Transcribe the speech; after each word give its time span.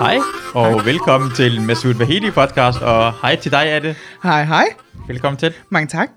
Hej, 0.00 0.18
og 0.54 0.84
velkommen 0.84 1.30
til 1.36 1.60
Masoud 1.62 1.94
Vahidi 1.94 2.30
podcast, 2.30 2.78
og 2.82 3.12
hej 3.22 3.36
til 3.36 3.50
dig, 3.52 3.66
Ade. 3.66 3.94
Hej, 4.22 4.44
hej. 4.44 4.64
Velkommen 5.08 5.38
til. 5.38 5.52
Mange 5.70 5.86
tak. 5.88 6.08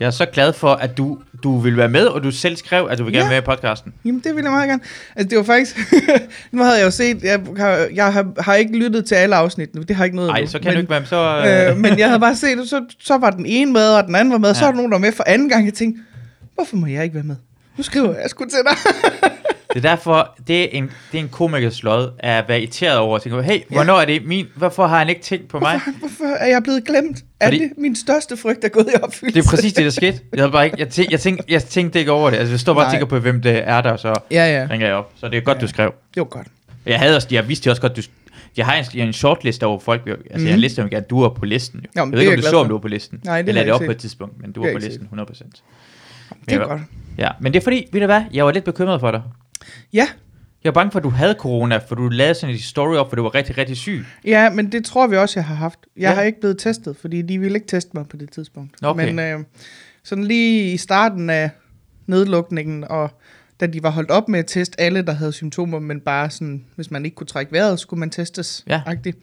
Jeg 0.00 0.06
er 0.06 0.10
så 0.10 0.26
glad 0.32 0.52
for, 0.52 0.72
at 0.72 0.96
du, 0.98 1.18
du 1.42 1.58
vil 1.58 1.76
være 1.76 1.88
med, 1.88 2.06
og 2.06 2.22
du 2.22 2.30
selv 2.30 2.56
skrev, 2.56 2.88
at 2.90 2.98
du 2.98 3.04
vil 3.04 3.12
gerne 3.12 3.24
Ja. 3.24 3.30
være 3.30 3.40
med 3.40 3.54
i 3.54 3.56
podcasten. 3.56 3.92
Jamen, 4.04 4.20
det 4.24 4.36
vil 4.36 4.42
jeg 4.42 4.50
meget 4.52 4.68
gerne. 4.68 4.82
Altså, 5.16 5.28
det 5.28 5.38
var 5.38 5.44
faktisk... 5.44 5.78
nu 6.52 6.62
havde 6.62 6.78
jeg 6.78 6.84
jo 6.84 6.90
set... 6.90 7.22
Jeg 7.22 7.40
har, 7.56 7.88
jeg 7.94 8.12
har, 8.12 8.26
har 8.42 8.54
ikke 8.54 8.78
lyttet 8.78 9.04
til 9.04 9.14
alle 9.14 9.36
afsnit 9.36 9.74
nu. 9.74 9.82
Det 9.82 9.96
har 9.96 10.04
ikke 10.04 10.16
noget 10.16 10.30
Nej, 10.30 10.46
så 10.46 10.58
kan 10.58 10.64
men, 10.66 10.74
du 10.74 10.80
ikke 10.80 10.90
være 10.90 11.00
med, 11.00 11.06
så... 11.08 11.70
Øh, 11.70 11.76
men 11.76 11.98
jeg 11.98 12.06
havde 12.06 12.20
bare 12.20 12.36
set, 12.36 12.68
så, 12.68 12.84
så 13.00 13.18
var 13.18 13.30
den 13.30 13.46
ene 13.46 13.72
med, 13.72 13.88
og 13.88 14.04
den 14.06 14.14
anden 14.14 14.32
var 14.32 14.38
med, 14.38 14.48
og 14.50 14.56
så 14.56 14.60
Ja. 14.64 14.66
var 14.66 14.72
der 14.72 14.76
nogen, 14.76 14.92
der 14.92 14.98
var 14.98 15.06
med 15.06 15.12
for 15.12 15.24
anden 15.26 15.48
gang. 15.48 15.64
Jeg 15.66 15.74
tænkte, 15.74 16.02
hvorfor 16.54 16.76
må 16.76 16.86
jeg 16.86 17.02
ikke 17.04 17.14
være 17.14 17.24
med? 17.24 17.36
Nu 17.76 17.82
skriver 17.82 18.14
jeg 18.20 18.30
sgu 18.30 18.44
til 18.44 18.58
dig. 18.68 18.76
Det 19.74 19.84
er 19.84 19.88
derfor, 19.90 20.34
det 20.46 20.60
er 20.64 20.68
en, 20.78 20.84
det 21.12 21.18
er 21.18 21.22
en 21.22 21.28
komikers 21.28 21.82
lod 21.82 22.10
at 22.18 22.44
være 22.48 22.58
irriteret 22.60 22.98
over 22.98 23.14
og 23.14 23.22
tænke, 23.22 23.42
hey, 23.42 23.60
hvornår 23.68 23.94
er 24.00 24.04
det 24.04 24.24
min... 24.26 24.46
Hvorfor 24.56 24.86
har 24.86 24.98
han 24.98 25.08
ikke 25.08 25.20
tænkt 25.20 25.48
på 25.48 25.58
mig? 25.58 25.70
Hvorfor, 25.72 25.98
hvorfor 25.98 26.24
er 26.34 26.46
jeg 26.46 26.62
blevet 26.62 26.84
glemt? 26.84 27.18
Er 27.40 27.46
Fordi- 27.46 27.58
det 27.58 27.70
min 27.78 27.96
største 27.96 28.36
frygt, 28.36 28.62
der 28.62 28.68
er 28.68 28.72
gået 28.72 28.86
i 28.94 29.02
opfyldelse? 29.02 29.40
Det 29.40 29.46
er 29.46 29.50
præcis 29.50 29.72
det, 29.72 29.84
der 29.84 29.90
skete. 29.90 30.20
Jeg, 30.36 30.52
bare 30.52 30.64
ikke, 30.64 30.76
jeg, 30.78 30.88
tænkte, 30.88 31.12
jeg, 31.12 31.20
tænkte, 31.20 31.44
jeg 31.48 31.64
tænkte 31.64 31.98
ikke 31.98 32.12
over 32.12 32.30
det. 32.30 32.36
Altså, 32.36 32.52
jeg 32.52 32.60
står 32.60 32.74
bare 32.74 32.84
og 32.86 32.90
tænker 32.92 33.06
på, 33.06 33.18
hvem 33.18 33.42
det 33.42 33.68
er 33.68 33.80
der, 33.80 33.96
så 33.96 34.14
Ja, 34.30 34.58
ja. 34.60 34.66
ringer 34.70 34.86
jeg 34.86 34.96
op. 34.96 35.12
Så 35.16 35.28
det 35.28 35.36
er 35.36 35.40
godt, 35.40 35.56
Ja. 35.58 35.62
du 35.62 35.66
skrev. 35.68 35.92
Det 36.14 36.20
var 36.20 36.24
godt. 36.24 36.46
Jeg, 36.86 36.98
havde 36.98 37.16
også, 37.16 37.28
jeg 37.30 37.48
vidste 37.48 37.66
jo 37.66 37.70
også 37.70 37.82
godt, 37.82 37.96
du... 37.96 38.02
Jeg 38.56 38.66
har 38.66 38.74
en, 38.74 38.84
jeg 38.94 39.02
har 39.02 39.06
en 39.06 39.12
shortlist 39.12 39.62
over 39.62 39.80
folk. 39.80 40.02
Altså, 40.06 40.22
mm. 40.34 40.40
jeg 40.40 40.48
har 40.48 40.54
en 40.54 40.60
liste, 40.60 40.82
om 40.82 40.88
du 41.10 41.22
er 41.22 41.28
på 41.28 41.44
listen. 41.44 41.80
Jo. 41.80 41.84
Mhm. 41.86 41.98
Jo, 41.98 42.04
men 42.04 42.12
jeg 42.12 42.16
ved 42.18 42.22
ikke, 42.22 42.32
er 42.32 42.36
om 42.36 42.42
du 42.42 42.48
så, 42.50 42.56
om 42.56 42.68
du 42.68 42.74
var 42.74 42.80
på 42.80 42.88
listen. 42.88 43.20
Nej, 43.24 43.42
det 43.42 43.54
lagde 43.54 43.58
jeg 43.58 43.66
det 43.66 43.82
op 43.82 43.86
på 43.86 43.90
et 43.90 43.98
tidspunkt, 43.98 44.40
men 44.42 44.52
du 44.52 44.64
har 44.64 44.72
på 44.72 44.78
listen, 44.78 45.08
100%. 45.12 45.62
Det 46.44 46.52
er 46.54 46.60
Ja. 46.60 46.62
godt. 46.66 46.80
Ja, 47.18 47.28
men 47.40 47.52
det 47.52 47.58
er 47.60 47.64
fordi, 47.64 47.86
ved 47.92 48.00
du 48.00 48.06
hvad, 48.06 48.22
jeg 48.32 48.44
var 48.46 48.52
lidt 48.52 48.64
bekymret 48.64 49.00
for 49.00 49.10
dig. 49.10 49.22
Ja, 49.92 50.08
Jeg 50.64 50.70
var 50.70 50.80
bange 50.80 50.90
for, 50.92 50.98
at 50.98 51.02
du 51.04 51.08
havde 51.08 51.34
corona, 51.38 51.76
for 51.76 51.94
du 51.94 52.08
lavede 52.08 52.34
sådan 52.34 52.54
en 52.54 52.60
story 52.60 52.94
op, 52.96 53.08
for 53.08 53.16
du 53.16 53.22
var 53.22 53.34
rigtig, 53.34 53.58
rigtig 53.58 53.76
syg. 53.76 54.04
Ja, 54.24 54.50
men 54.50 54.72
det 54.72 54.84
tror 54.84 55.06
vi 55.06 55.16
også, 55.16 55.40
jeg 55.40 55.44
har 55.44 55.54
haft. 55.54 55.78
Jeg 55.96 56.02
Ja. 56.02 56.08
ja. 56.08 56.14
har 56.14 56.22
ikke 56.22 56.40
blevet 56.40 56.58
testet, 56.58 56.96
fordi 56.96 57.22
de 57.22 57.38
ville 57.38 57.54
ikke 57.54 57.66
teste 57.68 57.90
mig 57.94 58.08
på 58.08 58.16
det 58.16 58.30
tidspunkt. 58.32 58.76
Okay. 58.82 59.06
Men 59.12 59.18
øh, 59.18 59.44
sådan 60.04 60.24
lige 60.24 60.72
i 60.72 60.76
starten 60.76 61.30
af 61.30 61.50
nedlukningen, 62.06 62.84
og 62.84 63.10
da 63.60 63.66
de 63.66 63.82
var 63.82 63.90
holdt 63.90 64.10
op 64.10 64.28
med 64.28 64.38
at 64.38 64.46
teste 64.46 64.80
alle, 64.80 65.02
der 65.02 65.12
havde 65.12 65.32
symptomer, 65.32 65.78
men 65.78 66.00
bare 66.00 66.30
sådan, 66.30 66.64
hvis 66.76 66.90
man 66.90 67.04
ikke 67.04 67.14
kunne 67.14 67.26
trække 67.26 67.52
vejret, 67.52 67.80
skulle 67.80 68.00
man 68.00 68.10
testes. 68.10 68.64
Ja. 68.68 68.82
agtigt. 68.86 69.18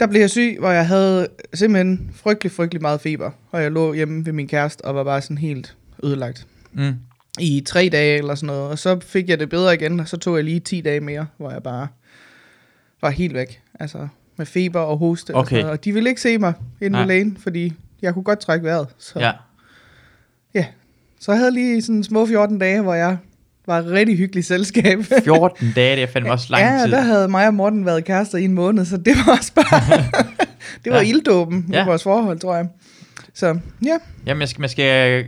Der 0.00 0.06
blev 0.06 0.20
jeg 0.20 0.30
syg, 0.30 0.56
hvor 0.58 0.70
jeg 0.70 0.86
havde 0.88 1.28
simpelthen 1.54 2.10
frygtelig, 2.14 2.52
frygtelig 2.52 2.82
meget 2.82 3.00
feber. 3.00 3.30
Og 3.50 3.62
jeg 3.62 3.70
lå 3.72 3.92
hjemme 3.92 4.26
ved 4.26 4.32
min 4.32 4.48
kæreste 4.48 4.84
og 4.84 4.94
var 4.94 5.04
bare 5.04 5.20
sådan 5.22 5.38
helt 5.38 5.76
ødelagt. 6.04 6.46
Mm. 6.72 6.94
I 7.40 7.62
tre 7.66 7.88
dage 7.92 8.18
eller 8.18 8.34
sådan 8.34 8.46
noget. 8.46 8.62
Og 8.70 8.78
så 8.78 8.98
fik 9.00 9.28
jeg 9.28 9.40
det 9.40 9.48
bedre 9.48 9.74
igen, 9.74 10.00
og 10.00 10.08
så 10.08 10.16
tog 10.16 10.36
jeg 10.36 10.44
lige 10.44 10.60
10 10.60 10.80
dage 10.80 11.00
mere, 11.00 11.26
hvor 11.36 11.50
jeg 11.50 11.62
bare 11.62 11.88
var 13.02 13.10
helt 13.10 13.34
væk. 13.34 13.60
Altså 13.80 14.08
med 14.36 14.46
feber 14.46 14.80
og 14.80 14.98
hoste. 14.98 15.34
Og, 15.34 15.40
Okay. 15.40 15.48
sådan 15.50 15.64
noget. 15.64 15.78
og 15.78 15.84
de 15.84 15.92
ville 15.92 16.08
ikke 16.08 16.20
se 16.20 16.38
mig 16.38 16.52
inde 16.80 16.98
ved 16.98 17.06
lægen, 17.06 17.36
fordi 17.42 17.72
jeg 18.02 18.14
kunne 18.14 18.22
godt 18.22 18.38
trække 18.40 18.64
vejret. 18.64 18.88
Så, 18.98 19.18
Ja. 19.20 19.32
så 21.20 21.32
jeg 21.32 21.38
havde 21.38 21.50
lige 21.50 21.82
sådan 21.82 22.04
små 22.04 22.26
14 22.26 22.58
dage, 22.58 22.80
hvor 22.82 22.94
jeg 22.94 23.16
var 23.66 23.78
et 23.78 23.86
rigtig 23.86 24.16
hyggeligt 24.16 24.46
selskab. 24.46 24.98
14 25.24 25.72
dage, 25.76 25.96
det 25.96 26.02
er 26.02 26.06
fandme 26.06 26.30
også 26.32 26.46
lang 26.50 26.62
ja, 26.64 26.84
tid. 26.84 26.92
der 26.92 27.00
havde 27.00 27.28
mig 27.28 27.46
og 27.46 27.54
Morten 27.54 27.86
været 27.86 28.04
kærester 28.04 28.38
i 28.38 28.44
en 28.44 28.52
måned, 28.52 28.84
så 28.84 28.96
det 28.96 29.12
var 29.26 29.32
også 29.32 29.52
bare... 29.54 30.04
det 30.84 30.92
var 30.92 30.98
Ja. 30.98 31.02
ja. 31.02 31.08
ilddåben 31.08 31.66
Ja. 31.72 31.82
i 31.82 31.86
vores 31.86 32.02
forhold, 32.02 32.38
tror 32.38 32.56
jeg. 32.56 32.68
Så 33.38 33.58
ja, 33.84 33.98
Jamen, 34.26 34.40
jeg 34.40 34.48
skal, 34.48 34.60
man 34.60 34.68
skal 34.70 34.82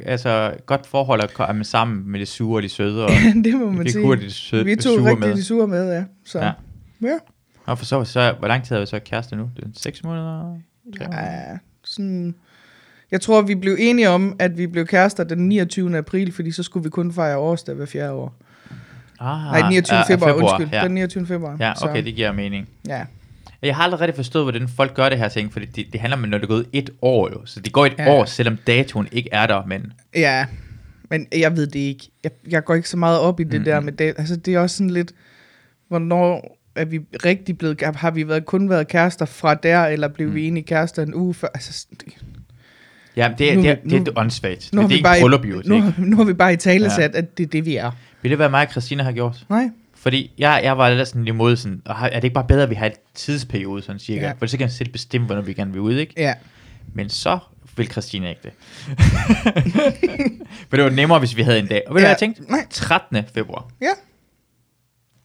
altså, 0.06 0.55
godt 0.66 0.86
forhold 0.86 1.22
at 1.22 1.34
komme 1.34 1.64
sammen 1.64 2.11
med 2.11 2.20
det 2.20 2.28
sure 2.28 2.58
og 2.58 2.62
det 2.62 2.70
søde, 2.70 3.05
og 3.05 3.11
det 3.44 3.55
må 3.55 3.70
man 3.70 3.84
det 3.84 3.92
sige. 3.92 4.16
det 4.16 4.33
søde, 4.33 4.64
Vi 4.64 4.75
det 4.75 4.80
tog 4.80 5.05
rigtig 5.05 5.19
med. 5.19 5.36
de 5.36 5.44
sure 5.44 5.66
med, 5.66 5.92
ja. 5.92 6.05
Så 6.25 6.38
Ja. 6.38 6.53
ja. 7.03 7.19
Og 7.66 7.78
for 7.78 7.84
så, 7.84 8.05
så, 8.05 8.34
hvor 8.38 8.48
lang 8.48 8.64
tid 8.64 8.75
har 8.75 8.81
vi 8.81 8.87
så 8.87 8.99
kæreste 8.99 9.37
nu? 9.37 9.50
Det 9.56 9.65
er 9.65 9.69
6 9.76 10.04
måneder? 10.04 10.59
Tre 10.99 11.04
måneder? 11.04 11.22
Ja, 11.22 11.59
sådan... 11.84 12.34
Jeg 13.10 13.20
tror, 13.20 13.43
vi 13.43 13.54
blev 13.54 13.76
enige 13.78 14.09
om, 14.09 14.37
at 14.38 14.59
vi 14.59 14.66
blev 14.66 14.87
kærester 14.87 15.25
den 15.25 15.49
29. 15.49 15.99
april, 15.99 16.32
fordi 16.32 16.50
så 16.50 16.62
skulle 16.62 16.84
vi 16.84 16.91
kun 16.91 17.12
fejre 17.12 17.38
årsdag 17.38 17.75
hver 17.75 17.87
fjerde 17.87 18.12
år. 18.12 18.34
Ah, 19.20 19.43
Nej, 19.43 19.60
den 19.60 19.69
29. 19.70 19.97
ja, 19.99 20.03
februar, 20.15 20.32
undskyld. 20.32 20.69
Ja. 20.72 20.84
Den 20.84 20.94
29. 20.94 21.26
februar. 21.26 21.56
ja, 21.60 21.72
okay, 21.82 22.00
så, 22.00 22.04
det 22.04 22.15
giver 22.15 22.32
mening. 22.32 22.69
Ja. 22.88 23.04
Jeg 23.62 23.76
har 23.76 23.82
aldrig 23.84 24.00
rigtig 24.00 24.16
forstået, 24.16 24.44
hvordan 24.44 24.69
folk 24.69 24.94
gør 24.94 25.09
det 25.09 25.19
her 25.19 25.28
ting, 25.28 25.53
for 25.53 25.60
det, 25.60 25.76
det 25.93 26.00
handler 26.00 26.16
om, 26.16 26.22
når 26.28 26.38
det 26.38 26.44
er 26.44 26.48
gået 26.48 26.66
et 26.72 26.91
år 27.03 27.31
jo. 27.32 27.47
Så 27.47 27.60
det 27.60 27.72
går 27.72 27.87
et 27.87 27.94
Ja. 27.98 28.10
år, 28.12 28.25
selvom 28.25 28.56
datoen 28.66 29.09
ikke 29.12 29.28
er 29.32 29.47
der, 29.47 29.62
men... 29.66 29.93
ja, 30.15 30.47
men 31.10 31.26
jeg 31.37 31.56
ved 31.56 31.66
det 31.66 31.78
ikke. 31.81 32.10
Jeg, 32.25 32.31
jeg 32.50 32.65
går 32.65 32.75
ikke 32.75 32.88
så 32.88 32.97
meget 32.97 33.19
op 33.20 33.41
i 33.41 33.43
det 33.44 33.49
Mhm. 33.53 33.56
mm-hmm. 33.59 33.65
der 33.72 33.81
med 33.81 33.93
det. 33.93 34.15
Altså, 34.19 34.37
det 34.37 34.54
er 34.54 34.59
også 34.59 34.76
sådan 34.76 34.91
lidt, 34.91 35.12
hvornår 35.88 36.56
er 36.76 36.84
vi 36.84 37.00
rigtig 37.25 37.59
blevet, 37.59 37.81
har 37.97 38.10
vi 38.10 38.28
været, 38.28 38.44
kun 38.47 38.70
været 38.70 38.88
kærester 38.88 39.25
fra 39.26 39.54
der, 39.54 39.84
eller 39.87 40.09
blev 40.09 40.28
Mm. 40.28 40.34
vi 40.34 40.43
egentlig 40.43 40.66
kærester 40.66 41.03
en 41.03 41.15
uge 41.15 41.34
før? 41.34 41.49
Altså, 41.54 41.87
det, 41.91 42.09
Ja, 43.16 43.31
det, 43.38 43.53
er- 43.53 43.56
Nu- 43.56 43.62
det, 43.62 43.70
er- 43.70 43.75
det 43.84 43.93
er 43.93 43.99
nu- 43.99 44.04
åndssvagt. 44.16 44.70
nu 44.72 44.82
Det, 44.82 44.88
det 44.88 44.94
er 44.94 44.97
ikke 44.97 45.04
bare 45.04 45.19
i- 45.19 45.22
bryllup 45.22 45.44
jo, 45.44 45.62
nu, 45.65 45.84
nu 45.99 46.16
har 46.16 46.25
vi 46.25 46.32
bare 46.32 46.53
i 46.53 46.56
tale 46.56 46.84
Ja. 46.84 46.91
sat, 46.91 47.15
at 47.15 47.38
det 47.38 47.43
er 47.47 47.49
det, 47.49 47.65
vi 47.65 47.76
er. 47.76 47.91
Vil 48.22 48.31
det 48.31 48.38
være 48.38 48.50
mig 48.50 48.66
og 48.66 48.70
Christina 48.72 49.03
har 49.03 49.12
gjort? 49.12 49.44
Nej? 49.49 49.70
Fordi 50.00 50.31
jeg, 50.38 50.61
jeg 50.65 50.78
var 50.78 50.91
lidt 50.91 51.09
sådan 51.09 51.28
imod 51.28 51.56
sådan, 51.56 51.83
"Og 51.84 51.94
har- 51.94 52.09
er 52.09 52.15
det 52.15 52.25
ikke 52.25 52.34
bare 52.34 52.47
bedre, 52.49 52.62
at 52.62 52.71
vi 52.71 52.75
har 52.75 52.87
et 52.87 52.93
tidsperiode 53.15 53.83
sådan 53.83 53.99
cirka? 53.99 54.27
Ja. 54.27 54.33
For 54.38 54.47
så 54.47 54.56
kan 54.56 54.65
jeg 54.65 54.72
selv 54.72 54.88
bestemme, 54.93 55.27
hvornår 55.27 55.43
vi 55.43 55.53
gerne 55.53 55.72
vil 55.72 55.81
ud, 55.81 55.94
ikke? 55.97 56.15
Ja. 56.16 56.34
Men 56.94 57.09
så 57.09 57.38
vil 57.77 57.91
Christina 57.91 58.28
ikke 58.28 58.41
det. 58.43 58.53
For 60.69 60.77
det 60.77 60.84
var 60.84 60.91
nemmere, 60.91 61.19
hvis 61.19 61.37
vi 61.37 61.43
havde 61.43 61.59
en 61.59 61.66
dag. 61.66 61.83
Og 61.87 61.94
ved 61.94 62.00
du, 62.00 62.06
Ja. 62.06 62.06
hvad 62.06 62.11
jeg 62.11 62.19
tænkte? 62.19 62.43
Nej. 62.53 62.66
13. 62.71 63.16
februar. 63.34 63.69
Ja. 63.81 63.91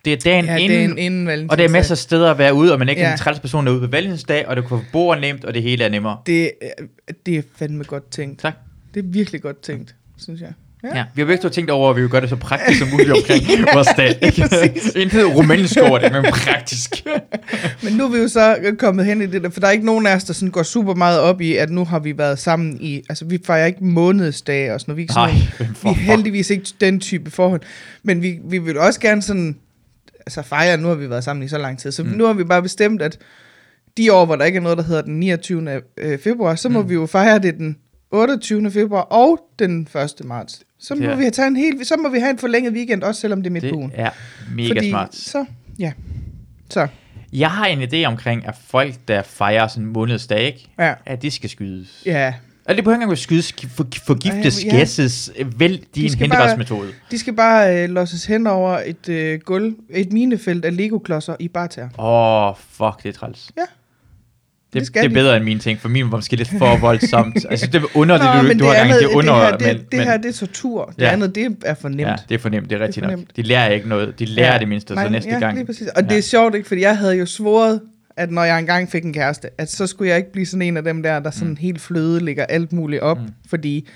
Det 0.06 0.13
er 0.13 0.18
dagen 0.18 0.46
Ja, 0.46 0.56
inden, 0.56 0.69
det 0.80 0.86
er 0.86 0.90
en, 0.92 0.97
inden 1.28 1.50
og 1.50 1.57
det 1.57 1.66
er 1.66 1.69
masser 1.69 1.94
af 1.94 1.97
steder 1.97 2.31
at 2.31 2.38
være 2.38 2.53
ude, 2.53 2.74
og 2.74 2.80
man 2.80 2.88
er 2.88 2.92
ikke 2.92 3.02
ja. 3.02 3.07
Ja. 3.07 3.13
en 3.13 3.18
træls 3.19 3.40
person 3.40 3.66
derude 3.66 3.81
på 3.81 3.88
valentinsdag, 3.88 4.47
og 4.47 4.56
det 4.56 4.63
kan 4.63 4.69
få 4.69 4.81
bord 4.92 5.19
nemt, 5.19 5.46
og 5.46 5.53
det 5.53 5.63
hele 5.63 5.84
er 5.84 5.90
nemmere. 5.90 6.18
Det, 6.25 6.52
er- 6.62 6.84
det 7.25 7.38
er 7.38 7.42
fandme 7.56 7.84
godt 7.84 8.09
tænkt. 8.12 8.40
Tak. 8.40 8.53
Det 8.94 9.00
er 9.00 9.03
virkelig 9.07 9.42
godt 9.42 9.62
tænkt, 9.62 9.96
synes 10.18 10.42
jeg. 10.42 10.53
Ja. 10.96 11.03
Vi 11.16 11.22
har 11.22 11.25
begge 11.25 11.41
to 11.41 11.50
tænkt 11.50 11.72
over, 11.72 11.90
at 11.90 11.96
vi 11.96 12.01
vil 12.01 12.09
gøre 12.09 12.22
det 12.22 12.29
så 12.29 12.35
praktisk 12.35 12.79
som 12.79 12.88
muligt 12.91 13.12
omkring 13.12 13.44
vores 13.75 13.88
dag. 13.97 14.18
ja. 14.22 14.28
Ikke 15.00 15.25
romantisk 15.25 15.78
over 15.81 16.00
det, 16.00 16.12
men 16.12 16.23
praktisk. 16.31 17.03
Men 17.84 17.94
nu 17.94 18.06
er 18.06 18.09
vi 18.12 18.18
jo 18.18 18.28
så 18.28 18.57
kommet 18.79 19.06
hen 19.06 19.22
i 19.22 19.25
det 19.25 19.44
der, 19.44 19.50
for 19.50 19.59
der 19.59 19.68
er 19.68 19.72
ikke 19.72 19.85
nogen 19.85 20.07
af 20.07 20.16
os, 20.16 20.24
der 20.24 20.34
sådan 20.34 20.51
går 20.51 20.63
super 20.63 20.94
meget 20.95 21.19
op 21.19 21.41
i, 21.41 21.56
at 21.56 21.69
nu 21.69 21.85
har 21.85 22.00
vi 22.00 22.18
været 22.18 22.40
sammen 22.40 22.78
i, 22.81 23.01
altså 23.09 23.25
vi 23.25 23.40
fejrer 23.45 23.66
ikke 23.66 23.85
månedsdage 23.85 24.74
og 24.74 24.79
sådan 24.81 24.91
noget. 24.91 24.97
Vi 24.97 25.01
er, 25.01 25.03
ikke 25.03 25.13
sådan, 25.13 25.74
Nej, 25.84 25.94
vi 25.94 26.00
er 26.00 26.16
heldigvis 26.16 26.50
ikke 26.50 26.66
den 26.81 27.00
type 27.00 27.31
forhold. 27.31 27.62
Men 28.03 28.22
vi, 28.22 28.40
vi 28.50 28.57
vil 28.57 28.78
også 28.78 29.00
gerne 29.00 29.22
sådan, 29.22 29.56
altså 30.19 30.41
fejre, 30.41 30.78
nu 30.78 30.88
har 30.88 30.95
vi 30.95 31.09
været 31.09 31.24
sammen 31.24 31.44
i 31.45 31.47
så 31.47 31.57
lang 31.57 31.79
tid, 31.79 31.91
så 31.91 32.03
Mm. 32.03 32.09
mm. 32.09 32.18
nu 32.18 32.25
har 32.25 32.34
vi 32.34 32.44
bare 32.44 32.62
bestemt, 32.62 33.01
at 33.01 33.18
de 33.97 34.13
år, 34.13 34.25
hvor 34.25 34.35
der 34.35 34.45
ikke 34.45 34.57
er 34.57 34.62
noget, 34.62 34.78
der 34.78 34.84
hedder 34.84 35.01
den 35.01 35.19
29. 35.19 35.81
øh, 35.97 36.19
februar, 36.19 36.56
så 36.56 36.69
må 36.69 36.81
Mm. 36.81 36.90
vi 36.90 36.94
jo 36.94 37.06
fejre 37.06 37.40
det 37.40 37.57
den 37.57 37.78
28. 38.12 38.72
februar 38.72 39.01
og 39.01 39.40
den 39.59 39.88
1. 39.95 40.25
marts. 40.25 40.62
Så 40.80 40.96
må, 40.96 41.03
Ja. 41.03 41.16
vi 41.16 41.22
have 41.22 41.31
tage 41.31 41.47
en 41.47 41.56
hel, 41.56 41.86
så 41.86 41.96
må 41.97 42.09
vi 42.09 42.19
have 42.19 42.30
en 42.31 42.38
forlænget 42.38 42.74
weekend, 42.74 43.03
også 43.03 43.22
selvom 43.22 43.41
det 43.44 43.50
er 43.50 43.53
midt 43.53 43.62
på 43.63 43.68
Det 43.68 43.74
ugen. 43.74 43.91
er 43.96 44.09
mega 44.56 44.69
Fordi, 44.69 44.90
smart. 44.90 45.16
Så, 45.16 45.46
ja. 45.80 45.91
Så, 46.69 46.88
Jeg 47.34 47.52
har 47.52 47.66
en 47.66 47.81
idé 47.81 48.06
omkring, 48.08 48.47
at 48.47 48.56
folk, 48.68 48.94
der 49.08 49.22
fejrer 49.22 49.68
sådan 49.68 49.84
en 49.84 49.94
månedsdag, 49.94 50.41
ikke? 50.46 50.68
ja. 50.80 50.94
at 51.06 51.22
de 51.22 51.31
skal 51.31 51.50
skydes. 51.50 52.03
Ja, 52.06 52.34
Og 52.66 52.75
det 52.75 52.84
behøver 52.84 53.02
ikke 53.02 53.12
at 53.12 53.18
skydes, 53.18 53.53
for, 53.69 53.88
forgiftes, 54.06 54.66
Ja, 54.66 54.69
ja. 54.69 54.78
gæsses, 54.78 55.31
skal 56.12 56.30
bare- 56.30 56.38
hentebrætsmetode. 56.40 56.92
De 57.12 57.18
skal 57.19 57.34
bare 57.34 57.84
øh, 57.84 57.90
losses 57.90 58.25
hen 58.25 58.47
over 58.47 58.80
et 58.86 59.09
øh, 59.09 59.40
gulv, 59.40 59.74
et 59.90 60.13
minefelt 60.13 60.66
af 60.66 60.78
Lego-klodser 60.78 61.36
i 61.40 61.47
barter. 61.47 61.90
Åh, 62.00 62.50
oh, 62.50 62.56
fuck, 62.57 63.03
det 63.03 63.09
er 63.09 63.13
træls. 63.13 63.52
Ja, 63.57 63.62
Det, 64.73 64.81
det 64.81 64.93
det 64.93 65.03
er 65.03 65.07
de. 65.07 65.13
bedre 65.13 65.35
end 65.35 65.45
mine 65.45 65.59
ting, 65.59 65.79
for 65.79 65.89
min 65.89 66.11
var 66.11 66.17
måske 66.17 66.35
lidt 66.35 66.49
for 66.57 66.77
voldsomt. 66.77 67.45
altså, 67.49 67.67
det 67.67 67.75
er 67.75 67.85
under 67.97 68.17
det, 68.17 68.53
du, 68.53 68.59
du 68.59 68.65
har 68.65 68.73
gang 68.75 68.89
det 68.89 69.03
er 69.03 69.15
under, 69.15 69.33
det 69.57 69.67
her, 69.67 69.73
det, 69.73 69.77
men, 69.77 69.85
det 69.99 70.07
her, 70.07 70.17
det 70.17 70.29
er 70.29 70.33
tortur. 70.33 70.85
Det 70.95 71.01
Ja. 71.01 71.11
andet, 71.11 71.35
det 71.35 71.57
er 71.65 71.73
for 71.73 71.89
nemt. 71.89 72.01
ja, 72.01 72.15
det 72.29 72.35
er 72.35 72.39
for 72.39 72.50
nemt, 72.50 72.69
det 72.69 72.75
er 72.75 72.85
rigtigt 72.85 73.03
for 73.06 73.12
nok. 73.12 73.19
nemt. 73.19 73.35
De 73.35 73.41
lærer 73.41 73.69
ikke 73.69 73.89
noget, 73.89 74.19
de 74.19 74.25
lærer 74.25 74.53
Ja. 74.53 74.59
det 74.59 74.67
mindste, 74.67 74.95
Nej, 74.95 75.03
så 75.06 75.09
næste 75.12 75.29
ja, 75.29 75.39
gang. 75.39 75.56
Lige 75.57 75.65
præcis. 75.65 75.88
Og 75.88 76.01
Ja. 76.01 76.07
det 76.07 76.17
er 76.17 76.21
sjovt, 76.21 76.56
ikke? 76.56 76.67
Fordi 76.67 76.81
jeg 76.81 76.97
havde 76.97 77.15
jo 77.15 77.25
svoret, 77.25 77.81
at 78.17 78.31
når 78.31 78.44
jeg 78.44 78.59
engang 78.59 78.91
fik 78.91 79.03
en 79.03 79.13
kæreste, 79.13 79.50
at 79.57 79.71
så 79.71 79.88
skulle 79.88 80.09
jeg 80.09 80.17
ikke 80.17 80.31
blive 80.31 80.45
sådan 80.45 80.62
en 80.62 80.77
af 80.77 80.83
dem 80.83 81.03
der, 81.03 81.19
der 81.19 81.31
sådan 81.31 81.47
Mm. 81.50 81.56
helt 81.59 81.81
fløde 81.81 82.25
ligger 82.25 82.45
alt 82.45 82.73
muligt 82.73 83.01
op, 83.01 83.19
mm. 83.19 83.27
fordi 83.50 83.88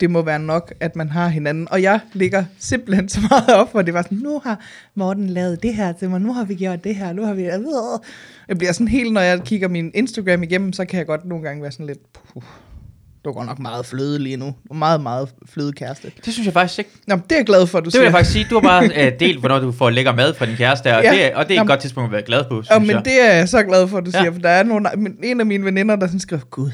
det 0.00 0.10
må 0.10 0.22
være 0.22 0.38
nok, 0.38 0.72
at 0.80 0.96
man 0.96 1.08
har 1.08 1.28
hinanden. 1.28 1.68
Og 1.70 1.82
jeg 1.82 2.00
ligger 2.12 2.44
simpelthen 2.58 3.08
så 3.08 3.20
meget 3.30 3.48
op, 3.54 3.72
hvor 3.72 3.82
det 3.82 3.94
var 3.94 4.02
sådan, 4.02 4.18
nu 4.18 4.40
har 4.44 4.60
Morten 4.94 5.26
lavet 5.30 5.62
det 5.62 5.74
her 5.74 5.92
til 5.92 6.10
mig, 6.10 6.20
nu 6.20 6.32
har 6.32 6.44
vi 6.44 6.54
gjort 6.54 6.84
det 6.84 6.94
her, 6.96 7.12
nu 7.12 7.24
har 7.24 7.34
vi... 7.34 7.42
Jeg 8.48 8.58
bliver 8.58 8.72
sådan 8.72 8.88
helt, 8.88 9.12
når 9.12 9.20
jeg 9.20 9.40
kigger 9.44 9.68
min 9.68 9.90
Instagram 9.94 10.42
igennem, 10.42 10.72
så 10.72 10.84
kan 10.84 10.98
jeg 10.98 11.06
godt 11.06 11.24
nogle 11.24 11.44
gange 11.44 11.62
være 11.62 11.72
sådan 11.72 11.86
lidt, 11.86 11.98
puh, 12.12 12.42
du 13.24 13.32
går 13.32 13.44
nok 13.44 13.58
meget 13.58 13.86
fløde 13.86 14.18
lige 14.18 14.36
nu. 14.36 14.46
Du 14.46 14.52
er 14.70 14.74
meget, 14.74 15.00
meget 15.00 15.28
fløde 15.48 15.72
kæreste. 15.72 16.12
Det 16.24 16.32
synes 16.32 16.46
jeg 16.46 16.52
faktisk 16.52 16.78
ikke. 16.78 16.90
Nå, 17.06 17.14
det 17.16 17.32
er 17.32 17.36
jeg 17.36 17.46
glad 17.46 17.66
for, 17.66 17.78
at 17.78 17.84
du 17.84 17.86
Det 17.86 17.92
siger. 17.92 18.00
vil 18.00 18.04
jeg 18.06 18.12
faktisk 18.12 18.32
sige. 18.32 18.46
Du 18.50 18.54
har 18.54 18.60
bare 18.60 18.84
uh, 19.12 19.20
delt, 19.20 19.40
hvornår 19.40 19.58
du 19.58 19.72
får 19.72 19.90
lækker 19.90 20.14
mad 20.14 20.34
fra 20.34 20.46
din 20.46 20.56
kæreste, 20.56 20.96
og, 20.96 21.02
Ja. 21.04 21.10
det, 21.12 21.24
er- 21.24 21.36
og 21.36 21.44
det 21.44 21.50
er 21.50 21.54
et 21.54 21.56
Jamen. 21.56 21.68
godt 21.68 21.80
tidspunkt 21.80 22.06
at 22.08 22.12
være 22.12 22.22
glad 22.22 22.44
på, 22.44 22.62
synes 22.62 22.70
Ja, 22.70 22.78
men 22.78 22.90
jeg. 22.90 23.02
det 23.04 23.22
er 23.30 23.34
jeg 23.34 23.48
så 23.48 23.62
glad 23.62 23.88
for, 23.88 23.98
at 23.98 24.04
du 24.06 24.10
Ja. 24.14 24.20
siger, 24.20 24.32
for 24.32 24.40
der 24.40 24.48
er 24.48 24.62
nogle, 24.62 24.88
men 24.96 25.16
en 25.22 25.40
af 25.40 25.46
mine 25.46 25.64
veninder, 25.64 25.96
der 25.96 26.06
sådan 26.06 26.20
skriver, 26.20 26.42
Gud, 26.50 26.70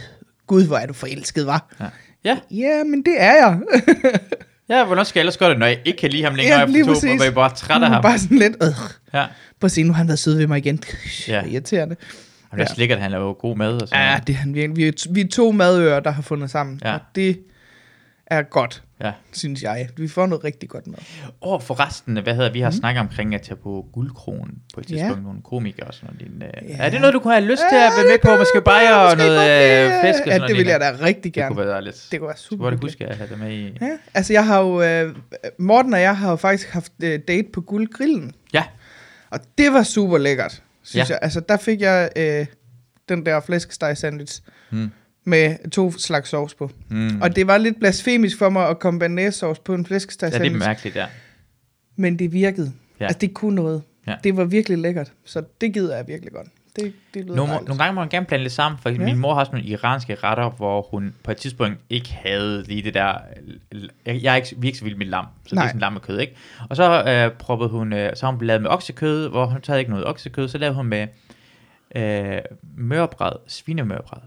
Gud, 0.46 0.66
hvor 0.66 0.76
er 0.76 0.86
du 0.86 0.92
forelsket, 0.92 1.46
var. 1.46 1.74
Ja. 1.80 1.84
Ja, 2.26 2.38
Ja, 2.50 2.84
men 2.84 3.02
det 3.04 3.14
er 3.18 3.32
jeg. 3.32 3.60
Ja, 4.68 4.84
hvornår 4.84 5.02
skal 5.04 5.18
jeg 5.20 5.22
ellers 5.22 5.36
gøre 5.36 5.50
det, 5.50 5.58
når 5.58 5.66
jeg 5.66 5.78
ikke 5.84 5.98
kan 5.98 6.10
lide 6.10 6.22
ham 6.24 6.34
længere 6.34 6.58
Ja, 6.58 6.64
efter 6.66 6.84
to, 6.84 6.92
præcis. 6.92 7.14
hvor 7.16 7.24
jeg 7.24 7.34
bare 7.34 7.50
er 7.50 7.54
træt 7.54 7.82
af 7.82 7.88
ham. 7.88 8.02
Bare 8.02 8.18
sådan 8.18 8.38
lidt, 8.38 8.56
øh. 8.62 8.68
Ja. 9.14 9.24
Prøv 9.60 9.66
at 9.66 9.70
se, 9.70 9.82
nu 9.82 9.92
har 9.92 9.98
han 9.98 10.08
været 10.08 10.18
sød 10.18 10.36
ved 10.36 10.46
mig 10.46 10.58
igen. 10.58 10.80
Ja. 11.28 11.42
Irriterende. 11.44 11.94
Det 11.94 12.52
er 12.52 12.56
Ja. 12.58 12.74
slikkert, 12.74 12.96
at 12.96 13.02
han 13.02 13.10
laver 13.10 13.32
god 13.34 13.56
mad 13.56 13.82
og 13.82 13.88
sådan 13.88 14.02
Ja, 14.04 14.08
noget. 14.10 14.26
det 14.26 14.32
er 14.32 14.36
han 14.36 14.54
virkelig. 14.54 14.76
Vi 14.76 14.88
er, 14.88 15.12
vi 15.12 15.20
er 15.20 15.28
to 15.28 15.52
madører, 15.52 16.00
der 16.00 16.10
har 16.10 16.22
fundet 16.22 16.50
sammen. 16.50 16.80
Ja. 16.84 16.94
Og 16.94 17.00
det 17.14 17.38
er 18.26 18.42
godt, 18.42 18.82
Ja. 19.00 19.12
synes 19.32 19.62
jeg. 19.62 19.88
Vi 19.96 20.08
får 20.08 20.26
noget 20.26 20.44
rigtig 20.44 20.68
godt 20.68 20.86
mad. 20.86 20.98
Og 21.40 21.62
forresten, 21.62 22.16
hvad 22.16 22.34
hedder 22.34 22.52
vi 22.52 22.60
har 22.60 22.70
snakket 22.70 23.00
omkring 23.00 23.34
at 23.34 23.42
tage 23.42 23.56
på 23.56 23.86
guldkronen 23.92 24.54
på 24.74 24.80
et 24.80 24.88
Mhm. 24.90 24.96
Ja. 24.96 25.02
tidspunkt, 25.02 25.22
nogle 25.24 25.42
komikere 25.42 25.86
og 25.86 25.94
sådan 25.94 26.16
noget. 26.38 26.52
Ja. 26.68 26.76
Er 26.78 26.90
det 26.90 27.00
noget, 27.00 27.14
du 27.14 27.18
kunne 27.20 27.34
have 27.34 27.44
lyst 27.46 27.62
til 27.70 27.76
at 27.76 27.92
være 27.96 28.04
med 28.10 28.18
på? 28.24 28.30
det 28.30 28.38
Måske 28.38 28.60
bajer 28.64 28.94
og 28.94 29.16
noget 29.16 29.38
øh, 29.38 30.00
flæsk 30.00 30.18
og 30.20 30.24
sådan 30.24 30.32
Ja, 30.32 30.38
noget. 30.38 30.48
det 30.48 30.56
vil 30.58 30.66
jeg 30.66 30.80
da 30.80 30.90
rigtig 31.02 31.24
Det 31.24 31.32
gerne. 31.32 31.54
kunne 31.54 31.66
være 31.66 31.84
lidt. 31.84 32.08
Det 32.10 32.20
kunne 32.20 32.28
være 32.28 32.36
Så 32.36 32.42
super 32.42 32.64
det 32.70 32.72
hyggeligt. 32.74 32.94
huske 32.94 33.06
at 33.06 33.16
have 33.16 33.28
det 33.30 33.38
med 33.38 33.52
i. 33.52 33.78
Ja, 33.80 33.90
altså 34.14 34.32
jeg 34.32 34.46
har 34.46 34.60
jo, 34.62 34.82
øh, 34.82 35.16
Morten 35.58 35.94
og 35.94 36.00
jeg 36.00 36.16
har 36.18 36.30
jo 36.30 36.36
faktisk 36.36 36.68
haft 36.70 36.92
øh, 37.02 37.20
date 37.28 37.48
på 37.52 37.60
guldgrillen. 37.60 38.32
Ja. 38.52 38.64
Og 39.30 39.40
det 39.58 39.72
var 39.72 39.82
super 39.82 40.18
lækkert, 40.18 40.62
synes 40.82 41.10
Ja. 41.10 41.14
jeg. 41.14 41.18
Altså 41.22 41.40
der 41.48 41.56
fik 41.56 41.80
jeg 41.80 42.10
øh, 42.16 42.46
den 43.08 43.26
der 43.26 43.40
flæskesteg 43.40 43.96
sandwich 43.98 44.42
Mm. 44.70 44.90
Med 45.26 45.70
to 45.70 45.92
slags 45.92 46.28
sovs 46.30 46.54
på. 46.54 46.70
Mm. 46.88 47.20
Og 47.22 47.36
det 47.36 47.46
var 47.46 47.58
lidt 47.58 47.78
blasfemisk 47.78 48.38
for 48.38 48.48
mig 48.48 48.68
at 48.68 48.78
komme 48.78 49.00
banæssauce 49.00 49.60
på 49.64 49.74
en 49.74 49.86
flæskesteg 49.86 50.32
Ja, 50.32 50.38
det 50.38 50.52
er 50.52 50.56
mærkeligt, 50.56 50.96
ja. 50.96 51.06
men 51.96 52.18
det 52.18 52.32
virkede. 52.32 52.72
Ja. 53.00 53.04
Altså 53.04 53.18
det 53.18 53.34
kunne 53.34 53.54
noget. 53.54 53.82
Ja. 54.06 54.14
Det 54.24 54.36
var 54.36 54.44
virkelig 54.44 54.78
lækkert. 54.78 55.12
Så 55.24 55.42
det 55.60 55.74
gider 55.74 55.96
jeg 55.96 56.08
virkelig 56.08 56.32
godt. 56.32 56.46
Det, 56.76 56.92
det 57.14 57.24
lyder 57.24 57.36
Nogle, 57.36 57.52
nogle 57.52 57.78
gange 57.78 57.94
må 57.94 58.00
man 58.00 58.08
gerne 58.08 58.26
blande 58.26 58.44
det 58.44 58.52
sammen, 58.52 58.78
for 58.82 58.88
eksempel, 58.88 59.08
Ja. 59.08 59.14
min 59.14 59.20
mor 59.22 59.34
har 59.34 59.44
sådan 59.44 59.58
nogle 59.58 59.70
iranske 59.70 60.14
retter, 60.14 60.50
hvor 60.50 60.82
hun 60.90 61.14
på 61.22 61.30
et 61.30 61.36
tidspunkt 61.36 61.78
ikke 61.90 62.12
havde 62.12 62.62
lige 62.62 62.82
det 62.82 62.94
der, 62.94 63.14
jeg, 64.06 64.22
jeg 64.22 64.32
er 64.32 64.36
ikke, 64.36 64.48
vi 64.58 64.66
er 64.66 64.68
ikke 64.68 64.78
så 64.78 64.84
vild 64.84 64.96
med 64.96 65.06
lam, 65.06 65.26
så 65.46 65.54
Nej. 65.54 65.62
det 65.62 65.68
er 65.68 65.70
sådan 65.70 65.80
lammekød, 65.80 66.18
ikke? 66.18 66.36
Og 66.70 66.76
så 66.76 67.04
øh, 67.04 67.38
proppede 67.38 67.70
hun, 67.70 67.92
øh, 67.92 68.16
så 68.16 68.26
har 68.26 68.32
hun 68.32 68.46
lavet 68.46 68.62
med 68.62 68.70
oksekød, 68.70 69.28
hvor 69.28 69.46
hun 69.46 69.60
taget 69.60 69.78
ikke 69.78 69.90
noget 69.90 70.06
oksekød, 70.06 70.48
så 70.48 70.58
lavede 70.58 70.76
hun 70.76 70.86
med 70.86 71.06
øh, 71.96 72.38
mørbræd, 72.76 73.32
svinemørbræd. 73.46 74.20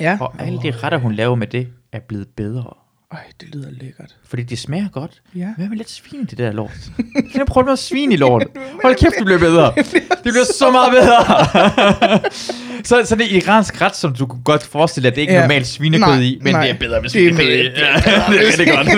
Ja. 0.00 0.16
Og 0.20 0.34
alle 0.38 0.58
de 0.62 0.70
retter, 0.82 0.98
hun 0.98 1.12
laver 1.14 1.34
med 1.34 1.46
det, 1.46 1.68
er 1.92 1.98
blevet 2.08 2.26
bedre. 2.36 2.64
Øj, 3.12 3.18
det 3.40 3.48
lyder 3.54 3.68
lækkert. 3.70 4.16
Fordi 4.28 4.42
det 4.42 4.58
smager 4.58 4.88
godt. 4.88 5.22
Ja. 5.34 5.48
Hvad 5.56 5.68
med 5.68 5.76
lidt 5.76 5.90
svin 5.90 6.20
i 6.20 6.24
det 6.24 6.38
der 6.38 6.52
lort? 6.52 6.70
Kan 7.14 7.30
jeg 7.38 7.46
prøve 7.46 7.66
med 7.66 7.76
svin 7.76 8.12
i 8.12 8.16
lort? 8.16 8.46
Hold 8.82 8.94
kæft, 8.96 9.14
det 9.18 9.24
bliver 9.24 9.38
bedre. 9.38 9.72
Det 9.76 10.22
bliver 10.22 10.44
så 10.58 10.70
meget 10.70 10.90
bedre. 10.92 11.20
så, 12.88 13.02
så 13.08 13.16
det 13.16 13.32
er 13.36 13.36
iransk 13.42 13.80
ret, 13.80 13.96
som 13.96 14.14
du 14.14 14.26
kunne 14.26 14.42
godt 14.44 14.62
forestille 14.62 15.02
dig, 15.02 15.10
at 15.12 15.14
det 15.14 15.20
ikke 15.20 15.32
er 15.32 15.36
Ja. 15.36 15.42
normalt 15.42 15.66
svinekød 15.66 16.06
Nej, 16.06 16.20
i, 16.20 16.38
men 16.42 16.52
nej. 16.54 16.62
det 16.62 16.70
er 16.70 16.78
bedre 16.78 17.00
med 17.02 17.08
svinekød 17.10 17.44
i. 17.46 17.58
det 17.58 17.72
er 17.82 18.28
rigtig 18.28 18.66
godt. 18.68 18.88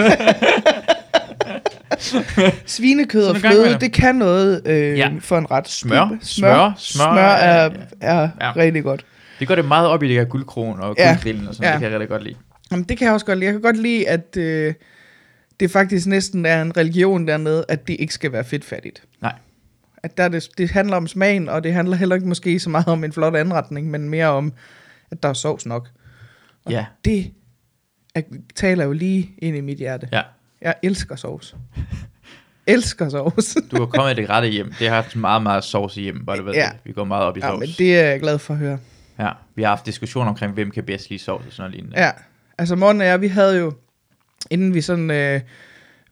Svinekød 2.66 3.26
og 3.26 3.36
fløde, 3.36 3.76
det 3.80 3.92
kan 3.92 4.14
noget 4.14 4.62
øh, 4.66 4.98
Ja. 4.98 5.08
for 5.20 5.38
en 5.38 5.50
ret. 5.50 5.68
Smør. 5.68 6.08
Smør, 6.08 6.16
Smør. 6.22 6.72
smør, 6.78 7.04
Smør 7.12 7.22
er- 7.22 7.70
er, 8.00 8.28
ja. 8.40 8.52
rigtig 8.56 8.82
godt. 8.82 9.04
Det 9.40 9.48
går 9.48 9.54
det 9.54 9.64
meget 9.64 9.88
op 9.88 10.02
i 10.02 10.08
det 10.08 10.16
her 10.16 10.24
guldkron 10.24 10.80
og 10.80 10.94
Ja. 10.98 11.08
guldgrillen 11.12 11.48
og 11.48 11.54
sådan. 11.54 11.68
Ja. 11.68 11.72
Det 11.72 11.80
kan 11.80 11.90
jeg 11.90 12.00
rigtig 12.00 12.08
godt 12.08 12.22
lide. 12.22 12.34
Jamen, 12.70 12.84
det 12.84 12.98
kan 12.98 13.04
jeg 13.04 13.14
også 13.14 13.26
godt 13.26 13.38
lide. 13.38 13.46
Jeg 13.46 13.52
kan 13.54 13.62
godt 13.62 13.76
lide, 13.76 14.08
at 14.08 14.36
øh, 14.36 14.74
det 15.60 15.70
faktisk 15.70 16.06
næsten 16.06 16.46
er 16.46 16.62
en 16.62 16.76
religion 16.76 17.28
dernede, 17.28 17.64
at 17.68 17.88
det 17.88 17.96
ikke 17.98 18.14
skal 18.14 18.32
være 18.32 18.44
fedtfattigt. 18.44 19.02
Nej. 19.22 19.32
At 20.02 20.16
der 20.16 20.24
er 20.24 20.28
det, 20.28 20.48
det 20.58 20.70
handler 20.70 20.96
om 20.96 21.06
smagen, 21.06 21.48
og 21.48 21.64
det 21.64 21.72
handler 21.72 21.96
heller 21.96 22.14
ikke 22.14 22.28
måske 22.28 22.60
så 22.60 22.70
meget 22.70 22.88
om 22.88 23.04
en 23.04 23.12
flot 23.12 23.36
anretning, 23.36 23.90
men 23.90 24.08
mere 24.08 24.26
om, 24.26 24.52
at 25.10 25.22
der 25.22 25.28
er 25.28 25.32
sovs 25.32 25.66
nok. 25.66 25.88
Og 26.64 26.72
Ja. 26.72 26.84
det 27.04 27.30
er, 28.14 28.20
taler 28.54 28.84
jo 28.84 28.92
lige 28.92 29.30
ind 29.38 29.56
i 29.56 29.60
mit 29.60 29.78
hjerte. 29.78 30.08
Ja. 30.12 30.22
Jeg 30.60 30.74
elsker 30.82 31.16
sovs. 31.16 31.56
elsker 32.66 33.08
sovs. 33.08 33.56
Du 33.70 33.76
har 33.78 33.86
kommet 33.86 34.18
i 34.18 34.20
det 34.22 34.30
rette 34.30 34.48
hjem. 34.48 34.72
Det 34.78 34.88
har 34.88 34.94
haft 34.94 35.16
meget, 35.16 35.42
meget 35.42 35.64
sovs 35.64 35.94
hjem, 35.94 36.24
bare 36.26 36.36
du 36.38 36.42
ved 36.42 36.52
Ja. 36.54 36.68
det. 36.72 36.80
Vi 36.84 36.92
går 36.92 37.04
meget 37.04 37.24
op 37.24 37.36
i 37.36 37.40
ja, 37.40 37.48
sovs. 37.48 37.60
men 37.60 37.68
det 37.78 37.98
er 37.98 38.04
jeg 38.04 38.20
glad 38.20 38.38
for 38.38 38.54
at 38.54 38.60
høre. 38.60 38.78
Ja, 39.18 39.28
vi 39.54 39.62
har 39.62 39.68
haft 39.68 39.86
diskussioner 39.86 40.28
omkring, 40.30 40.52
hvem 40.52 40.70
kan 40.70 40.84
bedst 40.84 41.10
lide 41.10 41.22
sovs 41.22 41.46
og 41.46 41.52
sådan 41.52 41.62
noget 41.70 41.74
lignende. 41.74 42.00
Ja, 42.00 42.10
altså 42.58 42.76
Morten 42.76 43.00
og 43.00 43.06
jeg, 43.06 43.20
vi 43.20 43.28
havde 43.28 43.58
jo, 43.58 43.72
inden 44.50 44.74
vi 44.74 44.80
sådan, 44.80 45.10
øh, 45.10 45.40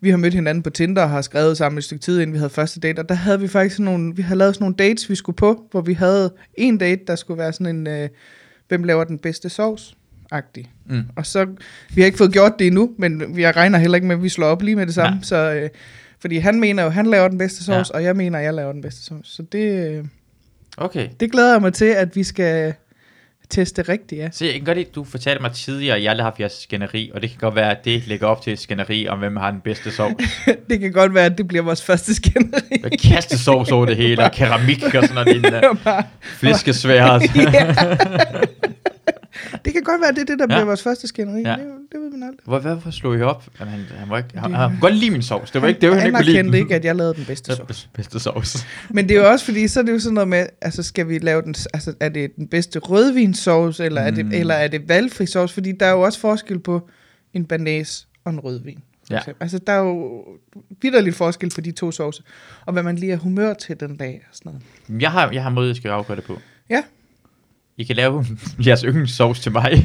vi 0.00 0.10
har 0.10 0.16
mødt 0.16 0.34
hinanden 0.34 0.62
på 0.62 0.70
Tinder 0.70 1.02
og 1.02 1.10
har 1.10 1.22
skrevet 1.22 1.56
sammen 1.56 1.78
et 1.78 1.84
stykke 1.84 2.02
tid, 2.02 2.20
inden 2.20 2.32
vi 2.32 2.38
havde 2.38 2.50
første 2.50 2.81
date, 2.81 3.00
og 3.00 3.08
der 3.08 3.14
havde 3.14 3.40
vi 3.40 3.49
faktisk 3.49 3.76
sådan 3.76 3.84
nogle, 3.84 4.16
vi 4.16 4.22
havde 4.22 4.38
lavet 4.38 4.54
sådan 4.54 4.62
nogle 4.64 4.76
dates, 4.76 5.10
vi 5.10 5.14
skulle 5.14 5.37
på, 5.37 5.66
hvor 5.70 5.81
vi 5.81 5.93
havde 5.93 6.32
en 6.54 6.78
date, 6.78 7.00
der 7.06 7.16
skulle 7.16 7.38
være 7.38 7.52
sådan 7.52 7.76
en, 7.76 7.87
øh, 7.87 8.08
hvem 8.69 8.84
laver 8.84 9.05
den 9.05 9.19
bedste 9.19 9.48
sovs? 9.48 9.96
Agtig. 10.31 10.72
Mm. 10.87 11.02
Og 11.16 11.26
så, 11.26 11.46
vi 11.94 12.00
har 12.00 12.06
ikke 12.06 12.19
fået 12.19 12.32
gjort 12.32 12.52
det 12.58 12.66
endnu, 12.66 12.90
men 12.98 13.38
jeg 13.38 13.56
regner 13.56 13.78
heller 13.78 13.94
ikke 13.96 14.06
med, 14.06 14.16
at 14.16 14.22
vi 14.22 14.28
slår 14.28 14.46
op 14.46 14.62
lige 14.62 14.76
med 14.76 14.87
det 14.87 14.94
samme, 14.94 15.16
Nej. 15.16 15.22
så, 15.25 15.37
øh, 15.37 15.70
fordi 16.20 16.37
han 16.38 16.60
mener 16.60 16.82
jo, 16.82 16.88
han 16.88 17.06
laver 17.06 17.28
den 17.28 17.38
bedste 17.38 17.64
sovs, 17.64 17.90
Ja. 17.90 17.94
og 17.94 18.05
jeg 18.05 18.16
mener, 18.16 18.38
jeg 18.38 18.55
laver 18.55 18.72
den 18.72 18.82
bedste 18.82 19.02
sovs. 19.05 19.28
Så 19.28 19.43
det, 19.43 19.88
øh, 19.98 20.05
Okay. 20.76 21.08
det 21.20 21.32
glæder 21.32 21.52
jeg 21.52 21.60
mig 21.60 21.72
til, 21.72 21.84
at 21.84 22.16
vi 22.16 22.22
skal 22.25 22.75
teste 23.50 23.83
rigtigt, 23.83 24.21
ja. 24.21 24.29
Så 24.33 24.44
jeg 24.44 24.55
kan 24.55 24.65
godt 24.65 24.79
lide, 24.79 24.89
du 24.94 25.05
fortalte 25.05 25.43
mig 25.43 25.53
tidligere, 25.53 25.97
at 25.97 26.03
jeg 26.03 26.11
aldrig 26.11 26.25
har 26.25 26.31
haft 26.31 26.41
jeres 26.41 26.53
skænderi, 26.53 27.11
og 27.15 27.23
det 27.23 27.31
kan 27.31 27.39
godt 27.39 27.55
være, 27.55 27.71
at 27.71 27.85
det 27.85 28.06
lægger 28.06 28.27
op 28.27 28.43
til 28.43 28.53
et 28.53 28.59
skænderi 28.59 29.09
om, 29.09 29.19
hvem 29.19 29.37
har 29.37 29.50
den 29.50 29.61
bedste 29.61 29.91
sovs. 29.91 30.15
det 30.71 30.81
kan 30.81 30.93
godt 30.93 31.15
være, 31.15 31.25
at 31.25 31.39
det 31.39 31.49
bliver 31.49 31.62
vores 31.62 31.83
første 31.83 32.15
skænderi. 32.15 32.81
Med 32.83 32.91
kastesovs 32.91 33.71
over 33.71 33.87
det 33.87 33.97
hele, 33.97 34.25
og 34.25 34.33
keramik 34.33 34.83
og 34.83 34.91
sådan 34.91 35.15
noget 35.15 35.79
Flæskesvær. 36.41 37.19
Det 39.64 39.73
kan 39.73 39.82
godt 39.82 40.00
være, 40.00 40.11
det 40.12 40.19
er 40.19 40.25
det, 40.25 40.38
der 40.38 40.44
Ja. 40.44 40.46
bliver 40.46 40.64
vores 40.64 40.82
første 40.82 41.06
skænderi. 41.06 41.43
Ja. 41.43 41.50
Det, 41.50 41.58
det 41.93 42.00
ved 42.00 42.11
man 42.11 42.23
aldrig. 42.23 42.38
Hvor, 42.44 42.58
hvorfor 42.58 42.90
slog 42.90 43.19
I 43.19 43.20
op? 43.23 43.44
Jamen, 43.61 43.75
han, 43.75 43.84
han, 43.99 44.08
var 44.11 44.19
ikke, 44.19 44.29
han, 44.38 44.55
han, 44.55 44.70
kunne 44.70 44.81
godt 44.81 44.94
lide 44.94 45.11
min 45.11 45.23
sovs. 45.23 45.50
Det 45.50 45.62
var 45.62 45.69
ikke 45.69 45.81
det, 45.81 45.88
var, 45.90 45.96
han 45.96 46.06
ikke 46.06 46.17
kunne 46.17 46.25
lide. 46.25 46.38
anerkendte 46.38 46.58
ikke, 46.58 46.75
at 46.75 46.84
jeg 46.84 46.96
lavede 46.96 47.14
den 47.14 47.25
bedste 47.25 47.56
sovs. 47.56 47.88
bedste 47.94 48.19
sovs. 48.20 48.67
Men 48.90 49.08
det 49.08 49.17
er 49.17 49.20
jo 49.23 49.31
også 49.31 49.44
fordi, 49.44 49.69
så 49.69 49.81
er 49.81 49.84
det 49.84 49.93
jo 49.93 49.99
sådan 49.99 50.14
noget 50.14 50.29
med, 50.29 50.46
altså 50.61 50.82
skal 50.82 51.08
vi 51.08 51.19
lave 51.19 51.43
den, 51.43 51.55
altså 51.75 51.94
er 52.00 52.08
det 52.08 52.37
den 52.37 52.49
bedste 52.49 52.79
rødvinsovs, 52.79 53.81
eller, 53.81 54.00
mm. 54.11 54.19
er, 54.19 54.23
Mm. 54.23 54.31
det, 54.31 54.40
eller 54.40 54.55
er 54.55 54.69
det 54.69 54.88
valgfri 54.88 55.26
sovs? 55.26 55.52
Fordi 55.52 55.73
der 55.73 55.87
er 55.87 55.90
jo 55.93 56.00
også 56.00 56.19
forskel 56.20 56.58
på 56.58 56.88
en 57.34 57.44
banæs 57.44 58.08
og 58.25 58.32
en 58.32 58.40
rødvin. 58.40 58.79
Ja. 59.11 59.20
Altså 59.40 59.58
der 59.67 59.73
er 59.73 59.79
jo 59.79 60.25
vidderlig 60.82 61.14
forskel 61.14 61.50
på 61.55 61.61
de 61.61 61.70
to 61.73 61.90
sovse, 61.90 62.23
og 62.67 62.73
hvad 62.73 62.82
man 62.82 62.96
lige 62.96 63.12
er 63.12 63.17
humør 63.17 63.55
til 63.55 63.81
den 63.81 63.96
dag 63.96 64.23
og 64.31 64.37
sådan 64.37 64.52
noget. 64.88 65.02
Jeg 65.02 65.11
har, 65.11 65.31
jeg 65.31 65.43
har 65.43 65.50
måde, 65.50 65.69
jeg 65.69 65.76
skal 65.76 65.88
afgøre 65.88 66.17
det 66.17 66.25
på. 66.25 66.38
Ja. 66.70 66.82
I 67.76 67.84
kan 67.84 67.96
lave 67.96 68.24
jeres 68.66 68.80
yndlingssovs 68.80 69.40
til 69.40 69.52
mig. 69.52 69.70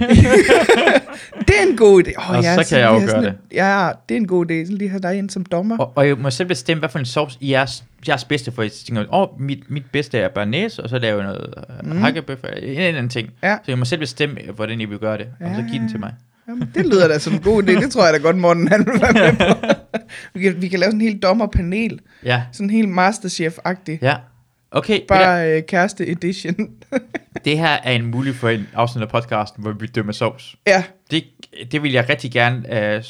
Det 1.47 1.55
er 1.63 1.69
en 1.71 1.77
god 1.77 2.03
idé. 2.03 2.11
Oh, 2.29 2.37
Og 2.37 2.43
så 2.43 2.65
kan 2.69 2.79
jeg 2.79 2.87
afgøre 2.87 3.09
sådan 3.09 3.23
det. 3.23 3.29
et- 3.29 3.55
Ja, 3.55 3.89
det 4.09 4.15
er 4.15 4.19
en 4.19 4.27
god 4.27 4.51
idé. 4.51 4.65
Så 4.67 4.73
lige 4.73 4.89
have 4.89 4.99
dig 5.01 5.15
ind 5.17 5.29
som 5.29 5.45
dommer. 5.45 5.77
og, 5.77 5.91
og 5.95 6.07
jeg 6.07 6.17
må 6.17 6.29
selv 6.29 6.47
bestemme, 6.47 6.79
hvad 6.79 6.89
for 6.89 6.99
en 6.99 7.06
sovs 7.06 7.37
I 7.41 7.51
jeres, 7.51 7.83
jeres 8.07 8.23
bedste, 8.25 8.51
for 8.51 8.61
jeg 8.61 8.71
tænker, 8.71 9.01
åh, 9.13 9.21
oh, 9.21 9.41
mit, 9.41 9.71
mit 9.71 9.83
bedste 9.91 10.17
er 10.19 10.29
bearnaise, 10.29 10.83
og 10.83 10.89
så 10.89 10.99
laver 10.99 11.17
jeg 11.23 11.25
noget 11.27 11.53
mm. 11.83 11.89
Mm. 11.91 11.97
hakkebøf, 11.97 12.37
eller 12.44 12.57
en 12.57 12.77
eller 12.77 12.87
anden 12.87 13.09
ting. 13.09 13.29
Ja. 13.44 13.56
Så 13.56 13.71
jeg 13.71 13.77
må 13.79 13.85
selv 13.85 13.99
bestemme, 13.99 14.37
hvordan 14.56 14.81
I 14.81 14.85
vil 14.85 14.97
gøre 14.99 15.17
det, 15.17 15.27
og 15.41 15.51
så 15.56 15.61
give 15.71 15.79
den 15.81 15.89
til 15.89 15.99
mig. 15.99 16.13
Jamen, 16.49 16.69
det 16.75 16.85
lyder 16.85 17.07
da 17.07 17.19
som 17.19 17.33
en 17.33 17.39
god 17.39 17.63
idé. 17.63 17.81
Det 17.81 17.91
tror 17.91 18.03
jeg 18.06 18.13
da 18.13 18.17
godt, 18.19 18.37
Morten 18.37 18.67
han 18.67 18.85
vil 18.85 19.01
være 19.01 19.13
med 19.13 19.33
på. 19.53 19.67
vi, 20.39 20.41
kan, 20.44 20.61
vi 20.61 20.67
kan 20.67 20.79
lave 20.79 20.89
sådan 20.91 21.01
en 21.01 21.07
helt 21.07 21.23
dommerpanel. 21.23 21.99
Ja, 22.23 22.41
Sådan 22.51 22.69
en 22.69 22.75
helt 22.75 22.89
Masterchef-agtig. 22.89 23.97
ja. 24.01 24.15
Okay, 24.77 24.99
Bare 25.07 25.51
øh, 25.57 25.63
kæreste 25.63 26.07
edition. 26.11 26.55
Det 27.45 27.57
her 27.57 27.77
er 27.83 27.91
en 27.91 28.05
mulig 28.05 28.35
for 28.35 28.49
en 28.49 28.67
afsnit 28.73 29.01
af 29.01 29.09
podcasten, 29.09 29.63
hvor 29.63 29.71
vi 29.71 29.85
dømmer 29.87 30.11
sovs. 30.13 30.55
ja, 30.67 30.83
Det, 31.11 31.23
det 31.71 31.83
vil 31.83 31.91
jeg 31.91 32.09
rigtig 32.09 32.31
gerne, 32.31 32.55
øh, 32.57 33.03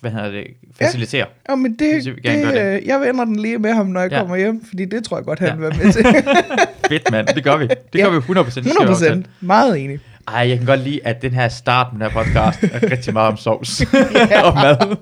hvad 0.00 0.10
hedder 0.10 0.30
det, 0.30 0.46
facilitere. 0.78 1.26
oh, 1.48 1.58
men 1.58 1.72
det, 1.72 1.78
Det 1.80 2.04
vil 2.04 2.16
vi 2.16 2.20
gerne 2.28 2.42
gøre 2.42 2.72
det, 2.74 2.80
øh, 2.82 2.86
jeg 2.86 3.00
vender 3.00 3.24
den 3.24 3.36
lige 3.36 3.58
med 3.58 3.72
ham, 3.74 3.86
når 3.86 4.00
jeg 4.00 4.10
Ja. 4.10 4.16
ja. 4.16 4.22
kommer 4.22 4.36
hjem, 4.36 4.64
fordi 4.64 4.84
det 4.84 5.04
tror 5.04 5.16
jeg 5.16 5.24
godt, 5.24 5.38
han 5.38 5.48
Ja. 5.48 5.54
vil 5.54 5.62
være 5.62 5.84
med 5.84 5.92
til. 5.92 6.04
Fedt, 6.88 7.10
mand. 7.10 7.26
Det 7.26 7.44
gør 7.44 7.56
vi. 7.56 7.64
Det 7.66 7.76
Ja. 7.94 8.02
gør 8.04 8.10
vi 8.10 8.16
100%. 8.20 8.44
Det 8.44 8.52
skal 8.52 8.62
jeg 8.64 8.70
100 8.72 8.90
også 8.90 9.04
have. 9.04 9.14
procent. 9.22 9.26
Meget 9.40 9.80
enig. 9.84 9.98
Ej, 10.28 10.48
jeg 10.48 10.58
kan 10.58 10.66
godt 10.66 10.80
lide, 10.80 11.00
at 11.06 11.22
den 11.22 11.32
her 11.34 11.48
start 11.48 11.86
med 11.92 12.06
den 12.06 12.12
her 12.12 12.22
podcast 12.24 12.62
er 12.62 12.90
rigtig 12.90 13.12
meget 13.12 13.28
om 13.28 13.36
sovs 13.36 13.80
og 14.44 14.54
mad. 14.54 14.96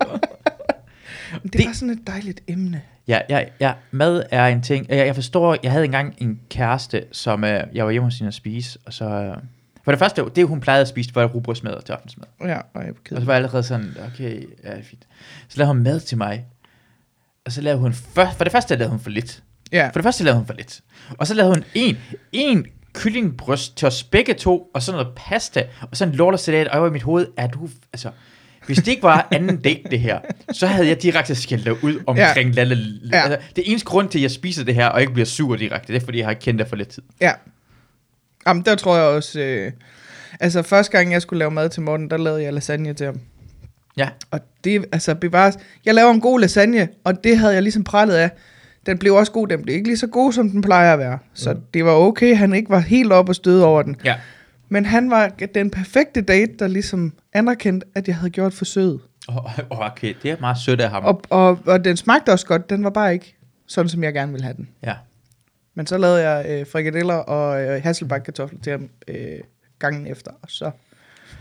Det, 1.43 1.53
Det- 1.53 1.67
var 1.67 1.73
sådan 1.73 1.91
et 1.91 2.07
dejligt 2.07 2.41
emne. 2.49 2.81
Ja, 3.09 3.21
ja, 3.29 3.45
ja, 3.61 3.73
mad 3.91 4.23
er 4.31 4.47
en 4.47 4.63
ting. 4.63 4.87
Jeg, 4.89 5.07
jeg 5.07 5.15
forstår, 5.15 5.57
jeg 5.63 5.71
havde 5.73 5.85
engang 5.85 6.15
en 6.19 6.41
kæreste, 6.51 7.05
som 7.13 7.45
øh, 7.45 7.63
jeg 7.73 7.85
var 7.85 7.91
hjemme 7.91 8.07
hos 8.07 8.19
hende 8.19 8.29
at 8.29 8.35
spise, 8.35 8.79
og 8.87 8.93
så... 8.93 9.05
Øh, 9.05 9.37
for 9.85 9.93
det 9.93 9.99
første, 9.99 10.25
det 10.37 10.47
hun 10.47 10.61
plejede 10.61 10.81
at 10.81 10.89
spise, 10.89 11.15
var 11.15 11.25
rugbrødsmad 11.27 11.83
til 11.83 11.93
aftensmad. 11.93 12.27
Ja, 12.41 12.59
og 12.75 12.83
jeg. 12.83 12.91
Og 12.91 13.21
så 13.21 13.25
var 13.25 13.33
jeg 13.33 13.37
allerede 13.37 13.63
sådan, 13.63 13.97
okay, 14.13 14.49
ja, 14.65 14.77
fint. 14.77 15.07
Så 15.49 15.59
lavede 15.59 15.75
hun 15.75 15.83
mad 15.83 16.01
til 16.01 16.19
mig. 16.19 16.47
Og 17.45 17.53
så 17.53 17.61
lavede 17.61 17.81
hun, 17.81 17.93
for, 17.93 18.29
for 18.37 18.45
det 18.45 18.53
første 18.53 18.77
lavede 18.77 18.91
hun 18.91 19.01
for 19.01 19.11
lidt. 19.11 19.43
Ja, 19.73 19.87
For 19.87 19.93
det 19.93 20.03
første 20.03 20.25
lavede 20.25 20.39
hun 20.39 20.47
for 20.47 20.55
lidt. 20.55 20.81
Og 21.19 21.27
så 21.27 21.35
lavede 21.35 21.55
hun 21.55 21.65
en, 21.75 21.99
en 22.33 22.67
kyllingbryst 22.93 23.77
til 23.77 23.89
os 23.89 24.05
begge 24.05 24.35
to, 24.35 24.71
og 24.75 24.83
så 24.83 24.93
noget 24.93 25.09
pasta, 25.17 25.67
og 25.91 25.97
så 25.97 26.05
en 26.05 26.13
lortesalat, 26.13 26.69
og 26.69 26.75
jeg 26.75 26.83
var 26.83 26.89
i 26.89 26.93
mit 26.93 27.03
hoved, 27.03 27.27
er 27.37 27.47
du, 27.47 27.69
altså, 27.93 28.11
hvis 28.67 28.79
det 28.79 28.89
ikke 28.89 29.03
var 29.03 29.29
anden 29.31 29.57
date 29.57 29.83
det 29.91 30.01
her, 30.01 30.19
så 30.53 30.67
havde 30.67 30.89
jeg 30.89 31.03
direkte 31.03 31.35
skældt 31.35 31.65
dig 31.65 31.85
ud 31.85 32.03
omkring 32.07 32.51
ja. 32.55 32.65
lalle, 32.65 33.01
Ja. 33.13 33.21
altså, 33.23 33.39
Det 33.57 33.65
eneste 33.71 33.87
grund 33.87 34.09
til, 34.09 34.19
at 34.19 34.23
jeg 34.23 34.31
spiser 34.31 34.65
det 34.65 34.75
her, 34.75 34.87
og 34.87 35.01
ikke 35.01 35.13
bliver 35.13 35.27
sur 35.27 35.57
direkte, 35.57 35.93
det 35.93 36.03
er, 36.03 36.05
fordi 36.05 36.19
jeg 36.19 36.27
har 36.27 36.35
kendt 36.35 36.59
dig 36.59 36.69
for 36.69 36.77
lidt 36.77 36.89
tid. 36.89 37.03
ja. 37.21 37.33
Jamen, 38.47 38.63
der 38.63 38.75
tror 38.75 38.97
jeg 38.97 39.05
også... 39.05 39.41
Øh, 39.41 39.73
altså, 40.41 40.63
første 40.63 40.93
gang 40.99 41.13
jeg 41.13 41.23
skulle 41.23 41.39
lave 41.39 41.51
mad 41.51 41.69
til 41.69 41.83
Morten, 41.83 42.11
der 42.11 42.17
lavede 42.17 42.43
jeg 42.43 42.53
lasagne 42.53 42.95
til 42.95 43.07
ham. 43.07 43.21
Ja. 43.97 44.09
Og 44.31 44.41
det, 44.65 44.85
altså 44.93 45.15
bevares. 45.15 45.59
Jeg 45.85 45.95
laver 45.95 46.11
en 46.11 46.21
god 46.21 46.41
lasagne, 46.41 46.89
og 47.05 47.25
det 47.25 47.39
havde 47.39 47.55
jeg 47.55 47.63
ligesom 47.63 47.85
prallet 47.85 48.15
af. 48.15 48.31
Den 48.87 48.99
blev 48.99 49.15
også 49.15 49.33
god, 49.33 49.49
den 49.49 49.63
blev 49.63 49.75
ikke 49.75 49.89
lige 49.89 49.97
så 49.97 50.07
god, 50.07 50.33
som 50.33 50.51
den 50.51 50.63
plejer 50.63 50.93
at 50.93 50.99
være. 50.99 51.19
Så 51.35 51.53
mm. 51.53 51.61
det 51.75 51.85
var 51.85 51.93
okay, 51.93 52.37
han 52.37 52.55
ikke 52.55 52.71
var 52.71 52.79
helt 52.79 53.13
op 53.13 53.29
og 53.29 53.35
støde 53.35 53.65
over 53.65 53.83
den. 53.83 53.97
Ja. 54.05 54.15
Men 54.73 54.87
han 54.87 55.11
var 55.11 55.29
den 55.55 55.71
perfekte 55.71 56.21
date, 56.21 56.53
der 56.59 56.69
ligesom 56.69 57.13
anerkendte, 57.33 57.87
at 57.95 58.09
jeg 58.09 58.17
havde 58.17 58.31
gjort 58.31 58.53
forsøget. 58.53 59.01
Oh, 59.29 59.61
okay, 59.71 60.15
det 60.23 60.31
er 60.31 60.37
meget 60.41 60.59
sødt 60.59 60.81
af 60.81 60.91
ham. 60.91 61.05
Og, 61.05 61.23
og, 61.31 61.59
og 61.67 61.85
den 61.85 61.97
smagte 61.97 62.33
også 62.33 62.47
godt, 62.47 62.71
den 62.71 62.85
var 62.85 62.91
bare 62.91 63.13
ikke 63.13 63.37
sådan, 63.67 63.89
som 63.89 64.05
jeg 64.05 64.13
gerne 64.13 64.33
ville 64.33 64.45
have 64.45 64.57
den. 64.57 64.69
Ja. 64.83 64.95
Men 65.75 65.87
så 65.87 65.99
lavede 65.99 66.29
jeg 66.31 66.47
øh, 66.49 66.67
frikadeller 66.67 67.15
og 67.15 67.63
øh, 67.63 67.83
hasselbakke 67.83 68.25
kartofler 68.25 68.61
til 68.61 68.73
ham 68.73 68.89
øh, 69.09 69.39
gangen 69.79 70.07
efter, 70.07 70.31
og 70.43 70.49
så 70.49 70.71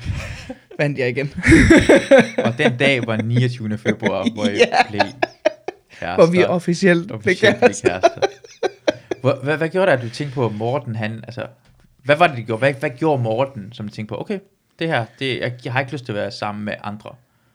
vandt 0.80 1.00
jeg 1.00 1.10
igen. 1.10 1.34
og 2.46 2.54
den 2.58 2.78
dag 2.78 3.08
var 3.08 3.18
29. 3.18 3.78
februar, 3.78 4.34
hvor 4.34 4.46
jeg 4.46 4.56
Ja. 4.72 4.90
blev 4.90 5.02
kærester. 6.00 6.16
Hvor 6.16 6.26
vi 6.32 6.44
officielt 6.44 7.08
blev 7.08 7.18
officielt 7.18 7.58
blev 7.60 7.68
kærester. 7.70 7.90
kærester. 7.90 8.22
Hvor, 9.22 9.40
hvad, 9.44 9.58
hvad 9.58 9.70
gjorde 9.70 9.92
det, 9.92 9.98
at 9.98 10.04
du 10.04 10.10
tænkte 10.10 10.36
på, 10.36 10.46
at 10.46 10.54
Morten, 10.56 10.96
han, 10.96 11.24
altså, 11.24 11.46
hvad 12.04 12.16
var 12.16 12.28
det, 12.28 12.38
de 12.38 12.44
gjorde? 12.44 12.60
Hvad, 12.60 12.74
hvad 12.74 12.90
gjorde 12.90 13.24
Morten, 13.24 13.74
som 13.74 13.88
tænkte 13.90 14.10
på, 14.16 14.22
okay, 14.22 14.40
det 14.80 14.88
her, 14.88 15.06
det, 15.20 15.40
jeg, 15.40 15.54
jeg 15.66 15.74
har 15.74 15.80
ikke 15.80 15.92
lyst 15.92 16.06
til 16.06 16.12
at 16.12 16.16
være 16.16 16.32
sammen 16.32 16.66
med 16.66 16.74
andre. 16.84 17.10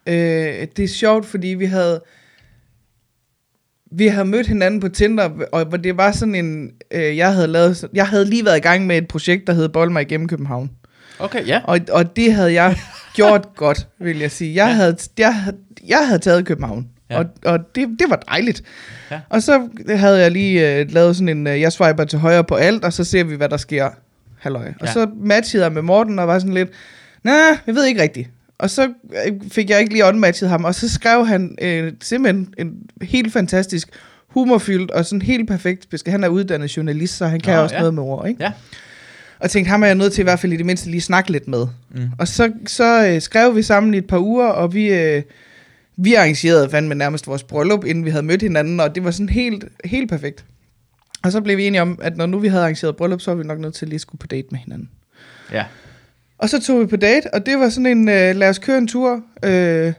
Øh, 0.07 0.67
det 0.76 0.79
er 0.79 0.88
sjovt, 0.88 1.26
fordi 1.26 1.49
vi 1.49 1.65
havde 1.65 2.00
vi 3.91 4.07
havde 4.07 4.25
mødt 4.29 4.47
hinanden 4.47 4.81
på 4.81 4.88
Tinder, 4.88 5.31
og 5.53 5.85
det 5.85 5.97
var 5.97 6.12
sådan 6.12 6.35
en, 6.35 6.71
øh, 6.91 7.17
jeg 7.17 7.33
havde 7.35 7.47
lavet, 7.47 7.88
jeg 7.95 8.09
havde 8.09 8.25
lige 8.25 8.45
været 8.45 8.57
i 8.57 8.61
gang 8.61 8.87
med 8.87 8.99
et 8.99 9.09
projekt, 9.09 9.47
der 9.47 9.53
hed 9.53 9.69
Bold 9.69 9.91
mig 9.91 10.03
igennem 10.03 10.29
København. 10.29 10.71
Okay, 11.19 11.47
ja. 11.47 11.61
Og, 11.65 11.81
og 11.93 12.17
det 12.17 12.33
havde 12.35 12.53
jeg 12.53 12.76
gjort 13.15 13.49
godt, 13.57 13.88
vil 13.99 14.19
jeg 14.19 14.31
sige. 14.31 14.55
Jeg, 14.55 14.69
Ja. 14.69 14.75
havde, 14.75 14.97
jeg, 15.19 15.35
havde- 15.35 15.57
jeg 15.88 16.07
havde 16.07 16.19
taget 16.19 16.47
København, 16.47 16.88
ja. 17.11 17.19
og, 17.19 17.25
og 17.45 17.59
det, 17.75 17.88
det 17.99 18.07
var 18.11 18.17
dejligt. 18.17 18.62
Ja. 19.11 19.21
Og 19.29 19.43
så 19.43 19.69
havde 19.88 20.19
jeg 20.21 20.31
lige 20.31 20.79
øh, 20.81 20.91
lavet 20.91 21.17
sådan 21.17 21.29
en, 21.29 21.47
øh, 21.47 21.61
jeg 21.61 21.73
swiper 21.73 22.05
til 22.05 22.19
højre 22.19 22.45
på 22.45 22.55
alt, 22.55 22.85
og 22.85 22.93
så 22.93 23.05
ser 23.05 23.25
vi, 23.25 23.35
hvad 23.37 23.49
der 23.49 23.57
sker. 23.57 23.91
Halløj. 24.47 24.69
Og 24.81 24.87
Ja. 24.87 24.93
så 24.93 25.07
matchede 25.21 25.65
jeg 25.65 25.73
med 25.73 25.83
Morten, 25.83 26.19
og 26.19 26.29
var 26.29 26.38
sådan 26.38 26.55
lidt, 26.55 26.69
nej, 27.25 27.35
jeg 27.67 27.75
ved 27.75 27.85
ikke 27.87 28.03
rigtigt. 28.03 28.29
Og 28.59 28.71
så 28.71 28.83
øh, 29.26 29.33
fik 29.53 29.71
jeg 29.71 29.81
ikke 29.81 29.93
lige 29.93 30.05
unmatchet 30.05 30.49
ham, 30.49 30.65
og 30.65 30.75
så 30.75 30.88
skrev 30.88 31.26
han 31.26 31.59
øh, 31.62 31.93
simpelthen 32.03 32.55
en 32.59 32.73
helt 33.03 33.33
fantastisk 33.33 33.88
humorfyldt 34.29 34.91
og 34.91 35.05
sådan 35.05 35.23
helt 35.23 35.49
perfekt 35.49 35.91
besked. 35.91 36.12
Han 36.12 36.25
er 36.25 36.29
uddannet 36.29 36.76
journalist, 36.76 37.17
så 37.17 37.26
han 37.26 37.41
kan 37.41 37.55
Nå, 37.57 37.62
også 37.62 37.75
ja. 37.75 37.79
noget 37.81 37.95
med 37.95 38.03
ord, 38.03 38.29
ikke? 38.29 38.43
Ja. 38.45 38.53
Og 39.41 39.50
tænkte, 39.50 39.71
ham 39.71 39.83
er 39.83 39.87
jeg 39.87 39.95
nødt 39.95 40.12
til 40.12 40.21
i 40.21 40.23
hvert 40.23 40.41
fald 40.41 40.53
i 40.53 40.57
det 40.57 40.67
mindste 40.67 40.91
lige 40.91 41.00
snakke 41.00 41.33
lidt 41.33 41.49
med. 41.49 41.67
Mm. 41.95 42.03
Og 42.19 42.29
så, 42.29 42.53
så 42.67 43.07
øh, 43.09 43.21
skrev 43.23 43.57
vi 43.57 43.62
sammen 43.62 43.95
i 43.95 43.99
et 43.99 44.07
par 44.07 44.19
uger, 44.19 44.47
og 44.47 44.75
vi, 44.75 44.87
øh, 44.95 45.23
vi 45.97 46.15
arrangerede 46.15 46.71
fandme 46.71 46.95
nærmest 46.95 47.26
vores 47.26 47.43
bryllup, 47.43 47.85
inden 47.85 48.05
vi 48.05 48.11
havde 48.11 48.23
mødt 48.23 48.43
hinanden, 48.43 48.81
og 48.81 48.95
det 48.95 49.05
var 49.05 49.11
sådan 49.11 49.29
helt, 49.29 49.65
helt 49.85 50.11
perfekt. 50.11 50.45
Og 51.26 51.33
så 51.33 51.40
blev 51.40 51.56
vi 51.56 51.66
enige 51.66 51.83
om, 51.83 51.99
at 52.02 52.16
når 52.16 52.26
nu 52.26 52.38
vi 52.38 52.49
havde 52.49 52.62
arrangeret 52.62 52.97
bryllup, 52.97 53.21
så 53.21 53.30
var 53.30 53.38
vi 53.38 53.45
nok 53.45 53.59
nødt 53.59 53.75
til 53.75 53.88
lige 53.88 53.95
at 53.95 54.00
skulle 54.00 54.18
på 54.18 54.26
date 54.26 54.49
med 54.50 54.59
hinanden. 54.59 54.90
Ja. 55.52 55.64
Og 56.38 56.49
så 56.49 56.61
tog 56.61 56.80
vi 56.80 56.87
på 56.87 56.97
date, 56.97 57.35
og 57.35 57.47
det 57.47 57.59
var 57.59 57.68
sådan 57.68 57.87
en, 57.87 58.09
øh, 58.09 58.37
lad 58.37 58.49
os 58.49 58.59
køre 58.59 58.78
en 58.78 58.88
tur 58.88 59.23
øh, 59.42 59.92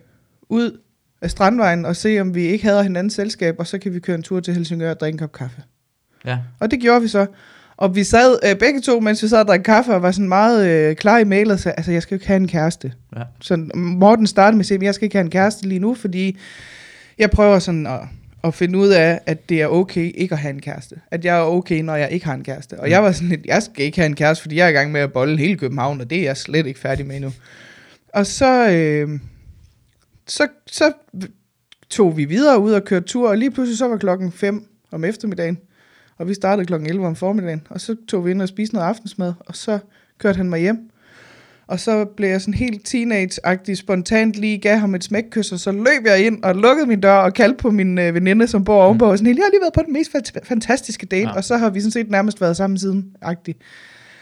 ud 0.49 0.79
af 1.21 1.31
Strandvejen 1.31 1.85
og 1.85 1.95
se, 1.95 2.19
om 2.19 2.35
vi 2.35 2.41
ikke 2.41 2.65
havde 2.65 2.83
hinandens 2.83 3.13
selskab, 3.13 3.55
og 3.59 3.67
så 3.67 3.77
kan 3.77 3.93
vi 3.93 3.99
køre 3.99 4.15
en 4.15 4.23
tur 4.23 4.39
til 4.39 4.53
Helsingør 4.53 4.89
og 4.89 4.99
drikke 4.99 5.15
en 5.15 5.19
kop 5.19 5.31
kaffe. 5.31 5.61
Ja. 6.25 6.37
Og 6.59 6.71
det 6.71 6.79
gjorde 6.79 7.01
vi 7.01 7.07
så. 7.07 7.25
Og 7.77 7.95
vi 7.95 8.03
sad 8.03 8.39
øh, 8.49 8.55
begge 8.55 8.81
to, 8.81 8.99
mens 8.99 9.23
vi 9.23 9.27
sad 9.27 9.39
og 9.39 9.47
drak 9.47 9.59
kaffe, 9.59 9.93
og 9.93 10.01
var 10.01 10.11
sådan 10.11 10.29
meget 10.29 10.67
øh, 10.67 10.95
klar 10.95 11.17
i 11.17 11.23
mailet, 11.23 11.59
sagde, 11.59 11.75
altså 11.77 11.91
jeg 11.91 12.01
skal 12.01 12.15
jo 12.15 12.17
ikke 12.17 12.27
have 12.27 12.37
en 12.37 12.47
kæreste. 12.47 12.93
Ja. 13.15 13.21
Så 13.41 13.69
Morten 13.75 14.27
startede 14.27 14.57
med 14.57 14.61
at 14.61 14.67
sige, 14.67 14.79
jeg 14.81 14.95
skal 14.95 15.05
ikke 15.05 15.17
have 15.17 15.25
en 15.25 15.31
kæreste 15.31 15.67
lige 15.67 15.79
nu, 15.79 15.93
fordi 15.93 16.37
jeg 17.17 17.31
prøver 17.31 17.59
sådan 17.59 17.87
at, 17.87 17.99
at 18.47 18.53
finde 18.53 18.79
ud 18.79 18.87
af, 18.87 19.19
at 19.25 19.49
det 19.49 19.61
er 19.61 19.67
okay 19.67 20.11
ikke 20.15 20.33
at 20.33 20.39
have 20.39 20.53
en 20.53 20.61
kæreste. 20.61 20.95
At 21.11 21.25
jeg 21.25 21.37
er 21.37 21.41
okay, 21.41 21.81
når 21.81 21.95
jeg 21.95 22.11
ikke 22.11 22.25
har 22.25 22.33
en 22.33 22.43
kæreste. 22.43 22.79
Og 22.79 22.89
jeg 22.89 23.03
var 23.03 23.11
sådan 23.11 23.29
lidt, 23.29 23.45
jeg 23.45 23.63
skal 23.63 23.85
ikke 23.85 23.97
have 23.97 24.05
en 24.05 24.15
kæreste, 24.15 24.41
fordi 24.41 24.55
jeg 24.55 24.65
er 24.65 24.69
i 24.69 24.73
gang 24.73 24.91
med 24.91 25.01
at 25.01 25.13
bolle 25.13 25.37
hele 25.37 25.57
København, 25.57 26.01
og 26.01 26.09
det 26.09 26.17
er 26.17 26.23
jeg 26.23 26.37
slet 26.37 26.67
ikke 26.67 26.79
færdig 26.79 27.05
med 27.05 27.15
endnu. 27.15 27.31
Og 28.13 28.25
så, 28.25 28.69
øh, 28.69 29.19
så, 30.27 30.47
så 30.67 30.93
tog 31.89 32.17
vi 32.17 32.25
videre 32.25 32.59
ud 32.59 32.71
og 32.73 32.83
kørte 32.83 33.05
tur, 33.05 33.29
og 33.29 33.37
lige 33.37 33.51
pludselig 33.51 33.77
så 33.77 33.87
var 33.87 33.97
klokken 33.97 34.31
5 34.31 34.67
om 34.91 35.03
eftermiddagen, 35.03 35.57
og 36.17 36.27
vi 36.27 36.33
startede 36.33 36.65
klokken 36.65 36.89
11 36.89 37.07
om 37.07 37.15
formiddagen, 37.15 37.67
og 37.69 37.81
så 37.81 37.95
tog 38.07 38.25
vi 38.25 38.31
ind 38.31 38.41
og 38.41 38.47
spiste 38.47 38.75
noget 38.75 38.87
aftensmad, 38.87 39.33
og 39.39 39.55
så 39.55 39.79
kørte 40.17 40.37
han 40.37 40.49
mig 40.49 40.59
hjem. 40.59 40.89
Og 41.67 41.79
så 41.79 42.05
blev 42.05 42.29
jeg 42.29 42.41
sådan 42.41 42.53
helt 42.53 42.87
teenage-agtig, 42.87 43.75
spontant 43.77 44.35
lige 44.35 44.57
gav 44.57 44.77
ham 44.77 44.95
et 44.95 45.03
smækkys, 45.03 45.51
og 45.51 45.59
så 45.59 45.71
løb 45.71 46.05
jeg 46.05 46.25
ind 46.25 46.43
og 46.43 46.55
lukkede 46.55 46.87
min 46.87 47.01
dør 47.01 47.13
og 47.17 47.33
kaldte 47.33 47.57
på 47.57 47.71
min 47.71 47.97
øh, 47.99 48.13
veninde, 48.15 48.47
som 48.47 48.63
bor 48.63 48.83
ovenpå, 48.83 49.05
og 49.05 49.17
sådan 49.17 49.25
helt, 49.27 49.37
jeg 49.37 49.43
har 49.45 49.49
lige 49.51 49.61
været 49.61 49.73
på 49.73 49.81
den 49.85 49.93
mest 49.93 50.15
fant- 50.15 50.39
fantastiske 50.47 51.05
date, 51.05 51.21
Ja. 51.29 51.35
og 51.35 51.43
så 51.43 51.57
har 51.57 51.69
vi 51.69 51.79
sådan 51.79 51.91
set 51.91 52.09
nærmest 52.09 52.41
været 52.41 52.57
sammen 52.57 52.77
siden-agtig. 52.77 53.55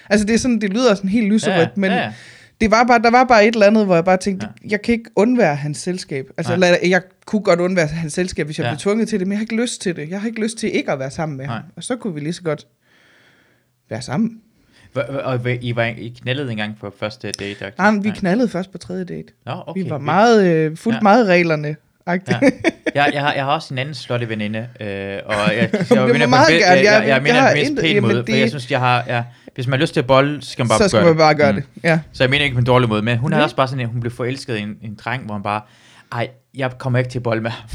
Altså 0.10 0.25
det 0.25 0.34
er 0.34 0.38
sådan, 0.40 0.62
det 0.62 0.70
lyder 0.70 0.96
sådan 0.96 1.10
helt 1.10 1.28
lyserødt, 1.34 1.60
Ja, 1.60 1.68
men 1.75 1.92
ja, 1.92 2.14
det 2.62 2.72
var 2.72 2.84
bare, 2.84 3.00
der 3.02 3.12
var 3.12 3.24
bare 3.24 3.48
et 3.48 3.54
eller 3.54 3.68
andet, 3.68 3.86
hvor 3.86 3.96
jeg 3.96 4.06
bare 4.06 4.18
tænkte, 4.18 4.48
Ja. 4.64 4.70
jeg 4.70 4.82
kan 4.82 4.94
ikke 4.94 5.10
undvære 5.16 5.56
hans 5.56 5.78
selskab. 5.78 6.25
Altså, 6.38 6.56
Nej. 6.56 6.80
jeg 6.90 7.02
kunne 7.25 7.42
godt 7.42 7.60
undvære 7.60 7.88
hans 7.88 8.14
selskab, 8.14 8.46
hvis 8.46 8.58
jeg 8.60 8.66
ja. 8.66 8.72
blev 8.72 8.78
tvunget 8.78 9.08
til 9.08 9.20
det, 9.20 9.28
men 9.28 9.32
jeg 9.32 9.38
har 9.40 9.44
ikke 9.44 9.56
lyst 9.62 9.82
til 9.82 9.96
det. 9.96 10.10
Jeg 10.10 10.22
har 10.22 10.28
ikke 10.28 10.42
lyst 10.42 10.58
til 10.58 10.75
ikke 10.75 10.92
at 10.92 11.00
være 11.00 11.12
sammen 11.12 11.38
med 11.38 11.46
Nej. 11.46 11.56
ham. 11.56 11.64
Og 11.75 11.84
så 11.84 11.96
kunne 11.96 12.14
vi 12.14 12.20
lige 12.20 12.34
så 12.34 12.42
godt 12.44 12.68
være 13.90 14.02
sammen. 14.02 14.40
Og 15.24 15.40
I, 15.62 15.75
var, 15.75 15.84
I 15.84 16.14
knaldede 16.22 16.52
en 16.52 16.58
gang 16.58 16.78
på 16.82 16.94
første 17.00 17.32
date? 17.32 17.66
-agtigt? 17.66 17.72
Nej, 17.78 17.92
men 17.92 18.04
vi 18.04 18.10
knaldede 18.16 18.50
først 18.50 18.72
på 18.72 18.78
tredje 18.78 19.04
date. 19.06 19.34
Nå, 19.46 19.64
okay. 19.68 19.84
Vi 19.84 19.90
var 19.90 19.98
meget, 19.98 20.46
øh, 20.46 20.78
fuldt 20.78 20.94
Ja. 20.96 20.98
ja. 20.98 21.02
meget 21.02 21.28
reglerne. 21.28 21.68
Ja. 22.08 22.14
Ja. 22.32 22.40
Jeg, 22.96 23.12
jeg, 23.14 23.22
har, 23.22 23.34
jeg 23.34 23.44
har 23.44 23.52
også 23.52 23.74
en 23.74 23.78
anden 23.78 23.94
slotte 23.94 24.30
veninde, 24.30 24.60
øh, 24.60 24.86
og 24.86 24.86
jeg, 24.88 25.18
jeg, 25.74 25.74
jeg, 25.92 26.08
mener, 26.08 26.28
meget 26.28 26.48
gerne. 26.50 26.66
jeg, 26.66 26.84
jeg, 26.84 27.02
Jeg- 27.02 27.08
jeg, 27.08 27.22
mener 27.24 27.48
det 27.54 27.70
mest 27.70 27.82
pæne 27.82 28.02
måde, 28.02 28.16
for 28.16 28.22
det- 28.22 28.40
jeg 28.40 28.50
synes, 28.50 28.72
jeg 28.72 28.80
har, 28.80 29.04
ja, 29.08 29.24
hvis 29.56 29.68
man 29.68 29.80
har 29.80 29.82
lyst 29.82 29.94
til 29.94 30.00
at 30.00 30.08
bolle, 30.08 30.42
så 30.42 30.52
skal 30.52 30.64
man 30.64 30.70
bare 30.70 30.78
så 30.80 30.88
skal 30.88 31.00
gøre 31.00 31.08
man 31.14 31.18
bare 31.18 31.36
gøre 31.36 31.52
Mm. 31.52 31.56
det. 31.62 31.84
Ja. 31.84 32.00
Så 32.12 32.24
jeg 32.24 32.30
mener 32.30 32.44
ikke 32.44 32.54
på 32.54 32.60
en 32.60 32.66
dårlig 32.66 32.90
måde, 32.90 33.02
men 33.02 33.18
hun 33.18 33.32
havde 33.32 33.40
Nej. 33.40 33.44
også 33.44 33.56
bare 33.56 33.68
sådan, 33.68 33.82
at 33.82 33.88
hun 33.90 34.00
blev 34.00 34.12
forelsket 34.12 34.58
i 34.58 34.62
en, 34.62 34.75
en 34.82 34.96
dreng, 35.06 35.25
hvor 35.25 35.34
han 35.34 35.44
bare, 35.44 35.62
ej, 36.15 36.27
jeg 36.57 36.72
kommer 36.77 37.00
ikke 37.00 37.12
til 37.12 37.19
at 37.19 37.24
bolle 37.24 37.43
med 37.43 37.51
ham. 37.51 37.69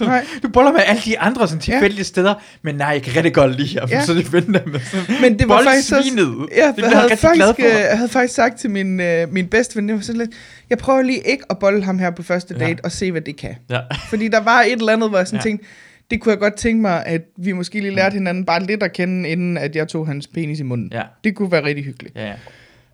Nej. 0.08 0.24
du 0.42 0.48
boller 0.48 0.72
med 0.72 0.80
alle 0.86 1.02
de 1.04 1.18
andre 1.18 1.48
sådan 1.48 1.60
tilfældige 1.60 2.04
steder, 2.04 2.34
men 2.62 2.74
nej, 2.74 2.88
jeg 2.88 3.02
kan 3.02 3.16
rigtig 3.16 3.34
godt 3.34 3.56
lide 3.60 3.78
ham, 3.78 3.88
Ja. 3.88 4.04
så 4.04 4.14
det 4.14 4.32
venter 4.32 4.60
med 4.66 4.80
sådan, 4.80 5.20
Men 5.20 5.38
det 5.38 5.48
var 5.48 5.62
faktisk 5.62 5.92
også... 5.92 6.48
Jeg, 6.56 6.72
det 6.76 6.82
jeg, 6.82 6.90
havde 6.90 7.06
glad 7.08 7.16
faktisk, 7.16 7.46
for. 7.46 7.54
øh, 7.58 7.80
jeg 7.90 7.96
havde 7.96 8.08
faktisk 8.08 8.34
sagt 8.34 8.58
til 8.58 8.70
min, 8.70 9.00
øh, 9.00 9.32
min 9.32 9.46
bedste 9.46 9.76
ven, 9.76 9.88
jeg, 9.88 9.96
var 9.96 10.02
sådan 10.02 10.18
lidt, 10.18 10.30
jeg 10.70 10.78
prøver 10.78 11.02
lige 11.02 11.18
ikke 11.18 11.44
at 11.50 11.58
bolle 11.58 11.84
ham 11.84 11.98
her 11.98 12.10
på 12.10 12.22
første 12.22 12.54
Ja. 12.60 12.66
date, 12.66 12.84
og 12.84 12.92
se, 12.92 13.12
hvad 13.12 13.20
det 13.20 13.36
kan. 13.36 13.54
Ja. 13.70 13.80
Fordi 14.10 14.28
der 14.28 14.40
var 14.40 14.60
et 14.60 14.72
eller 14.72 14.92
andet, 14.92 15.08
hvor 15.08 15.18
jeg 15.18 15.26
sådan 15.26 15.36
Ja. 15.36 15.40
ja. 15.40 15.50
tænkte, 15.50 15.66
det 16.10 16.20
kunne 16.20 16.30
jeg 16.30 16.38
godt 16.38 16.54
tænke 16.54 16.82
mig, 16.82 17.06
at 17.06 17.22
vi 17.38 17.52
måske 17.52 17.80
lige 17.80 17.94
lærte 17.94 18.14
hinanden 18.14 18.44
bare 18.44 18.62
lidt 18.62 18.82
at 18.82 18.92
kende, 18.92 19.28
inden 19.28 19.56
at 19.58 19.76
jeg 19.76 19.88
tog 19.88 20.06
hans 20.06 20.26
penis 20.26 20.60
i 20.60 20.62
munden. 20.62 20.88
Ja. 20.92 21.02
Det 21.24 21.34
kunne 21.34 21.52
være 21.52 21.64
rigtig 21.64 21.84
hyggeligt. 21.84 22.16
Ja, 22.16 22.26
ja. 22.26 22.32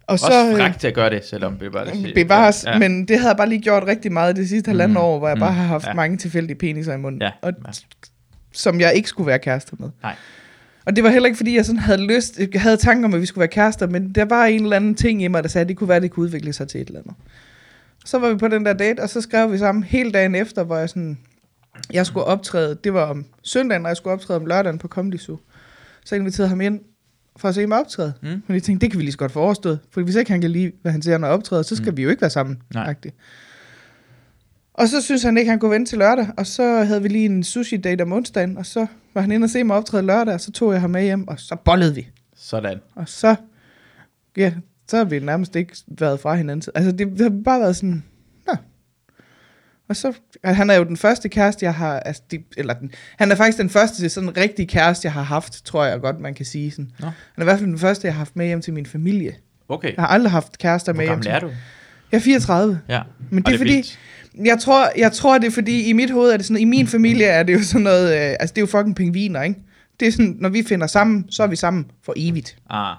Og 0.07 0.13
Også 0.13 0.27
så 0.27 0.49
øh, 0.51 0.57
frækt 0.57 0.81
til 0.81 0.87
at 0.89 0.95
gøre 0.95 1.11
det, 1.11 1.25
selvom 1.25 1.57
det 1.59 1.73
bare 1.73 1.87
det 1.87 2.15
bevares, 2.15 2.65
ja. 2.67 2.79
men 2.79 3.09
det 3.09 3.17
havde 3.19 3.29
jeg 3.29 3.37
bare 3.37 3.49
lige 3.49 3.61
gjort 3.61 3.85
rigtig 3.87 4.13
meget 4.13 4.37
det 4.37 4.49
sidste 4.49 4.69
halvanden 4.69 4.95
Mm. 4.99 5.05
år, 5.05 5.19
hvor 5.19 5.29
jeg 5.29 5.37
bare 5.39 5.51
Mm. 5.51 5.57
har 5.57 5.65
haft 5.65 5.85
Ja. 5.85 5.91
ja. 5.91 5.95
mange 5.95 6.17
tilfældige 6.17 6.57
peniser 6.59 6.95
i 6.95 6.97
munden. 6.97 7.23
Ja. 7.23 7.31
Og, 7.43 7.53
Ja. 7.67 7.71
som 8.53 8.81
jeg 8.81 8.95
ikke 8.95 9.09
skulle 9.09 9.27
være 9.27 9.39
kærester 9.39 9.77
med. 9.79 9.89
Nej. 10.03 10.15
Og 10.87 10.97
det 10.97 11.05
var 11.05 11.11
heller 11.11 11.27
ikke, 11.27 11.37
fordi 11.37 11.57
jeg 11.57 11.65
sådan 11.65 11.79
havde 11.79 12.07
lyst, 12.07 12.39
jeg 12.53 12.61
havde 12.63 12.77
tanker 12.77 13.09
om, 13.09 13.15
at 13.15 13.21
vi 13.21 13.27
skulle 13.27 13.41
være 13.41 13.49
kærester, 13.49 13.87
men 13.87 14.13
der 14.13 14.25
var 14.25 14.45
en 14.45 14.63
eller 14.63 14.77
anden 14.77 14.95
ting 14.95 15.23
i 15.23 15.29
mig, 15.29 15.43
der 15.43 15.49
sagde, 15.49 15.63
at 15.63 15.69
det 15.69 15.77
kunne 15.77 15.89
være, 15.89 15.97
at 15.97 16.03
det 16.03 16.11
kunne 16.11 16.25
udvikle 16.25 16.53
sig 16.53 16.69
til 16.69 16.81
et 16.81 16.87
eller 16.89 17.01
andet. 17.01 17.15
Så 18.05 18.19
var 18.19 18.29
vi 18.29 18.37
på 18.37 18.49
den 18.49 18.67
der 18.67 18.73
date, 18.73 19.01
og 19.01 19.09
så 19.09 19.21
skrev 19.21 19.53
vi 19.53 19.59
sammen 19.59 19.85
hele 19.85 20.13
dagen 20.13 20.35
efter, 20.35 20.65
hvor 20.65 20.77
jeg 20.77 20.89
sådan, 20.89 21.19
jeg 21.93 22.07
skulle 22.07 22.25
optræde, 22.25 22.79
det 22.85 22.95
var 22.95 23.03
om 23.05 23.25
søndagen, 23.43 23.83
og 23.85 23.89
jeg 23.89 23.97
skulle 23.97 24.15
optræde 24.15 24.37
om 24.41 24.47
lørdagen 24.47 24.79
på 24.79 24.89
Comedy 24.89 25.19
Zoo. 25.19 25.39
Så 26.05 26.15
inviterede 26.15 26.49
ham 26.49 26.61
ind 26.61 26.81
for 27.37 27.49
at 27.49 27.55
se 27.55 27.67
mig 27.67 27.81
optræde. 27.81 28.13
Mm. 28.23 28.29
Men 28.29 28.43
jeg 28.55 28.63
tænkte, 28.63 28.85
det 28.85 28.91
kan 28.91 28.99
vi 28.99 29.05
lige 29.05 29.13
så 29.13 29.19
godt 29.19 29.33
få 29.33 29.41
overstået. 29.41 29.79
For 29.91 30.03
hvis 30.03 30.15
ikke 30.15 30.31
han 30.31 30.41
kan 30.41 30.51
lide, 30.51 30.73
hvad 30.83 30.93
han 30.93 31.03
ser, 31.03 31.19
når 31.19 31.29
optræder, 31.29 31.63
så 31.63 31.77
skal 31.77 31.91
Mm. 31.91 31.97
vi 31.97 32.03
jo 32.03 32.11
ikke 32.11 32.21
være 32.21 32.31
sammen. 32.31 32.63
Nej. 32.75 32.95
Og 34.75 34.89
så 34.89 35.01
synes 35.03 35.23
han 35.23 35.37
ikke, 35.37 35.51
han 35.51 35.59
kunne 35.59 35.71
vente 35.71 35.91
til 35.91 35.99
lørdag. 35.99 36.27
Og 36.37 36.47
så 36.47 36.83
havde 36.85 37.03
vi 37.03 37.09
lige 37.09 37.25
en 37.25 37.43
sushi-date 37.43 38.03
om 38.03 38.13
onsdagen. 38.13 38.57
Og 38.59 38.67
så 38.67 38.87
var 39.15 39.21
han 39.21 39.33
inde 39.33 39.45
og 39.45 39.51
se 39.51 39.65
mig 39.65 39.77
optræde 39.77 40.03
lørdag, 40.07 40.35
og 40.35 40.41
så 40.41 40.53
tog 40.53 40.73
jeg 40.73 40.81
ham 40.81 40.91
med 40.91 41.03
hjem, 41.03 41.29
og 41.29 41.41
så 41.41 41.57
bollede 41.65 41.95
vi. 41.95 42.09
Sådan. 42.37 42.79
Og 42.95 43.09
så, 43.09 43.35
ja, 44.37 44.53
så 44.89 44.97
har 44.97 45.05
vi 45.05 45.19
nærmest 45.19 45.57
ikke 45.57 45.77
været 45.89 46.21
fra 46.21 46.35
hinanden. 46.35 46.73
Altså, 46.75 46.93
det, 46.93 47.07
det 47.07 47.21
har 47.21 47.33
bare 47.45 47.61
været 47.61 47.77
sådan. 47.77 48.05
Og 49.93 49.97
så, 49.97 50.13
han 50.45 50.71
er 50.71 50.75
jo 50.75 50.85
den 50.85 50.97
første 50.97 51.29
kæreste, 51.29 51.65
jeg 51.65 51.75
har, 51.75 52.01
altså, 52.01 52.23
de, 52.31 52.39
eller 52.57 52.75
den, 52.75 52.91
han 53.19 53.31
er 53.31 53.35
faktisk 53.35 53.59
den 53.59 53.71
første 53.71 54.09
sådan 54.09 54.37
rigtig 54.37 54.69
kæreste, 54.69 55.07
jeg 55.07 55.13
har 55.13 55.23
haft, 55.23 55.65
tror 55.65 55.85
jeg 55.85 56.01
godt, 56.01 56.21
man 56.21 56.35
kan 56.35 56.47
sige. 56.47 56.71
Sådan. 56.71 56.91
Nå. 56.99 57.07
Han 57.07 57.15
er 57.37 57.43
i 57.43 57.45
hvert 57.45 57.59
fald 57.59 57.71
den 57.71 57.79
første, 57.79 58.07
jeg 58.07 58.15
har 58.15 58.19
haft 58.19 58.37
med 58.37 58.47
hjem 58.47 58.63
til 58.63 58.73
min 58.73 58.87
familie. 58.87 59.35
Okay. 59.69 59.95
Jeg 59.97 60.03
har 60.03 60.07
aldrig 60.07 60.31
haft 60.31 60.59
kærester 60.59 60.93
med 60.93 60.97
Hvor 60.97 61.03
hjem 61.03 61.23
gammel 61.23 61.25
til. 61.25 61.33
er 61.33 61.41
du? 61.41 61.47
Jeg 62.13 62.19
er 62.19 62.23
34. 62.23 62.81
Ja. 62.89 63.01
Men 63.31 63.43
det 63.43 63.55
er 63.55 63.59
fordi, 63.59 63.73
vildt. 63.73 63.99
jeg 64.45 64.59
tror, 64.59 64.91
jeg 64.99 65.13
tror, 65.13 65.39
det 65.39 65.47
er 65.47 65.51
fordi, 65.51 65.83
i 65.83 65.93
mit 65.93 66.11
hoved 66.11 66.33
er 66.33 66.37
det 66.37 66.47
sådan, 66.47 66.61
i 66.61 66.65
min 66.65 66.87
familie 66.87 67.27
er 67.27 67.43
det 67.43 67.53
jo 67.53 67.63
sådan 67.63 67.83
noget, 67.83 68.15
øh, 68.15 68.37
altså 68.41 68.55
det 68.55 68.59
er 68.59 68.63
jo 68.63 68.67
fucking 68.67 68.97
pingviner, 68.97 69.43
ikke? 69.43 69.57
Det 70.01 70.09
er 70.09 70.13
sådan, 70.13 70.37
når 70.39 70.49
vi 70.49 70.63
finder 70.63 70.87
sammen, 70.87 71.25
så 71.31 71.43
er 71.43 71.47
vi 71.47 71.57
sammen 71.57 71.87
for 72.05 72.15
evigt. 72.17 72.57
Ah, 72.71 72.97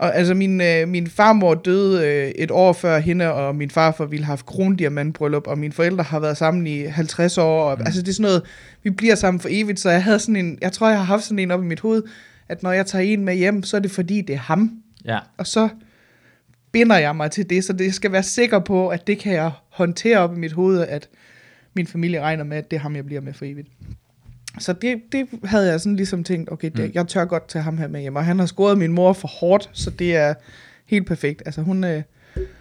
Og 0.00 0.16
altså, 0.16 0.34
min, 0.34 0.60
øh, 0.60 0.88
min 0.88 1.06
farmor 1.06 1.54
døde 1.54 2.06
øh, 2.06 2.28
et 2.28 2.50
år 2.50 2.72
før 2.72 2.98
hende, 2.98 3.32
og 3.32 3.56
min 3.56 3.70
farfar 3.70 4.04
ville 4.04 4.24
have 4.24 4.32
haft 4.32 4.46
krondiamantbryllup, 4.46 5.46
og 5.46 5.58
mine 5.58 5.72
forældre 5.72 6.04
har 6.04 6.20
været 6.20 6.36
sammen 6.36 6.66
i 6.66 6.82
50 6.82 7.38
år. 7.38 7.70
Og, 7.70 7.78
mm. 7.78 7.84
Altså, 7.86 8.02
det 8.02 8.08
er 8.08 8.12
sådan 8.12 8.22
noget, 8.22 8.42
vi 8.82 8.90
bliver 8.90 9.14
sammen 9.14 9.40
for 9.40 9.48
evigt, 9.52 9.80
så 9.80 9.90
jeg 9.90 10.04
havde 10.04 10.18
sådan 10.18 10.36
en, 10.36 10.58
jeg 10.60 10.72
tror, 10.72 10.88
jeg 10.88 10.98
har 10.98 11.04
haft 11.04 11.24
sådan 11.24 11.38
en 11.38 11.50
op 11.50 11.62
i 11.62 11.66
mit 11.66 11.80
hoved, 11.80 12.02
at 12.48 12.62
når 12.62 12.72
jeg 12.72 12.86
tager 12.86 13.04
en 13.04 13.24
med 13.24 13.34
hjem, 13.34 13.62
så 13.62 13.76
er 13.76 13.80
det 13.80 13.90
fordi, 13.90 14.20
det 14.20 14.34
er 14.34 14.38
ham. 14.38 14.70
Ja. 15.04 15.18
Og 15.36 15.46
så 15.46 15.68
binder 16.72 16.98
jeg 16.98 17.16
mig 17.16 17.30
til 17.30 17.50
det, 17.50 17.64
så 17.64 17.72
det 17.72 17.94
skal 17.94 18.12
være 18.12 18.22
sikker 18.22 18.58
på, 18.58 18.88
at 18.88 19.06
det 19.06 19.18
kan 19.18 19.32
jeg 19.32 19.50
håndtere 19.68 20.18
op 20.18 20.36
i 20.36 20.38
mit 20.38 20.52
hoved, 20.52 20.80
at 20.80 21.08
min 21.74 21.86
familie 21.86 22.20
regner 22.20 22.44
med, 22.44 22.56
at 22.56 22.70
det 22.70 22.76
er 22.76 22.80
ham, 22.80 22.96
jeg 22.96 23.06
bliver 23.06 23.20
med 23.20 23.32
for 23.32 23.44
evigt. 23.44 23.68
Så 24.58 24.72
det, 24.72 25.02
det 25.12 25.26
havde 25.44 25.70
jeg 25.70 25.80
sådan 25.80 25.96
ligesom 25.96 26.24
tænkt, 26.24 26.52
okay, 26.52 26.70
det, 26.76 26.84
Mm. 26.84 26.90
jeg 26.94 27.08
tør 27.08 27.24
godt 27.24 27.48
tage 27.48 27.62
ham 27.62 27.78
her 27.78 27.88
med 27.88 28.00
hjem. 28.00 28.16
Og 28.16 28.24
han 28.24 28.38
har 28.38 28.46
scoret 28.46 28.78
min 28.78 28.92
mor 28.92 29.12
for 29.12 29.28
hårdt, 29.28 29.70
så 29.72 29.90
det 29.90 30.16
er 30.16 30.34
helt 30.86 31.06
perfekt. 31.06 31.42
Altså 31.46 31.62
hun, 31.62 31.84
øh, 31.84 32.02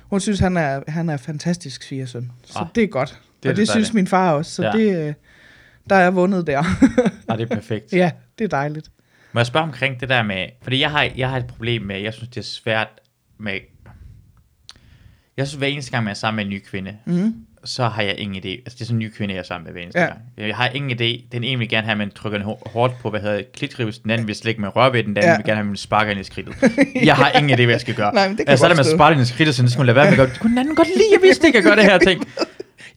hun 0.02 0.20
synes, 0.20 0.40
han 0.40 0.58
er, 0.58 0.82
han 0.88 1.10
er 1.10 1.18
fantastisk 1.18 1.84
svigersøn. 1.84 2.32
Så 2.44 2.60
Ah, 2.60 2.68
det 2.76 2.84
er 2.84 2.88
godt. 2.88 3.10
det 3.10 3.16
er 3.16 3.22
Det 3.42 3.50
og 3.52 3.56
da 3.56 3.60
det 3.62 3.70
synes 3.70 3.94
min 3.94 4.08
far 4.08 4.32
også, 4.34 4.52
så 4.52 4.64
Ja. 4.64 4.72
det, 4.72 5.08
øh, 5.08 5.14
der 5.90 5.96
er 5.96 6.02
jeg 6.02 6.16
vundet 6.16 6.48
der. 6.48 6.64
Nej, 7.28 7.36
det 7.38 7.52
er 7.52 7.56
perfekt. 7.56 7.94
ja, 7.94 8.12
det 8.40 8.44
er 8.46 8.50
dejligt. 8.50 8.90
Må 9.34 9.40
jeg 9.40 9.46
spørge 9.48 9.64
omkring 9.64 10.00
det 10.00 10.10
der 10.10 10.24
med, 10.24 10.46
fordi 10.62 10.80
jeg 10.82 10.92
har, 10.92 11.10
jeg 11.18 11.30
har 11.30 11.38
et 11.38 11.48
problem 11.48 11.82
med, 11.82 12.00
jeg 12.02 12.14
synes 12.14 12.30
det 12.30 12.38
er 12.38 12.42
svært 12.46 12.88
med, 13.40 13.60
jeg 15.38 15.48
synes 15.48 15.58
hver 15.58 15.68
eneste 15.68 15.92
gang, 15.92 16.04
man 16.04 16.12
er 16.12 16.16
sammen 16.16 16.36
med 16.36 16.46
en 16.46 16.50
ny 16.60 16.64
kvinde, 16.66 16.98
Mm. 17.06 17.34
Så 17.76 17.84
har 17.88 18.02
jeg 18.02 18.16
ingen 18.18 18.36
idé, 18.38 18.50
altså 18.50 18.76
det 18.76 18.82
er 18.82 18.86
sådan 18.86 18.96
en 18.96 19.00
ny 19.00 19.10
kvinde, 19.18 19.34
jeg 19.34 19.40
er 19.40 19.44
sammen 19.44 19.64
med 19.66 19.72
hver 19.74 19.82
eneste 19.82 20.00
Ja. 20.00 20.06
gang. 20.06 20.20
Jeg 20.38 20.56
har 20.56 20.68
ingen 20.68 20.92
idé, 21.02 21.28
den 21.32 21.44
ene 21.44 21.60
vil 21.60 21.70
gerne 21.70 21.86
have, 21.86 21.92
at 21.92 21.98
man 21.98 22.12
trykker 22.12 22.38
den 22.40 22.46
hår- 22.46 22.70
hårdt 22.74 22.94
på, 23.02 23.10
hvad 23.10 23.20
hedder 23.20 23.42
klitrives, 23.58 24.00
den 24.00 24.12
anden 24.12 24.28
vil 24.28 24.36
slet 24.36 24.50
ikke 24.50 24.62
med 24.62 24.76
røre 24.76 24.94
ved 24.94 25.04
den, 25.04 25.10
den 25.10 25.18
anden 25.18 25.30
Ja. 25.32 25.36
vil 25.38 25.46
gerne 25.46 25.56
have, 25.56 25.64
at 25.64 25.68
man 25.68 25.76
sparker 25.78 26.12
ind 26.12 26.20
i 26.20 26.24
skridtet. 26.24 26.54
Jeg 27.04 27.16
har 27.16 27.32
ingen 27.32 27.60
idé, 27.60 27.64
hvad 27.64 27.74
jeg 27.74 27.82
skal 27.82 27.94
gøre. 27.96 28.14
Nej, 28.20 28.28
men 28.28 28.38
det 28.38 28.46
kan 28.46 28.52
altså, 28.52 28.62
så 28.62 28.66
er 28.66 28.70
det 28.70 28.78
med 28.78 28.84
godt 28.86 28.94
at 28.94 28.98
sparke 28.98 29.14
ind 29.14 29.22
i 29.22 29.26
skridtet, 29.26 29.56
så 29.56 29.62
skulle 29.68 29.78
man 29.78 29.86
lade 29.86 29.96
være 29.96 30.06
med 30.06 30.12
at 30.12 30.18
gøre 30.18 30.28
det. 30.30 30.40
Kunne 30.40 30.50
den 30.50 30.58
anden 30.58 30.76
godt 30.76 30.88
lide, 30.88 31.08
jeg 31.14 31.22
vidste 31.22 31.48
ikke, 31.48 31.58
at 31.58 31.64
gøre 31.66 31.76
det 31.76 31.84
her 31.84 31.98
ting. 32.08 32.28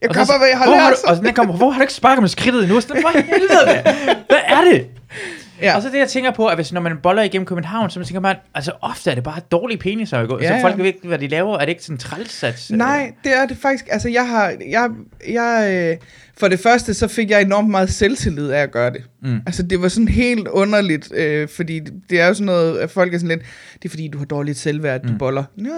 Jeg 0.01 0.09
kommer, 0.09 0.25
så- 0.25 0.37
hvad 0.37 0.47
jeg 0.47 0.57
har 0.57 0.65
hvor 0.65 0.75
lært. 0.75 0.93
du, 1.05 1.09
og 1.09 1.15
så 1.15 1.21
den 1.21 1.33
kommer, 1.33 1.53
hvor 1.57 1.69
har 1.69 1.79
du 1.79 1.83
ikke 1.83 1.93
sparket 1.93 2.21
med 2.23 2.29
skridtet 2.29 2.63
endnu? 2.63 2.81
Så, 2.81 2.87
for 2.87 3.09
helvede, 3.19 3.81
hvad 4.29 4.41
er 4.57 4.61
det? 4.71 4.87
Ja. 5.61 5.75
Og 5.75 5.81
så 5.81 5.89
det, 5.89 5.97
jeg 5.97 6.07
tænker 6.09 6.31
på, 6.31 6.47
at 6.47 6.57
hvis 6.57 6.73
når 6.73 6.81
man 6.81 6.97
boller 7.03 7.23
igennem 7.23 7.45
København, 7.45 7.89
så 7.89 7.99
man 7.99 8.05
tænker 8.05 8.19
man, 8.19 8.35
altså 8.55 8.71
ofte 8.81 9.11
er 9.11 9.15
det 9.15 9.23
bare 9.23 9.39
dårlige 9.51 9.77
peniser, 9.77 10.17
ja, 10.17 10.23
Ja, 10.41 10.47
så 10.47 10.53
ja. 10.53 10.63
folk 10.63 10.77
ved 10.77 10.85
ikke, 10.85 11.07
hvad 11.07 11.19
de 11.19 11.27
laver. 11.27 11.55
Er 11.55 11.59
det 11.59 11.69
ikke 11.69 11.83
sådan 11.83 11.97
trælsats? 11.97 12.71
Nej, 12.71 13.11
det 13.23 13.37
er 13.37 13.45
det 13.45 13.57
faktisk. 13.57 13.85
Altså, 13.91 14.09
jeg 14.09 14.27
har... 14.29 14.53
Jeg, 14.69 14.89
jeg, 15.29 15.69
øh, 15.91 16.07
for 16.37 16.47
det 16.47 16.59
første, 16.59 16.93
så 16.93 17.07
fik 17.07 17.29
jeg 17.29 17.41
enormt 17.41 17.69
meget 17.69 17.89
selvtillid 17.89 18.49
af 18.49 18.61
at 18.61 18.71
gøre 18.71 18.89
det. 18.93 19.03
Mm. 19.21 19.39
Altså, 19.45 19.63
det 19.63 19.81
var 19.81 19.87
sådan 19.87 20.07
helt 20.07 20.47
underligt, 20.47 21.11
øh, 21.15 21.47
fordi 21.47 21.79
det 22.09 22.21
er 22.21 22.27
jo 22.27 22.33
sådan 22.33 22.45
noget, 22.45 22.77
at 22.79 22.91
folk 22.91 23.13
er 23.13 23.17
sådan 23.17 23.29
lidt, 23.37 23.41
det 23.73 23.85
er 23.85 23.89
fordi, 23.89 24.07
du 24.07 24.17
har 24.17 24.25
dårligt 24.25 24.57
selvværd, 24.57 24.95
at 24.95 25.01
du 25.03 25.07
Mm. 25.07 25.13
mm. 25.13 25.17
boller. 25.19 25.43
Nej, 25.55 25.69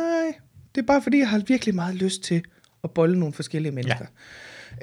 det 0.76 0.82
er 0.82 0.86
bare 0.86 1.02
fordi, 1.02 1.20
jeg 1.20 1.30
har 1.30 1.42
virkelig 1.48 1.76
meget 1.76 1.96
lyst 1.96 2.24
til 2.24 2.42
at 2.84 2.92
bolle 2.92 3.20
nogle 3.20 3.34
forskellige 3.34 3.72
mennesker. 3.72 3.96
Ja. 4.02 4.06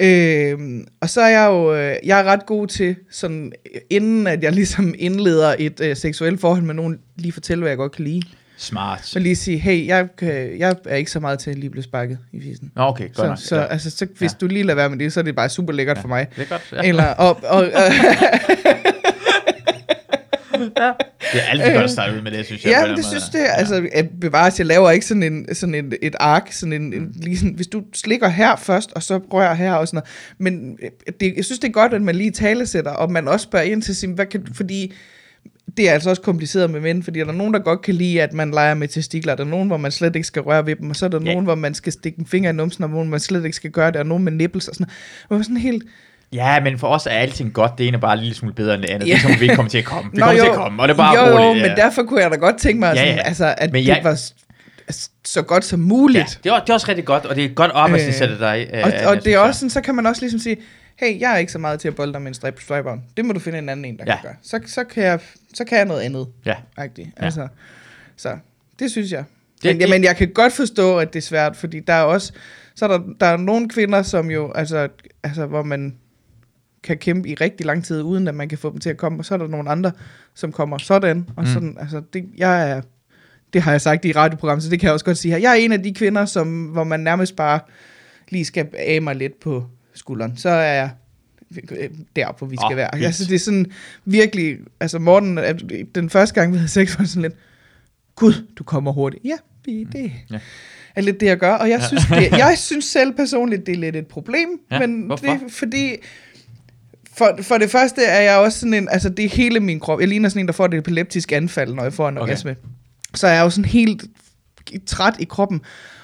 Øh, 0.01 0.59
og 1.01 1.11
så 1.11 1.21
er 1.21 1.29
jeg 1.29 1.47
jo, 1.51 1.75
øh, 1.75 1.95
jeg 2.05 2.21
er 2.21 2.25
ret 2.25 2.47
god 2.47 2.67
til, 2.67 2.97
sådan, 3.11 3.53
inden 3.91 4.27
at 4.27 4.43
jeg 4.43 4.53
ligesom 4.53 4.95
indleder 4.99 5.55
et 5.59 5.81
øh, 5.81 5.97
seksuelt 5.97 6.41
forhold 6.41 6.63
med 6.63 6.75
nogen, 6.75 6.99
lige 7.17 7.33
fortælle, 7.33 7.61
hvad 7.63 7.71
jeg 7.71 7.77
godt 7.79 7.93
kan 7.93 8.05
lide. 8.05 8.23
Smart. 8.57 9.07
Så 9.07 9.19
lige 9.19 9.37
sige, 9.37 9.59
hey, 9.59 9.87
jeg, 9.87 10.09
kan, 10.19 10.59
jeg 10.59 10.77
er 10.87 10.97
ikke 10.97 11.11
så 11.11 11.21
meget 11.21 11.39
til 11.39 11.51
at 11.51 11.59
lige 11.59 11.71
blive 11.71 11.83
sparket 11.85 12.19
i 12.33 12.41
fisen. 12.41 12.73
Nå, 12.77 12.83
okay, 12.83 13.05
godt 13.05 13.17
Så, 13.17 13.27
nok. 13.27 13.39
så, 13.39 13.57
Ja. 13.57 13.65
altså, 13.67 13.91
så 13.91 14.07
hvis 14.19 14.21
Ja. 14.23 14.27
ja. 14.27 14.37
du 14.41 14.47
lige 14.47 14.63
lader 14.63 14.75
være 14.77 14.91
med 14.91 14.99
det, 14.99 15.13
så 15.13 15.21
er 15.21 15.25
det 15.25 15.37
bare 15.37 15.49
super 15.49 15.73
lækkert 15.73 15.97
Ja. 15.97 15.99
ja. 15.99 16.03
for 16.03 16.09
mig. 16.09 16.27
Er 16.37 16.45
godt. 16.45 16.73
Ja. 16.73 16.89
Eller, 16.89 17.05
og, 17.05 17.41
og, 17.55 17.59
og, 17.59 17.65
Det 21.33 21.41
er 21.41 21.45
altid 21.45 21.73
godt 21.73 21.85
at 21.85 21.91
starte 21.91 22.17
ud 22.17 22.23
med 22.23 22.31
det, 22.31 22.47
synes 22.47 22.65
jeg. 22.65 22.71
ja, 22.71 22.87
men 22.87 22.97
det 22.97 23.05
synes 23.05 23.25
det, 23.25 23.41
altså, 23.49 23.89
at 23.93 24.07
bevares, 24.21 24.59
jeg 24.59 24.67
laver 24.67 24.91
ikke 24.91 25.07
sådan, 25.07 25.23
en, 25.23 25.55
sådan 25.55 25.75
en, 25.75 25.93
et 26.03 26.17
ark, 26.21 26.53
sådan 26.53 26.73
en, 26.73 26.95
en 26.95 27.12
lige 27.17 27.39
sådan, 27.39 27.55
hvis 27.55 27.67
du 27.67 27.83
slikker 27.95 28.29
her 28.29 28.57
først, 28.57 28.93
og 28.93 29.03
så 29.03 29.19
rører 29.19 29.55
her 29.55 29.73
og 29.73 29.89
sådan 29.89 30.03
noget, 30.39 30.55
men 30.55 30.79
øh, 30.83 30.91
det, 31.21 31.37
jeg 31.37 31.45
synes, 31.45 31.59
det 31.59 31.69
er 31.69 31.73
godt, 31.73 31.95
at 31.95 32.03
man 32.03 32.15
lige 32.15 32.31
talesætter, 32.31 32.91
og 32.91 33.12
man 33.12 33.29
også 33.29 33.45
spørger 33.45 33.65
ind 33.65 33.83
til 33.83 33.97
sin, 33.97 34.12
hvad 34.12 34.27
kan, 34.27 34.47
fordi 34.55 34.93
det 35.77 35.88
er 35.88 35.92
altså 35.92 36.11
også 36.11 36.23
kompliceret 36.23 36.71
med 36.71 36.81
mænd, 36.81 37.03
fordi 37.03 37.18
der 37.18 37.27
er 37.27 37.33
nogen, 37.33 37.55
der 37.55 37.61
godt 37.61 37.83
kan 37.83 37.95
lide, 37.95 38.23
at 38.23 38.33
man 38.33 38.51
leger 38.51 38.75
med 38.75 38.88
testikler, 38.88 39.35
der 39.35 39.45
er 39.45 39.49
nogen, 39.49 39.68
hvor 39.68 39.77
man 39.77 39.92
slet 39.92 40.16
ikke 40.16 40.27
skal 40.27 40.42
røre 40.42 40.66
ved 40.66 40.77
dem, 40.77 40.90
og 40.90 40.97
så 40.97 41.05
er 41.05 41.09
der 41.09 41.21
ja. 41.25 41.33
nogen, 41.33 41.45
hvor 41.45 41.55
man 41.55 41.75
skal 41.75 41.92
stikke 41.92 42.18
en 42.18 42.27
finger 42.27 42.51
i 42.51 42.53
numsen, 42.53 42.85
og 42.85 42.90
hvor 42.90 43.05
man 43.05 43.21
slet 43.21 43.45
ikke 43.45 43.57
skal 43.57 43.71
gøre 43.71 43.90
det, 43.90 43.97
og 43.97 44.07
nogen 44.07 44.25
med 44.25 44.33
nipples 44.33 44.68
og 44.68 44.75
sådan 44.75 44.87
noget. 45.31 45.38
Man 45.38 45.45
sådan 45.45 45.57
helt, 45.57 45.85
Ja, 46.33 46.61
men 46.61 46.79
for 46.79 46.88
os 46.88 47.07
er 47.07 47.11
alting 47.11 47.53
godt. 47.53 47.73
Det 47.79 47.88
ene 47.88 47.97
er 47.97 48.01
bare 48.01 48.12
en 48.12 48.18
lille 48.18 48.35
smule 48.35 48.55
bedre 48.55 48.75
end 48.75 48.83
det 48.83 48.88
andet. 48.90 49.09
Ja. 49.09 49.12
Det 49.12 49.18
er 49.18 49.23
som, 49.29 49.31
vi 49.40 49.42
ikke 49.42 49.55
kommer 49.55 49.71
til 49.71 49.79
at 49.79 49.85
komme. 49.85 50.11
Vi 50.12 50.18
Nå, 50.18 50.25
kommer 50.25 50.38
jo, 50.38 50.45
til 50.45 50.51
at 50.51 50.57
komme, 50.57 50.83
og 50.83 50.88
det 50.88 50.92
er 50.95 50.99
bare 50.99 51.29
jo, 51.29 51.38
roligt. 51.38 51.62
ja. 51.64 51.68
men 51.68 51.77
derfor 51.77 52.03
kunne 52.03 52.23
jeg 52.23 52.31
da 52.31 52.37
godt 52.37 52.59
tænke 52.59 52.81
mig, 52.81 52.95
Ja, 52.97 53.03
ja, 53.03 53.07
ja. 53.09 53.12
sådan, 53.16 53.27
altså, 53.27 53.55
at 53.59 53.73
Men 53.73 53.73
men 53.73 53.87
jeg- 53.87 53.97
det 53.97 54.05
var 54.05 54.18
så 55.25 55.42
godt 55.42 55.64
som 55.64 55.81
Ja, 55.81 55.87
muligt. 55.87 56.40
det 56.45 56.53
er, 56.53 56.61
det 56.61 56.71
er 56.71 56.75
også 56.75 56.87
rigtig 56.88 57.05
godt, 57.05 57.25
og 57.27 57.37
det 57.37 57.45
er 57.45 57.49
godt 57.49 57.71
at 57.75 58.31
Øh, 58.33 58.38
dig. 58.38 58.68
øh, 58.73 58.79
og, 58.85 58.85
og 58.85 58.90
synes, 58.92 59.25
det 59.25 59.27
er 59.35 59.38
ja. 59.38 59.47
også 59.47 59.61
sådan, 59.61 59.71
så 59.71 59.81
kan 59.81 59.95
man 59.95 60.07
også 60.07 60.23
ligesom 60.23 60.40
sige, 60.40 60.57
hey, 60.97 61.21
jeg 61.21 61.33
er 61.33 61.37
ikke 61.37 61.53
så 61.53 61.59
meget 61.59 61.81
til 61.81 61.88
at 61.88 61.95
bolde 61.95 62.12
dig 62.12 62.23
med 62.23 62.29
en 62.29 62.35
strip 62.35 62.61
strip 62.61 62.87
on. 62.87 63.03
Det 63.16 63.25
må 63.25 63.33
du 63.33 63.40
finde 63.40 63.59
en 63.59 63.68
anden 63.68 63.85
en, 63.85 63.97
der 63.99 64.05
Ja. 64.07 64.12
kan 64.14 64.23
gøre. 64.23 64.35
Så, 64.42 64.61
så, 64.66 64.85
kan 64.85 65.03
jeg, 65.05 65.18
så 65.55 65.64
kan 65.64 65.79
jeg 65.79 65.87
noget 65.87 66.01
andet. 66.01 66.27
Ja. 66.47 66.55
Agtigt. 66.77 67.09
Ja. 67.21 67.25
Altså, 67.25 67.49
så 68.16 68.29
det 68.79 68.90
synes 68.90 69.12
jeg. 69.12 69.25
Det- 69.62 69.77
Men, 69.77 69.81
jamen, 69.81 70.05
jeg 70.05 70.16
kan 70.16 70.29
godt 70.35 70.53
forstå, 70.53 70.99
at 70.99 71.12
det 71.12 71.18
er 71.18 71.23
svært, 71.23 71.57
fordi 71.57 71.81
der 71.81 71.92
er 71.92 72.03
også, 72.03 72.33
så 72.75 72.85
er 72.85 72.88
der, 72.88 73.01
der 73.21 73.27
er 73.27 73.37
nogle 73.37 73.68
kvinder, 73.68 74.03
som 74.03 74.31
jo, 74.31 74.53
altså, 74.55 74.88
altså, 75.23 75.47
hvor 75.47 75.62
man 75.62 75.95
kan 76.83 76.99
kæmpe 76.99 77.29
i 77.29 77.35
rigtig 77.35 77.66
lang 77.66 77.85
tid, 77.85 78.03
uden 78.03 78.29
at 78.29 78.35
man 78.35 78.49
kan 78.49 78.59
få 78.59 78.71
dem 78.71 78.79
til 78.79 78.90
at 78.90 78.97
komme, 78.97 79.18
og 79.18 79.25
så 79.25 79.35
er 79.35 79.38
der 79.38 79.47
nogle 79.49 79.71
andre, 79.71 79.92
som 80.35 80.53
kommer 80.53 80.79
sådan, 80.79 81.29
og 81.37 81.42
Mm. 81.45 81.49
sådan, 81.51 81.77
altså, 81.81 82.03
det, 82.12 82.25
jeg 82.38 82.71
er, 82.71 82.81
det 83.53 83.62
har 83.62 83.71
jeg 83.71 83.81
sagt 83.81 84.05
i 84.05 84.11
et 84.11 84.16
radioprogram, 84.16 84.61
så 84.61 84.71
det 84.71 84.81
kan 84.81 84.87
jeg 84.87 84.92
også 84.92 85.05
godt 85.05 85.18
sige 85.18 85.33
her. 85.33 85.38
Jeg 85.38 85.51
er 85.51 85.55
en 85.55 85.73
af 85.73 85.83
de 85.83 85.95
kvinder, 85.95 86.25
som, 86.25 86.64
hvor 86.64 86.85
man 86.85 87.01
nærmest 87.01 87.37
bare 87.37 87.61
lige 88.29 88.45
skal 88.45 88.68
af 88.79 89.03
mig 89.03 89.16
lidt 89.16 89.40
på 89.40 89.64
skulderen. 89.95 90.37
Så 90.37 90.49
er 90.49 90.73
jeg 90.73 90.90
øh, 91.71 91.90
der, 92.16 92.38
hvor 92.38 92.47
vi 92.47 92.57
skal 92.57 92.66
oh, 92.73 92.77
være. 92.77 92.95
Altså, 92.95 93.25
det 93.25 93.35
er 93.35 93.38
sådan 93.38 93.66
virkelig, 94.05 94.57
altså 94.81 94.99
Morten, 94.99 95.38
den 95.95 96.11
første 96.11 96.35
gang, 96.35 96.53
vi 96.53 96.57
havde 96.59 96.68
sex, 96.71 96.99
var 96.99 97.05
sådan 97.05 97.23
lidt, 97.23 97.35
Gud, 98.16 98.33
du 98.57 98.64
kommer 98.64 98.92
hurtigt. 98.92 99.25
Ja, 99.25 99.37
vi- 99.64 99.85
det 99.92 100.12
Ja. 100.31 100.38
er 100.97 101.01
lidt 101.01 101.21
det, 101.21 101.27
jeg 101.27 101.38
gør. 101.38 101.53
Og 101.55 101.71
jeg 101.71 101.83
synes, 101.83 102.03
det, 102.07 102.31
jeg 102.47 102.55
synes 102.59 102.85
selv 102.85 103.12
personligt, 103.12 103.66
det 103.66 103.73
er 103.75 103.79
lidt 103.79 103.97
et 103.97 104.07
problem. 104.07 104.49
Ja, 104.71 104.79
men 104.79 105.03
hvorfor? 105.03 105.27
det 105.27 105.35
er 105.35 105.49
fordi, 105.49 105.97
for, 107.16 107.38
for 107.42 107.59
det 107.59 107.70
første 107.70 108.05
er 108.05 108.20
jeg 108.22 108.38
også 108.38 108.59
sådan 108.59 108.75
en, 108.75 108.88
altså 108.90 109.09
det 109.09 109.25
er 109.25 109.29
hele 109.29 109.61
min 109.61 109.81
krop. 109.81 110.01
Jeg 110.01 110.09
ligner 110.09 110.29
sådan 110.29 110.40
en, 110.40 110.46
der 110.46 110.53
får 110.53 110.64
et 110.66 110.75
epileptisk 110.75 111.33
anfald, 111.33 111.75
når 111.75 111.83
jeg 111.83 111.92
får 111.92 112.09
en 112.09 112.18
Okay. 112.18 112.22
orgasme. 112.22 112.57
Så 113.14 113.27
er 113.27 113.33
jeg 113.33 113.42
jo 113.44 113.51
sådan 113.51 113.64
helt 113.64 114.05
træt 114.87 115.14
i 115.18 115.25
kroppen. 115.25 115.61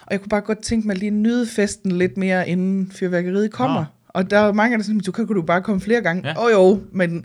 Og 0.07 0.13
jeg 0.13 0.21
kunne 0.21 0.29
bare 0.29 0.41
godt 0.41 0.63
tænke 0.63 0.87
mig 0.87 0.97
lige 0.97 1.07
at 1.07 1.13
nyde 1.13 1.47
festen 1.47 1.93
lidt 1.93 2.17
mere, 2.17 2.49
inden 2.49 2.93
fyrværkeriet 2.95 3.51
kommer. 3.53 3.79
Nå. 3.81 3.85
Og 4.09 4.31
der 4.31 4.39
er 4.39 4.53
mange, 4.53 4.75
der 4.77 4.83
er 4.83 4.85
sådan, 4.85 5.01
du 5.01 5.13
kan, 5.13 5.27
kan 5.27 5.37
du 5.37 5.43
bare 5.43 5.63
komme 5.63 5.81
flere 5.81 6.01
gange. 6.01 6.29
Ja. 6.29 6.39
Åh 6.39 6.45
oh, 6.45 6.53
jo, 6.53 6.81
men 6.93 7.25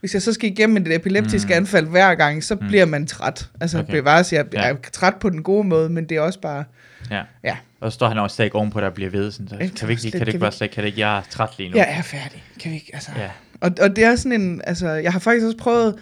hvis 0.00 0.14
jeg 0.14 0.22
så 0.22 0.32
skal 0.32 0.50
igennem 0.50 0.76
et 0.76 0.94
epileptisk 0.94 1.46
Mm. 1.48 1.52
anfald 1.54 1.86
hver 1.86 2.14
gang, 2.14 2.44
så 2.44 2.54
Mm. 2.54 2.66
bliver 2.68 2.84
man 2.84 3.06
træt. 3.06 3.48
Altså 3.60 3.78
Okay. 3.78 3.92
bevares, 3.92 4.32
jeg, 4.32 4.44
Ja. 4.52 4.60
jeg 4.60 4.70
er 4.70 4.76
træt 4.92 5.14
på 5.20 5.30
den 5.30 5.42
gode 5.42 5.68
måde, 5.68 5.88
men 5.88 6.04
det 6.08 6.16
er 6.16 6.20
også 6.20 6.40
bare, 6.40 6.64
Ja. 7.10 7.22
ja, 7.44 7.56
Og 7.80 7.92
så 7.92 7.94
står 7.94 8.08
han 8.08 8.18
også 8.18 8.34
stadig 8.34 8.54
ovenpå, 8.54 8.80
der 8.80 8.90
bliver 8.90 9.10
ved. 9.10 9.30
Sådan, 9.32 9.48
så, 9.48 9.54
Ikke? 9.60 9.74
kan, 9.74 9.88
vi 9.88 9.92
ikke, 9.92 10.02
kan 10.02 10.12
Det 10.12 10.20
ikke 10.20 10.30
kan 10.32 10.40
bare 10.40 10.52
sige, 10.52 10.68
kan 10.68 10.82
det 10.82 10.88
ikke, 10.88 11.00
jeg 11.00 11.18
er 11.18 11.22
træt 11.30 11.48
lige 11.58 11.70
nu. 11.70 11.76
jeg 11.76 11.86
er 11.98 12.02
færdig. 12.02 12.42
Kan 12.62 12.70
vi 12.70 12.76
ikke, 12.76 12.90
altså. 12.92 13.10
ja. 13.18 13.28
Og, 13.60 13.70
og 13.80 13.96
det 13.96 14.04
er 14.04 14.16
sådan 14.16 14.40
en, 14.40 14.60
altså, 14.64 14.88
jeg 14.88 15.12
har 15.12 15.18
faktisk 15.18 15.44
også 15.46 15.56
prøvet 15.58 15.94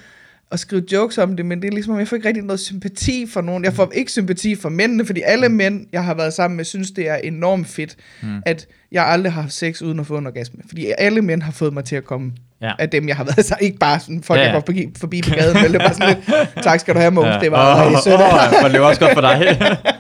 at 0.53 0.61
skrive 0.61 0.83
jokes 0.93 1.19
om 1.19 1.37
det, 1.37 1.47
men 1.47 1.63
det 1.63 1.69
er 1.69 1.73
ligesom, 1.73 1.99
jeg 1.99 2.09
får 2.09 2.17
ikke 2.17 2.29
rigtig 2.29 2.45
noget 2.45 2.61
sympati 2.61 3.27
for 3.33 3.41
nogen. 3.41 3.65
Jeg 3.65 3.73
får 3.73 3.91
ikke 3.95 4.13
sympati 4.13 4.55
for 4.55 4.69
mændene, 4.69 5.07
fordi 5.07 5.21
alle 5.25 5.49
mænd, 5.49 5.87
jeg 5.93 6.05
har 6.05 6.15
været 6.15 6.33
sammen 6.33 6.57
med, 6.57 6.65
synes, 6.65 6.91
det 6.91 7.09
er 7.09 7.15
enormt 7.17 7.67
fedt, 7.69 7.97
Mm. 8.23 8.29
mm. 8.29 8.43
at 8.47 8.67
jeg 8.93 9.07
aldrig 9.07 9.33
har 9.33 9.43
haft 9.43 9.53
sex 9.55 9.83
uden 9.83 10.01
at 10.01 10.07
få 10.07 10.19
en 10.19 10.27
orgasme. 10.27 10.59
Fordi 10.69 10.87
alle 10.99 11.23
mænd 11.23 11.43
har 11.43 11.53
fået 11.53 11.73
mig 11.75 11.85
til 11.85 11.97
at 11.97 12.05
komme 12.05 12.33
Ja. 12.63 12.73
af 12.79 12.91
dem, 12.91 13.09
jeg 13.09 13.17
har 13.17 13.25
været 13.25 13.45
så 13.45 13.57
Ikke 13.61 13.79
bare 13.79 14.01
sådan, 14.01 14.23
folk, 14.23 14.39
Ja, 14.39 14.45
ja, 14.45 14.51
jeg 14.53 14.55
går 14.55 14.61
forbi, 14.67 14.89
forbi 14.99 15.23
på 15.23 15.31
gaden, 15.35 15.63
men 15.63 15.73
det 15.73 15.81
bare 15.81 15.95
sådan 15.95 16.17
lidt, 16.17 16.65
tak 16.65 16.81
skal 16.81 16.95
du 16.95 16.99
have, 17.01 17.11
Mogens, 17.11 17.35
ja. 17.35 17.41
det 17.41 17.51
var 17.53 17.75
Åh, 17.81 17.87
rigtig 17.87 18.03
sødt. 18.05 18.21
for 18.63 18.69
det 18.69 18.81
var 18.81 18.87
også 18.87 19.01
godt 19.01 19.13
for 19.15 19.21
dig. 19.21 19.59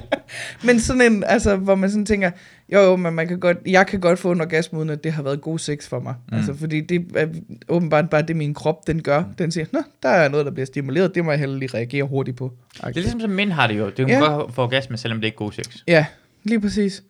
Men 0.64 0.80
sådan 0.80 1.12
en, 1.12 1.24
altså, 1.26 1.56
hvor 1.56 1.74
man 1.74 1.90
sådan 1.90 2.06
tænker, 2.06 2.30
jo, 2.72 2.80
jo, 2.80 2.96
men 2.96 3.14
man 3.14 3.28
kan 3.28 3.40
godt, 3.40 3.58
jeg 3.66 3.86
kan 3.86 4.00
godt 4.00 4.18
få 4.18 4.32
en 4.32 4.40
orgasme, 4.40 4.78
uden 4.78 4.90
at 4.90 5.04
det 5.04 5.12
har 5.12 5.22
været 5.22 5.40
god 5.40 5.58
sex 5.58 5.88
for 5.88 6.00
mig. 6.00 6.14
Mm. 6.26 6.32
Mm. 6.32 6.36
Altså, 6.38 6.54
fordi 6.54 6.80
det 6.80 7.06
er 7.16 7.26
åbenbart 7.68 8.10
bare 8.10 8.22
det, 8.22 8.36
min 8.36 8.54
krop, 8.54 8.86
den 8.86 9.02
gør. 9.02 9.24
Den 9.38 9.50
siger, 9.50 9.66
nå, 9.72 9.82
der 10.02 10.08
er 10.08 10.28
noget, 10.28 10.46
der 10.46 10.52
bliver 10.52 10.66
stimuleret, 10.66 11.14
det 11.14 11.24
må 11.24 11.30
jeg 11.30 11.38
heller 11.40 11.58
lige 11.58 11.70
reagere 11.74 12.04
hurtigt 12.04 12.36
på. 12.36 12.52
det 12.76 12.82
er 12.86 12.90
ligesom, 13.00 13.20
som 13.20 13.30
mænd 13.30 13.52
har 13.52 13.66
det 13.66 13.78
jo. 13.78 13.86
Det 13.86 13.96
kan 13.96 14.08
Ja. 14.08 14.18
godt 14.20 14.54
få 14.54 14.62
orgasme, 14.62 14.96
selvom 14.96 15.20
det 15.20 15.26
ikke 15.26 15.34
er 15.34 15.38
god 15.38 15.52
sex. 15.52 15.64
Ja, 15.88 16.06
lige 16.44 16.60
præcis. 16.60 17.02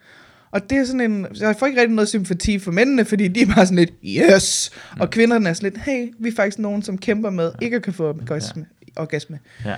Og 0.51 0.71
det 0.71 0.79
er 0.79 0.85
sådan 0.85 1.01
en, 1.01 1.27
jeg 1.41 1.57
får 1.59 1.67
ikke 1.67 1.81
rigtig 1.81 1.95
noget 1.95 2.09
sympati 2.09 2.59
for 2.59 2.71
mændene, 2.73 3.05
fordi 3.05 3.29
de 3.29 3.41
er 3.43 3.47
bare 3.47 3.67
sådan 3.67 3.77
lidt, 3.79 3.93
yes! 4.05 4.71
Mm. 4.95 5.01
Og 5.01 5.11
kvinderne 5.11 5.49
er 5.49 5.53
sådan 5.53 5.73
lidt, 5.73 5.83
hey, 5.85 6.09
vi 6.19 6.29
er 6.29 6.33
faktisk 6.37 6.59
nogen, 6.59 6.83
som 6.83 6.99
kæmper 6.99 7.31
med, 7.31 7.53
ikke 7.63 7.77
at 7.77 7.83
kan 7.83 7.93
få 7.93 8.09
orgasme. 8.09 8.67
Ja. 8.97 9.03
orgasme. 9.03 9.39
Ja. 9.65 9.75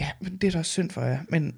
Ja, 0.00 0.08
men 0.20 0.36
det 0.36 0.46
er 0.46 0.50
da 0.50 0.62
synd 0.62 0.90
for 0.90 1.02
jer. 1.02 1.18
Men 1.28 1.54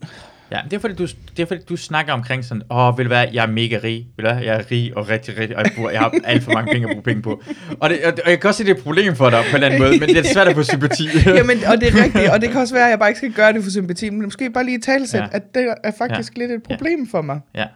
Ja, 0.53 0.61
det 0.64 0.73
er 0.73 0.79
fordi, 0.79 0.95
du, 0.95 1.07
det 1.37 1.43
er 1.43 1.47
fordi, 1.47 1.62
du 1.69 1.77
snakker 1.77 2.12
omkring 2.12 2.45
sådan, 2.45 2.62
åh, 2.71 2.99
vil 2.99 3.05
du 3.05 3.09
hvad, 3.09 3.27
jeg 3.33 3.43
er 3.43 3.51
mega 3.51 3.79
rig, 3.85 4.07
vil 4.16 4.25
du 4.25 4.33
hvad, 4.33 4.43
jeg 4.43 4.57
er 4.57 4.71
rig 4.71 4.97
og 4.97 5.09
rigtig, 5.09 5.38
rigtig, 5.38 5.57
og 5.57 5.64
jeg, 5.64 5.73
bruger, 5.77 5.90
jeg 5.90 6.01
har 6.01 6.12
alt 6.25 6.43
for 6.43 6.53
mange 6.53 6.73
penge 6.73 6.88
at 6.88 6.93
bruge 6.95 7.03
penge 7.03 7.23
på. 7.23 7.43
Og, 7.81 7.90
det, 7.90 8.05
og, 8.05 8.12
og 8.25 8.31
jeg 8.31 8.40
kan 8.40 8.49
også 8.49 8.59
se, 8.59 8.64
det 8.64 8.71
er 8.71 8.75
et 8.77 8.83
problem 8.83 9.16
for 9.16 9.31
dig 9.31 9.43
på 9.43 9.49
en 9.49 9.55
eller 9.55 9.66
anden 9.66 9.81
måde, 9.81 9.99
men 9.99 10.09
det 10.09 10.19
er 10.19 10.33
svært 10.35 10.49
at 10.49 10.55
få 10.55 10.62
sympati. 10.62 11.09
Jamen, 11.27 11.64
og 11.64 11.81
det 11.81 11.88
er 11.88 12.05
rigtigt, 12.05 12.31
og 12.31 12.40
det 12.40 12.51
kan 12.51 12.61
også 12.61 12.75
være, 12.75 12.85
at 12.85 12.90
jeg 12.90 12.99
bare 12.99 13.09
ikke 13.09 13.19
skal 13.19 13.33
gøre 13.33 13.53
det 13.53 13.62
for 13.64 13.71
sympati, 13.71 14.11
men 14.11 14.23
måske 14.23 14.51
bare 14.51 14.64
lige 14.64 14.81
tale 14.81 15.07
ja. 15.12 15.19
Ja. 15.19 15.29
at 15.33 15.55
det 15.55 15.75
er 15.85 15.93
faktisk 15.99 16.37
ja. 16.37 16.40
lidt 16.40 16.53
et 16.53 16.62
problem 16.62 17.09
for 17.11 17.23
mig. 17.23 17.40
Ja, 17.55 17.66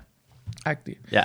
Agtigt. 0.66 0.98
ja. 1.12 1.22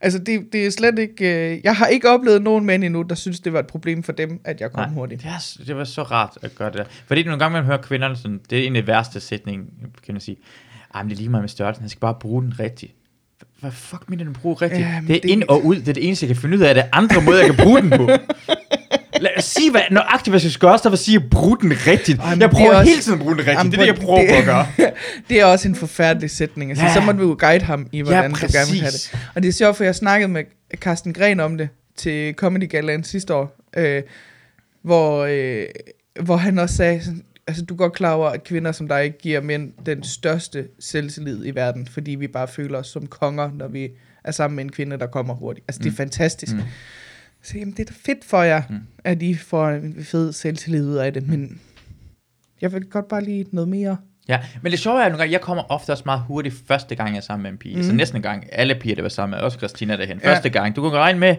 Altså, 0.00 0.18
det, 0.18 0.52
det 0.52 0.66
er 0.66 0.70
slet 0.70 0.98
ikke... 0.98 1.52
Øh, 1.54 1.60
jeg 1.64 1.76
har 1.76 1.86
ikke 1.86 2.08
oplevet 2.10 2.42
nogen 2.42 2.64
mænd 2.66 2.84
endnu, 2.84 3.02
der 3.02 3.14
synes, 3.14 3.40
det 3.40 3.52
var 3.52 3.58
et 3.58 3.66
problem 3.66 4.02
for 4.02 4.12
dem, 4.12 4.40
at 4.44 4.60
jeg 4.60 4.72
kom 4.72 4.80
Nej, 4.84 4.94
hurtigt. 4.94 5.22
Det, 5.22 5.28
er, 5.30 5.64
det 5.66 5.76
var 5.76 5.84
så 5.84 6.02
rart 6.02 6.38
at 6.42 6.54
gøre 6.54 6.68
det 6.70 6.78
der. 6.78 6.84
Fordi 7.06 7.22
nogle 7.22 7.38
gange, 7.38 7.52
man 7.52 7.64
hører 7.64 7.82
kvinderne 7.82 8.16
sådan, 8.16 8.40
det 8.50 8.58
er 8.58 8.66
en 8.66 8.76
af 8.76 8.86
værste 8.86 9.20
sætninger, 9.20 9.64
kan 10.06 10.14
man 10.14 10.20
sige. 10.20 10.36
Ej, 10.94 11.02
men 11.02 11.10
det 11.10 11.14
er 11.16 11.18
lige 11.18 11.28
meget 11.28 11.42
med 11.42 11.48
størrelsen, 11.48 11.82
han 11.82 11.88
skal 11.90 12.00
bare 12.00 12.14
bruge 12.20 12.42
den 12.42 12.60
rigtigt. 12.60 12.92
Hvad 13.60 13.70
fuck 13.70 14.10
mener 14.10 14.24
du 14.24 14.32
bruge 14.32 14.54
rigtigt? 14.54 14.80
Ja, 14.82 15.00
det 15.06 15.16
er 15.16 15.20
det- 15.20 15.30
ind 15.30 15.42
og 15.48 15.64
ud, 15.64 15.76
det 15.76 15.88
er 15.88 15.92
det 15.92 16.06
eneste, 16.06 16.26
jeg 16.26 16.34
kan 16.34 16.40
finde 16.42 16.56
ud 16.56 16.62
af. 16.62 16.74
Det 16.74 16.84
er 16.84 16.88
andre 16.92 17.22
måder, 17.22 17.38
jeg 17.38 17.54
kan 17.54 17.64
bruge 17.64 17.80
den 17.82 17.90
på. 17.90 18.08
Lad 19.20 19.30
os 19.38 19.44
sige, 19.44 19.70
hvad, 19.70 19.80
nøjagtigt, 19.90 20.32
hvad 20.32 20.40
jeg 20.42 20.50
skal 20.52 20.68
gøre, 20.68 20.78
så 20.78 20.88
vil 20.88 20.98
sige, 20.98 21.16
at 21.16 21.30
bruge 21.30 21.58
den 21.62 21.72
rigtigt. 21.86 22.18
Ej, 22.20 22.30
men 22.30 22.40
jeg 22.40 22.46
er 22.46 22.50
prøver 22.50 22.74
også- 22.74 22.90
hele 22.90 23.02
tiden 23.02 23.18
at 23.18 23.22
bruge 23.22 23.34
den 23.34 23.38
rigtigt. 23.40 23.58
Jamen, 23.58 23.72
det 23.72 23.78
er 23.78 23.82
det, 23.82 23.86
jeg 23.86 23.94
prøv- 23.96 24.04
prøver 24.06 24.20
det- 24.20 24.28
på 24.30 24.36
at 24.38 24.44
gøre. 24.44 24.66
Det 25.28 25.40
er 25.40 25.44
også 25.44 25.68
en 25.68 25.74
forfærdelig 25.74 26.30
sætning. 26.30 26.70
Altså, 26.70 26.84
Ja. 26.84 26.94
Så 26.94 27.00
må 27.00 27.12
du 27.12 27.28
jo 27.28 27.36
guide 27.40 27.64
ham 27.64 27.86
i, 27.92 28.00
hvordan 28.00 28.30
du 28.30 28.36
gerne 28.40 28.70
vil 28.70 28.80
have 28.80 28.84
præcis. 28.90 29.10
det. 29.10 29.18
Og 29.34 29.42
det 29.42 29.48
er 29.48 29.52
sjovt, 29.52 29.76
for 29.76 29.84
jeg 29.84 29.94
snakkede 29.94 30.32
med 30.32 30.42
Carsten 30.76 31.12
Gren 31.12 31.40
om 31.40 31.58
det 31.58 31.68
til 31.96 32.34
Comedy 32.34 32.68
Galaen 32.70 33.04
sidste 33.04 33.34
år, 33.34 33.56
øh, 33.76 34.02
hvor, 34.82 35.24
øh, 35.30 35.64
hvor 36.20 36.36
han 36.36 36.58
også 36.58 36.76
sagde, 36.76 37.04
sådan, 37.04 37.22
altså 37.46 37.64
du 37.64 37.74
er 37.74 37.78
godt 37.78 37.92
klar 37.92 38.12
over, 38.12 38.28
at 38.30 38.44
kvinder 38.44 38.72
som 38.72 38.88
dig 38.88 39.12
giver 39.22 39.40
mænd 39.40 39.72
den 39.86 40.02
største 40.02 40.64
selvtillid 40.80 41.46
i 41.46 41.50
verden, 41.50 41.88
fordi 41.92 42.10
vi 42.10 42.26
bare 42.26 42.48
føler 42.48 42.78
os 42.78 42.86
som 42.86 43.06
konger, 43.06 43.50
når 43.54 43.68
vi 43.68 43.88
er 44.24 44.30
sammen 44.32 44.56
med 44.56 44.64
en 44.64 44.72
kvinde, 44.72 44.98
der 44.98 45.06
kommer 45.06 45.34
hurtigt. 45.34 45.64
Altså 45.68 45.78
det 45.78 45.86
er 45.86 45.90
Mm. 45.90 45.96
fantastisk. 45.96 46.52
Mm. 46.54 46.62
Så 47.42 47.58
jamen, 47.58 47.72
det 47.72 47.80
er 47.80 47.84
da 47.84 47.94
fedt 47.96 48.24
for 48.24 48.42
jer, 48.42 48.62
Mm. 48.70 48.78
at 49.04 49.22
I 49.22 49.34
får 49.34 49.68
en 49.68 50.04
fed 50.04 50.32
selvtillid 50.32 50.86
ud 50.88 50.94
af 50.96 51.12
det, 51.12 51.28
men 51.28 51.60
jeg 52.60 52.72
vil 52.72 52.84
godt 52.84 53.08
bare 53.08 53.24
lige 53.24 53.46
noget 53.52 53.68
mere. 53.68 53.96
Ja, 54.28 54.40
men 54.62 54.72
det 54.72 54.78
sjove 54.80 55.00
er, 55.00 55.04
at 55.04 55.10
nogle 55.12 55.18
gange, 55.22 55.32
jeg 55.32 55.40
kommer 55.40 55.64
ofte 55.72 55.90
også 55.90 56.02
meget 56.06 56.20
hurtigt 56.20 56.54
første 56.68 56.94
gang, 56.94 57.10
jeg 57.10 57.16
er 57.16 57.20
sammen 57.20 57.42
med 57.42 57.50
en 57.50 57.58
pige. 57.58 57.76
Mm. 57.76 57.82
Så 57.82 57.92
næsten 57.92 58.16
en 58.16 58.22
gang, 58.22 58.46
alle 58.52 58.74
piger, 58.80 58.94
der 58.94 59.02
var 59.02 59.08
sammen 59.08 59.36
med, 59.36 59.44
også 59.44 59.58
Christina 59.58 59.96
derhen. 59.96 60.20
Ja. 60.24 60.30
Første 60.32 60.50
gang, 60.50 60.76
du 60.76 60.90
kan 60.90 60.98
regne 60.98 61.18
med, 61.18 61.36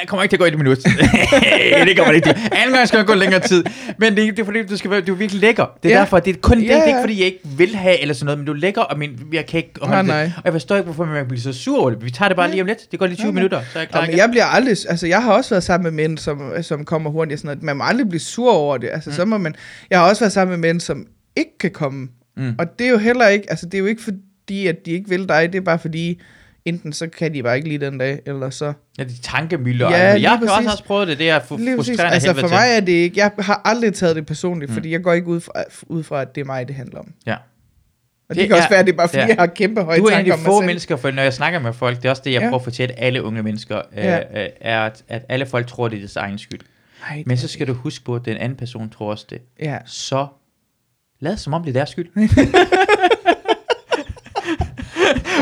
jeg 0.00 0.08
kommer 0.08 0.22
ikke 0.22 0.32
til 0.32 0.36
at 0.36 0.40
gå 0.40 0.44
et 0.44 0.58
minut. 0.58 0.78
det 1.86 1.96
kommer 1.96 2.12
ikke 2.12 2.28
til. 2.28 2.36
Anden 2.52 2.74
gang 2.74 2.88
skal 2.88 2.96
jeg 2.96 3.06
gå 3.06 3.14
længere 3.14 3.40
tid. 3.40 3.64
Men 3.98 4.16
det, 4.16 4.36
det 4.36 4.38
er 4.38 4.44
fordi, 4.44 4.62
du, 4.66 4.76
skal 4.76 4.90
være, 4.90 5.00
du 5.00 5.12
er 5.12 5.16
virkelig 5.16 5.40
lækker. 5.40 5.66
Det 5.82 5.88
er 5.90 5.94
Ja. 5.94 6.00
derfor, 6.00 6.18
det 6.18 6.36
er 6.36 6.40
kun 6.40 6.58
det, 6.60 6.66
Ja, 6.66 6.74
det 6.74 6.82
er 6.82 6.86
ikke 6.86 7.00
fordi, 7.00 7.18
jeg 7.18 7.26
ikke 7.26 7.40
vil 7.56 7.76
have 7.76 8.00
eller 8.00 8.14
sådan 8.14 8.24
noget, 8.26 8.38
men 8.38 8.46
du 8.46 8.52
er 8.52 8.56
lækker, 8.56 8.80
og 8.82 8.98
min, 8.98 9.20
jeg 9.32 9.46
kan 9.46 9.58
ikke 9.58 9.70
holde 9.82 9.92
Nej, 9.92 10.00
det. 10.02 10.08
nej. 10.08 10.30
Og 10.36 10.42
jeg 10.44 10.52
forstår 10.52 10.76
ikke, 10.76 10.84
hvorfor 10.84 11.04
man 11.04 11.26
bliver 11.28 11.40
så 11.40 11.52
sur 11.52 11.80
over 11.80 11.90
det. 11.90 12.04
Vi 12.04 12.10
tager 12.10 12.28
det 12.28 12.36
bare 12.36 12.46
Ja. 12.46 12.52
lige 12.52 12.60
om 12.62 12.66
lidt. 12.66 12.78
Det 12.90 12.98
går 12.98 13.06
lige 13.06 13.16
20 13.16 13.24
Nej, 13.24 13.30
nej. 13.32 13.34
minutter, 13.34 13.60
så 13.72 13.78
er 13.78 13.82
jeg 13.82 13.88
klar 13.88 14.00
Jamen, 14.02 14.16
jeg 14.16 14.28
bliver 14.30 14.44
aldrig, 14.44 14.76
altså 14.88 15.06
jeg 15.06 15.22
har 15.22 15.32
også 15.32 15.50
været 15.50 15.64
sammen 15.64 15.82
med 15.94 16.02
mænd, 16.08 16.18
som, 16.18 16.52
som 16.62 16.84
kommer 16.84 17.10
hurtigt 17.10 17.40
sådan 17.40 17.48
noget. 17.48 17.62
Man 17.62 17.76
må 17.76 17.84
aldrig 17.84 18.08
blive 18.08 18.20
sur 18.20 18.52
over 18.52 18.76
det. 18.78 18.88
Altså, 18.92 19.10
mm. 19.10 19.16
så 19.16 19.24
må 19.24 19.38
man, 19.38 19.54
jeg 19.90 19.98
har 19.98 20.08
også 20.08 20.20
været 20.20 20.32
sammen 20.32 20.60
med 20.60 20.68
mænd, 20.68 20.80
som 20.80 21.06
ikke 21.36 21.58
kan 21.60 21.70
komme. 21.70 22.08
Mm. 22.36 22.54
Og 22.58 22.78
det 22.78 22.86
er 22.86 22.90
jo 22.90 22.98
heller 22.98 23.26
ikke, 23.28 23.46
altså 23.50 23.66
det 23.66 23.74
er 23.74 23.78
jo 23.78 23.86
ikke 23.86 24.02
fordi, 24.02 24.66
at 24.66 24.76
de 24.86 24.90
ikke 24.90 25.08
vil 25.08 25.28
dig, 25.28 25.52
det 25.52 25.58
er 25.58 25.62
bare 25.64 25.78
fordi, 25.78 26.20
enten 26.74 26.92
så 26.92 27.06
kan 27.08 27.34
de 27.34 27.42
bare 27.42 27.56
ikke 27.56 27.68
lide 27.68 27.86
den 27.86 27.98
dag, 27.98 28.20
eller 28.26 28.50
så... 28.50 28.72
Ja, 28.98 29.04
de 29.04 29.18
tankemøller. 29.22 29.90
Ja, 29.90 29.96
Ja, 29.96 30.14
lige 30.16 30.30
jeg 30.30 30.38
kan 30.38 30.48
også 30.48 30.54
præcis. 30.54 30.70
have 30.80 30.86
prøvet 30.86 31.08
det. 31.08 31.18
Det 31.18 31.30
er 31.30 31.40
fu- 31.40 31.56
Lige 31.56 31.76
frustrerende 31.76 32.14
Altså 32.14 32.34
for 32.34 32.48
mig 32.48 32.66
er 32.76 32.80
det 32.80 32.92
ikke, 32.92 33.20
jeg 33.20 33.30
har 33.38 33.62
aldrig 33.64 33.94
taget 33.94 34.16
det 34.16 34.26
personligt, 34.26 34.70
Mm. 34.70 34.74
fordi 34.74 34.90
jeg 34.92 35.02
går 35.02 35.12
ikke 35.12 35.26
ud 35.28 35.40
fra, 35.40 35.52
ud 35.86 36.02
fra, 36.02 36.20
at 36.22 36.34
det 36.34 36.40
er 36.40 36.44
mig, 36.44 36.68
det 36.68 36.76
handler 36.76 36.98
om. 36.98 37.12
Ja. 37.26 37.34
Og 37.34 37.40
det, 38.28 38.36
Det 38.36 38.48
kan 38.48 38.56
også 38.56 38.66
er- 38.66 38.70
være, 38.70 38.80
at 38.80 38.86
det 38.86 38.92
er 38.92 38.96
bare 38.96 39.08
fordi, 39.08 39.20
ja. 39.20 39.26
jeg 39.26 39.36
har 39.38 39.46
kæmpe 39.46 39.82
høje 39.82 39.98
Du 39.98 40.04
er 40.04 40.08
en 40.08 40.14
tanker 40.14 40.32
af 40.32 40.36
om 40.36 40.40
de 40.40 40.42
mig 40.44 40.52
få 40.52 40.60
selv. 40.60 40.66
mennesker, 40.66 40.96
for 40.96 41.10
når 41.10 41.22
jeg 41.22 41.32
snakker 41.32 41.58
med 41.58 41.72
folk, 41.72 41.96
det 41.96 42.04
er 42.04 42.10
også 42.10 42.22
det, 42.24 42.32
jeg 42.32 42.40
Ja. 42.40 42.46
prøver 42.46 42.58
at 42.58 42.64
fortælle 42.64 42.98
alle 42.98 43.22
unge 43.22 43.42
mennesker, 43.42 43.76
øh, 43.78 44.04
Ja. 44.04 44.18
øh, 44.44 44.48
er, 44.60 44.80
at, 44.80 45.04
at 45.08 45.22
alle 45.28 45.46
folk 45.46 45.66
tror, 45.66 45.88
det 45.88 45.96
er 45.96 46.00
deres 46.00 46.16
egen 46.16 46.38
skyld. 46.38 46.60
Ej, 47.10 47.22
Men 47.26 47.36
så 47.36 47.48
skal 47.48 47.66
du 47.66 47.72
huske 47.72 48.04
på, 48.04 48.14
at 48.14 48.24
den 48.24 48.36
anden 48.36 48.56
person 48.58 48.90
tror 48.90 49.10
også 49.10 49.26
det. 49.30 49.38
Ja. 49.62 49.78
Så 49.86 50.26
lad 51.20 51.36
som 51.36 51.54
om 51.54 51.62
det 51.62 51.68
er 51.68 51.72
deres 51.72 51.90
skyld. 51.90 52.08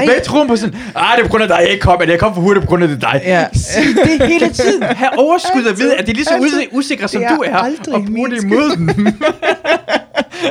Hvad 0.05 0.25
tror 0.25 0.47
på 0.47 0.57
sådan, 0.57 0.75
ah, 0.95 1.17
det 1.17 1.23
er 1.23 1.27
på 1.27 1.31
grund 1.31 1.43
af 1.43 1.49
dig, 1.49 1.59
jeg 1.61 1.71
ikke 1.71 1.83
kom, 1.83 2.01
eller 2.01 2.13
jeg 2.13 2.21
kom 2.21 2.35
for 2.35 2.41
hurtigt 2.41 2.65
på 2.65 2.69
grund 2.69 2.83
af 2.83 2.89
det 2.89 3.01
dig. 3.01 3.21
Ja. 3.25 3.47
Sig 3.73 3.83
det 4.05 4.29
hele 4.29 4.51
tiden. 4.53 4.83
Ha' 4.83 5.09
overskud 5.17 5.67
at 5.71 5.79
vide, 5.79 5.97
at 5.97 6.07
det 6.07 6.13
er 6.13 6.15
lige 6.15 6.25
så 6.25 6.35
Altid. 6.35 6.61
us- 6.63 6.77
usikre, 6.77 7.09
som 7.09 7.21
Det 7.23 7.31
er 7.31 7.37
du 7.37 7.43
er, 7.43 7.57
aldrig 7.57 7.95
og 7.95 8.05
bruge 8.15 8.31
det 8.31 8.45
imod 8.45 8.77
dem. 8.77 8.89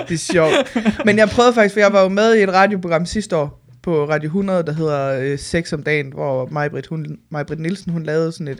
Det 0.07 0.13
er 0.13 0.17
sjovt. 0.33 0.77
Men 1.05 1.17
jeg 1.17 1.29
prøvede 1.29 1.53
faktisk, 1.53 1.73
for 1.73 1.79
jeg 1.79 1.93
var 1.93 2.01
jo 2.01 2.09
med 2.09 2.35
i 2.35 2.43
et 2.43 2.53
radioprogram 2.53 3.05
sidste 3.05 3.35
år 3.37 3.63
på 3.83 4.09
Radio 4.09 4.27
100, 4.27 4.63
der 4.63 4.73
hedder 4.73 5.19
øh, 5.19 5.39
Sex 5.39 5.73
om 5.73 5.83
dagen, 5.83 6.13
hvor 6.13 6.47
Majbrit, 6.51 6.87
hun, 6.87 7.05
Majbrit 7.31 7.59
Nielsen, 7.59 7.91
hun 7.91 8.03
lavede 8.03 8.31
sådan 8.31 8.47
et, 8.47 8.59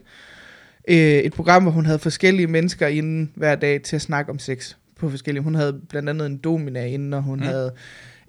øh, 0.87 0.97
et 0.97 1.33
program, 1.33 1.63
hvor 1.63 1.71
hun 1.71 1.85
havde 1.85 1.99
forskellige 1.99 2.47
mennesker 2.47 2.87
inden 2.87 3.31
hver 3.35 3.55
dag 3.55 3.81
til 3.81 3.95
at 3.95 4.01
snakke 4.01 4.31
om 4.31 4.39
sex 4.39 4.73
på 4.99 5.09
forskellige. 5.09 5.43
Hun 5.43 5.55
havde 5.55 5.75
blandt 5.89 6.09
andet 6.09 6.25
en 6.25 6.37
domina 6.37 6.85
inden, 6.85 7.13
og 7.13 7.23
hun 7.23 7.39
mm. 7.39 7.45
havde 7.45 7.71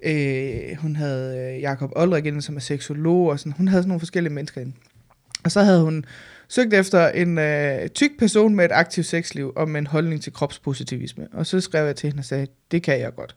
øh, 0.03 0.77
hun 0.77 0.95
havde 0.95 1.53
øh, 1.55 1.61
Jakob 1.61 1.91
Olrik 1.95 2.25
inden, 2.25 2.41
som 2.41 2.55
er 2.55 2.59
seksolog, 2.59 3.27
og 3.27 3.39
sådan. 3.39 3.53
Hun 3.53 3.67
havde 3.67 3.83
sådan 3.83 3.89
nogle 3.89 3.99
forskellige 3.99 4.33
mennesker 4.33 4.61
inden. 4.61 4.75
Og 5.43 5.51
så 5.51 5.61
havde 5.61 5.83
hun 5.83 6.05
søgt 6.47 6.73
efter 6.73 7.07
en 7.07 7.37
øh, 7.37 7.87
tyk 7.89 8.11
person 8.19 8.55
med 8.55 8.65
et 8.65 8.71
aktivt 8.71 9.05
sexliv 9.05 9.53
og 9.55 9.69
med 9.69 9.79
en 9.79 9.87
holdning 9.87 10.21
til 10.21 10.33
kropspositivisme. 10.33 11.27
Og 11.33 11.45
så 11.45 11.61
skrev 11.61 11.85
jeg 11.85 11.95
til 11.95 12.07
hende 12.07 12.21
og 12.21 12.25
sagde, 12.25 12.47
det 12.71 12.83
kan 12.83 12.99
jeg 12.99 13.15
godt. 13.15 13.35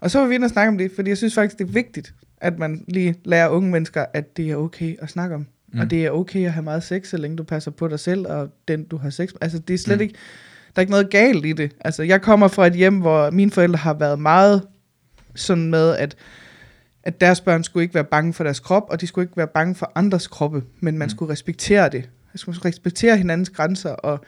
Og 0.00 0.10
så 0.10 0.18
var 0.18 0.26
vi 0.26 0.34
inde 0.34 0.44
og 0.44 0.50
snakke 0.50 0.68
om 0.68 0.78
det, 0.78 0.90
fordi 0.94 1.08
jeg 1.08 1.16
synes 1.16 1.34
faktisk, 1.34 1.58
det 1.58 1.68
er 1.68 1.72
vigtigt, 1.72 2.14
at 2.40 2.58
man 2.58 2.84
lige 2.88 3.14
lærer 3.24 3.48
unge 3.48 3.70
mennesker, 3.70 4.04
at 4.14 4.36
det 4.36 4.50
er 4.50 4.56
okay 4.56 4.96
at 5.02 5.08
snakke 5.10 5.34
om. 5.34 5.46
Mm. 5.72 5.80
Og 5.80 5.90
det 5.90 6.06
er 6.06 6.10
okay 6.10 6.46
at 6.46 6.52
have 6.52 6.64
meget 6.64 6.82
sex, 6.82 7.08
så 7.08 7.16
længe 7.16 7.36
du 7.36 7.42
passer 7.42 7.70
på 7.70 7.88
dig 7.88 8.00
selv 8.00 8.26
og 8.26 8.48
den, 8.68 8.84
du 8.84 8.96
har 8.96 9.10
sex 9.10 9.32
med. 9.32 9.38
Altså, 9.42 9.58
det 9.58 9.74
er 9.74 9.78
slet 9.78 9.98
mm. 9.98 10.02
ikke... 10.02 10.14
Der 10.76 10.80
er 10.80 10.80
ikke 10.80 10.90
noget 10.90 11.10
galt 11.10 11.46
i 11.46 11.52
det. 11.52 11.72
Altså, 11.80 12.02
jeg 12.02 12.22
kommer 12.22 12.48
fra 12.48 12.66
et 12.66 12.72
hjem, 12.72 12.98
hvor 12.98 13.30
mine 13.30 13.50
forældre 13.50 13.76
har 13.76 13.94
været 13.94 14.18
meget 14.18 14.62
sådan 15.34 15.70
med, 15.70 15.96
at, 15.96 16.16
at 17.02 17.20
deres 17.20 17.40
børn 17.40 17.64
skulle 17.64 17.82
ikke 17.82 17.94
være 17.94 18.04
bange 18.04 18.32
for 18.34 18.44
deres 18.44 18.60
krop, 18.60 18.86
og 18.90 19.00
de 19.00 19.06
skulle 19.06 19.24
ikke 19.24 19.36
være 19.36 19.46
bange 19.46 19.74
for 19.74 19.92
andres 19.94 20.26
kroppe, 20.26 20.62
men 20.80 20.98
man 20.98 21.06
Mm. 21.06 21.10
skulle 21.10 21.32
respektere 21.32 21.88
det. 21.88 22.08
Man 22.34 22.38
skulle 22.38 22.64
respektere 22.64 23.16
hinandens 23.16 23.50
grænser, 23.50 23.90
og, 23.90 24.20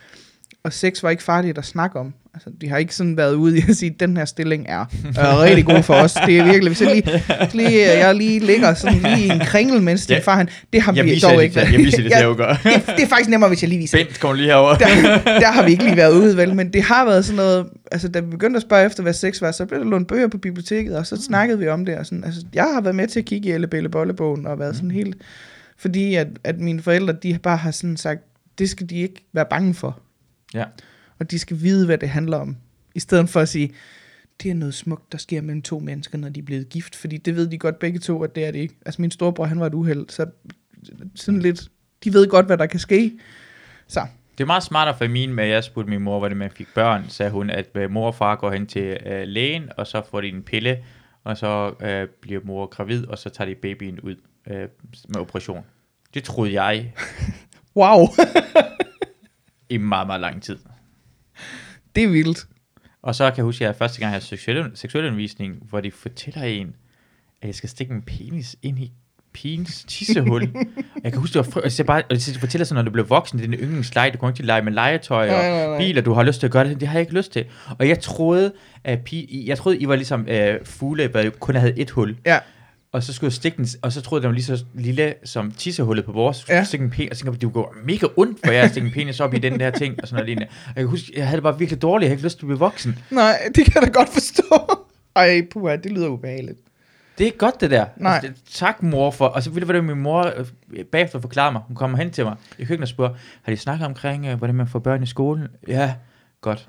og 0.63 0.73
sex 0.73 1.03
var 1.03 1.11
ikke 1.11 1.23
farligt 1.23 1.59
at 1.59 1.65
snakke 1.65 1.99
om. 1.99 2.15
Altså, 2.35 2.51
de 2.61 2.69
har 2.69 2.77
ikke 2.77 2.95
sådan 2.95 3.17
været 3.17 3.35
ude 3.35 3.59
i 3.59 3.63
at 3.69 3.77
sige, 3.77 3.91
at 3.95 4.01
den 4.01 4.17
her 4.17 4.25
stilling 4.25 4.67
er, 4.69 4.85
er 5.17 5.41
rigtig 5.43 5.65
god 5.65 5.83
for 5.83 5.95
os. 5.95 6.13
Det 6.27 6.39
er 6.39 6.45
virkelig, 6.45 6.69
hvis 6.69 6.81
jeg 6.83 6.95
lige, 6.95 7.23
lige, 7.55 7.89
jeg 8.07 8.15
lige 8.15 8.39
ligger 8.39 8.75
sådan 8.75 8.99
lige 8.99 9.27
i 9.27 9.29
en 9.29 9.39
kringel, 9.41 9.83
mens 9.83 10.07
din 10.07 10.15
Ja. 10.17 10.21
far, 10.23 10.37
han, 10.37 10.49
det 10.73 10.83
har 10.83 10.93
Jeg 10.93 11.05
vi 11.05 11.19
dog 11.19 11.33
det 11.37 11.43
ikke 11.43 11.57
været. 11.57 11.73
jeg 11.73 11.79
viser 11.79 12.03
det 12.03 12.11
jeg 12.11 12.35
gør. 12.37 12.49
det, 12.53 12.63
det 12.97 13.03
er 13.05 13.07
faktisk 13.09 13.31
nemmere, 13.31 13.49
hvis 13.49 13.63
jeg 13.63 13.69
lige 13.69 13.79
viser 13.79 13.99
det 13.99 14.07
Bent, 14.07 14.21
kom 14.21 14.35
lige 14.37 14.47
herover. 14.47 14.75
der, 14.75 14.87
der 15.25 15.51
har 15.53 15.65
vi 15.65 15.71
ikke 15.71 15.85
lige 15.85 15.97
været 15.97 16.13
ude, 16.13 16.37
vel? 16.37 16.55
Men 16.55 16.73
det 16.73 16.83
har 16.83 17.05
været 17.05 17.25
sådan 17.25 17.37
noget... 17.37 17.67
Altså, 17.93 18.09
da 18.09 18.21
vi 18.21 18.27
begyndte 18.31 18.57
at 18.57 18.63
spørge 18.63 18.87
efter, 18.87 19.03
hvad 19.03 19.13
sex 19.13 19.41
var, 19.41 19.53
så 19.53 19.67
blev 19.67 19.81
der 19.81 19.87
lånt 19.87 20.09
bøger 20.09 20.29
på 20.29 20.39
biblioteket, 20.39 20.97
og 20.97 21.07
så 21.07 21.15
Mm. 21.15 21.21
snakkede 21.21 21.59
vi 21.59 21.69
om 21.69 21.85
det. 21.85 21.97
Og 21.99 22.07
sådan, 22.07 22.25
altså, 22.25 22.43
jeg 22.55 22.65
har 22.75 22.81
været 22.81 22.97
med 22.97 23.07
til 23.07 23.19
at 23.21 23.25
kigge 23.27 23.49
i 23.49 23.53
Elle 23.53 23.67
Belle 23.67 23.89
Bollebogen, 23.89 24.47
og 24.47 24.59
været 24.59 24.71
Mm. 24.71 24.75
sådan 24.77 24.91
helt... 24.91 25.17
Fordi 25.79 26.15
at, 26.15 26.27
at 26.45 26.59
mine 26.61 26.83
forældre, 26.83 27.13
de 27.23 27.39
bare 27.43 27.57
har 27.57 27.71
sådan 27.71 27.97
sagt, 27.97 28.21
det 28.59 28.71
skal 28.71 28.91
de 28.91 28.95
ikke 28.97 29.25
være 29.33 29.47
bange 29.51 29.75
for. 29.75 29.99
Ja. 30.55 30.65
Og 31.21 31.31
de 31.31 31.39
skal 31.39 31.61
vide, 31.61 31.87
hvad 31.87 31.99
det 31.99 32.09
handler 32.09 32.37
om. 32.37 32.57
I 32.95 33.01
stedet 33.01 33.29
for 33.29 33.41
at 33.41 33.49
sige, 33.49 33.73
det 34.43 34.51
er 34.51 34.55
noget 34.55 34.75
smukt, 34.75 35.13
der 35.13 35.19
sker 35.19 35.41
mellem 35.43 35.63
to 35.63 35.79
mennesker, 35.79 36.19
når 36.19 36.29
de 36.29 36.41
er 36.41 36.45
blevet 36.45 36.69
gift. 36.69 36.97
Fordi 36.97 37.17
det 37.17 37.37
ved 37.37 37.47
de 37.47 37.59
godt 37.59 37.79
begge 37.79 37.99
to, 37.99 38.23
at 38.23 38.35
det 38.35 38.45
er 38.45 38.51
det 38.51 38.59
ikke. 38.59 38.75
Altså 38.87 39.03
min 39.03 39.11
storebror, 39.11 39.45
han 39.45 39.61
var 39.61 39.67
et 39.67 39.75
uheld, 39.75 40.09
så 40.09 40.27
sådan 41.15 41.41
lidt... 41.41 41.69
De 42.05 42.13
ved 42.13 42.29
godt, 42.29 42.47
hvad 42.47 42.59
der 42.59 42.67
kan 42.67 42.81
ske. 42.81 43.13
Så, 43.87 44.07
Det 44.39 44.45
er 44.45 44.47
meget 44.47 44.63
smartere 44.63 44.99
for 44.99 45.09
min 45.09 45.35
med, 45.35 45.45
at 45.45 45.51
jeg 45.51 45.65
spurgte 45.65 45.91
min 45.91 46.01
mor, 46.03 46.19
hvordan 46.19 46.37
man 46.37 46.51
fik 46.51 46.69
børn, 46.75 47.05
sagde 47.09 47.33
hun, 47.33 47.51
at 47.51 47.67
øh, 47.75 47.91
mor 47.91 48.07
og 48.07 48.15
far 48.15 48.37
går 48.37 48.51
hen 48.51 48.67
til 48.67 48.99
øh, 49.07 49.23
lægen, 49.27 49.69
og 49.77 49.87
så 49.87 50.03
får 50.11 50.21
de 50.21 50.29
en 50.29 50.43
pille, 50.43 50.79
og 51.25 51.37
så 51.37 51.75
øh, 51.83 52.09
bliver 52.21 52.41
mor 52.45 52.67
gravid, 52.67 53.07
og 53.07 53.19
så 53.19 53.31
tager 53.31 53.49
de 53.49 53.55
babyen 53.55 54.01
ud 54.01 54.17
øh, 54.51 54.69
med 55.09 55.17
operation. 55.21 55.65
Det 56.15 56.25
troede 56.25 56.63
jeg 56.63 56.95
wow, 57.77 58.07
i 59.71 59.77
meget, 59.77 60.07
meget 60.07 60.21
lang 60.21 60.43
tid. 60.43 60.59
Det 61.97 62.05
er 62.05 62.09
vildt. 62.09 62.47
Og 63.03 63.15
så 63.15 63.31
kan 63.31 63.37
jeg 63.37 63.45
huske, 63.45 63.65
at 63.65 63.67
jeg 63.67 63.77
første 63.77 64.01
gang 64.01 64.11
havde 64.13 64.25
seksuel, 64.25 64.71
seksuel 64.75 65.05
undervisning, 65.05 65.57
hvor 65.69 65.81
de 65.81 65.91
fortæller 65.91 66.43
en, 66.43 66.75
at 67.43 67.47
jeg 67.47 67.55
skal 67.55 67.69
stikke 67.69 67.95
en 67.95 68.03
penis 68.03 68.57
ind 68.63 68.79
i 68.79 68.93
pigens 69.33 69.85
tissehul. 69.89 70.43
jeg 71.05 71.13
kan 71.13 71.21
huske, 71.21 71.39
det 71.39 71.55
var 71.55 71.69
så 71.69 71.85
bare, 71.85 72.03
og 72.11 72.17
de 72.17 72.39
fortæller 72.41 72.65
sådan, 72.65 72.79
når 72.79 72.83
du 72.83 72.91
bliver 72.91 73.07
voksen, 73.07 73.39
det 73.39 73.45
er 73.45 73.51
din 73.51 73.61
yndlingsleje, 73.61 74.11
du 74.11 74.19
kan 74.19 74.29
ikke 74.29 74.43
lege 74.43 74.63
med 74.63 74.73
legetøj 74.73 75.29
og 75.29 75.33
Nej, 75.33 75.51
nej, 75.51 75.67
nej. 75.67 75.79
biler, 75.79 76.03
du 76.03 76.13
har 76.13 76.23
lyst 76.23 76.41
til 76.41 76.47
at 76.47 76.53
gøre 76.53 76.65
det, 76.65 76.81
det 76.81 76.89
har 76.89 76.95
jeg 76.95 77.01
ikke 77.01 77.15
lyst 77.15 77.33
til. 77.33 77.45
Og 77.79 77.89
jeg 77.89 78.01
troede, 78.01 78.53
at 78.85 79.01
pi, 79.05 79.45
jeg 79.47 79.59
troede, 79.59 79.79
I 79.79 79.89
var 79.89 79.97
ligesom 79.97 80.27
øh, 80.29 80.65
fugle, 80.65 81.09
hvor 81.09 81.25
kun 81.41 81.55
havde 81.55 81.79
et 81.79 81.91
hul. 81.91 82.17
Ja, 82.27 82.39
Og 82.93 83.03
så 83.03 83.13
skulle 83.13 83.29
jeg 83.29 83.33
stikke 83.33 83.57
den, 83.57 83.67
og 83.83 83.93
så 83.93 84.01
troede 84.01 84.21
jeg, 84.21 84.23
den 84.23 84.29
var 84.29 84.35
lige 84.35 84.45
så 84.45 84.65
lille 84.75 85.15
som 85.25 85.51
tissehullet 85.53 86.05
på 86.05 86.13
vores. 86.13 86.37
Så 86.37 86.43
skulle 86.43 86.57
Ja. 86.57 86.65
stikke 86.65 86.85
en 86.85 86.91
penis, 86.91 87.11
og 87.11 87.17
tænkte 87.17 87.47
det 87.47 87.53
går 87.55 87.75
mega 87.85 88.07
ondt, 88.17 88.39
for 88.45 88.53
jeg 88.53 88.63
at 88.65 88.71
stikke 88.71 88.87
en 88.87 88.95
penis 88.95 89.21
op 89.21 89.35
i 89.35 89.39
den 89.39 89.61
der 89.61 89.71
ting, 89.71 89.95
og 90.03 90.09
sådan 90.09 90.17
noget 90.17 90.27
lignende. 90.29 90.47
Og 90.67 90.67
jeg 90.67 90.83
kan 90.83 90.87
huske, 90.89 91.13
jeg 91.17 91.27
havde 91.27 91.37
det 91.37 91.43
bare 91.43 91.59
virkelig 91.59 91.83
dårligt, 91.83 92.05
jeg 92.05 92.11
havde 92.11 92.17
ikke 92.19 92.27
lyst 92.27 92.39
til 92.39 92.45
at 92.45 92.49
blive 92.49 92.59
voksen. 92.59 92.99
nej, 93.11 93.39
det 93.55 93.65
kan 93.65 93.73
jeg 93.75 93.83
da 93.83 93.89
godt 93.99 94.09
forstå. 94.09 94.77
Ej, 95.17 95.47
puha, 95.51 95.77
det 95.77 95.93
lyder 95.93 96.09
ubehageligt. 96.09 96.59
Det 97.19 97.27
er 97.27 97.31
godt, 97.39 97.61
det 97.61 97.71
der. 97.71 97.87
Nej. 97.97 98.21
Altså, 98.25 98.43
tak, 98.53 98.83
mor, 98.83 99.11
for... 99.11 99.27
Og 99.27 99.43
så 99.43 99.51
ville 99.51 99.75
det, 99.75 99.85
min 99.85 99.99
mor 100.01 100.33
øh, 100.37 100.85
bagefter 100.85 101.21
forklarede 101.21 101.53
mig. 101.53 101.63
Hun 101.67 101.77
kommer 101.77 101.99
hen 101.99 102.11
til 102.11 102.25
mig 102.25 102.37
i 102.59 102.65
køkkenet 102.65 102.83
og 102.83 102.89
spørger, 102.89 103.15
har 103.43 103.53
de 103.53 103.57
snakket 103.57 103.87
omkring, 103.87 104.27
øh, 104.27 104.39
hvordan 104.39 104.55
man 104.55 104.69
får 104.69 104.79
børn 104.79 105.03
i 105.03 105.07
skolen? 105.07 105.49
Ja, 105.69 105.95
godt. 106.41 106.69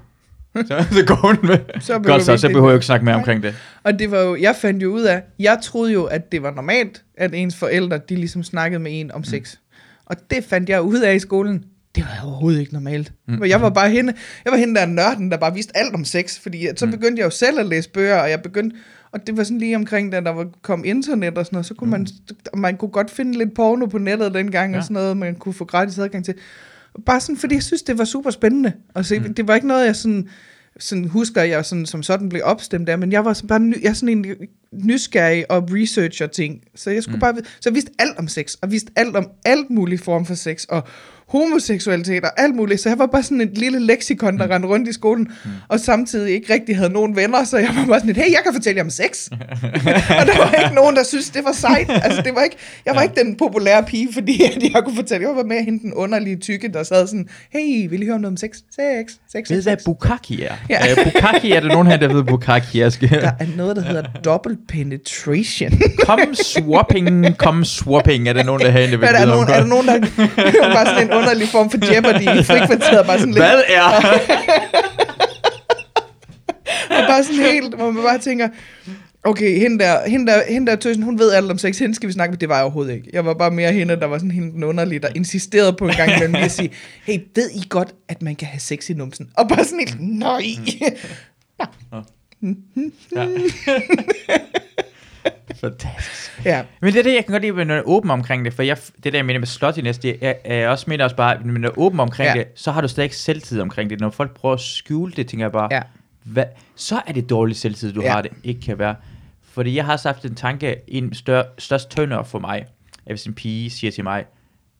Så, 0.67 0.85
så 0.91 1.05
går 1.07 1.15
hun 1.27 1.37
med. 1.43 1.57
Så 1.81 1.99
godt 1.99 2.23
så, 2.23 2.37
så 2.37 2.47
behøver 2.47 2.69
jeg 2.69 2.75
ikke 2.75 2.85
snakke 2.85 3.05
mere 3.05 3.13
Nej. 3.13 3.19
omkring 3.19 3.43
det. 3.43 3.55
Og 3.83 3.99
det 3.99 4.11
var 4.11 4.19
jo, 4.21 4.35
jeg 4.35 4.55
fandt 4.55 4.83
jo 4.83 4.89
ud 4.93 5.01
af, 5.01 5.23
jeg 5.39 5.59
troede 5.63 5.93
jo, 5.93 6.03
at 6.03 6.31
det 6.31 6.43
var 6.43 6.51
normalt, 6.51 7.03
at 7.17 7.33
ens 7.33 7.55
forældre, 7.55 7.97
de 8.09 8.15
ligesom 8.15 8.43
snakkede 8.43 8.79
med 8.79 8.99
en 8.99 9.11
om 9.11 9.23
sex. 9.23 9.55
Og 10.05 10.15
det 10.31 10.43
fandt 10.43 10.69
jeg 10.69 10.81
ud 10.81 10.99
af 10.99 11.15
i 11.15 11.19
skolen. 11.19 11.63
Det 11.95 12.03
var 12.03 12.27
overhovedet 12.29 12.59
ikke 12.59 12.73
normalt. 12.73 13.11
Mm. 13.27 13.33
Mm. 13.35 13.45
Jeg 13.45 13.61
var 13.61 13.69
bare 13.69 13.89
hende, 13.89 14.13
jeg 14.45 14.51
var 14.51 14.57
hende 14.57 14.75
der 14.79 14.85
nørden, 14.85 15.31
der 15.31 15.37
bare 15.37 15.53
vidste 15.53 15.77
alt 15.77 15.93
om 15.95 16.05
sex, 16.05 16.39
fordi 16.39 16.67
så 16.77 16.85
Mm. 16.85 16.91
begyndte 16.91 17.19
jeg 17.19 17.25
jo 17.25 17.29
selv 17.29 17.59
at 17.59 17.65
læse 17.65 17.89
bøger, 17.89 18.17
og 18.21 18.29
jeg 18.29 18.41
begyndte, 18.41 18.75
og 19.11 19.27
det 19.27 19.37
var 19.37 19.43
sådan 19.43 19.57
lige 19.57 19.75
omkring, 19.75 20.11
da 20.11 20.19
der 20.21 20.29
var, 20.31 20.47
kom 20.61 20.83
internet 20.85 21.37
og 21.37 21.45
sådan 21.45 21.55
noget, 21.55 21.65
så 21.65 21.73
kunne 21.73 21.89
man, 21.89 22.07
man 22.53 22.77
kunne 22.77 22.91
godt 22.91 23.11
finde 23.11 23.37
lidt 23.37 23.53
porno 23.55 23.85
på 23.85 23.97
nettet 23.97 24.33
dengang, 24.33 24.69
Mm. 24.69 24.73
Ja. 24.73 24.77
og 24.79 24.83
sådan 24.83 24.93
noget, 24.93 25.17
man 25.17 25.35
kunne 25.35 25.53
få 25.53 25.65
gratis 25.65 25.97
adgang 25.99 26.25
til. 26.25 26.33
Bare 27.05 27.19
sådan, 27.19 27.37
fordi 27.37 27.55
jeg 27.55 27.63
synes, 27.63 27.81
det 27.81 27.97
var 27.97 28.05
super 28.05 28.29
spændende. 28.29 28.73
Og 28.93 29.05
se, 29.05 29.19
Mm. 29.19 29.33
det 29.33 29.47
var 29.47 29.55
ikke 29.55 29.67
noget, 29.67 29.85
jeg 29.85 29.95
sådan, 29.95 30.29
sådan 30.79 31.05
husker, 31.07 31.41
jeg 31.41 31.65
sådan, 31.65 31.85
som 31.85 32.03
sådan 32.03 32.29
blev 32.29 32.41
opstemt 32.45 32.89
af, 32.89 32.97
men 32.99 33.11
jeg 33.11 33.25
var 33.25 33.33
sådan 33.33 33.47
bare 33.47 33.59
ny, 33.59 33.83
jeg 33.83 33.95
sådan 33.95 34.17
en 34.17 34.35
nysgerrig 34.73 35.51
og 35.51 35.69
researcher 35.71 36.27
ting. 36.27 36.55
Så 36.75 36.89
jeg 36.89 37.03
skulle 37.03 37.15
Mm. 37.15 37.19
bare 37.19 37.33
vide, 37.33 37.45
så 37.45 37.69
jeg 37.69 37.73
vidste 37.73 37.91
alt 37.99 38.17
om 38.19 38.27
sex, 38.27 38.53
og 38.61 38.71
vidste 38.71 38.91
alt 38.95 39.15
om 39.15 39.27
alt 39.45 39.69
muligt 39.69 40.03
form 40.03 40.25
for 40.25 40.33
sex, 40.35 40.63
og 40.63 40.83
homoseksualitet 41.27 42.23
og 42.23 42.31
alt 42.41 42.55
muligt. 42.55 42.81
Så 42.81 42.89
jeg 42.89 42.99
var 42.99 43.05
bare 43.05 43.23
sådan 43.23 43.41
et 43.41 43.57
lille 43.57 43.79
leksikon, 43.79 44.37
der 44.37 44.45
Mm. 44.45 44.51
rendte 44.51 44.69
rundt 44.69 44.87
i 44.89 44.93
skolen, 44.93 45.27
Mm. 45.45 45.49
og 45.67 45.79
samtidig 45.79 46.33
ikke 46.33 46.53
rigtig 46.53 46.77
havde 46.77 46.89
nogen 46.89 47.15
venner, 47.15 47.43
så 47.43 47.57
jeg 47.57 47.69
var 47.75 47.85
bare 47.85 47.99
sådan 47.99 48.09
et, 48.09 48.17
hey, 48.17 48.31
jeg 48.31 48.39
kan 48.43 48.53
fortælle 48.53 48.77
jer 48.77 48.83
om 48.83 48.89
sex. 48.89 49.27
og 50.19 50.25
der 50.27 50.37
var 50.37 50.63
ikke 50.63 50.75
nogen, 50.75 50.95
der 50.95 51.03
synes 51.03 51.29
det 51.29 51.43
var 51.45 51.51
sejt. 51.51 51.89
Altså, 51.89 52.21
det 52.21 52.35
var 52.35 52.41
ikke, 52.43 52.55
jeg 52.85 52.95
var 52.95 53.01
Ja. 53.01 53.07
ikke 53.09 53.23
den 53.23 53.35
populære 53.35 53.83
pige, 53.83 54.13
fordi 54.13 54.43
at 54.43 54.63
jeg 54.73 54.83
kunne 54.83 54.95
fortælle. 54.95 55.27
Jeg 55.27 55.35
var 55.35 55.43
med 55.43 55.63
hende 55.65 55.79
den 55.79 55.93
underlige 55.93 56.35
tykke, 56.35 56.67
der 56.67 56.83
sad 56.83 57.07
sådan, 57.07 57.29
hey, 57.49 57.89
vil 57.89 58.01
I 58.01 58.05
høre 58.05 58.15
om 58.15 58.21
noget 58.21 58.33
om 58.33 58.37
sex? 58.37 58.49
Sex, 58.49 59.11
sex, 59.31 59.49
Ved 59.49 59.57
sex, 59.57 59.63
hvad 59.65 59.77
sex. 59.77 59.85
bukkake 59.85 60.43
er? 60.43 60.55
Ja. 60.69 60.91
Øh, 60.91 61.03
bukkake 61.03 61.53
er 61.53 61.59
der 61.59 61.67
nogen 61.67 61.87
her, 61.87 61.97
der 61.97 62.07
ved. 62.13 62.23
Jeg 62.73 62.91
skal... 62.91 63.09
Der 63.09 63.31
er 63.39 63.45
noget, 63.57 63.75
der 63.75 63.81
hedder 63.81 64.03
double 64.25 64.57
penetration. 64.67 65.71
Kom 66.05 66.19
swapping, 66.53 67.37
kom 67.37 67.65
swapping. 67.65 68.27
Er 68.27 68.33
der 68.33 68.43
nogen, 68.43 68.61
der 68.61 68.69
herinde, 68.69 68.91
der 68.91 68.97
vil 68.97 69.07
er, 69.07 69.11
der 69.11 69.25
nogen, 69.25 69.49
er 69.49 69.59
der 69.59 69.65
nogen, 69.65 69.87
der 69.87 69.99
var 70.67 70.73
bare 70.75 70.85
sådan 70.85 71.07
en 71.07 71.13
underlig 71.13 71.47
form 71.47 71.69
for 71.69 71.93
Jeopardy 71.93 72.21
i 72.39 72.43
frikvarteret, 72.49 73.05
bare 73.05 73.19
sådan 73.19 73.33
lidt, 73.33 73.43
Hvad 73.45 73.61
er? 73.67 73.81
og 76.89 77.07
bare 77.07 77.23
sådan 77.23 77.39
helt, 77.39 77.75
hvor 77.75 77.91
man 77.91 78.03
bare 78.03 78.17
tænker, 78.19 78.49
okay, 79.23 79.59
hende 79.59 79.79
der, 79.79 80.09
hende 80.09 80.31
der, 80.31 80.41
hende 80.49 80.71
der 80.71 80.77
tøsen, 80.77 81.03
hun 81.03 81.19
ved 81.19 81.31
alt 81.31 81.51
om 81.51 81.57
sex, 81.57 81.79
hende 81.79 81.95
skal 81.95 82.07
vi 82.07 82.13
snakke 82.13 82.31
med, 82.31 82.37
det 82.39 82.49
var 82.49 82.55
jeg 82.55 82.63
overhovedet 82.63 82.93
ikke. 82.93 83.09
Jeg 83.13 83.25
var 83.25 83.33
bare 83.33 83.51
mere 83.51 83.71
hende, 83.71 83.95
der 83.95 84.05
var 84.05 84.17
sådan 84.17 84.31
helt 84.31 84.53
den 84.53 84.63
underlige, 84.63 84.99
der 84.99 85.07
insisterede 85.15 85.73
på 85.73 85.87
en 85.87 85.95
gang 85.95 86.11
imellem 86.15 86.35
at 86.35 86.51
sige, 86.51 86.71
hey, 87.05 87.19
ved 87.35 87.49
I 87.55 87.63
godt, 87.69 87.95
at 88.09 88.21
man 88.21 88.35
kan 88.35 88.47
have 88.47 88.59
sex 88.59 88.89
i 88.89 88.93
numsen? 88.93 89.29
Og 89.37 89.47
bare 89.47 89.63
sådan 89.63 89.79
helt, 89.79 89.97
nej. 89.99 90.43
Ja. 90.81 91.97
Fantastisk. 95.61 96.45
ja, 96.45 96.63
Men 96.81 96.93
det 96.93 96.99
er 96.99 97.03
det, 97.03 97.13
jeg 97.13 97.25
kan 97.25 97.31
godt 97.33 97.41
lide, 97.43 97.53
når 97.55 97.65
man 97.65 97.77
er 97.77 97.81
åben 97.85 98.11
omkring 98.11 98.45
det, 98.45 98.53
for 98.53 98.63
jeg, 98.63 98.77
det 99.03 99.13
der, 99.13 99.19
jeg 99.19 99.25
mener 99.25 99.39
med 99.39 99.47
sluttiness, 99.47 99.99
det 99.99 100.17
er, 100.21 100.33
er 100.45 100.67
også 100.69 100.85
mener 100.87 101.03
også 101.03 101.15
bare, 101.15 101.35
at 101.39 101.45
når 101.45 101.53
man 101.53 101.63
er 101.65 101.69
åben 101.79 101.99
omkring 101.99 102.27
Ja. 102.35 102.39
det, 102.39 102.47
så 102.55 102.71
har 102.71 102.81
du 102.81 102.87
stadig 102.87 103.05
ikke 103.05 103.15
selvtid 103.15 103.61
omkring 103.61 103.89
det. 103.89 103.99
Når 103.99 104.09
folk 104.09 104.31
prøver 104.35 104.53
at 104.55 104.61
skjule 104.61 105.13
det, 105.15 105.27
tænker 105.27 105.43
jeg 105.45 105.51
bare, 105.51 105.67
Ja. 105.71 105.81
hvad, 106.23 106.45
så 106.75 107.01
er 107.07 107.11
det 107.11 107.29
dårlig 107.29 107.55
selvtid, 107.55 107.93
du 107.93 108.01
Ja. 108.01 108.11
har 108.11 108.21
det, 108.21 108.31
ikke 108.43 108.61
kan 108.61 108.79
være. 108.79 108.95
Fordi 109.51 109.75
jeg 109.75 109.85
har 109.85 109.93
også 109.93 110.09
haft 110.09 110.25
en 110.25 110.35
tanke, 110.35 110.75
en 110.87 111.13
større, 111.13 111.45
størst 111.57 111.89
turn 111.89 112.25
for 112.25 112.39
mig, 112.39 112.65
at 113.05 113.11
hvis 113.11 113.25
en 113.25 113.33
pige 113.33 113.69
siger 113.69 113.91
til 113.91 114.03
mig, 114.03 114.25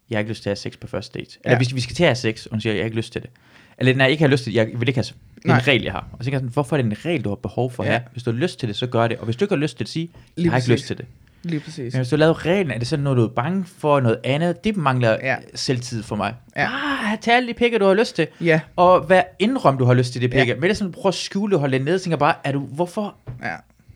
jeg 0.10 0.17
har 0.17 0.19
ikke 0.19 0.32
lyst 0.32 0.43
til 0.43 0.50
at 0.50 0.52
have 0.52 0.71
sex 0.71 0.80
på 0.80 0.88
første 0.88 1.19
date. 1.19 1.38
Eller 1.43 1.52
Ja. 1.54 1.58
hvis 1.58 1.76
vi 1.76 1.82
skal 1.82 1.95
til 1.95 2.04
at 2.04 2.10
have 2.10 2.15
sex, 2.15 2.45
og 2.45 2.52
hun 2.52 2.62
siger, 2.62 2.74
jeg 2.74 2.82
har 2.82 2.86
ikke 2.86 2.97
lyst 2.97 3.12
til 3.13 3.21
det. 3.21 3.30
Eller 3.78 3.93
nej, 3.95 4.04
jeg 4.04 4.12
ikke 4.12 4.24
har 4.24 4.30
lyst 4.30 4.43
til 4.43 4.54
det, 4.54 4.58
jeg 4.58 4.67
vil 4.80 4.88
ikke 4.88 4.97
have 4.97 5.04
det 5.43 5.49
er 5.49 5.54
Nej. 5.54 5.58
en 5.60 5.67
regel, 5.67 5.84
jeg 5.84 5.91
har. 5.91 6.08
Og 6.12 6.17
så 6.19 6.23
tænker 6.23 6.36
jeg 6.38 6.39
sådan, 6.39 6.54
hvorfor 6.54 6.77
er 6.77 6.82
det 6.82 6.86
en 6.91 7.06
regel, 7.06 7.21
du 7.23 7.30
har 7.30 7.36
behov 7.36 7.71
for 7.71 7.84
at 7.84 7.88
Ja. 7.89 7.93
have? 7.93 8.01
Hvis 8.12 8.23
du 8.23 8.32
har 8.32 8.38
lyst 8.38 8.60
til 8.60 8.67
det, 8.69 8.75
så 8.75 8.88
gør 8.88 9.08
det. 9.08 9.17
Og 9.17 9.25
hvis 9.25 9.36
du 9.36 9.45
ikke 9.45 9.56
har 9.56 9.60
lyst 9.60 9.77
til 9.77 9.86
det, 9.86 9.93
sig, 9.93 10.10
jeg 10.38 10.51
har 10.51 10.58
ikke 10.58 10.69
lyst 10.71 10.86
til 10.88 10.97
det. 10.97 11.06
lige 11.43 11.60
præcis. 11.60 11.93
Men 11.93 11.99
hvis 11.99 12.10
du 12.10 12.15
har 12.15 12.19
lavet 12.19 12.45
reglen, 12.45 12.71
er 12.71 12.77
det 12.77 12.88
sådan 12.88 13.04
noget, 13.04 13.17
du 13.17 13.23
er 13.23 13.27
bange 13.27 13.65
for, 13.77 13.99
noget 13.99 14.19
andet? 14.23 14.63
Det 14.63 14.77
mangler 14.77 15.17
Ja. 15.23 15.36
selvtid 15.56 16.04
for 16.04 16.15
mig. 16.15 16.34
Ja. 16.56 16.67
Ah, 17.12 17.17
tag 17.21 17.34
alle 17.36 17.47
de 17.49 17.54
pikker, 17.54 17.80
du 17.80 17.86
har 17.86 17.93
lyst 17.93 18.15
til. 18.15 18.27
Ja, 18.41 18.60
Og 18.75 19.10
vær 19.10 19.21
indrøm, 19.39 19.77
du 19.77 19.86
har 19.86 19.93
lyst 19.93 20.12
til 20.13 20.21
det 20.21 20.30
pikker. 20.32 20.45
Ja. 20.54 20.56
Men 20.56 20.63
det 20.63 20.69
er 20.69 20.73
sådan, 20.73 20.91
prøv 20.93 21.10
at 21.10 21.13
skjule 21.15 21.51
det, 21.51 21.60
holde 21.60 21.77
det 21.77 21.86
nede, 21.86 21.95
og 21.95 22.01
tænker 22.01 22.17
bare, 22.17 22.36
er 22.43 22.51
du, 22.51 22.60
hvorfor? 22.60 23.15
ja. 23.43 23.56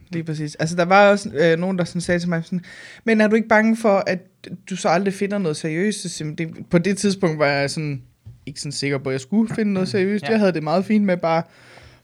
Lige 0.10 0.24
præcis. 0.24 0.56
Altså, 0.56 0.76
der 0.76 0.86
var 0.86 1.10
også 1.10 1.30
øh, 1.34 1.60
nogen, 1.60 1.78
der 1.78 1.84
sådan 1.84 2.02
sagde 2.02 2.20
til 2.20 2.30
mig 2.30 2.42
sådan, 2.44 2.62
men 3.04 3.22
er 3.22 3.28
du 3.28 3.36
ikke 3.36 3.48
bange 3.48 3.78
for, 3.78 4.04
at 4.08 4.20
du 4.70 4.76
så 4.76 4.90
aldrig 4.90 5.14
finder 5.14 5.38
noget 5.38 5.58
seriøst? 5.58 6.22
Det, 6.38 6.50
på 6.70 6.78
det 6.78 6.98
tidspunkt 6.98 7.40
var 7.40 7.46
jeg 7.48 7.70
sådan, 7.70 8.02
ikke 8.46 8.60
sådan 8.60 8.72
sikker 8.72 8.98
på, 8.98 9.10
at 9.10 9.14
jeg 9.14 9.22
skulle 9.22 9.56
finde 9.56 9.74
noget 9.74 9.90
seriøst. 9.90 10.24
Ja. 10.24 10.30
Jeg 10.30 10.40
havde 10.40 10.52
det 10.54 10.64
meget 10.64 10.86
fint 10.86 11.06
med 11.06 11.18
bare 11.18 11.44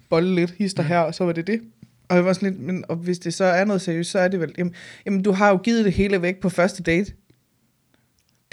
bolle 0.09 0.35
lidt 0.35 0.51
hister 0.51 0.83
her, 0.83 0.99
og 0.99 1.15
så 1.15 1.23
var 1.25 1.31
det 1.31 1.47
det. 1.47 1.61
Og 2.09 2.15
jeg 2.15 2.25
var 2.25 2.33
sådan 2.33 2.49
lidt, 2.49 2.61
men 2.61 2.83
og 2.87 2.95
hvis 2.95 3.19
det 3.19 3.33
så 3.33 3.43
er 3.43 3.65
noget 3.65 3.81
seriøst, 3.81 4.11
så 4.11 4.19
er 4.19 4.27
det 4.27 4.39
vel, 4.39 4.51
jamen, 4.57 4.73
jamen 5.05 5.23
du 5.23 5.31
har 5.31 5.49
jo 5.49 5.57
givet 5.57 5.85
det 5.85 5.93
hele 5.93 6.21
væk 6.21 6.39
på 6.39 6.49
første 6.49 6.83
date. 6.83 7.13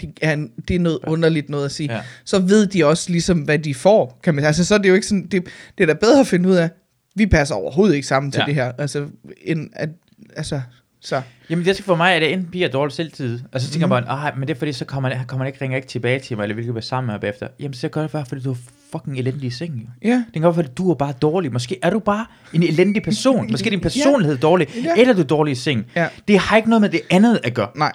Det 0.01 0.19
er, 0.21 0.47
det 0.67 0.75
er 0.75 0.79
noget 0.79 0.99
underligt 1.07 1.49
noget 1.49 1.65
at 1.65 1.71
sige. 1.71 1.93
Ja. 1.93 2.01
Så 2.25 2.39
ved 2.39 2.67
de 2.67 2.85
også 2.85 3.11
ligesom, 3.11 3.39
hvad 3.39 3.59
de 3.59 3.73
får. 3.75 4.19
Kan 4.23 4.35
man, 4.35 4.45
altså, 4.45 4.65
så 4.65 4.73
er 4.73 4.77
det 4.77 4.89
jo 4.89 4.93
ikke 4.93 5.07
sådan, 5.07 5.27
det, 5.27 5.45
det 5.77 5.83
er 5.83 5.87
da 5.87 5.93
bedre 5.93 6.19
at 6.19 6.27
finde 6.27 6.49
ud 6.49 6.55
af, 6.55 6.69
vi 7.15 7.25
passer 7.25 7.55
overhovedet 7.55 7.95
ikke 7.95 8.07
sammen 8.07 8.31
til 8.31 8.39
Ja. 8.39 8.45
det 8.45 8.55
her. 8.55 8.71
Altså, 8.77 9.07
end 9.41 9.69
at, 9.73 9.89
altså, 10.35 10.61
så. 11.01 11.21
Jamen 11.49 11.65
det 11.65 11.79
er 11.79 11.83
for 11.83 11.95
mig, 11.95 12.15
er 12.15 12.19
det 12.19 12.33
enten 12.33 12.47
bliver 12.49 12.67
dårlig 12.69 12.93
selvtid. 12.93 13.39
Og 13.51 13.61
så 13.61 13.69
tænker 13.71 13.87
Mhm. 13.87 13.95
mm. 14.03 14.07
man, 14.07 14.17
ah, 14.27 14.37
men 14.39 14.47
det 14.47 14.53
er 14.53 14.57
fordi, 14.57 14.73
så 14.73 14.85
kommer 14.85 15.09
han, 15.09 15.25
kommer 15.27 15.45
han 15.45 15.53
ikke, 15.53 15.61
ringer 15.63 15.75
ikke 15.77 15.87
tilbage 15.87 16.19
til 16.19 16.37
mig, 16.37 16.43
eller 16.43 16.55
vil 16.55 16.61
ikke 16.61 16.75
være 16.75 16.81
sammen 16.81 17.11
med 17.13 17.19
bagefter. 17.19 17.47
Jamen 17.59 17.73
så 17.73 17.87
gør 17.89 18.01
det 18.01 18.11
bare, 18.11 18.25
fordi 18.25 18.41
du 18.41 18.51
er 18.51 18.55
fucking 18.91 19.17
elendig 19.19 19.43
i 19.43 19.49
sengen. 19.49 19.89
Ja, 20.03 20.09
Det 20.09 20.25
kan 20.33 20.41
godt 20.41 20.57
være, 20.57 20.65
at 20.65 20.77
du 20.77 20.91
er 20.91 20.95
bare 20.95 21.13
dårlig. 21.21 21.53
Måske 21.53 21.77
er 21.81 21.89
du 21.89 21.99
bare 21.99 22.25
en 22.53 22.63
elendig 22.63 23.03
person. 23.03 23.47
Måske 23.51 23.65
er 23.67 23.69
din 23.71 23.79
personlighed 23.79 24.37
dårlig. 24.37 24.67
Ja. 24.83 25.01
Eller 25.01 25.13
du 25.13 25.19
er 25.21 25.25
dårlig 25.25 25.51
i 25.51 25.55
seng. 25.55 25.85
Ja. 25.95 26.07
Det 26.27 26.39
har 26.39 26.57
ikke 26.57 26.69
noget 26.69 26.81
med 26.81 26.89
det 26.89 27.01
andet 27.09 27.39
at 27.43 27.53
gøre. 27.53 27.67
nej, 27.75 27.91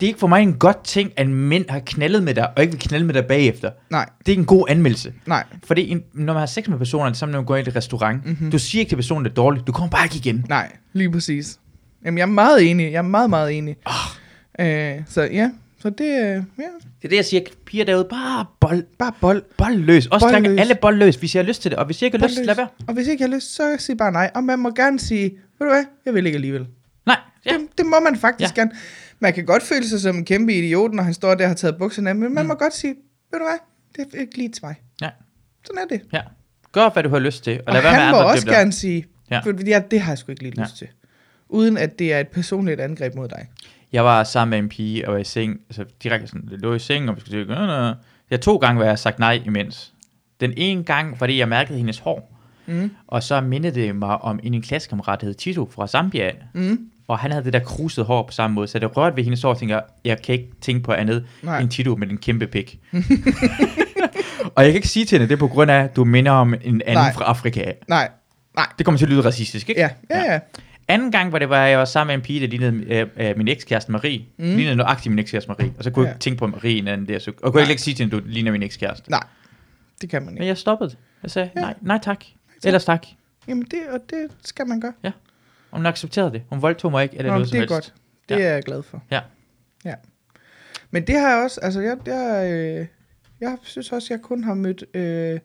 Det 0.00 0.06
er 0.06 0.08
ikke 0.08 0.20
for 0.20 0.26
mig 0.26 0.42
en 0.42 0.54
godt 0.54 0.84
ting, 0.84 1.12
at 1.16 1.28
mænd 1.28 1.64
har 1.68 1.78
knaldet 1.86 2.22
med 2.22 2.34
dig, 2.34 2.48
og 2.56 2.62
ikke 2.62 2.72
vil 2.72 2.80
knalde 2.80 3.06
med 3.06 3.14
dig 3.14 3.24
bagefter. 3.26 3.70
nej, 3.90 4.08
Det 4.26 4.34
er 4.34 4.38
en 4.38 4.44
god 4.44 4.66
anmeldelse. 4.68 5.12
nej. 5.26 5.44
Fordi 5.64 5.90
en, 5.90 6.02
når 6.14 6.32
man 6.32 6.40
har 6.40 6.46
sex 6.46 6.68
med 6.68 6.78
personer, 6.78 7.12
sammen 7.12 7.32
når 7.32 7.38
man 7.40 7.46
går 7.46 7.56
ind 7.56 7.66
i 7.66 7.70
et 7.70 7.76
restaurant, 7.76 8.20
Mhm. 8.24 8.30
mm-hmm. 8.30 8.50
du 8.50 8.58
siger 8.58 8.80
ikke 8.80 8.90
til 8.90 8.96
personen, 8.96 9.24
det 9.24 9.30
er 9.30 9.34
dårligt. 9.34 9.66
Du 9.66 9.72
kommer 9.72 9.90
bare 9.90 10.04
ikke 10.04 10.16
igen. 10.16 10.46
Nej, 10.48 10.72
lige 10.92 11.10
præcis. 11.12 11.58
Jamen, 12.06 12.18
jeg 12.18 12.22
er 12.22 12.26
meget 12.26 12.70
enig. 12.70 12.92
Jeg 12.92 12.98
er 12.98 13.02
meget, 13.02 13.30
meget 13.30 13.52
enig. 13.58 13.76
Oh, 13.86 13.92
Øh, 14.60 15.02
så 15.08 15.22
ja, 15.22 15.50
så 15.80 15.90
det, 15.90 16.04
øh, 16.04 16.08
ja, 16.08 16.36
det 16.58 17.04
er 17.04 17.08
det, 17.08 17.16
jeg 17.16 17.24
siger. 17.24 17.42
Piger 17.66 17.84
derude, 17.84 18.06
bare 18.10 18.46
bold, 18.60 18.82
bare 18.98 19.12
bold. 19.20 19.42
bold 19.58 19.76
løs. 19.76 20.06
Også 20.06 20.26
Bold 20.26 20.42
løs. 20.42 20.60
alle 20.60 20.74
bold 20.74 20.96
løs, 20.96 21.16
hvis 21.16 21.34
jeg 21.34 21.42
har 21.44 21.48
lyst 21.48 21.62
til 21.62 21.70
det. 21.70 21.78
Og 21.78 21.84
hvis 21.86 22.02
jeg 22.02 22.06
ikke 22.06 22.18
har 22.18 22.26
lyst, 22.26 22.36
Bold 22.38 22.46
lad 22.46 22.54
løs. 22.54 22.58
være. 22.58 22.68
Og 22.88 22.94
hvis 22.94 23.06
ikke 23.08 23.22
jeg 23.22 23.30
har 23.30 23.36
lyst, 23.36 23.54
så 23.54 23.76
sig 23.78 23.96
bare 23.96 24.12
nej. 24.12 24.30
Og 24.34 24.44
man 24.44 24.58
må 24.58 24.70
gerne 24.70 24.98
sige, 25.00 25.22
ved 25.58 25.66
du 25.66 25.72
hvad, 25.72 25.84
jeg 26.06 26.14
vil 26.14 26.26
ikke 26.26 26.36
alligevel. 26.36 26.66
Nej, 27.06 27.16
ja. 27.46 27.52
Det, 27.52 27.60
det 27.78 27.86
må 27.86 28.00
man 28.00 28.16
faktisk 28.16 28.56
Ja. 28.56 28.60
gerne. 28.60 28.70
Man 29.20 29.32
kan 29.32 29.46
godt 29.46 29.62
føle 29.62 29.88
sig 29.88 30.00
som 30.00 30.16
en 30.16 30.24
kæmpe 30.24 30.54
idiot, 30.54 30.94
når 30.94 31.02
han 31.02 31.14
står 31.14 31.34
der 31.34 31.44
og 31.44 31.50
har 31.50 31.54
taget 31.54 31.76
bukserne 31.78 32.10
af, 32.10 32.16
men 32.16 32.34
man 32.34 32.44
Mm. 32.44 32.48
må 32.48 32.54
godt 32.54 32.74
sige, 32.74 32.94
ved 33.32 33.38
du 33.38 33.44
hvad, 33.44 33.58
det 34.06 34.14
er 34.14 34.20
ikke 34.20 34.36
lige 34.38 34.48
til 34.48 34.64
mig. 34.64 34.74
Ja. 35.00 35.08
Sådan 35.66 35.82
er 35.82 35.96
det. 35.96 36.00
ja. 36.12 36.20
Gør, 36.72 36.88
hvad 36.90 37.02
du 37.02 37.08
har 37.08 37.18
lyst 37.18 37.44
til. 37.44 37.52
Og, 37.58 37.62
Og, 37.66 37.72
lad 37.74 37.82
være 37.82 37.92
med 37.92 38.00
han 38.00 38.10
må 38.10 38.16
andre 38.16 38.30
også 38.30 38.46
gerne 38.46 38.72
sige, 38.72 39.06
Ja. 39.30 39.40
ja. 39.46 39.52
ja, 39.66 39.82
det 39.90 40.00
har 40.00 40.12
jeg 40.12 40.18
sgu 40.18 40.32
ikke 40.32 40.42
lige 40.42 40.54
Ja. 40.56 40.62
lyst 40.62 40.76
til. 40.78 40.88
Uden 41.48 41.76
at 41.76 41.98
det 41.98 42.12
er 42.12 42.20
et 42.20 42.28
personligt 42.28 42.80
angreb 42.80 43.14
mod 43.14 43.28
dig. 43.28 43.46
Jeg 43.92 44.04
var 44.04 44.24
sammen 44.24 44.50
med 44.50 44.58
en 44.58 44.68
pige 44.68 45.08
og 45.08 45.12
var 45.14 45.20
i 45.20 45.24
seng, 45.24 45.60
altså 45.68 45.84
direkte 46.02 46.26
sådan, 46.26 46.48
lå 46.52 46.74
i 46.74 46.78
seng, 46.78 47.08
og 47.08 47.16
vi 47.16 47.20
skulle 47.20 47.46
sige, 47.46 47.94
jeg 48.30 48.40
to 48.40 48.56
gange, 48.56 48.76
hvor 48.76 48.84
jeg 48.84 48.98
sagt 48.98 49.18
nej 49.18 49.42
imens. 49.46 49.92
Den 50.40 50.52
ene 50.56 50.84
gang, 50.84 51.18
fordi 51.18 51.38
jeg 51.38 51.48
mærkede 51.48 51.78
hendes 51.78 51.98
hår, 51.98 52.32
Mm. 52.68 52.90
og 53.06 53.22
så 53.22 53.40
mindede 53.40 53.74
det 53.80 53.96
mig 53.96 54.18
om 54.22 54.40
en, 54.42 54.62
klassekammerat, 54.62 55.20
der 55.20 55.26
hed 55.26 55.34
Tito 55.34 55.70
fra 55.74 55.86
Zambia, 55.86 56.30
Mm. 56.52 56.78
og 57.08 57.18
han 57.18 57.30
havde 57.30 57.44
det 57.44 57.52
der 57.52 57.58
krusede 57.58 58.06
hår 58.06 58.22
på 58.22 58.32
samme 58.32 58.54
måde, 58.54 58.66
så 58.68 58.78
det 58.78 58.96
rørte 58.96 59.16
ved 59.16 59.24
hendes 59.24 59.42
hår, 59.42 59.50
og 59.50 59.58
tænkte, 59.58 59.74
jeg, 59.74 59.82
jeg 60.04 60.22
kan 60.22 60.32
ikke 60.32 60.48
tænke 60.60 60.82
på 60.82 60.92
andet 60.92 61.26
Nej. 61.42 61.60
end 61.60 61.70
Tito 61.70 61.96
med 61.96 62.06
den 62.06 62.18
kæmpe 62.18 62.46
pik. 62.46 62.80
og 64.54 64.62
jeg 64.64 64.72
kan 64.72 64.74
ikke 64.74 64.88
sige 64.88 65.04
til 65.04 65.18
hende, 65.18 65.28
det 65.28 65.34
er 65.34 65.38
på 65.38 65.48
grund 65.48 65.70
af, 65.70 65.82
at 65.84 65.96
du 65.96 66.04
minder 66.04 66.32
om 66.32 66.54
en 66.54 66.60
anden 66.64 66.92
Nej. 67.04 67.12
fra 67.12 67.24
Afrika. 67.24 67.72
Nej, 67.88 68.08
Det 68.78 68.86
kommer 68.86 68.98
til 68.98 69.04
at 69.06 69.10
lyde 69.10 69.20
racistisk, 69.20 69.68
ikke? 69.68 69.80
ja, 69.80 69.90
ja, 70.10 70.32
ja. 70.32 70.38
Anden 70.88 71.12
gang 71.12 71.32
var 71.32 71.38
det, 71.38 71.48
hvor 71.48 71.56
jeg 71.56 71.78
var 71.78 71.84
sammen 71.84 72.08
med 72.12 72.14
en 72.14 72.22
pige, 72.26 72.40
der 72.40 72.46
lignede 72.46 72.94
øh, 72.94 73.28
øh, 73.30 73.36
min 73.36 73.48
ekskæreste 73.48 73.92
Marie. 73.92 74.18
Mm. 74.18 74.44
Lignede 74.44 74.76
nøjagtigt 74.76 75.10
min 75.12 75.18
ekskæreste 75.18 75.48
Marie. 75.48 75.74
Og 75.78 75.84
så 75.84 75.90
kunne 75.90 76.02
jeg 76.04 76.10
Ja. 76.10 76.14
ikke 76.14 76.22
tænke 76.22 76.38
på 76.38 76.46
Marie 76.46 76.78
en 76.78 76.88
anden 76.88 77.08
der. 77.08 77.18
Så, 77.18 77.32
og 77.42 77.52
kunne 77.52 77.62
jeg 77.62 77.70
ikke 77.70 77.82
sige 77.82 77.94
til 77.94 78.04
hende, 78.04 78.16
du 78.20 78.22
ligner 78.26 78.52
min 78.52 78.62
ekskæreste. 78.62 79.10
Nej, 79.10 79.24
det 80.00 80.10
kan 80.10 80.22
man 80.22 80.34
Men 80.34 80.42
ikke. 80.42 80.46
jeg 80.46 80.58
stoppede. 80.58 80.96
Jeg 81.22 81.30
sagde, 81.30 81.50
Ja. 81.56 81.60
nej, 81.60 81.74
nej 81.80 81.98
tak. 82.02 82.24
Ellers 82.64 82.84
tak. 82.84 83.06
Jamen, 83.48 83.64
det, 83.64 83.78
og 83.92 84.00
det 84.10 84.28
skal 84.44 84.66
man 84.66 84.80
gøre. 84.80 84.92
Og 85.70 85.78
hun 85.78 85.86
accepterede 85.86 86.32
det. 86.32 86.42
Hun 86.48 86.62
voldtog 86.62 86.90
mig 86.90 87.02
ikke, 87.02 87.16
eller 87.18 87.32
Nå, 87.32 87.38
noget 87.38 87.52
det 87.52 87.54
er 87.54 87.58
helst. 87.60 87.74
godt. 87.74 87.94
Det 88.28 88.34
Ja. 88.36 88.42
er 88.42 88.52
jeg 88.54 88.62
glad 88.62 88.82
for. 88.82 89.02
Ja. 89.10 89.20
Ja. 89.84 89.94
Men 90.90 91.06
det 91.06 91.20
har 91.20 91.28
jeg 91.34 91.44
også, 91.44 91.60
altså 91.62 91.80
jeg, 91.80 91.96
jeg, 92.06 92.52
øh, 92.52 92.86
jeg 93.40 93.58
synes 93.62 93.92
også, 93.92 94.14
jeg 94.14 94.22
kun 94.22 94.44
har 94.44 94.54
mødt 94.54 94.84
øh, 94.94 95.40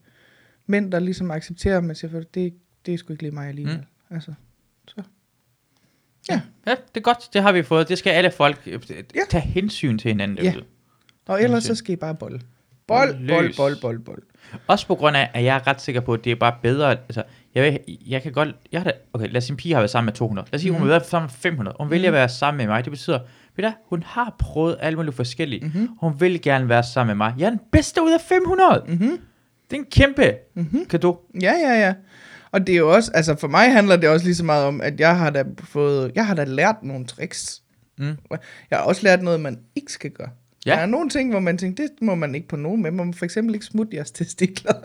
mænd, 0.67 0.91
der 0.91 0.99
ligesom 0.99 1.32
accepterer, 1.32 1.82
men 1.82 1.95
siger, 1.95 2.23
det, 2.34 2.54
det 2.86 2.93
er 2.93 2.97
sgu 2.97 3.13
ikke 3.13 3.23
lige 3.23 3.32
mig 3.34 3.47
alligevel. 3.47 3.77
Mm. 4.10 4.15
Altså, 4.15 4.34
så. 4.88 5.01
Ja. 6.29 6.41
Ja, 6.67 6.71
det 6.71 6.97
er 6.97 7.01
godt. 7.01 7.34
Det 7.34 7.41
har 7.41 7.51
vi 7.51 7.63
fået. 7.63 7.89
Det 7.89 7.97
skal 7.97 8.10
alle 8.12 8.31
folk 8.31 8.62
øh, 8.65 8.79
Ja. 9.15 9.21
tage 9.29 9.41
hensyn 9.41 9.97
til 9.97 10.10
hinanden. 10.10 10.38
Ja. 10.45 10.53
Og 11.27 11.43
ellers 11.43 11.63
så 11.63 11.75
skal 11.75 11.93
I 11.93 11.95
bare 11.95 12.15
bold. 12.15 12.39
Bold, 12.88 13.27
bold, 13.27 13.55
bold, 13.57 13.81
bold, 13.81 13.99
bold. 13.99 14.23
Også 14.67 14.88
på 14.88 14.95
grund 14.95 15.15
af, 15.17 15.29
at 15.34 15.43
jeg 15.43 15.55
er 15.55 15.67
ret 15.67 15.81
sikker 15.81 16.01
på, 16.01 16.13
at 16.13 16.23
det 16.23 16.31
er 16.31 16.36
bare 16.36 16.53
bedre. 16.62 16.91
Altså, 16.91 17.23
jeg, 17.55 17.63
ved, 17.63 17.95
jeg 18.07 18.21
kan 18.23 18.31
godt... 18.31 18.49
Jeg 18.71 18.79
har 18.79 18.84
da, 18.84 18.91
okay, 19.13 19.27
lad 19.27 19.38
os 19.38 19.43
sige, 19.43 19.53
en 19.53 19.57
pige 19.57 19.73
har 19.73 19.81
været 19.81 19.89
sammen 19.89 20.05
med 20.05 20.13
200. 20.13 20.47
Lad 20.51 20.55
os 20.57 20.62
sige, 20.62 20.71
mm. 20.71 20.77
hun 20.77 20.81
har 20.88 20.89
været 20.89 21.05
sammen 21.05 21.25
med 21.25 21.31
500. 21.31 21.77
Hun 21.79 21.89
vælger 21.89 22.07
at 22.07 22.13
være 22.13 22.29
sammen 22.29 22.57
med 22.57 22.67
mig. 22.67 22.86
Det 22.86 22.91
betyder, 22.91 23.19
ved 23.55 23.63
du, 23.63 23.71
hun 23.89 24.03
har 24.03 24.36
prøvet 24.39 24.77
alt 24.79 24.97
muligt 24.97 25.15
forskelligt. 25.15 25.63
Mm-hmm. 25.63 25.89
Hun 25.99 26.13
vil 26.19 26.41
gerne 26.41 26.69
være 26.69 26.84
sammen 26.84 27.17
med 27.17 27.25
mig. 27.25 27.34
Jeg 27.38 27.45
er 27.45 27.49
den 27.49 27.60
bedste 27.71 28.01
ud 28.01 28.12
af 28.12 28.21
500. 28.21 28.84
Mm-hmm. 28.88 29.19
Det 29.69 29.77
er 29.77 29.81
en 29.81 29.86
kæmpe 29.91 30.34
mm-hmm. 30.55 30.86
kado. 30.86 31.19
Ja, 31.41 31.53
ja, 31.53 31.73
ja. 31.79 31.93
Og 32.51 32.67
det 32.67 32.73
er 32.73 32.77
jo 32.79 32.93
også, 32.93 33.11
altså 33.13 33.35
for 33.35 33.47
mig 33.47 33.71
handler 33.73 33.95
det 33.95 34.09
også 34.09 34.25
lige 34.25 34.35
så 34.35 34.43
meget 34.45 34.65
om, 34.65 34.81
at 34.81 34.99
jeg 34.99 35.17
har 35.17 35.29
da 35.29 35.43
fået, 35.63 36.11
jeg 36.15 36.25
har 36.27 36.33
da 36.35 36.43
lært 36.43 36.75
nogle 36.83 37.05
tricks. 37.05 37.61
Mm. 37.97 38.05
Jeg 38.71 38.79
har 38.79 38.85
også 38.85 39.01
lært 39.03 39.23
noget, 39.23 39.39
man 39.39 39.59
ikke 39.75 39.91
skal 39.91 40.09
gøre. 40.11 40.29
Ja. 40.65 40.71
Der 40.71 40.77
er 40.77 40.85
nogle 40.85 41.09
ting, 41.09 41.29
hvor 41.31 41.39
man 41.39 41.57
tænker, 41.57 41.83
det 41.83 41.91
må 42.01 42.15
man 42.15 42.35
ikke 42.35 42.47
på 42.47 42.55
nogen 42.55 42.81
med. 42.81 42.91
Man 42.91 43.05
må 43.07 43.13
for 43.13 43.25
eksempel 43.25 43.53
ikke 43.55 43.65
smutte 43.65 43.95
jeres 43.97 44.11
testikler. 44.11 44.73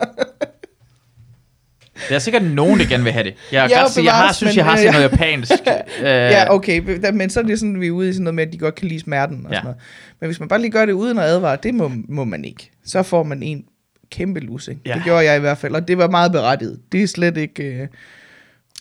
Der 2.09 2.15
er 2.15 2.19
sikkert 2.19 2.43
nogen, 2.43 2.79
der 2.79 2.85
gerne 2.85 3.03
vil 3.03 3.11
have 3.13 3.23
det. 3.23 3.35
Jeg, 3.51 3.69
Ja, 3.69 3.83
ret, 3.83 3.91
sikker- 3.91 4.11
jeg 4.11 4.17
har, 4.17 4.33
synes, 4.33 4.51
men, 4.53 4.57
jeg 4.57 4.65
har 4.65 4.71
øh, 4.73 4.77
set 4.79 4.91
noget 4.91 5.03
japansk. 5.11 5.51
øh, 5.99 6.05
ja, 6.05 6.53
okay, 6.53 6.79
men 7.13 7.29
så 7.29 7.39
er 7.39 7.43
det 7.43 7.59
sådan, 7.59 7.79
vi 7.81 7.87
er 7.87 7.91
ude 7.91 8.09
i 8.09 8.13
sådan 8.13 8.23
noget 8.23 8.35
med, 8.35 8.47
at 8.47 8.53
de 8.53 8.57
godt 8.57 8.75
kan 8.75 8.87
lide 8.87 8.99
smerten 8.99 9.45
og 9.45 9.51
Ja. 9.51 9.55
sådan 9.57 9.63
noget. 9.65 9.81
Men 10.19 10.27
hvis 10.27 10.39
man 10.39 10.49
bare 10.49 10.61
lige 10.61 10.71
gør 10.71 10.85
det 10.85 10.93
uden 10.93 11.17
at 11.17 11.23
advare, 11.23 11.57
det 11.63 11.73
må, 11.75 11.91
må 12.09 12.23
man 12.23 12.45
ikke. 12.45 12.71
Så 12.85 13.03
får 13.03 13.23
man 13.23 13.43
en 13.43 13.65
kæmpe 14.11 14.39
lussing. 14.39 14.81
Ja. 14.85 14.93
Det 14.93 15.03
gjorde 15.03 15.25
jeg 15.25 15.37
i 15.37 15.39
hvert 15.39 15.57
fald, 15.57 15.75
og 15.75 15.87
det 15.87 15.97
var 15.97 16.09
meget 16.09 16.31
berettiget. 16.31 16.79
Det 16.91 17.03
er 17.03 17.07
slet 17.07 17.37
ikke... 17.37 17.63
Øh... 17.63 17.87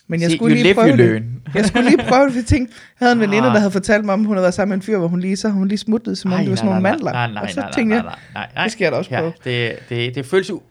Men 0.09 0.21
jeg 0.21 0.31
Se, 0.31 0.37
skulle 0.37 0.55
lige 0.63 0.75
prøve 0.75 0.97
det. 0.97 1.23
Jeg 1.55 1.65
skulle 1.67 1.89
lige 1.89 1.99
prøve 2.09 2.25
det, 2.25 2.33
for 2.33 2.39
jeg 2.39 2.45
tænkte, 2.47 2.75
jeg 3.01 3.07
havde 3.07 3.13
en 3.13 3.21
veninde, 3.21 3.49
Ah. 3.49 3.53
der 3.55 3.59
havde 3.59 3.71
fortalt 3.71 4.05
mig 4.05 4.13
om, 4.13 4.25
hun 4.25 4.37
havde 4.37 4.43
været 4.43 4.55
sammen 4.55 4.71
med 4.71 4.77
en 4.77 4.83
fyr, 4.83 4.99
hvor 4.99 5.09
hun 5.09 5.21
lige, 5.21 5.37
så 5.37 5.49
hun 5.49 5.69
lige 5.69 5.79
smuttet, 5.79 6.19
som 6.19 6.33
om 6.33 6.41
det 6.41 6.51
var 6.51 6.57
sådan 6.57 6.69
nej, 6.69 6.75
nogle 6.81 6.83
nej, 6.83 6.91
mandler. 6.93 7.13
Nej, 7.13 7.33
nej, 7.33 7.43
og 7.43 7.51
så 7.51 7.69
tænkte 7.75 7.89
nej, 7.89 7.97
jeg, 7.97 8.05
nej, 8.05 8.15
nej, 8.35 8.49
nej. 8.55 8.65
det 8.65 8.73
skal 8.73 8.85
jeg 8.85 8.93
da 8.93 8.97
også 8.97 9.11
ja, 9.15 9.21
prøve. 9.21 9.33
Det, 9.45 9.77
det, 9.89 10.15
det 10.15 10.27
føles 10.27 10.51
jo 10.51 10.63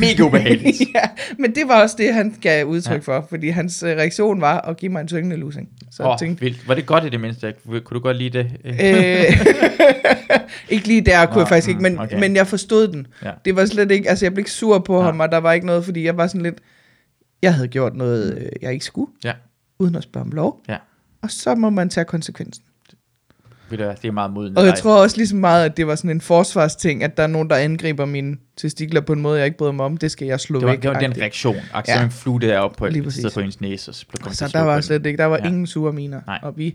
mega 0.00 0.22
ubehageligt. 0.22 0.80
ja, 0.94 1.00
men 1.38 1.54
det 1.54 1.62
var 1.68 1.82
også 1.82 1.96
det, 1.98 2.14
han 2.14 2.34
gav 2.40 2.64
udtryk 2.66 3.08
Ja. 3.08 3.14
for, 3.16 3.26
fordi 3.28 3.48
hans 3.48 3.82
øh, 3.82 3.88
reaktion 3.90 4.40
var 4.40 4.60
at 4.60 4.76
give 4.76 4.92
mig 4.92 5.00
en 5.00 5.06
tyngende 5.08 5.36
losing. 5.36 5.68
Så 5.90 6.02
jeg 6.02 6.10
oh, 6.12 6.18
tænkte, 6.18 6.40
vildt. 6.40 6.68
Var 6.68 6.74
det 6.74 6.86
godt 6.86 7.04
i 7.04 7.08
det 7.08 7.20
mindste? 7.20 7.54
Kunne 7.66 7.80
du 7.90 7.98
godt 7.98 8.16
lide 8.16 8.38
det? 8.38 8.50
øh, 8.64 9.46
ikke 10.74 10.88
lige 10.88 11.00
der 11.00 11.26
kunne 11.26 11.34
Nå, 11.34 11.40
jeg 11.40 11.48
faktisk 11.48 11.68
ikke, 11.68 11.80
men, 11.82 11.92
mm, 11.92 11.98
okay. 11.98 12.20
men 12.20 12.36
jeg 12.36 12.46
forstod 12.46 12.88
den. 12.88 13.06
Ja. 13.24 13.30
Det 13.44 13.56
var 13.56 13.64
slet 13.66 13.90
ikke, 13.90 14.08
altså 14.10 14.24
jeg 14.24 14.32
blev 14.32 14.40
ikke 14.40 14.50
sur 14.52 14.78
på 14.78 14.96
Ja. 14.98 15.02
ham, 15.02 15.20
og 15.20 15.32
der 15.32 15.38
var 15.38 15.52
ikke 15.52 15.66
noget, 15.66 15.84
fordi 15.84 16.04
jeg 16.04 16.16
var 16.16 16.26
sådan 16.26 16.42
lidt, 16.42 16.58
jeg 17.42 17.54
havde 17.54 17.68
gjort 17.68 17.94
noget, 17.94 18.38
øh, 18.38 18.48
jeg 18.62 18.72
ikke 18.72 18.84
skulle, 18.84 19.10
Ja. 19.24 19.32
uden 19.78 19.94
at 19.96 20.02
spørge 20.02 20.24
om 20.24 20.30
lov. 20.32 20.62
Ja. 20.68 20.76
Og 21.22 21.30
så 21.30 21.54
må 21.54 21.70
man 21.70 21.88
tage 21.90 22.04
konsekvensen. 22.04 22.64
Det 23.70 24.04
er 24.04 24.10
meget 24.12 24.32
moden. 24.32 24.58
Og 24.58 24.64
jeg 24.64 24.74
tror 24.74 25.02
også 25.02 25.16
ligesom 25.16 25.38
meget, 25.38 25.64
at 25.64 25.76
det 25.76 25.86
var 25.86 25.94
sådan 25.94 26.10
en 26.10 26.20
forsvarsting, 26.20 27.02
at 27.04 27.16
der 27.16 27.22
er 27.22 27.26
nogen, 27.26 27.50
der 27.50 27.56
angriber 27.56 28.04
mine 28.04 28.36
testikler 28.56 29.00
på 29.00 29.12
en 29.12 29.20
måde, 29.20 29.38
jeg 29.38 29.46
ikke 29.46 29.58
bryder 29.58 29.72
mig 29.72 29.84
om. 29.86 29.96
Det 29.96 30.10
skal 30.10 30.26
jeg 30.28 30.40
slå 30.40 30.58
det 30.60 30.66
var, 30.66 30.72
væk. 30.72 30.82
det 30.82 30.90
var 30.90 31.00
den 31.00 31.16
reaktion. 31.16 31.56
Akse 31.72 31.92
Ja. 31.92 32.06
flue 32.10 32.40
der 32.40 32.58
oppe 32.58 32.76
på 32.78 32.86
et 32.86 33.12
sted 33.12 33.30
på 33.34 33.40
hendes 33.40 33.60
næse, 33.60 33.90
og 33.90 33.94
så 33.94 34.06
blev 34.08 34.32
Så 34.34 34.48
der 34.52 34.60
var 34.60 34.80
slet 34.80 35.06
ikke, 35.06 35.16
der 35.16 35.24
var 35.24 35.38
Ja. 35.42 35.46
ingen 35.48 35.66
sure 35.66 35.92
miner. 35.92 36.20
Nej. 36.26 36.38
Og 36.42 36.58
vi 36.58 36.74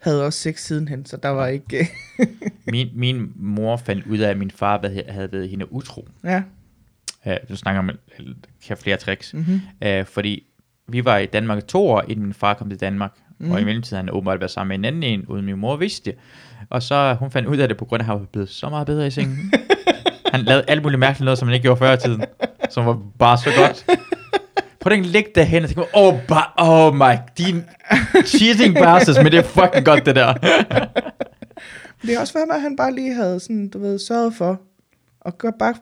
havde 0.00 0.26
også 0.26 0.38
sex 0.38 0.60
sidenhen, 0.60 1.06
så 1.06 1.16
der 1.16 1.28
var 1.28 1.46
ikke... 1.46 1.88
min, 2.72 2.88
min 2.94 3.32
mor 3.36 3.76
fandt 3.76 4.06
ud 4.06 4.18
af, 4.18 4.30
at 4.30 4.38
min 4.38 4.50
far 4.50 4.88
hed- 4.88 5.08
havde 5.08 5.32
været 5.32 5.48
hende 5.48 5.72
utro. 5.72 6.08
ja. 6.24 6.42
Uh, 7.26 7.32
du 7.48 7.56
snakker 7.56 7.78
om, 7.78 7.90
kan 8.66 8.76
flere 8.76 8.96
tricks. 8.96 9.34
Mm-hmm. 9.34 9.60
Uh, 9.86 10.04
fordi 10.06 10.46
vi 10.88 11.04
var 11.04 11.18
i 11.18 11.26
Danmark 11.26 11.66
to 11.66 11.88
år, 11.88 12.04
inden 12.08 12.24
min 12.24 12.34
far 12.34 12.54
kom 12.54 12.68
til 12.70 12.80
Danmark. 12.80 13.12
Mm. 13.44 13.50
Og 13.52 13.58
i 13.58 13.60
Mhm. 13.60 13.66
mellemtiden 13.66 13.96
havde 13.96 14.06
han 14.06 14.14
åbenbart 14.16 14.40
været 14.40 14.50
sammen 14.50 14.68
med 14.80 14.88
en 14.88 14.94
anden 14.94 15.02
en, 15.20 15.26
uden 15.28 15.44
min 15.44 15.58
mor 15.58 15.76
vidste 15.76 16.10
det. 16.10 16.18
Og 16.70 16.82
så 16.82 17.16
hun 17.18 17.30
fandt 17.30 17.48
ud 17.48 17.56
af 17.56 17.68
det, 17.68 17.76
på 17.76 17.84
grund 17.84 18.00
af, 18.00 18.04
at 18.04 18.06
han 18.06 18.18
var 18.20 18.26
blevet 18.32 18.48
så 18.48 18.68
meget 18.68 18.86
bedre 18.86 19.06
i 19.06 19.10
sengen. 19.10 19.52
han 20.34 20.40
lavede 20.42 20.64
alt 20.68 20.82
muligt 20.82 21.00
mærkeligt 21.00 21.24
noget, 21.24 21.38
som 21.38 21.48
han 21.48 21.54
ikke 21.54 21.62
gjorde 21.62 21.78
før 21.78 21.92
i 21.92 21.96
tiden. 21.96 22.24
Som 22.70 22.86
var 22.86 22.98
bare 23.18 23.38
så 23.38 23.50
godt. 23.58 23.86
Prøv 24.80 24.92
at 24.92 25.06
ligge 25.06 25.30
derhen 25.34 25.62
og 25.62 25.68
tænke, 25.68 25.84
oh, 25.94 26.14
ba- 26.32 26.52
oh 26.56 26.94
my, 26.94 27.12
din 27.38 27.64
cheating 28.26 28.74
bastards, 28.74 29.18
men 29.18 29.26
det 29.32 29.38
er 29.38 29.42
fucking 29.42 29.84
godt 29.84 30.06
det 30.06 30.16
der. 30.16 30.34
Det 32.02 32.14
er 32.14 32.20
også 32.20 32.34
været 32.34 32.48
med, 32.48 32.54
at 32.56 32.62
han 32.62 32.76
bare 32.76 32.94
lige 32.94 33.14
havde 33.14 33.40
sådan, 33.40 33.68
du 33.68 33.78
ved, 33.78 33.98
sørget 33.98 34.34
for 34.34 34.60
at 35.26 35.38
gøre, 35.38 35.52
bare 35.58 35.74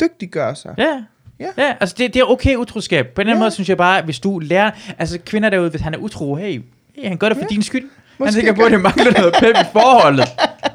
dygtiggøre 0.00 0.54
sig. 0.56 0.74
Ja. 0.78 1.02
Ja. 1.40 1.48
Ja, 1.58 1.74
altså 1.80 1.94
det, 1.98 2.14
det 2.14 2.20
er 2.20 2.24
okay 2.30 2.56
utroskab. 2.56 3.06
På 3.14 3.22
den 3.22 3.32
Ja. 3.32 3.38
måde 3.38 3.50
synes 3.50 3.68
jeg 3.68 3.76
bare, 3.76 4.02
hvis 4.02 4.20
du 4.20 4.38
lærer, 4.38 4.70
altså 4.98 5.18
kvinder 5.26 5.50
derude, 5.50 5.70
hvis 5.70 5.80
han 5.80 5.94
er 5.94 5.98
utro, 5.98 6.34
hey, 6.34 6.60
hey 6.96 7.08
han 7.08 7.16
gør 7.18 7.28
det 7.28 7.36
for 7.36 7.42
Ja. 7.42 7.46
ja. 7.50 7.54
din 7.54 7.62
skyld. 7.62 7.84
Måske 8.18 8.24
han 8.34 8.34
tænker 8.34 8.52
på, 8.54 8.62
at 8.66 8.72
det 8.72 8.80
mangler 8.80 9.12
noget 9.18 9.34
pep 9.40 9.50
i 9.50 9.66
forholdet. 9.72 10.24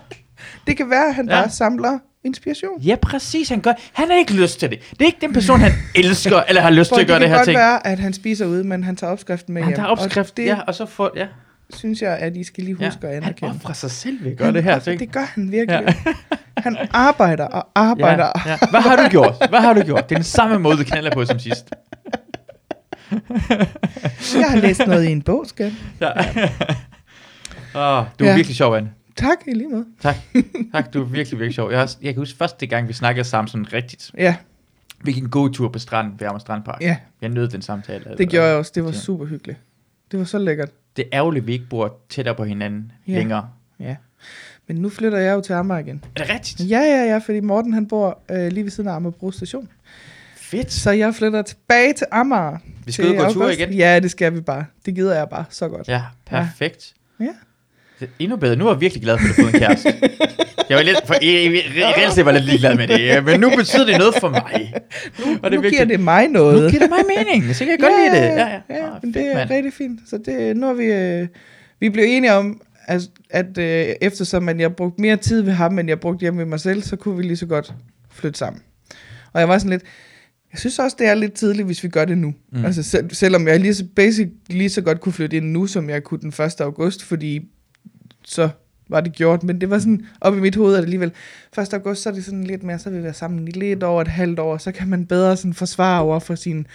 Det 0.67 0.77
kan 0.77 0.89
være, 0.89 1.07
at 1.07 1.15
han 1.15 1.29
Ja. 1.29 1.35
ja. 1.35 1.41
bare 1.41 1.49
samler 1.51 1.99
inspiration. 2.23 2.81
Ja, 2.81 2.95
præcis, 3.01 3.49
han 3.49 3.61
gør. 3.61 3.73
Han 3.93 4.09
har 4.09 4.17
ikke 4.17 4.33
lyst 4.33 4.59
til 4.59 4.69
det. 4.69 4.79
Det 4.91 5.01
er 5.01 5.05
ikke 5.05 5.17
den 5.21 5.33
person, 5.33 5.59
han 5.59 5.71
elsker, 5.95 6.41
eller 6.47 6.61
har 6.61 6.69
lyst 6.69 6.89
For 6.89 6.95
til 6.95 7.01
at 7.01 7.07
gøre 7.07 7.15
det 7.19 7.21
det 7.21 7.27
kan 7.29 7.31
her 7.31 7.37
godt 7.37 7.45
ting. 7.47 7.57
være, 7.57 7.87
at 7.87 7.99
han 7.99 8.13
spiser 8.13 8.45
ude, 8.45 8.63
men 8.63 8.83
han 8.83 8.95
tager 8.95 9.11
opskriften 9.11 9.53
med 9.53 9.61
Han 9.61 9.69
hjem. 9.69 9.75
tager 9.75 9.87
opskrift, 9.87 10.29
og 10.31 10.37
det 10.37 10.45
ja, 10.45 10.59
og 10.67 10.75
så 10.75 10.85
får, 10.85 11.09
ja. 11.15 11.25
synes 11.73 12.01
jeg, 12.01 12.17
at 12.17 12.35
I 12.37 12.43
skal 12.43 12.63
lige 12.63 12.77
ja. 12.79 12.85
huske 12.85 13.07
at 13.07 13.13
Han 13.13 13.23
anerkende. 13.23 13.51
offrer 13.55 13.73
sig 13.73 13.91
selv 13.91 14.23
ved 14.23 14.31
at 14.31 14.37
gøre 14.37 14.53
det 14.53 14.63
her 14.63 14.79
ting. 14.79 14.99
Det 14.99 15.11
gør 15.11 15.25
han 15.35 15.51
virkelig. 15.51 15.79
Ja. 15.87 15.93
Ja. 16.05 16.37
Han 16.57 16.77
arbejder 16.91 17.45
og 17.45 17.67
arbejder. 17.75 18.31
Ja, 18.45 18.51
ja. 18.51 18.57
Hvad 18.69 18.81
har 18.81 18.95
du 18.95 19.09
gjort? 19.09 19.33
Hvad 19.49 19.59
har 19.59 19.73
du 19.73 19.81
gjort? 19.81 20.09
Det 20.09 20.15
er 20.15 20.19
den 20.19 20.23
samme 20.23 20.59
måde, 20.59 20.77
du 20.77 20.83
knaller 20.83 21.11
på 21.13 21.25
som 21.25 21.39
sidst. 21.39 21.69
Jeg 24.41 24.49
har 24.49 24.57
læst 24.57 24.81
noget 24.87 25.03
i 25.07 25.11
en 25.11 25.21
bog, 25.21 25.45
skat. 25.47 25.71
Ja. 26.01 26.11
Oh, 27.75 28.05
du 28.19 28.23
er 28.23 28.29
Ja. 28.29 28.35
virkelig 28.35 28.55
sjov, 28.55 28.75
Anne. 28.75 28.91
Tak 29.15 29.37
i 29.47 29.51
lige 29.53 29.69
måde. 29.69 29.85
Tak. 30.01 30.15
tak, 30.73 30.93
du 30.93 31.01
er 31.01 31.05
virkelig, 31.05 31.39
virkelig 31.39 31.55
sjov. 31.55 31.71
Jeg, 31.71 31.79
har, 31.79 31.91
jeg 32.01 32.13
kan 32.13 32.21
huske 32.21 32.37
første 32.37 32.67
gang, 32.67 32.87
vi 32.87 32.93
snakkede 32.93 33.23
sammen 33.27 33.47
sådan 33.47 33.73
rigtigt. 33.73 34.11
Ja, 34.17 34.35
Vi 35.03 35.11
gik 35.11 35.23
en 35.23 35.29
god 35.29 35.49
tur 35.49 35.69
på 35.69 35.79
stranden 35.79 36.13
ved 36.19 36.27
Amager 36.27 36.39
Strandpark. 36.39 36.81
ja, 36.81 36.97
Jeg 37.21 37.29
nød 37.29 37.47
den 37.47 37.61
samtale. 37.61 38.03
det 38.17 38.29
gjorde 38.29 38.47
jeg 38.47 38.55
også. 38.57 38.71
Det 38.75 38.83
var 38.83 38.89
Ja. 38.91 38.95
super 38.97 39.25
hyggeligt. 39.25 39.59
Det 40.11 40.19
var 40.19 40.25
så 40.25 40.37
lækkert. 40.37 40.69
Det 40.95 41.01
er 41.05 41.09
ærgerligt, 41.17 41.43
at 41.43 41.47
vi 41.47 41.53
ikke 41.53 41.65
bor 41.69 41.97
tættere 42.09 42.35
på 42.35 42.43
hinanden 42.43 42.91
Ja. 43.07 43.11
ja. 43.13 43.17
længere. 43.17 43.49
Ja. 43.79 43.95
Men 44.67 44.77
nu 44.77 44.89
flytter 44.89 45.17
jeg 45.17 45.33
jo 45.33 45.41
til 45.41 45.53
Amager 45.53 45.79
igen. 45.79 46.03
Er 46.15 46.23
det 46.23 46.33
rigtigt? 46.33 46.69
Ja, 46.69 46.79
ja, 46.79 47.03
ja, 47.11 47.17
fordi 47.17 47.39
Morten 47.39 47.73
han 47.73 47.87
bor 47.87 48.19
øh, 48.31 48.47
lige 48.51 48.63
ved 48.63 48.71
siden 48.71 48.89
af 48.89 48.93
Amagerbro 48.95 49.31
station. 49.31 49.69
Fedt. 50.51 50.73
Så 50.73 50.91
jeg 50.91 51.15
flytter 51.15 51.41
tilbage 51.41 51.93
til 51.93 52.07
Amager. 52.11 52.57
Vi 52.85 52.91
skal 52.91 53.05
ud 53.05 53.15
og 53.15 53.25
gå 53.25 53.33
tur 53.33 53.49
igen. 53.49 53.73
Ja, 53.73 53.99
det 53.99 54.11
skal 54.11 54.35
vi 54.35 54.41
bare. 54.41 54.65
Det 54.85 54.95
gider 54.95 55.15
jeg 55.15 55.27
bare 55.29 55.45
så 55.49 55.67
godt. 55.67 55.87
Ja, 55.87 56.01
perfekt. 56.25 56.93
Ja. 57.19 57.25
Det 57.99 58.07
er 58.07 58.11
endnu 58.19 58.37
bedre. 58.37 58.55
Nu 58.55 58.67
er 58.67 58.73
jeg 58.73 58.81
virkelig 58.81 59.03
glad 59.03 59.17
for, 59.17 59.27
at 59.27 59.35
du 59.37 59.41
har 59.41 59.49
fået 59.51 59.53
en 59.53 59.59
kæreste. 59.59 59.93
Jeg 60.69 60.77
var 60.77 60.83
lidt, 60.83 61.07
for, 61.07 61.13
reelt 61.13 62.13
set 62.13 62.25
var 62.25 62.31
lidt 62.31 62.45
ligeglad 62.45 62.75
med 62.75 62.87
det, 62.87 62.99
ja, 63.05 63.21
men 63.21 63.39
nu 63.39 63.49
betyder 63.55 63.85
det 63.85 63.97
noget 63.97 64.15
for 64.15 64.29
mig. 64.29 64.73
Nu, 65.19 65.39
og 65.43 65.51
nu 65.51 65.61
giver 65.61 65.85
det 65.85 65.99
mig 65.99 66.27
noget. 66.27 66.63
nu 66.63 66.69
giver 66.69 66.81
det 66.81 66.89
mig 66.89 66.99
mening, 67.17 67.55
så 67.55 67.65
kan 67.65 67.71
jeg 67.71 67.79
godt 67.79 67.93
lide 67.99 68.23
det. 68.23 68.29
Ja, 68.29 68.47
ja. 68.47 68.59
ja 68.69 68.85
Ah, 68.85 68.99
men 69.03 69.13
fedt, 69.13 69.15
det 69.25 69.31
er 69.31 69.35
mand. 69.37 69.49
rigtig 69.49 69.73
fint. 69.73 69.99
Så 70.09 70.17
det, 70.25 70.57
nu 70.57 70.69
er 70.69 70.73
vi, 70.73 70.85
øh, 70.85 71.27
vi 71.79 71.89
blev 71.89 72.05
enige 72.07 72.33
om, 72.33 72.61
at, 72.85 73.01
at 73.29 73.57
øh, 73.57 73.85
eftersom 74.01 74.49
at 74.49 74.59
jeg 74.59 74.75
brugte 74.75 75.01
mere 75.01 75.17
tid 75.17 75.41
ved 75.41 75.53
ham, 75.53 75.79
end 75.79 75.89
jeg 75.89 75.99
brugte 75.99 76.21
hjemme 76.21 76.39
ved 76.39 76.45
mig 76.45 76.59
selv, 76.59 76.81
så 76.83 76.95
kunne 76.95 77.17
vi 77.17 77.23
lige 77.23 77.37
så 77.37 77.45
godt 77.45 77.73
flytte 78.11 78.39
sammen. 78.39 78.61
Og 79.33 79.39
jeg 79.39 79.49
var 79.49 79.57
sådan 79.57 79.69
lidt, 79.69 79.83
jeg 80.51 80.59
synes 80.59 80.79
også, 80.79 80.95
det 80.99 81.07
er 81.07 81.13
lidt 81.13 81.33
tidligt, 81.33 81.65
hvis 81.65 81.83
vi 81.83 81.87
gør 81.89 82.05
det 82.05 82.17
nu. 82.17 82.33
Mm. 82.51 82.65
Altså 82.65 82.83
selv, 82.83 83.09
selvom 83.13 83.47
jeg 83.47 83.59
lige 83.59 83.73
så 83.73 83.85
basic 83.95 84.29
lige 84.49 84.69
så 84.69 84.81
godt 84.81 84.99
kunne 85.01 85.13
flytte 85.13 85.37
ind 85.37 85.51
nu, 85.51 85.67
som 85.67 85.89
jeg 85.89 86.03
kunne 86.03 86.19
den 86.19 86.45
1. 86.45 86.61
august, 86.61 87.03
fordi 87.03 87.49
så 88.25 88.49
var 88.89 89.01
det 89.01 89.13
gjort, 89.13 89.43
men 89.43 89.61
det 89.61 89.69
var 89.69 89.79
sådan, 89.79 90.05
op 90.21 90.37
i 90.37 90.39
mit 90.39 90.55
hoved, 90.55 90.75
at 90.75 90.83
alligevel 90.83 91.11
1. 91.59 91.73
august, 91.73 92.01
så 92.01 92.09
er 92.09 92.13
det 92.13 92.25
sådan 92.25 92.43
lidt 92.43 92.63
mere, 92.63 92.79
så 92.79 92.89
vil 92.89 92.99
vi 92.99 93.03
være 93.03 93.13
sammen 93.13 93.47
i 93.47 93.51
lidt 93.51 93.83
over 93.83 94.01
et 94.01 94.07
halvt 94.07 94.39
år, 94.39 94.57
så 94.57 94.71
kan 94.71 94.87
man 94.87 95.05
bedre 95.05 95.37
sådan 95.37 95.53
forsvare 95.53 96.01
over 96.01 96.19
for 96.19 96.35
sin 96.35 96.67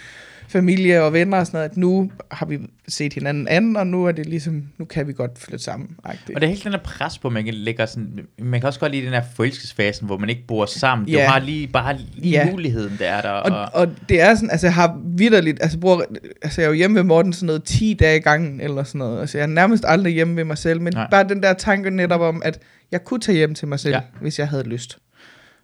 familie 0.47 1.03
og 1.03 1.13
venner 1.13 1.37
og 1.39 1.45
sådan 1.47 1.57
noget, 1.57 1.69
at 1.69 1.77
nu 1.77 2.11
har 2.31 2.45
vi 2.45 2.59
set 2.87 3.13
hinanden 3.13 3.47
anden, 3.47 3.75
og 3.75 3.87
nu 3.87 4.05
er 4.05 4.11
det 4.11 4.25
ligesom, 4.25 4.63
nu 4.77 4.85
kan 4.85 5.07
vi 5.07 5.13
godt 5.13 5.39
flytte 5.39 5.63
sammen. 5.65 5.95
Og 6.03 6.13
det 6.27 6.43
er 6.43 6.47
helt 6.47 6.63
den 6.63 6.71
der 6.71 6.79
pres 6.83 7.17
på, 7.17 7.29
man 7.29 7.45
kan 7.45 7.53
lægge 7.53 7.87
sådan, 7.87 8.19
man 8.39 8.59
kan 8.59 8.67
også 8.67 8.79
godt 8.79 8.91
lide 8.91 9.05
den 9.05 9.13
her 9.13 9.23
forelskelsesfasen, 9.35 10.05
hvor 10.05 10.17
man 10.17 10.29
ikke 10.29 10.43
bor 10.47 10.65
sammen. 10.65 11.07
Ja. 11.09 11.23
Du 11.25 11.29
har 11.31 11.39
lige, 11.39 11.67
bare 11.67 11.97
lige 12.13 12.31
Ja. 12.31 12.51
muligheden, 12.51 12.97
der 12.99 13.07
er 13.09 13.21
der. 13.21 13.29
Og, 13.29 13.81
og 13.81 13.93
det 14.09 14.21
er 14.21 14.35
sådan, 14.35 14.51
altså 14.51 14.67
jeg 14.67 14.73
har 14.73 14.99
vidderligt, 15.05 15.57
altså, 15.61 15.79
bruger, 15.79 16.01
altså 16.41 16.61
jeg 16.61 16.65
er 16.65 16.69
jo 16.69 16.75
hjemme 16.75 16.95
ved 16.95 17.03
Morten 17.03 17.33
sådan 17.33 17.45
noget 17.47 17.63
10 17.63 17.93
dage 17.93 18.17
i 18.17 18.21
gangen, 18.21 18.61
eller 18.61 18.83
sådan 18.83 18.99
noget. 18.99 19.21
Altså 19.21 19.37
jeg 19.37 19.43
er 19.43 19.47
nærmest 19.47 19.83
aldrig 19.87 20.13
hjemme 20.13 20.35
ved 20.35 20.43
mig 20.43 20.57
selv, 20.57 20.81
men 20.81 20.93
Nej. 20.93 21.07
Bare 21.11 21.23
den 21.29 21.43
der 21.43 21.53
tanke 21.53 21.89
netop 21.89 22.21
om, 22.21 22.41
at 22.45 22.59
jeg 22.91 23.03
kunne 23.03 23.19
tage 23.19 23.35
hjem 23.35 23.55
til 23.55 23.67
mig 23.67 23.79
selv, 23.79 23.93
ja. 23.93 24.01
hvis 24.21 24.39
jeg 24.39 24.47
havde 24.47 24.63
lyst. 24.63 24.97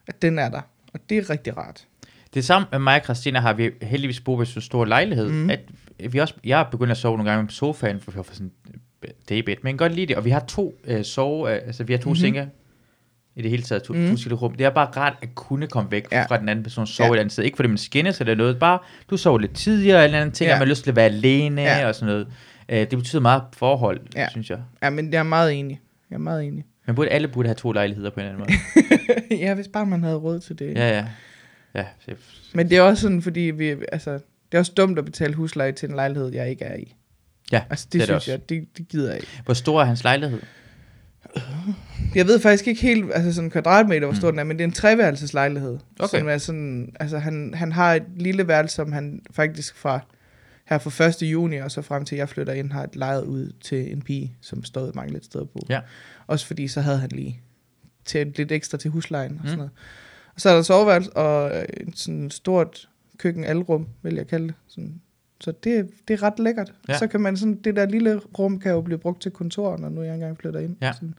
At 0.07 0.21
den 0.21 0.39
er 0.39 0.49
der. 0.49 0.61
Og 0.93 0.99
det 1.09 1.17
er 1.17 1.29
rigtig 1.29 1.57
rart. 1.57 1.85
Det 2.33 2.45
samme 2.45 2.67
med 2.71 2.79
mig 2.79 2.95
og 2.95 3.03
Christina 3.03 3.39
har 3.39 3.53
vi 3.53 3.69
heldigvis 3.81 4.19
boet 4.19 4.47
i 4.49 4.51
så 4.51 4.61
stor 4.61 4.85
lejlighed, 4.85 5.29
mm. 5.29 5.49
at 5.49 5.59
vi 6.09 6.19
også, 6.19 6.33
jeg 6.43 6.59
er 6.59 6.63
begyndt 6.71 6.91
at 6.91 6.97
sove 6.97 7.17
nogle 7.17 7.31
gange 7.31 7.47
på 7.47 7.53
sofaen, 7.53 7.99
for, 7.99 8.11
for 8.11 8.23
sådan 8.33 8.51
daybed, 9.29 9.55
men 9.63 9.77
godt 9.77 9.93
lide 9.95 10.05
det, 10.07 10.15
og 10.15 10.25
vi 10.25 10.29
har 10.29 10.39
to 10.39 10.75
øh, 10.85 11.03
sove, 11.05 11.49
øh, 11.55 11.61
altså 11.67 11.83
vi 11.83 11.93
har 11.93 11.97
to 11.97 12.09
Mhm. 12.09 12.11
mm-hmm. 12.11 12.15
senge, 12.35 12.49
i 13.35 13.41
det 13.41 13.49
hele 13.49 13.63
taget, 13.63 13.83
to, 13.83 13.93
mm. 13.93 14.17
to 14.17 14.35
rum. 14.35 14.55
Det 14.55 14.65
er 14.65 14.69
bare 14.69 14.85
rart 14.97 15.13
at 15.21 15.29
kunne 15.35 15.67
komme 15.67 15.91
væk 15.91 16.07
Ja. 16.11 16.25
fra 16.25 16.37
den 16.39 16.49
anden 16.49 16.63
person, 16.63 16.87
sove 16.87 17.07
Ja. 17.07 17.13
et 17.13 17.19
andet 17.19 17.31
sted. 17.31 17.43
Ikke 17.43 17.55
fordi 17.55 17.69
man 17.69 17.77
skændes 17.77 18.19
eller 18.19 18.35
noget, 18.35 18.59
bare 18.59 18.79
du 19.09 19.17
sover 19.17 19.39
lidt 19.39 19.53
tidligere, 19.55 20.03
eller 20.03 20.19
anden 20.19 20.31
ting, 20.35 20.47
Ja. 20.47 20.53
og 20.53 20.59
man 20.59 20.67
har 20.67 20.71
lyst 20.71 20.83
til 20.83 20.91
at 20.91 20.95
være 20.95 21.05
alene 21.05 21.61
Ja. 21.61 21.87
og 21.87 21.95
sådan 21.95 22.13
noget. 22.13 22.27
Øh, 22.69 22.77
det 22.77 22.89
betyder 22.89 23.21
meget 23.21 23.43
forhold. 23.53 23.99
Ja. 24.15 24.29
synes 24.29 24.49
jeg. 24.49 24.59
Ja, 24.83 24.89
men 24.89 25.13
jeg 25.13 25.19
er 25.19 25.23
meget 25.23 25.53
enig. 25.53 25.79
Jeg 26.09 26.15
er 26.15 26.19
meget 26.19 26.43
enig. 26.45 26.65
Men 26.85 26.95
burde, 26.95 27.09
alle 27.09 27.27
burde 27.27 27.47
have 27.47 27.55
to 27.55 27.71
lejligheder 27.71 28.09
på 28.09 28.19
en 28.19 28.25
eller 28.25 28.39
anden 28.43 28.55
måde. 29.29 29.39
ja, 29.43 29.53
hvis 29.53 29.67
bare 29.67 29.85
man 29.85 30.03
havde 30.03 30.15
råd 30.15 30.39
til 30.39 30.59
det. 30.59 30.73
ja, 30.75 30.89
ja. 30.97 31.05
Ja, 31.75 31.85
det, 32.05 32.17
Men 32.53 32.69
det 32.69 32.77
er 32.77 32.81
også 32.81 33.01
sådan, 33.01 33.21
fordi 33.21 33.39
vi, 33.39 33.75
altså, 33.91 34.11
det 34.13 34.21
er 34.51 34.59
også 34.59 34.71
dumt 34.77 34.99
at 34.99 35.05
betale 35.05 35.33
husleje 35.33 35.71
til 35.71 35.89
en 35.89 35.95
lejlighed, 35.95 36.33
jeg 36.33 36.49
ikke 36.49 36.65
er 36.65 36.75
i. 36.75 36.95
ja. 37.51 37.63
Altså, 37.69 37.87
det, 37.91 37.93
Det 37.93 38.01
er 38.01 38.05
det 38.05 38.13
det 38.13 38.21
synes 38.21 38.31
jeg, 38.33 38.49
det, 38.49 38.77
det 38.77 38.87
gider 38.87 39.07
jeg 39.11 39.15
ikke. 39.19 39.41
Hvor 39.45 39.53
stor 39.53 39.81
er 39.81 39.85
hans 39.85 40.03
lejlighed? 40.03 40.39
Jeg 42.15 42.27
ved 42.27 42.39
faktisk 42.39 42.67
ikke 42.67 42.81
helt, 42.81 43.05
altså 43.13 43.33
sådan 43.33 43.49
kvadratmeter, 43.49 43.99
hvor 43.99 44.11
Mm. 44.11 44.15
stor 44.17 44.29
den 44.31 44.39
er, 44.39 44.43
men 44.43 44.57
det 44.57 44.63
er 44.63 44.67
en 44.67 44.73
treværelseslejlighed. 44.73 45.77
Okay. 45.99 46.19
Som 46.19 46.27
er 46.29 46.37
sådan, 46.37 46.95
altså 46.99 47.17
han, 47.19 47.53
han 47.55 47.71
har 47.71 47.93
et 47.93 48.03
lille 48.15 48.47
værelse, 48.47 48.75
som 48.75 48.91
han 48.91 49.21
faktisk 49.31 49.75
fra 49.75 49.99
her 50.65 50.77
fra 50.77 51.05
1. 51.05 51.21
juni 51.21 51.57
og 51.57 51.71
så 51.71 51.81
frem 51.81 52.05
til 52.05 52.15
jeg 52.15 52.29
flytter 52.29 52.53
ind, 52.53 52.71
har 52.71 52.83
et 52.83 52.95
lejet 52.95 53.23
ud 53.23 53.51
til 53.61 53.91
en 53.91 54.01
pige, 54.01 54.35
som 54.41 54.63
stod 54.63 54.93
mange 54.93 55.13
lidt 55.13 55.25
steder 55.25 55.45
på. 55.45 55.59
Ja. 55.69 55.79
Også 56.27 56.45
fordi 56.47 56.67
så 56.67 56.81
havde 56.81 56.97
han 56.99 57.09
lige 57.09 57.41
til 58.05 58.33
lidt 58.37 58.51
ekstra 58.51 58.77
til 58.77 58.91
huslejen 58.91 59.31
og 59.31 59.37
sådan 59.49 59.53
Mm. 59.53 59.57
noget. 59.57 59.71
Og 60.35 60.41
så 60.41 60.49
er 60.49 60.55
der 60.55 60.61
soveværelse 60.61 61.13
og 61.17 61.57
øh, 61.57 61.65
et 61.87 61.97
sådan 61.97 62.31
stort 62.31 62.89
køkken 63.17 63.43
alrum, 63.43 63.87
vil 64.01 64.15
jeg 64.15 64.27
kalde 64.27 64.47
det. 64.47 64.55
Sådan. 64.67 65.01
Så 65.39 65.51
det, 65.51 65.89
det 66.07 66.13
er 66.13 66.23
ret 66.23 66.39
lækkert. 66.39 66.73
Ja. 66.87 66.97
Så 66.97 67.07
kan 67.07 67.21
man 67.21 67.37
sådan, 67.37 67.55
det 67.55 67.75
der 67.75 67.85
lille 67.85 68.21
rum 68.39 68.59
kan 68.59 68.71
jo 68.71 68.81
blive 68.81 68.97
brugt 68.97 69.21
til 69.21 69.31
kontor, 69.31 69.77
når 69.77 69.89
nu 69.89 70.01
jeg 70.01 70.13
engang 70.13 70.37
flytter 70.37 70.59
ind. 70.59 70.77
Ja. 70.81 70.93
Sådan. 70.93 71.15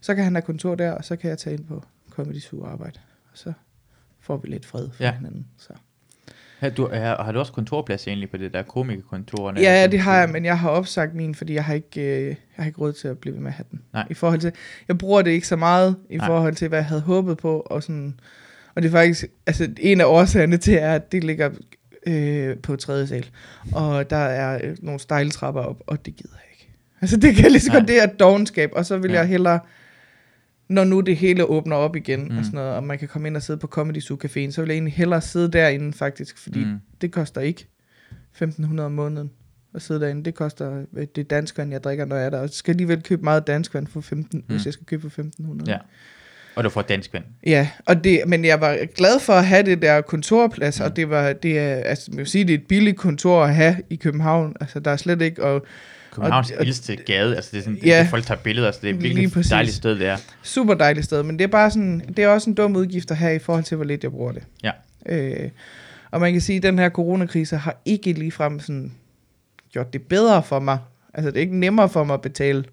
Så 0.00 0.14
kan 0.14 0.24
han 0.24 0.34
have 0.34 0.42
kontor 0.42 0.74
der, 0.74 0.90
og 0.90 1.04
så 1.04 1.16
kan 1.16 1.30
jeg 1.30 1.38
tage 1.38 1.56
ind 1.56 1.64
på 1.64 1.84
Comedy 2.10 2.40
Zoo 2.40 2.64
arbejde. 2.64 3.00
Og 3.32 3.38
så 3.38 3.52
får 4.20 4.36
vi 4.36 4.48
lidt 4.48 4.66
fred 4.66 4.90
for 4.90 5.04
ja. 5.04 5.14
hinanden. 5.14 5.46
Så. 5.58 5.72
Har 6.62 6.70
du, 6.70 6.88
har, 6.92 7.22
har 7.22 7.32
du 7.32 7.38
også 7.38 7.52
kontorplads 7.52 8.06
egentlig 8.06 8.30
på 8.30 8.36
det 8.36 8.52
der 8.52 8.62
komikerkontor? 8.62 9.52
Ja, 9.56 9.80
ja, 9.80 9.86
det 9.86 10.00
har 10.00 10.18
jeg, 10.18 10.28
men 10.28 10.44
jeg 10.44 10.58
har 10.58 10.70
opsagt 10.70 11.14
min, 11.14 11.34
fordi 11.34 11.54
jeg 11.54 11.64
har 11.64 11.74
ikke, 11.74 12.00
øh, 12.00 12.26
jeg 12.26 12.36
har 12.56 12.66
ikke 12.66 12.80
råd 12.80 12.92
til 12.92 13.08
at 13.08 13.18
blive 13.18 13.34
ved 13.34 13.40
med 13.40 13.50
at 13.50 13.54
have 13.54 13.64
den. 13.70 13.80
Nej. 13.92 14.06
I 14.10 14.14
forhold 14.14 14.40
til, 14.40 14.52
jeg 14.88 14.98
bruger 14.98 15.22
det 15.22 15.30
ikke 15.30 15.46
så 15.46 15.56
meget, 15.56 15.96
i 16.10 16.16
Nej. 16.16 16.26
Forhold 16.26 16.54
til, 16.54 16.68
hvad 16.68 16.78
jeg 16.78 16.86
havde 16.86 17.00
håbet 17.00 17.38
på, 17.38 17.60
og 17.60 17.82
sådan, 17.82 18.20
og 18.74 18.82
det 18.82 18.88
er 18.88 18.92
faktisk, 18.92 19.24
altså 19.46 19.68
en 19.80 20.00
af 20.00 20.04
årsagerne 20.04 20.56
til, 20.56 20.74
er, 20.74 20.94
at 20.94 21.12
det 21.12 21.24
ligger 21.24 21.50
øh, 22.06 22.56
på 22.56 22.76
tredje 22.76 23.06
sal, 23.06 23.26
og 23.72 24.10
der 24.10 24.16
er 24.16 24.60
øh, 24.64 24.76
nogle 24.82 25.00
stejletrapper 25.00 25.60
op, 25.60 25.82
og 25.86 26.06
det 26.06 26.16
gider 26.16 26.34
jeg 26.34 26.52
ikke. 26.52 26.72
Altså 27.00 27.16
det 27.16 27.36
kan 27.36 27.50
lige 27.50 27.60
så 27.60 27.72
godt, 27.72 27.88
det 27.88 28.02
er 28.02 28.06
dogenskab, 28.06 28.70
og 28.72 28.86
så 28.86 28.98
vil 28.98 29.10
ja. 29.10 29.18
jeg 29.18 29.26
hellere, 29.26 29.60
når 30.72 30.84
nu 30.84 31.00
det 31.00 31.16
hele 31.16 31.44
åbner 31.44 31.76
op 31.76 31.96
igen, 31.96 32.24
Mm. 32.30 32.38
og 32.38 32.44
sådan 32.44 32.56
noget, 32.56 32.72
og 32.74 32.84
man 32.84 32.98
kan 32.98 33.08
komme 33.08 33.28
ind 33.28 33.36
og 33.36 33.42
sidde 33.42 33.58
på 33.58 33.66
Comedy 33.66 34.00
Zoo 34.00 34.16
Caféen, 34.24 34.50
så 34.50 34.60
vil 34.60 34.68
jeg 34.68 34.74
egentlig 34.74 34.94
hellere 34.94 35.20
sidde 35.20 35.50
derinde 35.52 35.92
faktisk, 35.92 36.38
fordi 36.38 36.64
Mm. 36.64 36.74
det 37.00 37.12
koster 37.12 37.40
ikke 37.40 37.66
1.500 38.42 38.80
om 38.80 38.92
måneden 38.92 39.30
at 39.74 39.82
sidde 39.82 40.00
derinde. 40.00 40.24
Det 40.24 40.34
koster 40.34 40.82
øh, 40.96 41.06
det 41.16 41.30
danskvand, 41.30 41.72
jeg 41.72 41.84
drikker, 41.84 42.04
når 42.04 42.16
jeg 42.16 42.26
er 42.26 42.30
der. 42.30 42.40
Og 42.40 42.48
så 42.48 42.54
skal 42.56 42.70
jeg 42.70 42.74
alligevel 42.74 43.02
købe 43.02 43.22
meget 43.22 43.46
danskvand 43.46 43.86
for 43.86 44.00
15, 44.00 44.38
Mm. 44.48 44.54
hvis 44.54 44.64
jeg 44.64 44.72
skal 44.72 44.86
købe 44.86 45.10
for 45.10 45.22
1.500. 45.22 45.70
Ja. 45.70 45.78
Og 46.56 46.64
du 46.64 46.68
får 46.68 46.82
dansk 46.82 47.12
vand. 47.12 47.24
Ja, 47.46 47.68
og 47.86 48.04
det, 48.04 48.20
men 48.26 48.44
jeg 48.44 48.60
var 48.60 48.78
glad 48.94 49.20
for 49.20 49.32
at 49.32 49.46
have 49.46 49.62
det 49.62 49.82
der 49.82 50.00
kontorplads, 50.00 50.80
mm. 50.80 50.84
og 50.86 50.96
det 50.96 51.10
var, 51.10 51.32
det 51.32 51.58
er, 51.58 51.74
altså, 51.74 52.10
man 52.10 52.18
vil 52.18 52.26
sige, 52.26 52.44
det 52.44 52.54
er 52.54 52.58
et 52.58 52.66
billigt 52.66 52.96
kontor 52.96 53.44
at 53.44 53.54
have 53.54 53.76
i 53.90 53.96
København. 53.96 54.56
Altså, 54.60 54.80
der 54.80 54.90
er 54.90 54.96
slet 54.96 55.22
ikke, 55.22 55.42
og 55.44 55.66
Københavns 56.14 56.50
Og- 56.50 56.56
og- 56.58 56.66
ældste 56.66 56.96
gade, 56.96 57.36
altså 57.36 57.50
det 57.52 57.58
er 57.58 57.62
sådan, 57.62 57.78
Ja. 57.84 58.00
det, 58.00 58.08
folk 58.10 58.26
tager 58.26 58.40
billeder, 58.40 58.70
så 58.72 58.78
det 58.82 58.90
er 58.90 58.94
virkelig 58.94 59.24
et 59.24 59.46
dejligt 59.50 59.76
sted, 59.76 59.98
det 59.98 60.06
er. 60.06 60.16
super 60.42 60.74
dejligt 60.74 61.04
sted, 61.04 61.22
men 61.22 61.38
det 61.38 61.44
er 61.44 61.48
bare 61.48 61.70
sådan, 61.70 62.02
det 62.16 62.18
er 62.24 62.28
også 62.28 62.50
en 62.50 62.54
dum 62.56 62.76
udgift 62.76 63.10
at 63.10 63.16
have 63.16 63.36
i 63.36 63.38
forhold 63.38 63.64
til, 63.64 63.76
hvor 63.76 63.84
lidt 63.84 64.02
jeg 64.02 64.10
bruger 64.10 64.32
det. 64.32 64.42
Ja. 64.64 64.70
Øh, 65.06 65.50
og 66.10 66.20
man 66.20 66.32
kan 66.32 66.40
sige, 66.40 66.56
at 66.56 66.62
den 66.62 66.78
her 66.78 66.90
coronakrise 66.90 67.56
har 67.56 67.80
ikke 67.84 68.12
ligefrem 68.12 68.60
sådan 68.60 68.92
gjort 69.72 69.92
det 69.92 70.02
bedre 70.02 70.42
for 70.42 70.58
mig. 70.58 70.78
Altså, 71.14 71.30
det 71.30 71.36
er 71.36 71.40
ikke 71.40 71.58
nemmere 71.58 71.88
for 71.88 72.04
mig 72.04 72.14
at 72.14 72.20
betale 72.20 72.64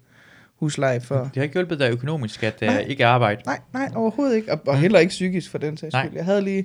husleje 0.58 1.00
for... 1.00 1.16
Det 1.18 1.30
har 1.36 1.42
ikke 1.42 1.52
hjulpet 1.52 1.78
dig 1.78 1.90
økonomisk, 1.90 2.42
at 2.42 2.54
uh, 2.62 2.68
Nej. 2.68 2.78
ikke 2.88 3.06
arbejde. 3.06 3.42
Nej, 3.46 3.58
nej, 3.72 3.90
overhovedet 3.94 4.36
ikke. 4.36 4.52
Og, 4.52 4.60
og 4.66 4.78
heller 4.78 4.98
ikke 4.98 5.10
psykisk 5.10 5.50
for 5.50 5.58
den 5.58 5.76
sags 5.76 5.92
Nej. 5.92 6.04
skyld. 6.06 6.16
Jeg 6.16 6.24
havde 6.24 6.42
lige, 6.42 6.64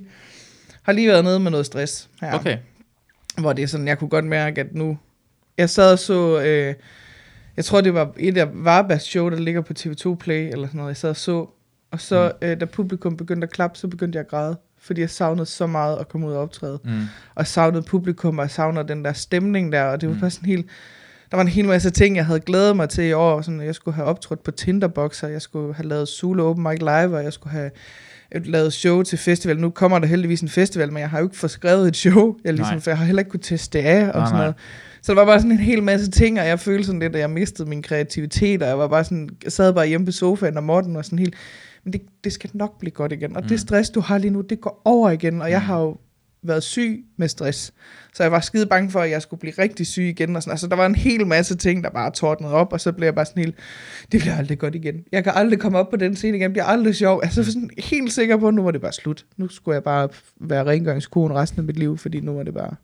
har 0.82 0.92
lige 0.92 1.08
været 1.08 1.24
nede 1.24 1.40
med 1.40 1.50
noget 1.50 1.66
stress 1.66 2.08
her. 2.20 2.32
Okay. 2.34 2.56
Hvor 3.38 3.52
det 3.52 3.62
er 3.62 3.66
sådan, 3.66 3.88
jeg 3.88 3.98
kunne 3.98 4.08
godt 4.10 4.24
mærke, 4.24 4.60
at 4.60 4.74
nu... 4.74 4.98
Jeg 5.58 5.70
sad 5.70 5.92
og 5.92 5.98
så... 5.98 6.40
Øh, 6.40 6.74
jeg 7.56 7.64
tror, 7.64 7.80
det 7.80 7.94
var 7.94 8.12
et 8.18 8.36
af 8.38 8.48
Varbas 8.52 9.02
show, 9.02 9.30
der 9.30 9.36
ligger 9.38 9.60
på 9.60 9.72
TV2 9.78 10.14
Play, 10.14 10.50
eller 10.52 10.66
sådan 10.66 10.78
noget. 10.78 10.88
Jeg 10.88 10.96
sad 10.96 11.10
og 11.10 11.16
så. 11.16 11.46
Og 11.90 12.00
så, 12.00 12.32
mm. 12.42 12.46
øh, 12.48 12.60
da 12.60 12.64
publikum 12.64 13.16
begyndte 13.16 13.44
at 13.44 13.52
klappe, 13.52 13.78
så 13.78 13.88
begyndte 13.88 14.16
jeg 14.16 14.20
at 14.24 14.28
græde. 14.30 14.56
Fordi 14.80 15.00
jeg 15.00 15.10
savnede 15.10 15.46
så 15.46 15.66
meget 15.66 15.96
at 15.98 16.08
komme 16.08 16.26
ud 16.26 16.32
og 16.32 16.42
optræde. 16.42 16.78
Mm. 16.84 17.00
Og 17.34 17.46
savnede 17.46 17.82
publikum, 17.82 18.38
og 18.38 18.50
savnede 18.50 18.88
den 18.88 19.04
der 19.04 19.12
stemning 19.12 19.72
der. 19.72 19.82
Og 19.84 20.00
det 20.00 20.08
var 20.08 20.14
Mm. 20.14 20.20
bare 20.20 20.30
sådan 20.30 20.46
helt... 20.46 20.66
Der 21.30 21.36
var 21.36 21.42
en 21.42 21.48
hel 21.48 21.64
masse 21.64 21.90
ting, 21.90 22.16
jeg 22.16 22.26
havde 22.26 22.40
glædet 22.40 22.76
mig 22.76 22.88
til 22.88 23.04
i 23.04 23.12
år. 23.12 23.40
Sådan, 23.40 23.60
jeg 23.60 23.74
skulle 23.74 23.94
have 23.94 24.06
optrådt 24.06 24.42
på 24.42 24.50
Tinderboxer, 24.50 25.28
jeg 25.28 25.42
skulle 25.42 25.74
have 25.74 25.88
lavet 25.88 26.08
Zulu 26.08 26.44
Open 26.48 26.62
Mic 26.62 26.78
Live, 26.78 27.16
og 27.16 27.24
jeg 27.24 27.32
skulle 27.32 27.52
have 27.52 27.70
lavet 28.34 28.72
show 28.72 29.02
til 29.02 29.18
festival. 29.18 29.58
Nu 29.60 29.70
kommer 29.70 29.98
der 29.98 30.06
heldigvis 30.06 30.40
en 30.40 30.48
festival, 30.48 30.92
men 30.92 31.00
jeg 31.00 31.10
har 31.10 31.18
jo 31.18 31.24
ikke 31.24 31.36
fået 31.36 31.50
skrevet 31.50 31.88
et 31.88 31.96
show. 31.96 32.36
Jeg, 32.44 32.52
ligesom, 32.54 32.74
Nej. 32.74 32.80
for 32.80 32.90
jeg 32.90 32.98
har 32.98 33.04
heller 33.04 33.20
ikke 33.20 33.30
kunne 33.30 33.40
teste 33.40 33.78
det 33.78 33.84
af 33.84 34.00
og 34.00 34.04
Nej, 34.06 34.12
sådan 34.26 34.30
nej. 34.32 34.40
noget. 34.40 34.54
Så 35.02 35.12
der 35.12 35.18
var 35.18 35.24
bare 35.26 35.38
sådan 35.38 35.52
en 35.52 35.58
hel 35.58 35.82
masse 35.82 36.10
ting, 36.10 36.40
og 36.40 36.46
jeg 36.46 36.60
følte 36.60 36.84
sådan 36.86 37.00
lidt, 37.00 37.14
at 37.14 37.20
jeg 37.20 37.30
mistede 37.30 37.68
min 37.68 37.82
kreativitet, 37.82 38.62
og 38.62 38.68
jeg 38.68 38.78
var 38.78 38.88
bare 38.88 39.04
sådan, 39.04 39.28
jeg 39.44 39.52
sad 39.52 39.72
bare 39.72 39.86
hjemme 39.86 40.06
på 40.06 40.12
sofaen, 40.12 40.56
og 40.56 40.62
Morten 40.64 40.94
var 40.94 41.02
sådan 41.02 41.18
helt, 41.18 41.34
men 41.84 41.92
det, 41.92 42.02
det 42.24 42.32
skal 42.32 42.50
nok 42.54 42.78
blive 42.78 42.90
godt 42.90 43.12
igen. 43.12 43.36
Og 43.36 43.42
mm. 43.42 43.48
Det 43.48 43.60
stress, 43.60 43.90
du 43.90 44.00
har 44.00 44.18
lige 44.18 44.30
nu, 44.30 44.40
det 44.40 44.60
går 44.60 44.82
over 44.84 45.10
igen, 45.10 45.42
og 45.42 45.50
jeg 45.50 45.58
Mm. 45.58 45.64
har 45.64 45.80
jo 45.80 45.96
været 46.48 46.62
syg 46.62 47.04
med 47.16 47.28
stress. 47.28 47.72
Så 48.14 48.22
jeg 48.22 48.32
var 48.32 48.40
skide 48.40 48.66
bange 48.66 48.90
for, 48.90 49.00
at 49.00 49.10
jeg 49.10 49.22
skulle 49.22 49.40
blive 49.40 49.54
rigtig 49.58 49.86
syg 49.86 50.02
igen. 50.02 50.36
Og 50.36 50.42
sådan. 50.42 50.50
Altså, 50.50 50.66
der 50.66 50.76
var 50.76 50.86
en 50.86 50.94
hel 50.94 51.26
masse 51.26 51.56
ting, 51.56 51.84
der 51.84 51.90
bare 51.90 52.10
tordnede 52.10 52.52
op, 52.52 52.72
og 52.72 52.80
så 52.80 52.92
blev 52.92 53.06
jeg 53.06 53.14
bare 53.14 53.24
sådan 53.24 53.44
helt, 53.44 53.56
det 54.12 54.20
bliver 54.20 54.36
aldrig 54.36 54.58
godt 54.58 54.74
igen. 54.74 54.94
Jeg 55.12 55.24
kan 55.24 55.32
aldrig 55.36 55.58
komme 55.58 55.78
op 55.78 55.90
på 55.90 55.96
den 55.96 56.16
scene 56.16 56.36
igen, 56.36 56.44
det 56.44 56.52
bliver 56.52 56.64
aldrig 56.64 56.94
sjov. 56.94 57.20
Altså, 57.22 57.40
jeg 57.40 57.46
var 57.46 57.52
sådan 57.52 57.70
helt 57.78 58.12
sikker 58.12 58.36
på, 58.36 58.48
at 58.48 58.54
nu 58.54 58.62
var 58.62 58.70
det 58.70 58.80
bare 58.80 58.92
slut. 58.92 59.24
Nu 59.36 59.48
skulle 59.48 59.74
jeg 59.74 59.84
bare 59.84 60.08
være 60.40 60.64
rengøringskone 60.64 61.34
resten 61.34 61.60
af 61.60 61.64
mit 61.64 61.76
liv, 61.76 61.98
fordi 61.98 62.20
nu 62.20 62.32
var 62.32 62.42
det 62.42 62.54
bare... 62.54 62.74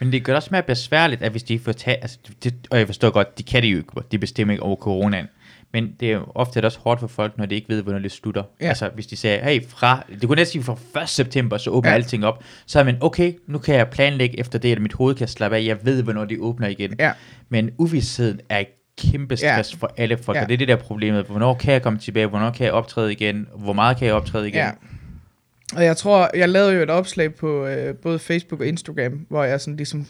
Men 0.00 0.12
det 0.12 0.24
gør 0.24 0.32
det 0.32 0.36
også 0.36 0.48
mere 0.52 0.62
besværligt, 0.62 1.22
at 1.22 1.30
hvis 1.30 1.42
de 1.42 1.58
får 1.58 1.72
taget, 1.72 1.98
altså, 2.02 2.18
det, 2.44 2.54
og 2.70 2.78
jeg 2.78 2.86
forstår 2.86 3.10
godt, 3.10 3.38
de 3.38 3.42
kan 3.42 3.62
det 3.62 3.68
jo 3.68 3.76
ikke, 3.76 3.92
de 4.12 4.18
bestemmer 4.18 4.54
ikke 4.54 4.62
over 4.62 4.76
coronaen. 4.76 5.26
Men 5.72 5.92
det 6.00 6.08
er 6.08 6.12
jo 6.12 6.26
ofte 6.34 6.54
det 6.54 6.64
også 6.64 6.78
hårdt 6.78 7.00
for 7.00 7.06
folk, 7.06 7.38
når 7.38 7.46
de 7.46 7.54
ikke 7.54 7.68
ved, 7.68 7.82
hvornår 7.82 7.98
det 7.98 8.12
slutter. 8.12 8.42
Ja. 8.60 8.68
Altså, 8.68 8.90
hvis 8.94 9.06
de 9.06 9.16
sagde, 9.16 9.38
hey, 9.44 9.66
fra, 9.68 10.04
det 10.20 10.28
kunne 10.28 10.36
næsten 10.36 10.62
sige 10.62 10.76
fra 10.92 11.02
1. 11.02 11.08
september, 11.08 11.58
så 11.58 11.70
åbner 11.70 11.90
Ja. 11.90 11.94
alting 11.96 12.24
op. 12.26 12.42
Så 12.66 12.80
er 12.80 12.84
man, 12.84 12.96
okay, 13.00 13.32
nu 13.46 13.58
kan 13.58 13.74
jeg 13.74 13.88
planlægge 13.88 14.40
efter 14.40 14.58
det, 14.58 14.72
at 14.72 14.82
mit 14.82 14.92
hoved 14.92 15.14
kan 15.14 15.28
slappe 15.28 15.56
af, 15.56 15.64
jeg 15.64 15.78
ved, 15.86 16.02
hvornår 16.02 16.24
de 16.24 16.40
åbner 16.40 16.68
igen. 16.68 16.94
Ja. 16.98 17.12
Men 17.48 17.70
uvidsheden 17.78 18.40
er 18.48 18.64
kæmpe 18.98 19.36
stress 19.36 19.72
ja. 19.72 19.78
for 19.78 19.94
alle 19.96 20.18
folk, 20.18 20.36
Ja. 20.36 20.42
og 20.42 20.48
det 20.48 20.54
er 20.54 20.58
det 20.58 20.68
der 20.68 20.76
problemet. 20.76 21.24
Hvornår 21.26 21.54
kan 21.54 21.72
jeg 21.72 21.82
komme 21.82 21.98
tilbage? 21.98 22.26
Hvornår 22.26 22.50
kan 22.50 22.64
jeg 22.66 22.72
optræde 22.72 23.12
igen? 23.12 23.46
Hvor 23.56 23.72
meget 23.72 23.96
kan 23.96 24.06
jeg 24.06 24.14
optræde 24.14 24.48
igen? 24.48 24.58
Ja. 24.58 24.70
Og 25.76 25.84
jeg 25.84 25.96
tror, 25.96 26.30
jeg 26.36 26.48
lavede 26.48 26.72
jo 26.74 26.82
et 26.82 26.90
opslag 26.90 27.34
på 27.34 27.66
øh, 27.66 27.94
både 27.94 28.18
Facebook 28.18 28.60
og 28.60 28.66
Instagram, 28.66 29.26
hvor 29.28 29.44
jeg 29.44 29.60
sådan 29.60 29.76
ligesom 29.76 30.06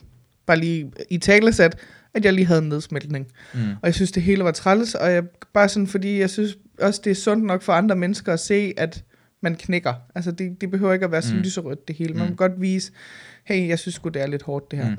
bare 0.47 0.57
lige 0.59 0.93
i 1.11 1.19
tale 1.19 1.53
sat, 1.53 1.77
at 2.17 2.25
jeg 2.25 2.33
lige 2.33 2.47
havde 2.47 2.63
en 2.63 2.69
nedsmeltning. 2.69 3.27
Mm. 3.55 3.61
Og 3.61 3.87
jeg 3.87 3.95
synes, 3.95 4.13
det 4.13 4.23
hele 4.23 4.45
var 4.45 4.51
træls, 4.51 4.95
og 4.95 5.13
jeg, 5.13 5.23
bare 5.55 5.69
sådan, 5.69 5.87
fordi 5.87 6.21
jeg 6.21 6.31
synes 6.31 6.57
også, 6.81 7.01
det 7.05 7.11
er 7.11 7.15
sundt 7.15 7.45
nok 7.45 7.63
for 7.63 7.73
andre 7.73 7.97
mennesker 7.97 8.33
at 8.33 8.41
se, 8.41 8.75
at 8.77 9.05
man 9.43 9.55
knækker. 9.55 9.95
Altså, 10.15 10.31
det, 10.31 10.61
det 10.61 10.71
behøver 10.71 10.93
ikke 10.93 11.05
at 11.05 11.13
være 11.13 11.23
så 11.23 11.35
Mm. 11.35 11.41
lyserødt, 11.41 11.89
det 11.89 11.97
hele. 11.97 12.15
Man 12.15 12.23
Mm. 12.25 12.31
må 12.31 12.37
godt 12.37 12.61
vise, 12.61 12.93
hey, 13.45 13.69
jeg 13.69 13.79
synes 13.79 13.95
sgu, 13.95 14.09
det 14.09 14.23
er 14.23 14.27
lidt 14.27 14.43
hårdt, 14.43 14.71
det 14.71 14.79
her. 14.79 14.91
Mm. 14.91 14.97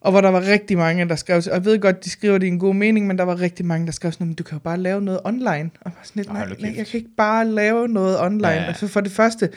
Og 0.00 0.10
hvor 0.10 0.20
der 0.20 0.28
var 0.28 0.40
rigtig 0.40 0.76
mange, 0.78 1.08
der 1.08 1.16
skrev, 1.16 1.36
og 1.36 1.52
jeg 1.54 1.64
ved 1.64 1.78
godt, 1.78 2.04
de 2.04 2.10
skriver 2.10 2.38
det 2.38 2.46
i 2.46 2.50
en 2.50 2.58
god 2.58 2.74
mening, 2.74 3.06
men 3.06 3.18
der 3.18 3.24
var 3.24 3.40
rigtig 3.40 3.66
mange, 3.66 3.86
der 3.86 3.92
skrev 3.92 4.12
sådan, 4.12 4.26
"Men 4.26 4.34
du 4.34 4.42
kan 4.42 4.54
jo 4.56 4.58
bare 4.60 4.78
lave 4.78 5.00
noget 5.02 5.20
online. 5.24 5.46
Og 5.50 5.84
jeg 5.84 5.92
var 5.96 6.00
sådan 6.04 6.20
lidt, 6.20 6.28
Ej, 6.28 6.34
nej, 6.46 6.56
nej, 6.60 6.74
jeg 6.76 6.86
kan 6.86 6.98
ikke 6.98 7.10
bare 7.16 7.44
lave 7.48 7.88
noget 7.88 8.20
online. 8.20 8.48
Ja. 8.48 8.64
Altså 8.64 8.86
for 8.88 9.00
det 9.00 9.12
første, 9.12 9.48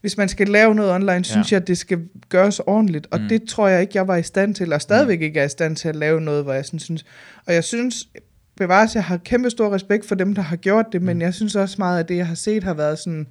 hvis 0.00 0.16
man 0.16 0.28
skal 0.28 0.48
lave 0.48 0.74
noget 0.74 0.92
online, 0.92 1.24
synes 1.24 1.52
Ja. 1.52 1.54
jeg, 1.56 1.62
at 1.62 1.68
det 1.68 1.78
skal 1.78 1.98
gøres 2.28 2.60
ordentligt. 2.60 3.06
Og 3.10 3.18
Mm. 3.18 3.22
mm. 3.22 3.28
det 3.28 3.42
tror 3.48 3.68
jeg 3.68 3.80
ikke, 3.80 3.92
jeg 3.94 4.08
var 4.08 4.16
i 4.16 4.22
stand 4.22 4.54
til, 4.54 4.72
og 4.72 4.82
stadigvæk 4.82 5.20
ikke 5.20 5.40
er 5.40 5.44
i 5.44 5.48
stand 5.48 5.76
til 5.76 5.88
at 5.88 5.96
lave 5.96 6.20
noget, 6.20 6.42
hvor 6.44 6.52
jeg 6.52 6.64
sådan 6.64 6.78
synes. 6.78 7.04
Og 7.46 7.54
jeg 7.54 7.64
synes, 7.64 8.08
bevares, 8.56 8.94
jeg 8.94 9.04
har 9.04 9.16
kæmpe 9.16 9.50
stor 9.50 9.74
respekt 9.74 10.06
for 10.06 10.14
dem, 10.14 10.34
der 10.34 10.42
har 10.42 10.56
gjort 10.56 10.86
det, 10.92 11.02
men 11.02 11.16
Mm. 11.16 11.22
jeg 11.22 11.34
synes 11.34 11.56
også 11.56 11.74
meget, 11.78 12.00
at 12.00 12.08
det, 12.08 12.16
jeg 12.16 12.26
har 12.26 12.34
set, 12.34 12.64
har 12.64 12.74
været 12.74 12.98
sådan 12.98 13.26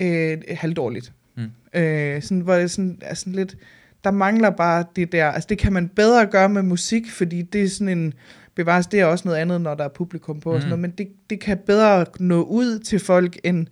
øh, 0.00 0.38
halvdårligt. 0.50 1.12
Mm. 1.36 1.80
Øh, 1.80 2.22
sådan, 2.22 2.40
hvor 2.40 2.54
det 2.54 2.70
sådan, 2.70 2.98
er 3.02 3.14
sådan 3.14 3.32
lidt, 3.32 3.56
der 4.04 4.10
mangler 4.10 4.50
bare 4.50 4.84
det 4.96 5.12
der, 5.12 5.26
altså 5.30 5.46
det 5.48 5.58
kan 5.58 5.72
man 5.72 5.88
bedre 5.88 6.26
gøre 6.26 6.48
med 6.48 6.62
musik, 6.62 7.10
fordi 7.10 7.42
det 7.42 7.62
er 7.62 7.68
sådan 7.68 7.98
en, 7.98 8.14
bevares, 8.54 8.86
det 8.86 9.00
er 9.00 9.04
også 9.04 9.28
noget 9.28 9.38
andet, 9.38 9.60
når 9.60 9.74
der 9.74 9.84
er 9.84 9.88
publikum 9.88 10.40
på, 10.40 10.50
mm. 10.50 10.54
og 10.54 10.62
sådan 10.62 10.76
Mm. 10.76 10.80
noget, 10.80 10.96
men 10.98 11.06
det, 11.06 11.30
det 11.30 11.40
kan 11.40 11.58
bedre 11.66 12.06
nå 12.20 12.42
ud 12.42 12.78
til 12.78 12.98
folk, 12.98 13.38
end 13.44 13.66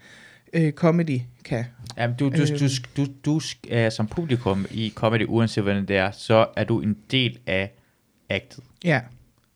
øh, 0.54 0.72
comedy 0.72 1.20
kan. 1.44 1.64
Jamen, 1.98 2.16
du, 2.16 2.28
du, 2.28 2.42
Øh. 2.42 2.48
du, 2.60 2.68
du, 2.96 3.06
du, 3.24 3.40
er 3.70 3.90
som 3.90 4.06
publikum 4.06 4.66
i 4.70 4.92
comedy, 4.94 5.24
uanset 5.28 5.62
hvordan 5.64 5.86
det 5.88 5.96
er, 5.96 6.10
så 6.10 6.46
er 6.56 6.64
du 6.64 6.80
en 6.80 6.96
del 7.10 7.38
af 7.46 7.72
actet. 8.30 8.64
Ja, 8.84 9.00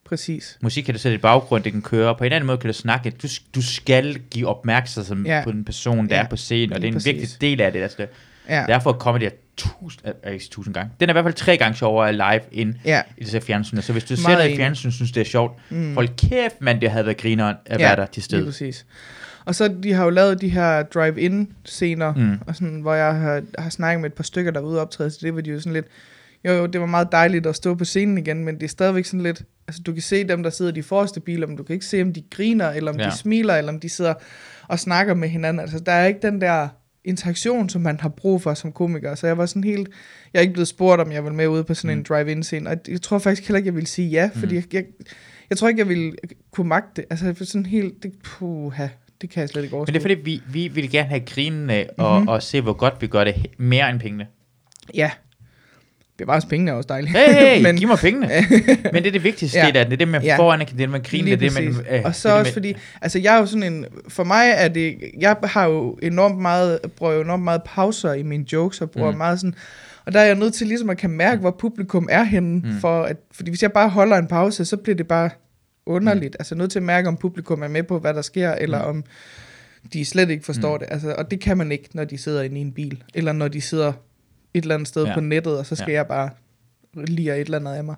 præcis. 0.04 0.58
Musik 0.62 0.84
kan 0.84 0.94
du 0.94 1.00
sætte 1.00 1.14
i 1.14 1.18
baggrund, 1.18 1.64
det 1.64 1.72
kan 1.72 1.82
køre, 1.82 2.14
på 2.16 2.24
en 2.24 2.32
anden 2.32 2.46
måde 2.46 2.58
kan 2.58 2.68
du 2.68 2.74
snakke. 2.74 3.10
Du, 3.10 3.28
du 3.54 3.62
skal 3.62 4.18
give 4.30 4.46
opmærksomhed 4.48 5.24
Ja. 5.26 5.40
på 5.44 5.52
den 5.52 5.64
person, 5.64 6.08
der 6.08 6.16
Ja, 6.16 6.22
er 6.22 6.28
på 6.28 6.36
scenen, 6.36 6.72
og 6.72 6.80
det 6.80 6.84
er 6.84 6.88
en 6.88 6.94
præcis. 6.94 7.14
vigtig 7.14 7.40
del 7.40 7.60
af 7.60 7.72
det. 7.72 7.82
Altså, 7.82 8.06
Ja. 8.48 8.64
Derfor 8.68 8.92
kommer 8.92 9.18
det 9.18 9.32
tusind, 9.56 10.02
øh, 10.26 10.32
ikke 10.32 10.44
tusind 10.50 10.74
gange. 10.74 10.90
Den 11.00 11.08
er 11.08 11.12
i 11.12 11.14
hvert 11.14 11.24
fald 11.24 11.34
tre 11.34 11.56
gange 11.56 11.76
sjovere 11.76 12.12
live 12.12 12.40
end 12.52 12.74
Ja. 12.84 13.02
i 13.16 13.24
det 13.24 13.42
fjernsyn. 13.42 13.80
Så 13.82 13.92
hvis 13.92 14.04
du 14.04 14.14
Meget 14.22 14.38
ser 14.38 14.44
det 14.46 14.52
i 14.52 14.56
fjernsyn, 14.56 14.90
synes 14.90 15.12
det 15.12 15.20
er 15.20 15.24
sjovt. 15.24 15.52
Mm. 15.70 15.94
Hold 15.94 16.08
kæft, 16.28 16.60
man, 16.60 16.80
det 16.80 16.90
havde 16.90 17.06
været 17.06 17.16
grineren 17.16 17.56
at 17.66 17.78
være 17.80 17.96
der 17.96 18.06
til 18.06 18.22
stede. 18.22 18.44
præcis. 18.44 18.86
Og 19.48 19.54
så 19.54 19.68
de 19.82 19.92
har 19.92 20.04
jo 20.04 20.10
lavet 20.10 20.40
de 20.40 20.48
her 20.48 20.82
drive-in 20.82 21.52
scener, 21.64 22.14
Mm. 22.14 22.20
mm. 22.22 22.36
og 22.46 22.54
sådan, 22.56 22.80
hvor 22.80 22.94
jeg 22.94 23.14
har, 23.14 23.42
har 23.58 23.70
snakket 23.70 24.00
med 24.00 24.10
et 24.10 24.14
par 24.14 24.22
stykker, 24.24 24.50
der 24.50 24.60
var 24.60 24.68
ude 24.68 24.80
optræde, 24.80 25.10
så 25.10 25.18
det 25.22 25.34
var 25.34 25.40
de 25.40 25.50
jo 25.50 25.60
sådan 25.60 25.72
lidt, 25.72 25.86
jo, 26.44 26.52
jo, 26.52 26.66
det 26.66 26.80
var 26.80 26.86
meget 26.86 27.08
dejligt 27.12 27.46
at 27.46 27.56
stå 27.56 27.74
på 27.74 27.84
scenen 27.84 28.18
igen, 28.18 28.44
men 28.44 28.54
det 28.54 28.62
er 28.62 28.68
stadigvæk 28.68 29.04
sådan 29.04 29.20
lidt, 29.20 29.42
altså 29.68 29.82
du 29.82 29.92
kan 29.92 30.02
se 30.02 30.24
dem, 30.28 30.42
der 30.42 30.50
sidder 30.50 30.72
i 30.72 30.74
de 30.74 30.82
forreste 30.82 31.20
biler, 31.20 31.46
men 31.46 31.56
du 31.56 31.62
kan 31.62 31.74
ikke 31.74 31.86
se, 31.86 32.02
om 32.02 32.12
de 32.12 32.22
griner, 32.30 32.70
eller 32.70 32.92
om 32.92 32.98
Ja. 33.00 33.06
de 33.06 33.16
smiler, 33.16 33.54
eller 33.54 33.72
om 33.72 33.80
de 33.80 33.88
sidder 33.88 34.14
og 34.68 34.78
snakker 34.78 35.14
med 35.14 35.28
hinanden. 35.28 35.60
Altså 35.60 35.78
der 35.78 35.92
er 35.92 36.06
ikke 36.06 36.20
den 36.22 36.40
der 36.40 36.68
interaktion, 37.04 37.68
som 37.68 37.82
man 37.82 38.00
har 38.00 38.08
brug 38.08 38.42
for 38.42 38.54
som 38.54 38.72
komiker. 38.72 39.14
Så 39.14 39.26
jeg 39.26 39.38
var 39.38 39.46
sådan 39.46 39.64
helt, 39.64 39.88
jeg 40.32 40.38
er 40.38 40.42
ikke 40.42 40.52
blevet 40.52 40.68
spurgt, 40.68 41.00
om 41.00 41.12
jeg 41.12 41.24
ville 41.24 41.36
med 41.36 41.46
ude 41.46 41.64
på 41.64 41.74
sådan 41.74 41.94
mm. 41.94 42.00
en 42.00 42.06
drive-in 42.08 42.42
scene, 42.42 42.70
og 42.70 42.76
jeg 42.88 43.02
tror 43.02 43.18
faktisk 43.18 43.48
heller 43.48 43.56
ikke, 43.58 43.66
jeg 43.66 43.74
ville 43.74 43.86
sige 43.86 44.08
ja, 44.08 44.30
fordi 44.34 44.54
jeg, 44.54 44.74
jeg, 44.74 44.84
jeg 45.50 45.58
tror 45.58 45.68
ikke, 45.68 45.78
jeg 45.80 45.88
ville 45.88 46.12
kunne 46.50 46.68
magte 46.68 46.90
det. 46.96 47.04
Altså 47.10 47.44
sådan 47.44 47.66
helt, 47.66 48.02
det, 48.02 48.12
puha, 48.24 48.86
det 49.20 49.30
kan 49.30 49.40
jeg 49.40 49.48
slet 49.48 49.62
ikke 49.64 49.76
overskue. 49.76 49.92
Men 49.92 50.00
det 50.02 50.12
er 50.12 50.16
fordi, 50.16 50.20
vi, 50.24 50.42
vi 50.52 50.68
vil 50.74 50.90
gerne 50.90 51.08
have 51.08 51.20
grinen 51.20 51.70
af, 51.70 51.88
og, 51.98 52.14
mm-hmm. 52.14 52.28
og 52.28 52.42
se, 52.42 52.60
hvor 52.60 52.72
godt 52.72 52.94
vi 53.00 53.06
gør 53.06 53.24
det 53.24 53.34
mere 53.58 53.90
end 53.90 54.00
pengene. 54.00 54.26
Ja. 54.94 55.10
Bevares 56.18 56.44
pengene 56.44 56.70
er 56.70 56.74
også 56.74 56.86
dejligt. 56.88 57.16
Hey, 57.16 57.32
hey 57.32 57.62
Men- 57.66 57.76
giv 57.76 57.88
mig 57.88 57.98
pengene. 57.98 58.26
Men 58.92 59.02
det 59.02 59.06
er 59.06 59.12
det 59.12 59.24
vigtigste, 59.24 59.58
Ja. 59.58 59.66
det 59.66 59.74
der. 59.74 59.84
Det 59.84 59.92
er 59.92 59.96
det, 59.96 60.08
man 60.08 60.22
Ja. 60.22 60.52
anerkendt, 60.52 60.78
det 60.78 60.84
er, 60.84 60.88
man 60.88 61.02
griner, 61.02 61.36
det 61.36 61.46
er 61.46 61.60
det, 61.60 61.74
man... 61.74 61.96
øh, 61.96 62.02
og 62.04 62.14
så 62.14 62.28
det 62.28 62.32
er 62.32 62.36
det, 62.36 62.40
også 62.40 62.52
fordi, 62.52 62.74
altså 63.02 63.18
jeg 63.18 63.34
er 63.36 63.40
jo 63.40 63.46
sådan 63.46 63.72
en, 63.72 63.84
for 64.08 64.24
mig 64.24 64.52
er 64.56 64.68
det, 64.68 64.96
jeg 65.20 65.36
har 65.44 65.64
jo 65.66 65.98
enormt 66.02 66.38
meget, 66.38 66.78
bruger 66.96 67.12
jo 67.12 67.20
enormt 67.20 67.42
meget 67.42 67.62
pauser 67.64 68.12
i 68.12 68.22
mine 68.22 68.44
jokes, 68.52 68.80
og 68.80 68.90
bruger 68.90 69.10
Mm. 69.10 69.14
mm. 69.14 69.18
meget 69.18 69.40
sådan, 69.40 69.54
og 70.06 70.12
der 70.14 70.20
er 70.20 70.24
jeg 70.24 70.34
nødt 70.34 70.54
til 70.54 70.66
ligesom 70.66 70.90
at 70.90 70.98
kan 70.98 71.10
mærke, 71.10 71.40
hvor 71.40 71.50
publikum 71.50 72.08
er 72.10 72.22
henne, 72.24 72.60
mm. 72.64 72.80
for 72.80 73.02
at, 73.02 73.16
fordi 73.32 73.50
hvis 73.50 73.62
jeg 73.62 73.72
bare 73.72 73.88
holder 73.88 74.16
en 74.16 74.26
pause, 74.26 74.64
så 74.64 74.76
bliver 74.76 74.96
det 74.96 75.08
bare 75.08 75.30
underligt, 75.88 76.32
mm. 76.34 76.40
altså 76.40 76.54
nødt 76.54 76.70
til 76.70 76.78
at 76.78 76.82
mærke, 76.82 77.08
om 77.08 77.16
publikum 77.16 77.62
er 77.62 77.68
med 77.68 77.82
på, 77.82 77.98
hvad 77.98 78.14
der 78.14 78.22
sker, 78.22 78.52
eller 78.52 78.82
Mm. 78.82 78.88
om 78.88 79.04
de 79.92 80.04
slet 80.04 80.30
ikke 80.30 80.44
forstår 80.44 80.78
det, 80.78 80.86
altså, 80.90 81.14
og 81.18 81.30
det 81.30 81.40
kan 81.40 81.56
man 81.58 81.72
ikke, 81.72 81.88
når 81.94 82.04
de 82.04 82.18
sidder 82.18 82.42
inde 82.42 82.58
i 82.58 82.60
en 82.60 82.72
bil, 82.72 83.02
eller 83.14 83.32
når 83.32 83.48
de 83.48 83.60
sidder 83.60 83.88
et 84.54 84.62
eller 84.62 84.74
andet 84.74 84.88
sted 84.88 85.04
Ja. 85.04 85.14
på 85.14 85.20
nettet, 85.20 85.58
og 85.58 85.66
så 85.66 85.76
skal 85.76 85.90
Ja. 85.92 85.96
jeg 85.96 86.06
bare 86.06 86.30
lige 86.94 87.34
et 87.34 87.40
eller 87.40 87.58
andet 87.58 87.74
af 87.74 87.84
mig. 87.84 87.96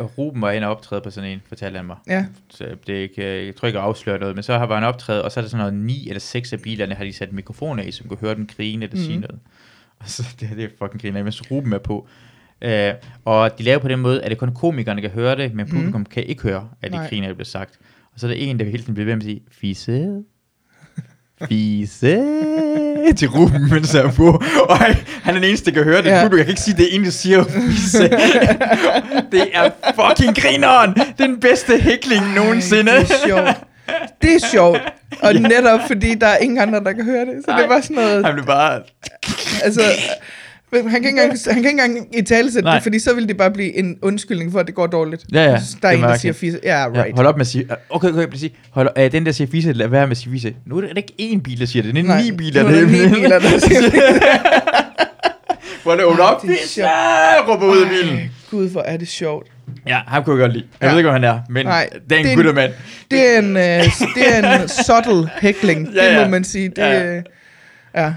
Uh, 0.00 0.18
Ruben 0.18 0.42
var 0.42 0.50
inde 0.50 0.66
og 0.66 0.70
optræde 0.76 1.00
på 1.00 1.10
sådan 1.10 1.30
en, 1.30 1.42
fortalte 1.48 1.76
han 1.76 1.86
mig. 1.86 1.96
Ja, 2.08 2.26
Så 2.50 2.76
det 2.86 2.96
er 2.96 3.00
ikke, 3.02 3.40
øh, 3.40 3.46
jeg 3.46 3.56
tror 3.56 3.66
ikke, 3.68 3.78
jeg 3.78 3.86
afslører 3.86 4.18
noget, 4.18 4.34
men 4.34 4.42
så 4.42 4.58
har 4.58 4.74
han 4.74 4.84
optrædet, 4.84 5.22
og 5.22 5.32
så 5.32 5.40
er 5.40 5.42
der 5.42 5.48
sådan 5.48 5.58
noget 5.58 5.74
ni 5.74 6.08
eller 6.08 6.20
seks 6.20 6.52
af 6.52 6.60
bilerne, 6.60 6.94
har 6.94 7.04
de 7.04 7.12
sat 7.12 7.32
mikrofoner 7.32 7.82
i, 7.82 7.90
som 7.90 8.08
kunne 8.08 8.18
høre 8.20 8.34
den 8.34 8.46
grine 8.56 8.84
eller 8.84 8.96
sige 8.98 9.12
Mhm. 9.18 9.20
noget. 9.20 9.38
Og 9.98 10.08
så 10.16 10.22
det, 10.40 10.50
det 10.56 10.64
er 10.64 10.68
fucking 10.78 11.02
griner, 11.02 11.22
mens 11.22 11.50
Ruben 11.50 11.72
er 11.72 11.78
på. 11.78 12.06
Uh, 12.64 12.94
og 13.24 13.58
de 13.58 13.62
laver 13.62 13.78
på 13.78 13.88
den 13.88 13.98
måde, 13.98 14.22
at 14.22 14.30
det 14.30 14.38
kun 14.38 14.54
komikerne 14.54 15.00
kan 15.00 15.10
høre 15.10 15.36
det, 15.36 15.54
men 15.54 15.68
publikum 15.68 16.00
mm. 16.00 16.06
kan 16.06 16.24
ikke 16.24 16.42
høre, 16.42 16.68
at 16.82 16.92
de 16.92 16.96
Nej. 16.96 17.08
griner, 17.08 17.26
det 17.26 17.36
bliver 17.36 17.46
sagt. 17.46 17.78
Og 18.14 18.20
så 18.20 18.26
er 18.26 18.30
der 18.30 18.36
en, 18.36 18.58
der 18.58 18.64
hele 18.64 18.78
tiden 18.78 18.94
bliver 18.94 19.06
ved 19.06 19.14
med 19.14 19.22
at 19.22 19.26
sige, 19.26 19.42
fisse, 19.60 20.22
fisse 21.48 22.16
til 23.18 23.28
Ruben, 23.28 23.68
mens 23.70 23.92
han 23.92 24.06
er 24.06 24.12
på. 24.12 24.42
Og 24.68 24.78
han, 24.78 24.94
han 25.22 25.34
er 25.34 25.40
den 25.40 25.48
eneste, 25.48 25.70
der 25.70 25.74
kan 25.74 25.84
høre 25.84 26.02
det. 26.02 26.10
Ja. 26.10 26.28
Du 26.28 26.36
kan 26.36 26.48
ikke 26.48 26.60
sige, 26.60 26.76
det 26.76 26.92
er 26.92 26.96
en, 26.96 27.04
der 27.04 27.10
siger 27.10 27.44
fisse. 27.44 28.02
det 29.32 29.48
er 29.52 29.70
fucking 29.94 30.36
grineren. 30.36 30.90
Er 30.96 31.26
den 31.26 31.40
bedste 31.40 31.78
hækling 31.78 32.34
nogensinde. 32.34 32.92
Ej, 32.92 32.98
det 32.98 33.10
er 33.10 33.26
sjovt. 33.26 33.48
Det 34.22 34.34
er 34.34 34.46
sjovt. 34.52 34.80
Og 35.22 35.34
ja. 35.34 35.40
netop 35.40 35.80
fordi 35.86 36.14
der 36.14 36.26
er 36.26 36.36
ingen 36.36 36.58
andre, 36.58 36.80
der 36.84 36.92
kan 36.92 37.04
høre 37.04 37.24
det. 37.24 37.44
Så 37.44 37.50
Nej. 37.50 37.60
det 37.60 37.68
var 37.68 37.80
sådan 37.80 37.96
noget... 37.96 38.26
Han 38.26 38.34
blev 38.34 38.46
bare... 38.46 38.82
Altså, 39.62 39.82
han 40.72 40.84
kan 40.84 40.94
ikke 40.96 41.08
engang, 41.08 41.30
han 41.30 41.38
kan 41.54 41.56
ikke 41.56 41.70
engang 41.70 42.16
i 42.18 42.22
tale 42.22 42.50
Nej. 42.62 42.74
det, 42.74 42.82
fordi 42.82 42.98
så 42.98 43.14
vil 43.14 43.28
det 43.28 43.36
bare 43.36 43.50
blive 43.50 43.76
en 43.78 43.96
undskyldning 44.02 44.52
for, 44.52 44.60
at 44.60 44.66
det 44.66 44.74
går 44.74 44.86
dårligt. 44.86 45.24
Ja, 45.34 45.42
ja. 45.50 45.56
Synes, 45.58 45.76
Der 45.82 45.88
er 45.88 45.92
Det 45.92 45.98
en, 45.98 46.04
er 46.04 46.08
der 46.08 46.16
siger 46.16 46.32
fisse. 46.32 46.60
Ja, 46.64 46.86
right. 46.86 46.96
Ja, 47.08 47.12
hold 47.16 47.26
op 47.26 47.36
med 47.36 47.40
at 47.40 47.46
sige... 47.46 47.66
Okay, 47.90 48.08
okay, 48.08 48.20
jeg 48.20 48.30
vil 48.30 48.38
sige... 48.40 48.54
Hold 48.70 48.86
op, 48.88 48.92
øh, 48.98 49.12
den 49.12 49.26
der 49.26 49.32
siger 49.32 49.48
fisse, 49.50 49.72
lad 49.72 49.88
være 49.88 50.06
med 50.06 50.10
at 50.10 50.16
sige 50.16 50.32
fisse. 50.32 50.54
Nu 50.66 50.76
er 50.76 50.80
det 50.80 50.92
ikke 50.96 51.34
én 51.36 51.40
bil, 51.42 51.60
der 51.60 51.66
siger 51.66 51.82
det. 51.82 51.94
Det 51.94 52.00
er 52.00 52.04
Nej, 52.08 52.22
ni 52.22 52.32
biler, 52.32 52.64
er 52.64 52.70
der 52.70 52.86
ni 52.86 53.14
biler, 53.14 53.38
der 53.38 53.58
siger 53.58 53.80
Hvor 55.82 55.94
det 55.94 56.04
åbner 56.04 56.24
op. 56.24 56.42
det 56.42 56.50
er 56.50 56.54
Fisse! 56.62 56.82
Råber 57.48 57.66
ud 57.66 57.82
af 57.82 57.88
bilen. 57.88 58.30
Gud, 58.50 58.68
hvor 58.70 58.80
er 58.80 58.96
det 58.96 59.08
sjovt. 59.08 59.48
Ja, 59.86 60.00
ham 60.06 60.24
kunne 60.24 60.36
jeg 60.36 60.40
godt 60.40 60.52
lide. 60.52 60.64
Jeg 60.80 60.86
Ja. 60.86 60.90
ved 60.92 60.98
ikke, 60.98 61.06
hvor 61.06 61.12
han 61.12 61.24
er, 61.24 61.40
men 61.50 61.66
Nej, 61.66 61.88
det 61.92 62.12
er 62.12 62.16
en 62.18 62.24
det 62.24 62.26
er 62.26 62.30
en- 62.30 62.36
guttermand. 62.36 62.72
Det 63.10 63.34
er 63.34 63.38
en, 63.38 63.56
øh, 63.56 63.62
det 64.14 64.36
er 64.38 64.60
en 64.62 64.68
subtle 64.86 65.30
hækling, 65.40 65.88
Ja, 65.94 66.08
det 66.08 66.12
ja. 66.14 66.24
må 66.24 66.30
man 66.30 66.44
sige. 66.44 66.68
Det, 66.68 66.78
Ja, 66.78 67.20
ja. 67.96 68.12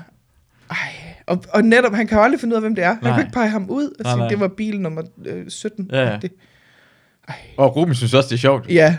Ej. 1.28 1.36
Og, 1.36 1.44
og 1.50 1.64
netop, 1.64 1.94
han 1.94 2.08
kan 2.08 2.18
jo 2.18 2.24
aldrig 2.24 2.40
finde 2.40 2.54
ud 2.54 2.56
af, 2.56 2.62
hvem 2.62 2.76
det 2.76 2.84
er. 2.84 2.94
Han 2.94 2.98
Nej. 3.04 3.12
kan 3.12 3.22
ikke 3.22 3.34
pege 3.34 3.50
ham 3.50 3.70
ud 3.70 3.90
og 4.00 4.06
sige, 4.06 4.18
nej. 4.18 4.28
det 4.28 4.40
var 4.40 4.48
bil 4.48 4.82
nummer 4.82 5.02
øh, 5.26 5.46
17. 5.50 5.90
Ja, 5.92 6.10
ja. 6.12 6.18
Det, 6.22 6.32
Og 7.58 7.76
Ruben 7.76 7.96
synes 7.96 8.14
også, 8.14 8.28
det 8.30 8.34
er 8.36 8.40
sjovt. 8.40 8.70
ja, 8.70 8.98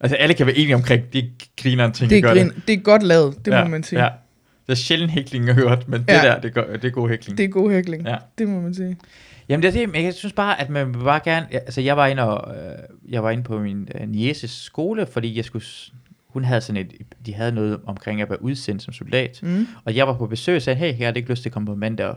Altså, 0.00 0.16
alle 0.16 0.34
kan 0.34 0.46
være 0.46 0.56
enige 0.56 0.74
omkring, 0.74 1.12
det 1.12 1.30
griner 1.62 1.84
en 1.84 1.92
ting, 1.92 2.10
det 2.10 2.18
er, 2.18 2.22
gøre 2.22 2.32
grin, 2.34 2.52
det 2.66 2.72
er 2.72 2.76
godt 2.80 3.02
lavet, 3.02 3.44
det 3.44 3.50
ja, 3.52 3.64
må 3.64 3.70
man 3.70 3.82
sige. 3.82 4.02
Ja. 4.04 4.08
Det 4.66 4.72
er 4.72 4.76
sjældent 4.76 5.10
hækling, 5.12 5.46
jeg 5.46 5.54
har 5.54 5.62
hørt, 5.68 5.88
men 5.88 6.00
det 6.00 6.08
Ja. 6.08 6.22
der, 6.22 6.40
det, 6.40 6.54
gør, 6.54 6.76
det 6.76 6.84
er 6.84 6.90
god 6.90 7.08
hækling. 7.08 7.38
Det 7.38 7.44
er 7.44 7.48
god 7.48 7.70
hækling, 7.72 8.06
Ja. 8.06 8.16
det 8.38 8.48
må 8.48 8.60
man 8.60 8.74
sige. 8.74 8.96
Jamen 9.48 9.62
det 9.62 9.68
er 9.68 9.72
det, 9.72 9.88
men 9.92 10.04
jeg 10.04 10.14
synes 10.14 10.32
bare, 10.32 10.60
at 10.60 10.70
man 10.70 10.94
vil 10.94 10.98
bare 11.04 11.20
gerne, 11.24 11.46
altså 11.52 11.80
jeg 11.80 11.96
var 11.96 12.06
inde, 12.06 12.22
og, 12.22 12.56
øh, 12.56 12.72
jeg 13.08 13.22
var 13.22 13.30
inde 13.30 13.42
på 13.42 13.58
min 13.58 13.88
øh, 14.00 14.08
nieces 14.08 14.50
skole, 14.50 15.06
fordi 15.06 15.36
jeg 15.36 15.44
skulle, 15.44 15.64
hun 16.38 16.44
havde 16.44 16.60
sådan 16.60 16.76
et, 16.82 16.92
de 17.26 17.34
havde 17.34 17.52
noget 17.52 17.80
omkring 17.86 18.20
at 18.22 18.28
være 18.30 18.42
udsendt 18.42 18.82
som 18.82 18.92
soldat, 18.92 19.38
Mm. 19.42 19.66
og 19.84 19.96
jeg 19.96 20.06
var 20.06 20.12
på 20.12 20.26
besøg 20.26 20.56
og 20.56 20.62
sagde, 20.62 20.78
hey, 20.78 20.98
jeg 20.98 21.06
har 21.08 21.12
ikke 21.12 21.30
lyst 21.30 21.42
til 21.42 21.48
at 21.48 21.52
komme 21.52 21.66
på 21.66 21.74
mandag 21.74 22.06
og 22.06 22.16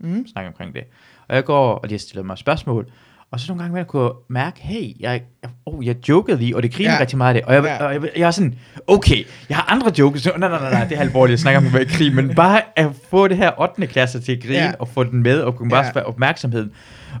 Mm. 0.00 0.26
snakke 0.32 0.48
omkring 0.48 0.74
det. 0.74 0.82
Og 1.28 1.34
jeg 1.36 1.44
går, 1.44 1.74
og 1.74 1.88
de 1.88 1.94
har 1.94 1.98
stillet 1.98 2.26
mig 2.26 2.38
spørgsmål, 2.38 2.90
og 3.30 3.40
så 3.40 3.46
nogle 3.52 3.62
gange, 3.62 3.74
man 3.74 3.84
kunne 3.86 4.10
mærke, 4.28 4.60
hey, 4.60 5.00
jeg, 5.00 5.22
jeg, 5.42 5.50
oh, 5.66 5.86
jeg 5.86 6.08
jokede 6.08 6.38
lige, 6.38 6.56
og 6.56 6.62
det 6.62 6.72
griner 6.74 6.92
Ja. 6.92 7.00
rigtig 7.00 7.18
meget 7.18 7.34
af 7.34 7.40
det. 7.42 7.48
Og 7.48 7.54
jeg, 7.54 7.64
Ja. 7.64 7.84
og 7.86 7.94
jeg, 7.94 8.02
jeg 8.16 8.26
er 8.26 8.30
sådan, 8.30 8.54
okay, 8.86 9.24
jeg 9.48 9.56
har 9.56 9.64
andre 9.72 9.92
jokes. 9.98 10.22
Så, 10.22 10.32
nej, 10.38 10.48
nej, 10.48 10.60
nej, 10.60 10.70
nej, 10.70 10.84
det 10.88 10.96
er 10.96 11.00
alvorligt, 11.00 11.30
jeg 11.32 11.38
snakker 11.38 11.60
om 11.60 11.66
at 11.66 11.72
være 11.72 11.82
i 11.82 11.86
krig, 11.86 12.14
men 12.14 12.34
bare 12.34 12.62
at 12.76 12.86
få 13.10 13.28
det 13.28 13.36
her 13.36 13.60
8. 13.60 13.86
klasse 13.86 14.20
til 14.20 14.32
at 14.32 14.42
grine, 14.42 14.54
Ja. 14.54 14.72
og 14.78 14.88
få 14.88 15.04
den 15.04 15.22
med, 15.22 15.40
og 15.40 15.56
kunne 15.56 15.70
bare 15.70 15.84
Ja. 15.94 16.00
opmærksomheden. 16.00 16.70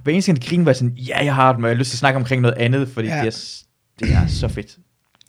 Hver 0.02 0.12
eneste 0.12 0.32
gang 0.32 0.42
de 0.42 0.48
griner, 0.48 0.64
var 0.64 0.70
jeg 0.70 0.76
sådan, 0.76 0.94
ja, 0.96 1.24
jeg 1.24 1.34
har 1.34 1.52
den, 1.52 1.64
og 1.64 1.70
jeg 1.70 1.76
har 1.76 1.78
lyst 1.78 1.90
til 1.90 1.94
at 1.96 1.98
snakke 1.98 2.16
omkring 2.16 2.42
noget 2.42 2.54
andet, 2.58 2.88
fordi 2.88 3.08
Ja. 3.08 3.16
det, 3.24 3.26
er, 3.26 3.62
det 4.06 4.12
er 4.14 4.26
så 4.26 4.48
fedt. 4.48 4.76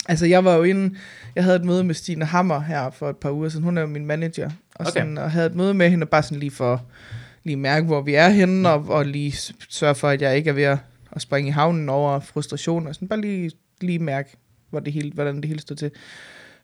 Altså, 0.08 0.26
jeg 0.26 0.45
var 0.45 0.56
jo 0.56 0.64
inde, 0.64 0.95
jeg 1.36 1.43
havde 1.43 1.56
et 1.56 1.66
møde 1.66 1.84
med 1.84 1.95
Stine 1.95 2.26
Hammer 2.26 2.60
her 2.60 2.89
for 2.89 3.10
et 3.10 3.18
par 3.18 3.32
uger 3.32 3.50
siden. 3.50 3.64
Hun 3.64 3.78
er 3.78 3.82
jo 3.82 3.88
min 3.88 4.06
manager. 4.06 4.50
Og, 4.76 4.86
Okay. 4.86 4.91
sådan, 4.91 5.18
og 5.18 5.32
havde 5.32 5.45
et 5.47 5.56
møde 5.56 5.74
med 5.74 5.89
hende, 5.89 6.06
bare 6.06 6.24
sådan 6.24 6.39
lige 6.39 6.52
for 6.52 6.84
lige 7.43 7.56
mærke, 7.58 7.86
hvor 7.86 8.02
vi 8.02 8.14
er 8.14 8.30
henne, 8.30 8.70
og, 8.70 8.86
og 8.89 9.06
lige 9.06 9.34
sørge 9.70 9.95
for, 9.95 10.10
at 10.10 10.22
jeg 10.22 10.38
ikke 10.38 10.50
er 10.50 10.54
ved 10.54 10.64
at, 10.64 10.78
at 11.12 11.22
springe 11.22 11.47
i 11.47 11.52
havnen 11.52 11.89
over 11.89 12.20
frustration, 12.20 12.88
og 12.88 12.95
sådan 12.95 13.08
bare 13.08 13.22
lige, 13.22 13.52
lige 13.82 14.00
mærke, 14.00 14.38
hvor 14.70 14.80
det 14.80 14.93
hele, 14.93 15.12
hvordan 15.14 15.36
det 15.36 15.45
hele 15.45 15.60
stod 15.62 15.76
til. 15.78 15.91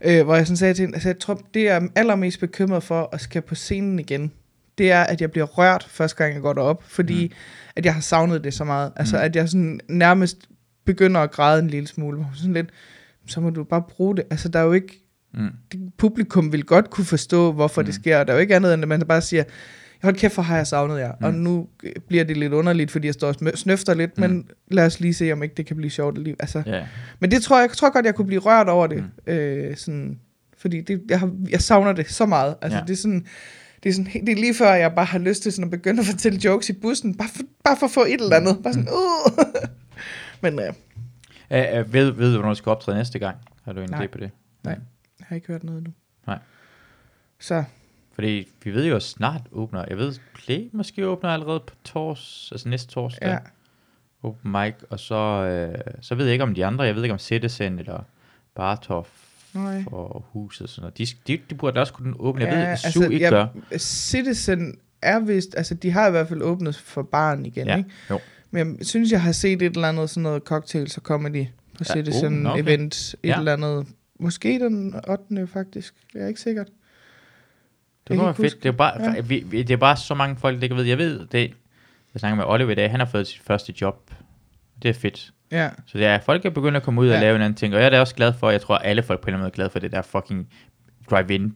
Øh, 0.02 0.24
hvor 0.26 0.36
jeg 0.36 0.48
sådan 0.48 0.58
sagde 0.58 0.74
til 0.74 0.82
hende, 0.82 0.96
altså 0.96 1.10
jeg 1.10 1.20
tror, 1.20 1.42
det 1.54 1.64
jeg 1.64 1.76
er 1.76 1.88
allermest 1.96 2.40
bekymret 2.40 2.84
for 2.84 3.10
at 3.12 3.22
skal 3.22 3.42
på 3.42 3.56
scenen 3.56 4.00
igen, 4.00 4.32
det 4.78 4.92
er, 4.92 5.02
at 5.04 5.22
jeg 5.22 5.32
bliver 5.32 5.46
rørt 5.46 5.88
første 5.90 6.18
gang, 6.18 6.34
jeg 6.34 6.42
går 6.42 6.54
derop, 6.54 6.84
fordi 6.88 7.28
mm. 7.28 7.34
at 7.76 7.86
jeg 7.86 7.94
har 7.94 8.02
savnet 8.02 8.44
det 8.44 8.54
så 8.54 8.64
meget. 8.64 8.92
Altså, 8.96 9.16
Mm. 9.18 9.24
at 9.24 9.36
jeg 9.36 9.50
sådan 9.50 9.80
nærmest 9.90 10.38
begynder 10.86 11.22
at 11.22 11.32
græde 11.32 11.62
en 11.62 11.68
lille 11.70 11.88
smule, 11.88 12.26
sådan 12.36 12.54
lidt, 12.54 12.70
så 13.28 13.42
må 13.42 13.50
du 13.50 13.64
bare 13.64 13.82
bruge 13.90 14.16
det. 14.16 14.24
Altså, 14.32 14.50
der 14.50 14.60
er 14.60 14.64
jo 14.64 14.72
ikke, 14.74 15.02
Mm. 15.38 15.50
det, 15.72 15.80
publikum 15.98 16.52
vil 16.52 16.64
godt 16.66 16.90
kunne 16.90 17.06
forstå, 17.06 17.52
hvorfor 17.52 17.82
mm. 17.82 17.86
det 17.86 17.96
Mm. 17.96 18.02
sker. 18.02 18.24
Der 18.24 18.34
er 18.34 18.38
jo 18.38 18.42
ikke 18.42 18.56
andet, 18.56 18.74
end 18.74 18.82
at 18.84 18.88
man 18.88 19.00
bare 19.08 19.22
siger, 19.22 19.44
hold 20.04 20.16
kæft, 20.16 20.34
hvor 20.34 20.44
har 20.44 20.58
jeg 20.58 20.68
savnet 20.68 21.00
jer. 21.00 21.12
Mm. 21.20 21.26
Og 21.26 21.34
Mm. 21.34 21.40
nu 21.40 21.68
bliver 22.08 22.24
det 22.24 22.38
lidt 22.38 22.54
underligt, 22.54 22.92
fordi 22.92 23.08
jeg 23.08 23.14
står 23.14 23.28
og 23.28 23.36
snøfter 23.56 23.94
lidt, 23.94 24.18
mm. 24.18 24.24
Mm. 24.24 24.30
men 24.30 24.48
lad 24.72 24.86
os 24.86 25.00
lige 25.00 25.14
se, 25.14 25.32
om 25.32 25.44
ikke 25.44 25.56
det 25.56 25.66
kan 25.66 25.76
blive 25.78 25.90
sjovt 25.92 26.18
alligevel. 26.18 26.38
Altså, 26.40 26.64
Ja. 26.66 26.84
men 27.20 27.32
det 27.32 27.42
tror 27.42 27.60
jeg, 27.60 27.68
jeg 27.70 27.78
tror 27.78 27.94
godt, 27.94 28.06
jeg 28.06 28.16
kunne 28.16 28.28
blive 28.28 28.42
rørt 28.42 28.70
over 28.70 28.88
det. 28.88 29.04
Mm. 29.28 29.34
Øh, 29.34 29.78
sådan, 29.78 30.20
fordi 30.58 30.82
det, 30.82 31.02
jeg, 31.10 31.20
har, 31.20 31.32
jeg 31.50 31.62
savner 31.62 31.92
det 31.92 32.12
så 32.12 32.26
meget. 32.26 32.56
Altså. 32.62 32.78
Ja. 32.78 32.84
det, 32.84 32.94
er 32.94 32.98
sådan, 32.98 33.26
det, 33.84 33.90
er 33.90 33.94
sådan, 33.94 34.12
det 34.26 34.30
er 34.30 34.36
lige 34.36 34.54
før, 34.54 34.74
jeg 34.74 34.92
bare 34.96 35.06
har 35.06 35.20
lyst 35.20 35.44
til 35.44 35.52
sådan 35.52 35.64
at 35.66 35.72
begynde 35.72 36.00
at 36.00 36.06
fortælle 36.06 36.40
jokes 36.46 36.70
i 36.70 36.74
bussen, 36.74 37.16
bare 37.16 37.30
for, 37.36 37.42
bare 37.64 37.78
for 37.80 37.86
at 37.86 37.92
få 37.92 38.02
et 38.04 38.22
eller 38.22 38.36
andet. 38.36 38.58
Bare 38.64 38.74
sådan, 38.74 38.88
uh. 38.90 39.44
Men 40.42 40.60
øh, 40.60 40.74
Uh, 41.52 41.94
ved, 41.94 42.12
ved 42.12 42.32
du, 42.32 42.38
hvornår 42.38 42.50
du 42.50 42.56
skal 42.56 42.70
optræde 42.70 42.98
næste 42.98 43.20
gang? 43.20 43.38
Har 43.64 43.74
du 43.74 43.82
en 43.82 43.90
Nej. 43.90 44.04
idé 44.04 44.08
på 44.08 44.18
det? 44.18 44.32
Nej. 44.64 44.78
jeg 45.20 45.26
har 45.28 45.36
ikke 45.36 45.48
hørt 45.48 45.64
noget 45.64 45.84
nu. 45.84 45.94
Nej. 46.28 46.40
Så, 47.40 47.64
Fordi 48.14 48.48
vi 48.64 48.72
ved 48.74 48.86
jo, 48.86 48.96
at 48.96 49.04
snart 49.04 49.42
åbner. 49.52 49.86
Jeg 49.90 49.98
ved, 49.98 50.14
Play 50.36 50.70
måske 50.72 51.08
åbner 51.08 51.30
allerede 51.30 51.60
på 51.60 51.76
tors, 51.84 52.50
altså 52.52 52.70
næste 52.70 52.92
torsdag. 52.92 53.28
ja. 53.28 53.38
Open 54.24 54.52
mic, 54.52 54.74
og 54.90 55.00
så, 55.00 55.16
øh, 55.16 55.82
så 56.02 56.16
ved 56.16 56.26
jeg 56.26 56.34
ikke 56.34 56.44
om 56.44 56.56
de 56.56 56.66
andre, 56.66 56.84
jeg 56.84 56.96
ved 56.96 57.04
ikke 57.04 57.14
om 57.14 57.20
Citizen 57.20 57.80
eller 57.80 58.04
Bartof 58.56 59.10
Nej. 59.54 59.84
for 59.84 60.26
huset 60.32 60.62
og 60.64 60.70
sådan 60.70 60.82
noget. 60.82 60.98
De, 60.98 61.06
de, 61.28 61.40
de 61.50 61.56
burde 61.56 61.80
også 61.80 61.94
kunne 61.94 62.14
åbne. 62.20 62.46
Jeg 62.46 62.54
Ja, 62.54 62.60
ved, 62.60 62.66
at 62.68 62.80
Su 62.80 62.86
altså, 62.88 63.04
ikke 63.10 63.24
jeg- 63.24 63.32
gør. 63.32 63.78
Citizen 63.78 64.80
er 65.02 65.20
vist, 65.20 65.56
altså 65.58 65.74
de 65.76 65.92
har 65.92 66.08
i 66.08 66.12
hvert 66.12 66.28
fald 66.28 66.42
åbnet 66.42 66.76
for 66.76 67.02
barn 67.04 67.46
igen, 67.46 67.68
Ja, 67.68 67.78
ikke? 67.78 67.90
jo. 68.10 68.20
Men 68.56 68.78
jeg 68.78 68.86
synes, 68.86 69.12
jeg 69.12 69.22
har 69.22 69.32
set 69.32 69.62
et 69.62 69.76
eller 69.76 69.88
andet 69.90 70.10
sådan 70.10 70.24
noget 70.24 70.44
cocktails 70.44 70.98
og 70.98 71.04
comedy 71.04 71.46
på 71.78 71.84
Ja, 71.90 71.94
Citizen 71.94 72.46
uh, 72.46 72.52
okay. 72.52 72.64
event, 72.64 72.96
et 73.24 73.30
Ja. 73.30 73.38
eller 73.40 73.54
andet, 73.54 73.88
måske 74.20 74.60
den 74.60 74.96
8. 75.10 75.48
faktisk, 75.48 75.94
jeg 76.14 76.24
er 76.24 76.28
ikke 76.28 76.40
sikkert. 76.40 76.68
Det 78.08 78.14
ikke 78.14 78.34
fedt. 78.34 78.64
Det 78.64 78.70
er, 78.70 78.74
bare, 78.74 79.04
Ja. 79.16 79.22
vi, 79.22 79.44
vi, 79.48 79.64
det 79.64 79.74
er 79.74 79.78
bare 79.78 79.98
så 79.98 80.14
mange 80.16 80.36
folk, 80.36 80.58
der 80.58 80.64
ikke 80.64 80.76
ved. 80.76 80.84
Jeg 80.84 80.98
ved 80.98 81.26
det. 81.32 81.54
Jeg 82.14 82.20
snakker 82.20 82.36
med 82.36 82.44
Oliver 82.48 82.72
i 82.72 82.76
dag. 82.76 82.92
Han 82.92 83.00
har 83.00 83.08
fået 83.08 83.28
sit 83.28 83.42
første 83.42 83.74
job. 83.82 84.12
Det 84.82 84.90
er 84.90 84.94
fedt. 84.94 85.32
Ja, 85.52 85.70
Så 85.86 85.98
det 85.98 86.08
er, 86.08 86.20
folk 86.20 86.46
er 86.46 86.50
begyndt 86.50 86.78
at 86.78 86.84
komme 86.84 87.02
ud 87.02 87.08
og 87.08 87.14
Ja. 87.14 87.20
lave 87.22 87.36
en 87.36 87.42
anden 87.42 87.56
ting. 87.58 87.74
Og 87.74 87.80
jeg 87.80 87.86
er 87.86 87.90
da 87.90 88.00
også 88.00 88.16
glad 88.16 88.34
for, 88.40 88.50
jeg 88.50 88.62
tror, 88.62 88.78
alle 88.78 89.04
folk 89.04 89.22
på 89.22 89.26
en 89.26 89.30
eller 89.30 89.38
anden 89.38 89.44
måde 89.44 89.52
er 89.52 89.56
glade 89.56 89.70
for 89.70 89.80
det 89.80 89.92
der 89.92 90.02
fucking 90.02 90.48
drive-in 91.10 91.56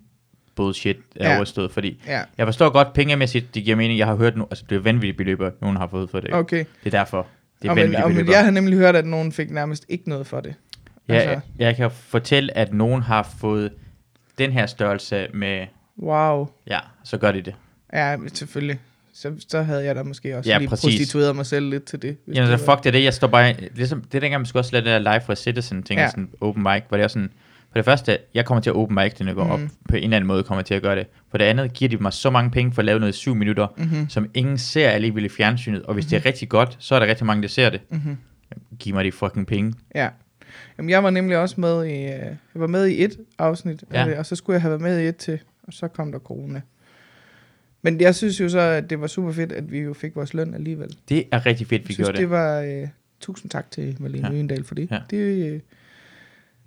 bullshit 0.60 0.98
er 1.16 1.30
Ja. 1.30 1.36
overstået. 1.36 1.72
Fordi 1.72 2.02
ja, 2.08 2.22
jeg 2.38 2.48
forstår 2.48 2.70
godt 2.70 2.94
pengemæssigt, 2.94 3.56
det 3.56 3.64
giver 3.64 3.76
mening. 3.76 4.00
Jeg 4.00 4.08
har 4.08 4.16
hørt 4.16 4.38
nu, 4.38 4.44
altså 4.52 4.64
det 4.70 4.76
er 4.76 4.80
vanvittige 4.80 5.14
beløber, 5.14 5.52
nogen 5.62 5.78
har 5.78 5.88
fået 5.88 6.10
for 6.10 6.20
det. 6.20 6.34
Okay. 6.34 6.58
Det 6.84 6.94
er 6.94 6.98
derfor. 7.00 7.28
Det 7.62 7.68
er 7.68 7.72
Og 7.72 7.76
vanvittige 7.78 8.06
men 8.08 8.14
beløber. 8.16 8.32
jeg 8.34 8.44
har 8.44 8.52
nemlig 8.52 8.78
hørt, 8.78 8.96
at 8.96 9.06
nogen 9.06 9.32
fik 9.32 9.52
nærmest 9.52 9.86
ikke 9.90 10.10
noget 10.10 10.28
for 10.28 10.40
det. 10.40 10.54
Ja, 11.10 11.14
altså- 11.14 11.30
jeg, 11.32 11.42
jeg 11.60 11.76
kan 11.76 11.92
fortælle, 11.92 12.58
at 12.58 12.74
nogen 12.74 13.02
har 13.02 13.30
fået 13.40 13.72
den 14.38 14.52
her 14.52 14.66
størrelse 14.66 15.28
med, 15.34 15.66
Wow. 16.02 16.48
ja, 16.68 16.80
så 17.04 17.18
gør 17.18 17.32
de 17.32 17.42
det. 17.42 17.56
Ja, 17.94 18.16
selvfølgelig. 18.34 18.80
Så, 19.14 19.32
så 19.50 19.62
havde 19.62 19.84
jeg 19.86 19.96
da 19.96 20.04
måske 20.04 20.38
også 20.38 20.50
Ja, 20.50 20.58
lige 20.58 20.70
præcis. 20.70 20.84
prostitueret 20.86 21.36
mig 21.36 21.46
selv 21.46 21.70
lidt 21.70 21.84
til 21.86 22.02
det. 22.02 22.18
Jamen, 22.28 22.60
så 22.60 22.66
fuck 22.66 22.84
det 22.84 22.94
det, 22.94 23.04
jeg 23.04 23.14
står 23.14 23.28
bare, 23.28 23.56
ligesom, 23.76 24.02
det 24.02 24.16
er 24.16 24.20
dengang, 24.20 24.40
man 24.42 24.46
skulle 24.46 24.62
også 24.62 24.72
lade 24.74 24.86
det 24.86 24.92
der 25.06 25.12
live 25.14 25.22
for 25.26 25.36
Citizen 25.36 25.84
ting, 25.84 26.00
ja. 26.00 26.10
sådan 26.10 26.30
open 26.42 26.64
mic, 26.64 26.84
hvor 26.88 26.98
det 26.98 27.04
er 27.04 27.08
sådan, 27.08 27.32
for 27.72 27.80
det 27.80 27.86
første, 27.86 28.18
jeg 28.34 28.46
kommer 28.46 28.62
til 28.62 28.70
at 28.70 28.76
open 28.76 28.96
mic, 28.96 29.20
når 29.20 29.26
jeg 29.28 29.36
går 29.36 29.44
Mhm. 29.44 29.52
op, 29.52 29.60
på 29.90 29.96
en 29.96 30.04
eller 30.04 30.16
anden 30.18 30.28
måde 30.28 30.44
kommer 30.44 30.60
jeg 30.60 30.66
til 30.66 30.74
at 30.74 30.82
gøre 30.82 30.96
det. 30.96 31.08
For 31.32 31.38
det 31.38 31.46
andet, 31.46 31.74
giver 31.74 31.90
de 31.90 31.98
mig 31.98 32.14
så 32.14 32.30
mange 32.30 32.52
penge 32.52 32.72
for 32.74 32.82
at 32.82 32.86
lave 32.86 33.00
noget 33.00 33.14
i 33.14 33.18
syv 33.18 33.36
minutter, 33.36 33.68
Mhm. 33.78 34.10
som 34.10 34.30
ingen 34.34 34.58
ser 34.58 34.90
alligevel 34.90 35.26
i 35.26 35.30
fjernsynet, 35.30 35.84
og 35.84 35.94
hvis 35.94 36.06
det 36.06 36.18
er 36.18 36.26
rigtig 36.26 36.50
godt, 36.50 36.76
så 36.80 36.96
er 36.96 37.00
der 37.00 37.08
rigtig 37.08 37.26
mange, 37.26 37.42
der 37.42 37.48
ser 37.48 37.70
det. 37.70 37.82
Mhm. 37.92 38.18
Giv 38.80 38.94
mig 38.94 39.06
de 39.06 39.12
fucking 39.12 39.48
penge. 39.48 39.74
Ja. 39.96 40.10
Jamen, 40.78 40.90
jeg 40.90 41.04
var 41.04 41.10
nemlig 41.10 41.38
også 41.38 41.62
med 41.62 41.86
i, 41.86 41.90
øh, 41.94 42.08
jeg 42.10 42.36
var 42.56 42.68
med 42.68 42.88
i 42.88 43.04
et 43.04 43.18
afsnit, 43.38 43.84
Ja. 43.94 44.20
og 44.20 44.26
så 44.26 44.36
skulle 44.36 44.54
jeg 44.56 44.62
have 44.62 44.70
været 44.70 44.82
med 44.82 45.00
i 45.00 45.08
et 45.08 45.16
til, 45.18 45.40
og 45.64 45.74
så 45.74 45.88
kom 45.88 46.12
der 46.12 46.20
corona. 46.20 46.62
Men 47.82 48.02
jeg 48.02 48.16
synes 48.16 48.40
jo 48.40 48.50
så, 48.50 48.60
at 48.60 48.90
det 48.90 49.02
var 49.02 49.08
super 49.08 49.32
fedt, 49.32 49.52
at 49.52 49.72
vi 49.72 49.80
jo 49.80 49.94
fik 49.94 50.16
vores 50.16 50.34
løn 50.34 50.54
alligevel. 50.54 50.96
Det 51.10 51.24
er 51.32 51.46
rigtig 51.46 51.68
fedt, 51.68 51.82
vi 51.82 51.86
Jeg 51.90 51.94
synes, 51.94 52.08
gjorde 52.08 52.12
det. 52.12 52.20
det 52.20 52.30
var, 52.30 52.60
øh, 52.62 52.88
tusind 53.20 53.52
tak 53.52 53.72
til 53.72 53.96
Malene 54.00 54.28
Ja. 54.28 54.34
Øgendal 54.34 54.64
for 54.64 54.76
det. 54.76 54.88
Ja. 54.92 55.00
Det, 55.10 55.18
øh, 55.52 55.60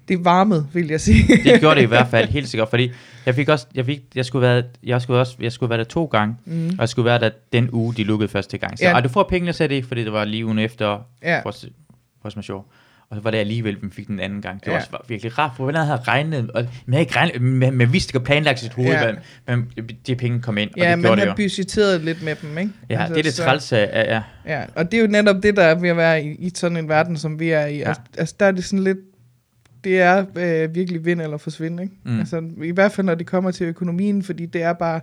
det 0.08 0.24
varmede, 0.24 0.66
vil 0.72 0.86
jeg 0.88 1.00
sige. 1.00 1.36
Det 1.44 1.60
gjorde 1.60 1.76
det 1.76 1.82
i 1.82 1.86
hvert 1.88 2.08
fald 2.08 2.28
helt 2.28 2.48
sikkert, 2.48 2.68
fordi 2.70 2.92
jeg 3.26 3.34
fik 3.34 3.48
også, 3.48 3.66
jeg, 3.74 3.86
fik, 3.86 4.00
jeg 4.14 4.24
skulle 4.24 4.48
være, 4.48 4.62
jeg 4.82 5.02
skulle 5.02 5.20
også, 5.20 5.36
jeg 5.40 5.52
skulle 5.52 5.70
være 5.70 5.78
der 5.78 5.84
to 5.84 6.04
gange, 6.04 6.36
mm. 6.44 6.68
og 6.68 6.76
jeg 6.78 6.88
skulle 6.88 7.06
være 7.06 7.18
der 7.20 7.30
den 7.52 7.68
uge, 7.72 7.94
de 7.94 8.04
lukkede 8.04 8.28
første 8.28 8.58
gang. 8.58 8.78
Så 8.78 8.84
Ja. 8.84 8.94
ja. 8.94 9.00
du 9.00 9.08
får 9.08 9.22
pengene, 9.22 9.52
sagde 9.52 9.74
det, 9.74 9.84
fordi 9.84 10.04
det 10.04 10.12
var 10.12 10.24
lige 10.24 10.46
ugen 10.46 10.58
efter 10.58 10.98
Ja. 11.22 11.40
force, 11.42 11.70
force 12.22 12.36
majeure. 12.38 12.62
Og 13.10 13.16
så 13.16 13.22
var 13.22 13.30
det 13.30 13.38
alligevel, 13.38 13.76
vi 13.82 13.88
fik 13.92 14.06
den 14.06 14.20
anden 14.20 14.42
gang. 14.42 14.60
Det 14.60 14.66
var 14.66 14.72
Ja. 14.72 14.78
også 14.78 14.90
virkelig 15.08 15.38
rart, 15.38 15.50
for 15.56 15.62
hvordan 15.64 15.86
havde 15.86 16.00
regnet, 16.00 16.50
og 16.50 16.66
man 16.86 17.00
ikke 17.00 17.16
regnet, 17.16 17.42
man, 17.42 17.72
man 17.74 17.92
vidste 17.92 18.10
ikke 18.10 18.16
at 18.18 18.24
planlagt 18.24 18.60
sit 18.60 18.72
hoved, 18.72 18.88
Ja. 18.88 19.06
ja. 19.08 19.56
men, 19.56 19.70
de 20.06 20.14
penge 20.16 20.40
kom 20.40 20.58
ind, 20.58 20.70
og 20.70 20.78
Ja, 20.78 20.90
det 20.90 20.98
man 20.98 21.00
gjorde 21.02 21.16
det 21.20 21.28
har 21.28 21.32
jo. 21.32 21.36
budgetteret 21.36 22.00
lidt 22.00 22.22
med 22.24 22.36
dem, 22.42 22.58
ikke? 22.58 22.70
Ja, 22.90 22.98
Altså, 23.00 23.14
det 23.14 23.18
er 23.18 23.22
det 23.22 23.32
så- 23.34 23.42
træls 23.44 23.72
af, 23.72 23.90
ja, 23.92 24.14
ja. 24.14 24.22
Ja, 24.58 24.64
og 24.76 24.92
det 24.92 24.98
er 24.98 25.02
jo 25.02 25.08
netop 25.08 25.36
det, 25.42 25.56
der 25.56 25.62
er 25.62 25.74
ved 25.74 25.88
at 25.88 25.96
være 25.96 26.24
i, 26.24 26.30
i 26.34 26.50
sådan 26.54 26.76
en 26.76 26.88
verden, 26.88 27.16
som 27.16 27.40
vi 27.40 27.50
er 27.50 27.66
i. 27.66 27.78
Ja. 27.78 27.88
Altså, 27.88 28.02
altså, 28.18 28.34
der 28.40 28.46
er 28.46 28.50
det 28.52 28.64
sådan 28.64 28.84
lidt, 28.84 28.98
det 29.84 30.00
er 30.00 30.26
øh, 30.36 30.74
virkelig 30.74 31.04
vind 31.04 31.20
eller 31.22 31.36
forsvinde, 31.36 31.82
ikke? 31.82 31.94
Mm. 32.04 32.18
Altså, 32.18 32.50
i 32.62 32.70
hvert 32.70 32.92
fald, 32.92 33.04
når 33.06 33.14
det 33.14 33.26
kommer 33.26 33.50
til 33.50 33.66
økonomien, 33.66 34.22
fordi 34.22 34.46
det 34.46 34.62
er 34.62 34.72
bare, 34.72 35.00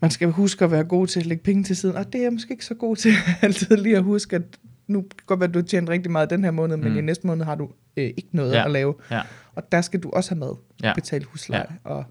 man 0.00 0.10
skal 0.10 0.28
huske 0.28 0.64
at 0.64 0.70
være 0.70 0.84
god 0.84 1.06
til 1.06 1.20
at 1.20 1.26
lægge 1.26 1.42
penge 1.44 1.64
til 1.64 1.76
siden, 1.76 1.96
og 1.96 2.12
det 2.12 2.18
er 2.18 2.22
jeg 2.22 2.32
måske 2.32 2.52
ikke 2.52 2.64
så 2.64 2.74
god 2.74 2.96
til 2.96 3.12
altid 3.42 3.76
lige 3.76 3.96
at 3.96 4.02
huske, 4.02 4.36
at 4.36 4.42
nu 4.86 5.00
kan 5.00 5.08
godt 5.26 5.40
være, 5.40 5.48
at 5.48 5.54
du 5.54 5.58
har 5.58 5.66
tjent 5.66 5.88
rigtig 5.88 6.12
meget 6.12 6.30
den 6.30 6.44
her 6.44 6.50
måned, 6.50 6.76
men 6.76 6.92
Mm. 6.92 6.98
i 6.98 7.00
næste 7.00 7.26
måned 7.26 7.44
har 7.44 7.54
du 7.54 7.70
øh, 7.96 8.04
ikke 8.04 8.28
noget 8.32 8.52
Ja. 8.52 8.64
at 8.64 8.70
lave. 8.70 8.94
Ja. 9.10 9.20
Og 9.54 9.72
der 9.72 9.80
skal 9.80 10.00
du 10.00 10.10
også 10.10 10.30
have 10.30 10.38
mad, 10.40 10.56
Ja. 10.82 10.92
betale 10.94 11.24
husleje 11.24 11.66
og 11.84 12.04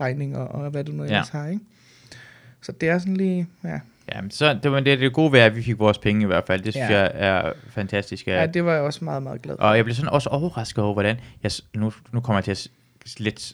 regninger 0.00 0.38
og 0.38 0.70
hvad 0.70 0.84
du 0.84 0.92
nu 0.92 1.02
Ja. 1.02 1.08
ellers 1.08 1.28
har, 1.28 1.46
ikke? 1.48 1.60
Så 2.62 2.72
det 2.72 2.88
er 2.88 2.98
sådan 2.98 3.16
lige, 3.16 3.46
ja. 3.64 3.80
Ja 4.14 4.20
så, 4.30 4.58
det 4.62 4.72
var 4.72 4.80
det, 4.80 5.00
det 5.00 5.12
gode 5.12 5.32
ved, 5.32 5.40
at 5.40 5.56
vi 5.56 5.62
fik 5.62 5.78
vores 5.78 5.98
penge 5.98 6.22
i 6.22 6.26
hvert 6.26 6.44
fald. 6.46 6.62
Det 6.62 6.72
synes 6.74 6.90
Ja. 6.90 7.00
jeg 7.00 7.10
er 7.14 7.52
fantastisk. 7.70 8.26
ja, 8.26 8.42
At, 8.42 8.54
det 8.54 8.64
var 8.64 8.72
jeg 8.72 8.82
også 8.82 9.04
meget, 9.04 9.22
meget 9.22 9.42
glad 9.42 9.56
for. 9.56 9.64
Og 9.64 9.76
jeg 9.76 9.84
blev 9.84 9.94
sådan 9.94 10.08
også 10.12 10.28
overrasket 10.28 10.84
over, 10.84 10.92
hvordan... 10.92 11.16
Jeg, 11.42 11.50
nu, 11.74 11.92
nu 12.12 12.20
kommer 12.20 12.38
jeg 12.38 12.44
til 12.56 12.68
at 13.04 13.20
lidt 13.20 13.52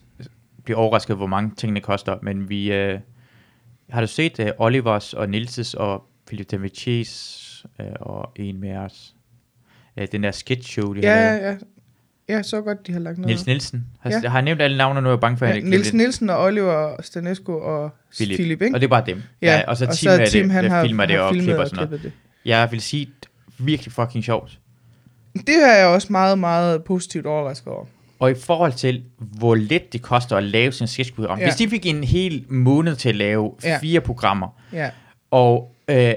blive 0.64 0.76
overrasket, 0.76 1.16
hvor 1.16 1.26
mange 1.26 1.50
tingene 1.56 1.80
koster, 1.80 2.16
men 2.22 2.48
vi... 2.48 2.72
Øh, 2.72 3.00
har 3.90 4.00
du 4.00 4.06
set 4.06 4.38
uh, 4.38 4.46
Olivers 4.58 5.14
og 5.14 5.28
Nilses 5.28 5.74
og 5.74 6.04
Philip 6.26 6.50
Davichis 6.50 7.66
uh, 7.78 7.86
og 8.00 8.32
en 8.36 8.60
med 8.60 8.76
os? 8.76 9.14
Uh, 10.00 10.04
den 10.12 10.22
der 10.22 10.30
sketch 10.30 10.70
show, 10.72 10.92
de 10.94 11.00
Ja, 11.00 11.38
lavet. 11.38 11.42
ja, 11.42 11.56
ja. 12.28 12.34
Ja, 12.36 12.42
så 12.42 12.60
godt, 12.62 12.86
de 12.86 12.92
har 12.92 13.00
lagt 13.00 13.18
noget. 13.18 13.26
Niels 13.28 13.46
Nielsen. 13.46 13.84
Har, 14.00 14.10
Ja. 14.10 14.20
ja. 14.22 14.28
har 14.28 14.38
jeg 14.38 14.44
nævnt 14.44 14.62
alle 14.62 14.76
navne, 14.76 15.00
nu 15.00 15.08
er 15.08 15.12
jeg 15.12 15.20
bange 15.20 15.38
for, 15.38 15.44
at 15.46 15.48
ja, 15.48 15.52
jeg 15.52 15.56
ikke 15.56 15.68
glemte 15.70 15.96
Nielsen 15.96 16.30
og 16.30 16.42
Oliver 16.44 16.96
Stanesco 17.02 17.52
og 17.60 17.90
Philip. 18.16 18.36
Philip, 18.36 18.62
ikke? 18.62 18.76
Og 18.76 18.80
det 18.80 18.86
er 18.86 18.90
bare 18.90 19.02
dem. 19.06 19.22
Ja, 19.42 19.62
og 19.68 19.76
så 19.76 19.84
og 19.86 19.94
Tim, 19.98 20.10
så 20.10 20.26
Tim, 20.30 20.42
det, 20.42 20.52
han 20.52 20.64
der 20.64 20.70
har, 20.70 20.84
filmer 20.84 21.06
det 21.06 21.20
og 21.20 21.32
klipper 21.32 21.56
og 21.62 21.68
sådan 21.68 21.76
noget. 21.76 22.00
klippet 22.00 22.12
Jeg 22.44 22.68
vil 22.72 22.80
sige, 22.80 23.08
virkelig 23.58 23.92
fucking 23.92 24.24
sjovt. 24.24 24.58
det. 25.34 25.46
Det 25.46 25.54
er 25.64 25.74
jeg 25.76 25.86
også 25.86 26.08
meget, 26.10 26.38
meget 26.38 26.84
positivt 26.84 27.26
overrasket 27.26 27.68
over. 27.72 27.84
Og 28.18 28.30
i 28.30 28.34
forhold 28.34 28.72
til, 28.72 29.02
hvor 29.18 29.54
lidt 29.54 29.92
det 29.92 30.02
koster 30.02 30.36
at 30.36 30.42
lave 30.44 30.72
sin 30.72 30.86
sketchprogram. 30.86 31.38
Ja. 31.38 31.44
Ja. 31.44 31.50
Hvis 31.50 31.56
de 31.56 31.68
fik 31.70 31.86
en 31.86 32.04
hel 32.04 32.44
måned 32.48 32.96
til 32.96 33.08
at 33.08 33.16
lave 33.16 33.52
Ja. 33.64 33.68
ja. 33.70 33.78
fire 33.78 34.00
programmer, 34.00 34.48
Ja, 34.72 34.90
og 35.30 35.74
øh, 35.88 36.14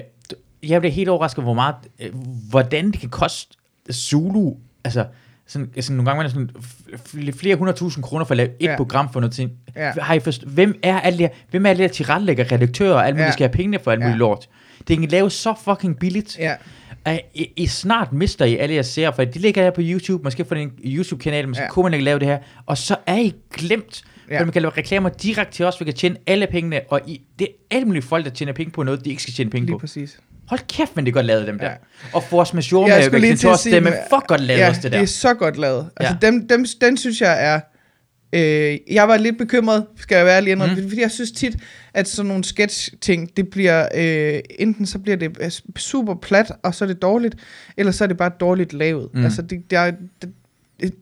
jeg 0.62 0.80
blev 0.80 0.92
helt 0.92 1.08
overrasket, 1.08 1.44
hvor 1.44 1.54
meget, 1.54 1.74
øh, 2.00 2.10
hvordan 2.50 2.90
det 2.90 3.00
kan 3.00 3.08
koste 3.08 3.56
Zulu, 3.92 4.54
altså 4.84 5.04
sådan, 5.48 5.70
sådan 5.80 5.96
nogle 5.96 6.10
gange, 6.10 6.16
man 6.18 6.26
er 6.26 6.30
sådan 6.30 7.32
flere 7.34 7.56
hundredtusind 7.56 8.04
kroner 8.04 8.24
for 8.24 8.32
at 8.32 8.36
lave 8.36 8.48
et 8.60 8.66
Ja. 8.66 8.76
program 8.76 9.12
for 9.12 9.20
noget 9.20 9.32
ting. 9.34 9.50
Ja. 9.76 9.92
Har 10.00 10.14
I 10.14 10.20
forst- 10.20 10.46
hvem 10.46 10.78
er 10.82 11.00
alle 11.00 11.18
de 11.18 11.22
her, 11.22 11.30
hvem 11.50 11.66
er 11.66 11.70
alle 11.70 11.78
de 11.78 11.82
her 11.82 11.92
tilrettelægger, 11.92 12.52
redaktører 12.52 12.94
og 12.94 13.06
alt 13.06 13.14
muligt, 13.16 13.26
Ja. 13.26 13.32
skal 13.32 13.48
have 13.48 13.52
pengene 13.56 13.78
for 13.84 13.90
alt 13.90 14.00
muligt 14.00 14.14
Ja. 14.14 14.18
lort? 14.18 14.48
Det 14.88 14.98
kan 14.98 15.08
laves 15.08 15.32
så 15.32 15.54
fucking 15.64 15.98
billigt. 15.98 16.38
ja, 16.38 16.54
at 17.04 17.20
I, 17.34 17.46
I 17.56 17.66
snart 17.66 18.12
mister 18.12 18.44
I 18.44 18.56
alle 18.56 18.74
jeres 18.74 18.86
seere, 18.86 19.12
for 19.12 19.24
de 19.24 19.38
ligger 19.38 19.62
her 19.62 19.70
på 19.70 19.80
YouTube, 19.84 20.24
måske 20.24 20.44
får 20.44 20.56
en 20.56 20.72
YouTube-kanal, 20.84 21.48
måske 21.48 21.62
Ja. 21.64 21.70
kunne 21.70 21.82
man 21.82 21.92
ikke 21.94 22.04
lave 22.04 22.18
det 22.18 22.26
her, 22.28 22.38
og 22.66 22.78
så 22.78 22.96
er 23.06 23.16
I 23.16 23.34
glemt, 23.54 24.02
Ja. 24.30 24.34
ja. 24.34 24.44
man 24.44 24.52
kan 24.52 24.62
lave 24.62 24.72
reklamer 24.76 25.08
direkte 25.08 25.52
til 25.52 25.64
os, 25.64 25.80
vi 25.80 25.84
kan 25.84 25.94
tjene 25.94 26.16
alle 26.26 26.46
pengene, 26.50 26.80
og 26.88 27.00
I, 27.06 27.20
det 27.38 27.48
er 27.70 27.76
alle 27.76 27.84
mulige 27.86 28.02
folk, 28.02 28.24
der 28.24 28.30
tjener 28.30 28.52
penge 28.52 28.72
på 28.72 28.82
noget, 28.82 29.04
de 29.04 29.10
ikke 29.10 29.22
skal 29.22 29.34
tjene 29.34 29.50
penge 29.50 29.66
lige 29.66 29.74
på. 29.74 29.78
præcis. 29.78 30.20
Hold 30.48 30.60
kæft, 30.68 30.96
men 30.96 31.04
det 31.04 31.10
er 31.10 31.14
godt 31.14 31.26
lavet, 31.26 31.46
dem 31.46 31.58
der. 31.58 31.66
Ja. 31.66 31.74
Og 32.12 32.22
Force 32.22 32.54
Majeure 32.56 32.88
med 32.88 33.20
sige, 33.58 33.72
stemme, 33.72 33.92
fuck 34.10 34.26
godt 34.26 34.40
lavet 34.40 34.60
ja, 34.60 34.68
også 34.68 34.80
det 34.80 34.92
der. 34.92 34.98
det 34.98 35.02
er 35.02 35.08
så 35.08 35.34
godt 35.34 35.56
lavet. 35.56 35.90
Altså, 35.96 36.16
Ja. 36.22 36.26
dem, 36.26 36.48
dem, 36.48 36.64
den 36.80 36.96
synes 36.96 37.20
jeg 37.20 37.44
er... 37.44 37.60
Øh, 38.32 38.78
jeg 38.90 39.08
var 39.08 39.16
lidt 39.16 39.38
bekymret, 39.38 39.86
skal 39.96 40.16
jeg 40.16 40.26
være 40.26 40.42
lige 40.42 40.52
indrømme, 40.52 40.74
mm. 40.74 40.88
fordi 40.88 41.00
jeg 41.00 41.10
synes 41.10 41.30
tit, 41.32 41.56
at 41.94 42.08
sådan 42.08 42.28
nogle 42.28 42.44
sketch-ting, 42.44 43.36
det 43.36 43.48
bliver, 43.48 43.88
øh, 43.94 44.40
enten 44.58 44.86
så 44.86 44.98
bliver 44.98 45.16
det 45.16 45.62
super 45.76 46.14
plat, 46.14 46.52
og 46.62 46.74
så 46.74 46.84
er 46.84 46.86
det 46.86 47.02
dårligt, 47.02 47.34
eller 47.76 47.92
så 47.92 48.04
er 48.04 48.08
det 48.08 48.16
bare 48.16 48.30
dårligt 48.40 48.72
lavet. 48.72 49.08
Mm. 49.14 49.24
Altså, 49.24 49.42
det, 49.42 49.70
det, 49.70 49.78
er, 49.78 49.90
det, 50.22 50.30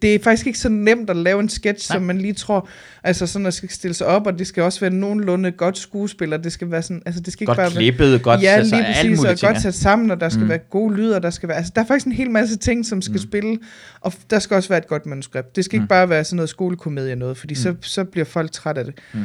det 0.02 0.14
er 0.14 0.18
faktisk 0.18 0.46
ikke 0.46 0.58
så 0.58 0.68
nemt 0.68 1.10
at 1.10 1.16
lave 1.16 1.40
en 1.40 1.48
sketch, 1.48 1.90
Nej. 1.90 1.96
som 1.96 2.02
man 2.02 2.18
lige 2.18 2.32
tror, 2.32 2.68
altså 3.02 3.26
sådan, 3.26 3.46
at 3.46 3.54
skal 3.54 3.70
stille 3.70 3.94
sig 3.94 4.06
op, 4.06 4.26
og 4.26 4.38
det 4.38 4.46
skal 4.46 4.62
også 4.62 4.80
være 4.80 4.90
nogenlunde 4.90 5.50
godt 5.50 5.78
skuespil, 5.78 6.32
og 6.32 6.44
det 6.44 6.52
skal 6.52 6.70
være 6.70 6.82
sådan, 6.82 7.02
altså 7.06 7.20
det 7.20 7.32
skal 7.32 7.42
ikke 7.42 7.50
Godt 7.50 7.56
bare 7.56 7.64
være, 7.64 7.76
klippet, 7.76 8.22
godt 8.22 8.42
ja, 8.42 8.48
altså, 8.48 8.74
lige 8.76 8.86
alle 8.86 8.94
præcis, 8.94 9.18
mulige 9.18 9.32
og 9.32 9.38
ting. 9.38 9.52
godt 9.52 9.62
sat 9.62 9.74
sammen, 9.74 10.10
og 10.10 10.20
der 10.20 10.28
skal 10.28 10.42
mm. 10.42 10.48
Være 10.48 10.58
gode 10.58 10.96
lyder, 10.96 11.18
der 11.18 11.30
skal 11.30 11.48
være, 11.48 11.58
altså 11.58 11.72
der 11.76 11.82
er 11.82 11.86
faktisk 11.86 12.06
en 12.06 12.12
hel 12.12 12.30
masse 12.30 12.56
ting, 12.56 12.86
som 12.86 13.02
skal 13.02 13.12
mm. 13.12 13.18
spille, 13.18 13.58
og 14.00 14.12
der 14.30 14.38
skal 14.38 14.54
også 14.54 14.68
være 14.68 14.78
et 14.78 14.86
godt 14.86 15.06
manuskript. 15.06 15.56
Det 15.56 15.64
skal 15.64 15.78
mm. 15.78 15.82
ikke 15.82 15.88
bare 15.88 16.08
være 16.08 16.24
sådan 16.24 16.36
noget 16.36 16.48
skolekomedie 16.48 17.16
noget, 17.16 17.36
fordi 17.36 17.52
mm. 17.52 17.56
så, 17.56 17.74
så 17.80 18.04
bliver 18.04 18.24
folk 18.24 18.52
træt 18.52 18.78
af 18.78 18.84
det. 18.84 18.94
Mm. 19.14 19.20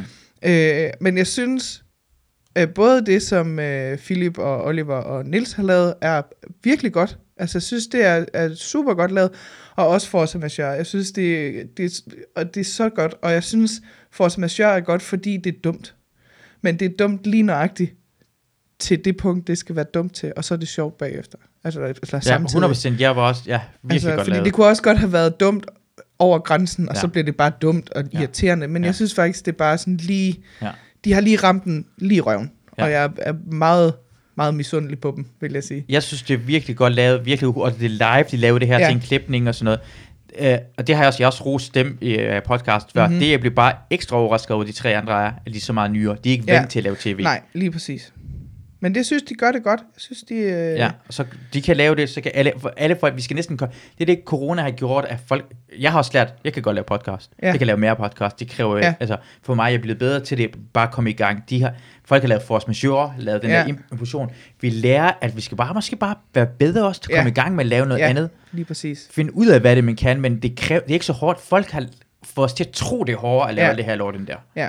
Øh, 0.50 0.90
men 1.00 1.18
jeg 1.18 1.26
synes, 1.26 1.84
øh, 2.58 2.68
både 2.68 3.06
det, 3.06 3.22
som 3.22 3.58
øh, 3.58 3.98
Philip 3.98 4.38
og 4.38 4.64
Oliver 4.64 4.96
og 4.96 5.26
Nils 5.26 5.52
har 5.52 5.62
lavet, 5.62 5.94
er 6.00 6.22
virkelig 6.64 6.92
godt. 6.92 7.18
Altså, 7.36 7.58
jeg 7.58 7.62
synes, 7.62 7.86
det 7.86 8.04
er, 8.04 8.24
er 8.34 8.54
super 8.54 8.94
godt 8.94 9.10
lavet, 9.10 9.30
og 9.76 9.88
også 9.88 10.08
Force 10.08 10.38
Majeure. 10.38 10.70
Jeg 10.70 10.86
synes, 10.86 11.12
det, 11.12 11.54
det, 11.76 11.84
er- 11.84 12.12
og 12.36 12.54
det 12.54 12.60
er 12.60 12.64
så 12.64 12.88
godt, 12.88 13.14
og 13.22 13.32
jeg 13.32 13.42
synes, 13.44 13.72
Force 14.10 14.40
Majeure 14.40 14.76
er 14.76 14.80
godt, 14.80 15.02
fordi 15.02 15.36
det 15.36 15.54
er 15.54 15.58
dumt. 15.64 15.94
Men 16.62 16.78
det 16.78 16.92
er 16.92 16.96
dumt 16.98 17.26
lige 17.26 17.42
nøjagtigt 17.42 17.94
til 18.78 19.04
det 19.04 19.16
punkt, 19.16 19.46
det 19.46 19.58
skal 19.58 19.76
være 19.76 19.84
dumt 19.94 20.14
til, 20.14 20.32
og 20.36 20.44
så 20.44 20.54
er 20.54 20.58
det 20.58 20.68
sjovt 20.68 20.98
bagefter. 20.98 21.38
Altså, 21.64 21.80
eller 21.80 21.94
Ja, 22.12 22.20
samtidig. 22.20 22.64
100%, 22.96 23.00
jeg 23.00 23.16
var 23.16 23.28
også, 23.28 23.42
ja, 23.46 23.60
virkelig 23.82 23.92
altså, 23.94 24.08
godt 24.10 24.20
fordi 24.20 24.30
lavet. 24.30 24.44
det 24.44 24.52
kunne 24.52 24.66
også 24.66 24.82
godt 24.82 24.98
have 24.98 25.12
været 25.12 25.40
dumt 25.40 25.66
over 26.18 26.38
grænsen, 26.38 26.88
og 26.88 26.94
ja. 26.94 27.00
Så 27.00 27.08
bliver 27.08 27.24
det 27.24 27.36
bare 27.36 27.52
dumt 27.62 27.90
og 27.90 28.04
irriterende. 28.12 28.68
Men 28.68 28.82
ja. 28.82 28.86
Jeg 28.86 28.94
synes 28.94 29.14
faktisk, 29.14 29.46
det 29.46 29.52
er 29.52 29.56
bare 29.56 29.78
sådan 29.78 29.96
lige... 29.96 30.42
Ja. 30.62 30.70
De 31.04 31.12
har 31.12 31.20
lige 31.20 31.36
ramt 31.36 31.64
den 31.64 31.86
lige 31.98 32.20
røven. 32.20 32.50
Ja. 32.78 32.84
Og 32.84 32.90
jeg 32.90 33.10
er 33.18 33.34
meget, 33.52 33.94
meget 34.34 34.54
misundelig 34.54 34.98
på 34.98 35.12
dem, 35.16 35.26
vil 35.40 35.52
jeg 35.52 35.64
sige. 35.64 35.84
Jeg 35.88 36.02
synes, 36.02 36.22
det 36.22 36.34
er 36.34 36.38
virkelig 36.38 36.76
godt 36.76 36.92
lavet, 36.92 37.26
virkelig, 37.26 37.56
og 37.56 37.72
det 37.78 37.84
er 37.84 37.88
live, 37.88 38.24
de 38.30 38.36
laver 38.36 38.58
det 38.58 38.68
her 38.68 38.78
Ja. 38.78 38.86
til 38.86 38.94
en 38.94 39.00
klipning 39.00 39.48
og 39.48 39.54
sådan 39.54 39.64
noget. 39.64 39.80
Uh, 40.40 40.64
og 40.78 40.86
det 40.86 40.94
har 40.94 41.02
jeg 41.02 41.08
også, 41.08 41.16
jeg 41.22 41.26
også 41.26 41.44
rost 41.44 41.74
dem 41.74 41.98
i 42.00 42.14
uh, 42.14 42.42
podcast 42.46 42.92
før. 42.94 43.02
Mhm. 43.06 43.10
Mm-hmm. 43.12 43.20
Det, 43.20 43.30
jeg 43.30 43.40
blev 43.40 43.52
bare 43.52 43.72
ekstra 43.90 44.16
overrasket 44.16 44.50
over, 44.50 44.64
de 44.64 44.72
tre 44.72 44.96
andre 44.96 45.12
er, 45.26 45.32
at 45.46 45.52
de 45.52 45.56
er 45.56 45.60
så 45.60 45.72
meget 45.72 45.90
nyere. 45.90 46.16
De 46.24 46.28
er 46.28 46.32
ikke 46.32 46.44
Ja. 46.48 46.58
vant 46.58 46.70
til 46.70 46.78
at 46.78 46.82
lave 46.84 46.96
tv. 47.00 47.22
Nej, 47.22 47.40
lige 47.52 47.70
præcis. 47.70 48.12
Men 48.82 48.94
det 48.94 49.06
synes 49.06 49.22
de 49.22 49.34
gør 49.34 49.52
det 49.52 49.62
godt. 49.62 49.80
Jeg 49.80 50.00
synes, 50.00 50.22
de... 50.22 50.34
Øh, 50.34 50.78
Ja, 50.78 50.90
så 51.10 51.24
de 51.52 51.62
kan 51.62 51.76
lave 51.76 51.94
det, 51.96 52.08
så 52.10 52.20
kan 52.20 52.32
alle, 52.34 52.52
for 52.58 52.72
alle 52.76 52.96
folk, 53.00 53.16
vi 53.16 53.20
skal 53.22 53.34
næsten, 53.34 53.56
det 53.58 53.70
er 54.00 54.04
det, 54.04 54.20
corona 54.26 54.62
har 54.62 54.70
gjort, 54.70 55.04
at 55.04 55.18
folk, 55.26 55.52
jeg 55.78 55.90
har 55.92 55.98
også 55.98 56.10
lært, 56.14 56.34
jeg 56.44 56.52
kan 56.52 56.62
godt 56.62 56.74
lave 56.74 56.84
podcast, 56.84 57.30
Ja. 57.42 57.46
jeg 57.48 57.58
kan 57.58 57.66
lave 57.66 57.78
mere 57.78 57.96
podcast, 57.96 58.40
det 58.40 58.48
kræver, 58.48 58.76
Ja. 58.78 58.94
altså, 59.00 59.16
for 59.42 59.54
mig 59.54 59.64
er 59.64 59.68
jeg 59.68 59.80
blevet 59.80 59.98
bedre 59.98 60.20
til 60.20 60.38
det, 60.38 60.50
bare 60.72 60.88
komme 60.92 61.10
i 61.10 61.12
gang, 61.12 61.50
de 61.50 61.62
har, 61.62 61.72
folk 62.04 62.22
har 62.22 62.28
lavet 62.28 62.42
force 62.42 62.66
majeure, 62.66 63.14
lavet 63.18 63.42
den 63.42 63.50
Ja. 63.50 63.56
der 63.56 63.74
impulsion, 63.92 64.30
vi 64.60 64.70
lærer, 64.70 65.12
at 65.20 65.36
vi 65.36 65.40
skal 65.40 65.56
bare, 65.56 65.74
måske 65.74 65.96
bare 65.96 66.14
være 66.34 66.46
bedre 66.46 66.86
også 66.86 67.00
til 67.00 67.12
at 67.12 67.16
komme 67.16 67.28
Ja. 67.28 67.32
i 67.32 67.34
gang 67.44 67.54
med 67.54 67.64
at 67.64 67.68
lave 67.68 67.86
noget 67.86 68.00
Ja. 68.00 68.08
andet, 68.08 68.30
Lige 68.52 68.64
præcis. 68.64 69.08
finde 69.10 69.36
ud 69.36 69.46
af, 69.46 69.60
hvad 69.60 69.70
det 69.70 69.78
er, 69.78 69.82
man 69.86 69.96
kan, 69.96 70.20
men 70.20 70.38
det, 70.42 70.56
kræver, 70.56 70.80
det 70.80 70.90
er 70.90 70.94
ikke 70.94 71.06
så 71.06 71.12
hårdt, 71.12 71.40
folk 71.40 71.70
har 71.70 71.86
fået 72.24 72.44
os 72.44 72.54
til 72.54 72.64
at 72.64 72.70
tro, 72.70 73.04
det 73.04 73.12
er 73.12 73.16
hårdere 73.16 73.48
at 73.48 73.54
lave 73.54 73.68
Ja. 73.68 73.74
det 73.76 73.84
her 73.84 73.94
lort 73.94 74.16
end 74.16 74.26
der. 74.26 74.36
Ja, 74.56 74.68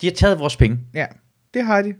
De 0.00 0.06
har 0.06 0.12
taget 0.14 0.38
vores 0.38 0.56
penge. 0.56 0.78
ja. 0.94 1.06
Det 1.54 1.64
har 1.64 1.82
de. 1.82 1.94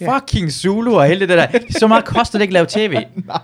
Ja. 0.00 0.16
Fucking 0.18 0.52
Zulu 0.52 0.94
og 0.94 1.06
hele 1.06 1.20
det 1.20 1.28
der. 1.28 1.46
Så 1.70 1.86
meget 1.86 2.04
koster 2.04 2.38
det 2.38 2.42
ikke 2.42 2.58
at 2.58 2.66
lave 2.70 2.88
tv. 2.88 2.92
Nej. 3.26 3.38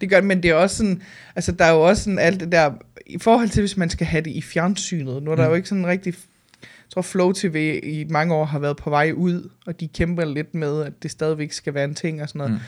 Det 0.00 0.10
gør 0.10 0.16
det, 0.16 0.24
men 0.26 0.42
det 0.42 0.50
er 0.50 0.54
også 0.54 0.76
sådan, 0.76 1.02
altså 1.36 1.52
der 1.52 1.64
er 1.64 1.72
jo 1.72 1.80
også 1.80 2.02
sådan 2.02 2.18
alt 2.18 2.40
det 2.40 2.52
der, 2.52 2.70
i 3.06 3.18
forhold 3.18 3.48
til 3.48 3.60
hvis 3.62 3.76
man 3.76 3.90
skal 3.90 4.06
have 4.06 4.20
det 4.24 4.30
i 4.30 4.42
fjernsynet, 4.42 5.22
nu 5.22 5.30
er 5.30 5.36
der 5.36 5.42
Mm. 5.44 5.48
jo 5.50 5.54
ikke 5.54 5.68
sådan 5.68 5.86
rigtig, 5.86 6.14
jeg 6.62 6.68
tror 6.94 7.02
Flow 7.02 7.32
TV 7.32 7.80
i 7.82 8.06
mange 8.10 8.34
år 8.34 8.44
har 8.44 8.58
været 8.58 8.76
på 8.76 8.90
vej 8.90 9.12
ud, 9.16 9.50
og 9.66 9.80
de 9.80 9.88
kæmper 9.88 10.24
lidt 10.24 10.54
med, 10.54 10.82
at 10.82 10.92
det 11.02 11.10
stadigvæk 11.10 11.52
skal 11.52 11.74
være 11.74 11.84
en 11.84 11.94
ting 11.94 12.22
og 12.22 12.28
sådan 12.28 12.38
noget. 12.38 12.52
Mm. 12.52 12.58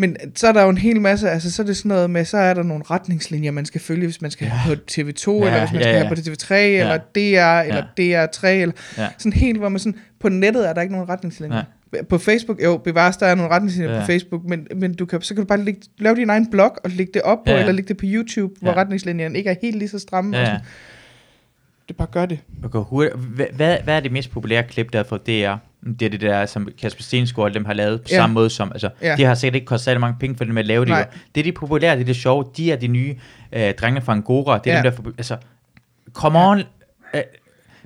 Men 0.00 0.16
så 0.36 0.46
er 0.48 0.52
der 0.52 0.62
jo 0.62 0.68
en 0.68 0.78
hel 0.78 1.00
masse, 1.00 1.30
altså 1.30 1.52
så 1.52 1.62
er 1.62 1.66
det 1.66 1.76
sådan 1.76 1.88
noget 1.88 2.10
med, 2.10 2.24
så 2.24 2.38
er 2.38 2.54
der 2.54 2.62
nogle 2.62 2.84
retningslinjer, 2.90 3.50
man 3.50 3.64
skal 3.66 3.80
følge, 3.80 4.06
hvis 4.06 4.20
man 4.22 4.30
skal 4.30 4.44
ja. 4.44 4.50
have 4.50 4.76
på 4.76 4.82
TV2, 4.90 4.96
ja, 4.98 5.04
eller 5.46 5.58
hvis 5.60 5.72
man 5.72 5.80
ja, 5.82 5.82
skal 5.82 5.82
ja. 5.82 5.98
have 6.04 6.08
på 6.08 6.14
TV3, 6.20 6.54
ja. 6.54 6.80
eller 6.80 6.96
DR, 6.96 7.60
eller 7.68 7.82
DR3, 7.82 8.46
eller 8.46 8.74
Ja. 8.98 9.08
sådan 9.18 9.32
helt, 9.32 9.58
hvor 9.58 9.68
man 9.68 9.78
sådan, 9.78 9.98
på 10.20 10.28
nettet 10.28 10.68
er 10.68 10.72
der 10.72 10.80
ikke 10.82 10.92
nogen 10.94 11.08
retningslinjer. 11.08 11.56
Nej. 11.56 11.64
På 12.08 12.18
Facebook, 12.18 12.62
jo, 12.64 12.76
bevares, 12.76 13.16
der 13.16 13.26
er 13.26 13.34
nogle 13.34 13.50
retningslinjer 13.54 13.94
Ja. 13.94 14.00
på 14.00 14.06
Facebook, 14.06 14.44
men, 14.44 14.66
men 14.76 14.94
du 14.94 15.06
kan, 15.06 15.22
så 15.22 15.34
kan 15.34 15.42
du 15.44 15.48
bare 15.48 15.64
lægge, 15.64 15.80
lave 15.98 16.16
din 16.16 16.30
egen 16.30 16.50
blog 16.50 16.76
og 16.84 16.90
lægge 16.90 17.12
det 17.14 17.22
op 17.22 17.38
på, 17.38 17.42
Ja, 17.50 17.52
ja. 17.54 17.60
eller 17.60 17.72
lægge 17.72 17.88
det 17.88 17.96
på 17.96 18.04
YouTube, 18.06 18.54
hvor 18.60 18.70
Ja. 18.70 18.76
retningslinjerne 18.76 19.38
ikke 19.38 19.50
er 19.50 19.54
helt 19.62 19.76
lige 19.76 19.88
så 19.88 19.98
stramme. 19.98 20.36
Ja, 20.36 20.42
Og 20.42 20.46
ja. 20.48 20.52
sådan. 20.52 20.66
Det 21.88 21.96
bare 21.96 22.08
gør 22.12 22.26
det. 22.26 22.38
Gå 22.70 22.82
hurtigt. 22.82 23.14
Hvad, 23.16 23.46
hvad, 23.84 23.96
er 23.96 24.00
det 24.00 24.12
mest 24.12 24.30
populære 24.30 24.62
klip 24.62 24.92
der 24.92 25.02
fra 25.02 25.16
DR? 25.16 25.56
Det 25.98 26.02
er 26.06 26.10
det 26.10 26.20
der, 26.20 26.46
som 26.46 26.68
Kasper 26.80 27.02
Stensgaard 27.02 27.48
og 27.48 27.54
dem 27.54 27.64
har 27.64 27.72
lavet 27.72 28.00
på 28.02 28.06
Ja. 28.10 28.14
ja. 28.16 28.20
samme 28.22 28.34
måde 28.34 28.50
som, 28.50 28.72
altså, 28.72 28.90
Ja. 29.02 29.08
ja. 29.10 29.16
de 29.16 29.24
har 29.24 29.34
sikkert 29.34 29.54
ikke 29.54 29.64
kostet 29.66 29.84
særlig 29.84 30.00
mange 30.00 30.16
penge 30.20 30.36
for 30.36 30.44
det 30.44 30.54
med 30.54 30.62
at 30.62 30.66
lave 30.66 30.84
det. 30.84 30.90
Jo. 30.90 30.96
Det 31.34 31.40
er 31.40 31.44
de 31.44 31.52
populære, 31.52 31.94
det 31.94 32.00
er 32.00 32.04
det 32.06 32.16
sjove, 32.16 32.44
de 32.56 32.72
er 32.72 32.76
de 32.76 32.86
nye 32.86 33.14
øh, 33.52 33.74
drengene 33.74 34.04
fra 34.04 34.12
Angora, 34.12 34.58
det 34.58 34.72
er 34.72 34.76
Ja. 34.76 34.76
ja. 34.78 34.82
dem 34.90 34.90
der, 34.96 35.02
for, 35.02 35.12
altså, 35.18 35.36
come 36.12 36.38
on, 36.38 36.58
øh, 37.14 37.20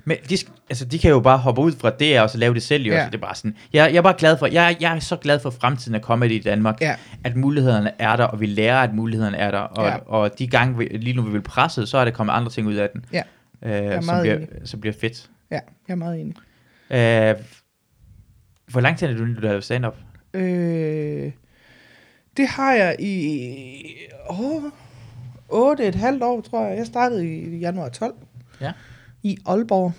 men 0.05 0.17
de, 0.29 0.37
altså, 0.69 0.85
de 0.85 0.99
kan 0.99 1.11
jo 1.11 1.19
bare 1.19 1.37
hoppe 1.37 1.61
ud 1.61 1.71
fra 1.71 1.89
det 1.89 2.21
og 2.21 2.29
så 2.29 2.37
lave 2.37 2.53
det 2.53 2.63
selv, 2.63 2.83
jo, 2.85 2.93
Ja. 2.93 3.03
så 3.05 3.09
det 3.09 3.15
er 3.17 3.21
bare 3.21 3.35
sådan, 3.35 3.55
jeg, 3.73 3.89
jeg 3.91 3.97
er 3.97 4.01
bare 4.01 4.15
glad 4.17 4.37
for, 4.37 4.47
jeg, 4.47 4.77
jeg 4.79 4.95
er 4.95 4.99
så 4.99 5.15
glad 5.15 5.39
for 5.39 5.49
fremtiden 5.49 5.95
af 5.95 6.01
comedy 6.01 6.31
i 6.31 6.39
Danmark, 6.39 6.81
Ja. 6.81 6.95
at 7.23 7.35
mulighederne 7.35 7.91
er 7.99 8.15
der, 8.15 8.23
og 8.23 8.39
vi 8.39 8.45
lærer, 8.45 8.77
at 8.79 8.93
mulighederne 8.93 9.37
er 9.37 9.51
der, 9.51 9.59
og, 9.59 9.85
Ja. 9.87 9.95
og 10.05 10.39
de 10.39 10.47
gange, 10.47 10.77
vi, 10.77 10.85
lige 10.85 11.15
nu 11.15 11.21
vi 11.21 11.31
vil 11.31 11.41
presse, 11.41 11.85
så 11.87 11.97
er 11.97 12.05
der 12.05 12.11
kommet 12.11 12.33
andre 12.33 12.51
ting 12.51 12.67
ud 12.67 12.73
af 12.75 12.89
den, 12.93 13.05
Ja. 13.13 13.23
øh, 13.95 14.03
som, 14.03 14.21
bliver, 14.21 14.35
enig. 14.35 14.47
som 14.65 14.79
bliver 14.81 14.93
fedt. 15.01 15.29
Ja, 15.51 15.59
jeg 15.87 15.93
er 15.93 15.95
meget 15.95 16.19
enig. 16.21 16.35
Øh, 16.89 17.35
hvor 18.71 18.81
lang 18.81 18.97
tid 18.97 19.07
er 19.07 19.13
du, 19.13 19.19
du 19.27 19.33
har 19.33 19.41
lavet 19.41 19.63
stand-up? 19.63 19.95
Øh, 20.33 21.31
det 22.37 22.47
har 22.47 22.73
jeg 22.73 22.95
i 22.99 23.95
åh, 24.29 24.63
8 25.49 25.87
et 25.87 25.95
halvt 25.95 26.23
år, 26.23 26.41
tror 26.41 26.67
jeg. 26.67 26.77
Jeg 26.77 26.85
startede 26.85 27.27
i 27.27 27.57
januar 27.57 27.89
12 27.89 28.13
Ja. 28.61 28.71
I 29.23 29.37
Aalborg. 29.45 29.93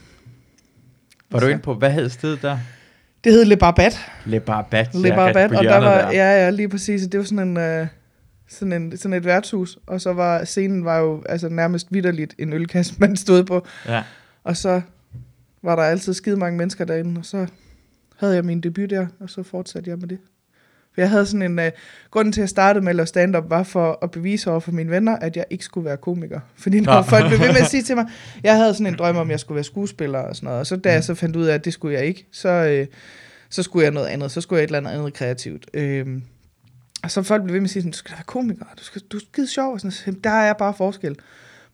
Var 1.31 1.39
du 1.39 1.45
Så- 1.47 1.51
inde 1.51 1.63
på, 1.63 1.75
hvad 1.75 1.91
hed 1.91 2.09
stedet 2.09 2.43
der? 2.43 2.59
Det 3.25 3.33
hed 3.33 3.45
Le 3.45 3.57
Barbat. 3.57 3.99
Le 4.27 4.41
Barbat. 4.41 4.95
Le 4.95 5.09
Barbat, 5.11 5.53
og 5.53 5.65
der 5.65 5.79
var, 5.79 6.11
ja, 6.11 6.45
ja, 6.45 6.51
lige 6.51 6.69
præcis, 6.69 7.03
det 7.03 7.19
var 7.19 7.25
sådan 7.25 7.49
en, 7.49 7.57
øh, 7.57 7.87
sådan, 8.49 8.73
en, 8.73 8.97
sådan 8.97 9.13
et 9.17 9.25
værtshus, 9.25 9.79
og 9.87 10.01
så 10.01 10.13
var 10.13 10.45
scenen 10.45 10.85
var 10.85 10.99
jo 10.99 11.23
altså 11.29 11.49
nærmest 11.49 11.87
vidderligt 11.91 12.35
en 12.39 12.53
ølkasse, 12.53 12.95
man 13.01 13.17
stod 13.17 13.45
på, 13.45 13.67
ja. 13.89 14.03
og 14.45 14.57
så 14.57 14.81
var 15.63 15.77
der 15.77 15.83
altid 15.83 16.15
skide 16.15 16.37
mange 16.37 16.59
mennesker 16.59 16.85
derinde, 16.85 17.19
og 17.19 17.25
så 17.25 17.47
havde 18.17 18.35
jeg 18.35 18.45
min 18.45 18.61
debut 18.61 18.91
der, 18.91 19.07
og 19.21 19.31
så 19.31 19.43
fortsatte 19.43 19.91
jeg 19.91 19.99
med 19.99 20.09
det. 20.09 20.19
For 20.95 21.01
jeg 21.01 21.11
havde 21.11 21.27
sådan 21.27 21.43
en, 21.43 21.59
uh, 21.59 21.65
grunden 22.11 22.33
til 22.33 22.41
at 22.41 22.43
jeg 22.43 22.49
startede 22.49 22.85
med 22.85 22.91
at 22.91 22.97
lave 22.97 23.07
stand-up, 23.07 23.51
var 23.51 23.63
for 23.63 23.99
at 24.03 24.11
bevise 24.11 24.51
over 24.51 24.61
for 24.61 24.73
mine 24.73 24.91
venner, 24.91 25.17
at 25.17 25.37
jeg 25.37 25.45
ikke 25.51 25.65
skulle 25.65 25.85
være 25.85 25.97
komiker. 25.97 26.41
Fordi 26.63 26.81
når 26.81 26.95
Nå. 26.95 27.03
folk 27.03 27.27
blev 27.29 27.41
ved 27.41 27.49
med 27.49 27.61
at 27.61 27.67
sige 27.67 27.83
til 27.83 27.97
mig, 27.97 28.07
jeg 28.43 28.57
havde 28.57 28.75
sådan 28.75 28.87
en 28.87 28.95
drøm 28.99 29.17
om, 29.17 29.27
at 29.27 29.31
jeg 29.31 29.41
skulle 29.41 29.57
være 29.57 29.65
skuespiller 29.65 30.19
og 30.19 30.37
sådan 30.37 30.47
noget, 30.47 30.61
og 30.61 30.67
så 30.67 30.77
da 30.77 30.93
jeg 30.93 31.05
så 31.05 31.15
fandt 31.15 31.37
ud 31.37 31.45
af, 31.45 31.55
at 31.55 31.65
det 31.65 31.73
skulle 31.73 31.99
jeg 31.99 32.07
ikke, 32.07 32.27
så, 32.33 32.49
øh, 32.49 32.87
så 33.51 33.63
skulle 33.63 33.85
jeg 33.85 33.93
noget 33.93 34.07
andet, 34.07 34.31
så 34.31 34.41
skulle 34.41 34.59
jeg 34.59 34.65
et 34.65 34.69
eller 34.69 34.79
andet 34.79 34.91
andet 34.91 35.15
kreativt. 35.15 35.67
Øhm, 35.75 36.23
og 37.03 37.11
så 37.11 37.23
folk 37.23 37.43
blev 37.43 37.53
ved 37.55 37.61
med 37.61 37.67
at 37.67 37.71
sige, 37.71 37.83
sådan, 37.83 37.93
du 37.93 37.99
skal 37.99 38.13
være 38.13 38.25
komiker, 38.27 38.65
du, 38.79 38.85
skal, 38.85 39.03
du 39.13 39.17
er 39.17 39.21
skide 39.33 39.47
sjov. 39.49 39.73
Og 39.73 39.81
sådan, 39.81 39.91
så, 39.91 40.15
der 40.25 40.31
er 40.31 40.53
bare 40.53 40.75
forskel 40.75 41.17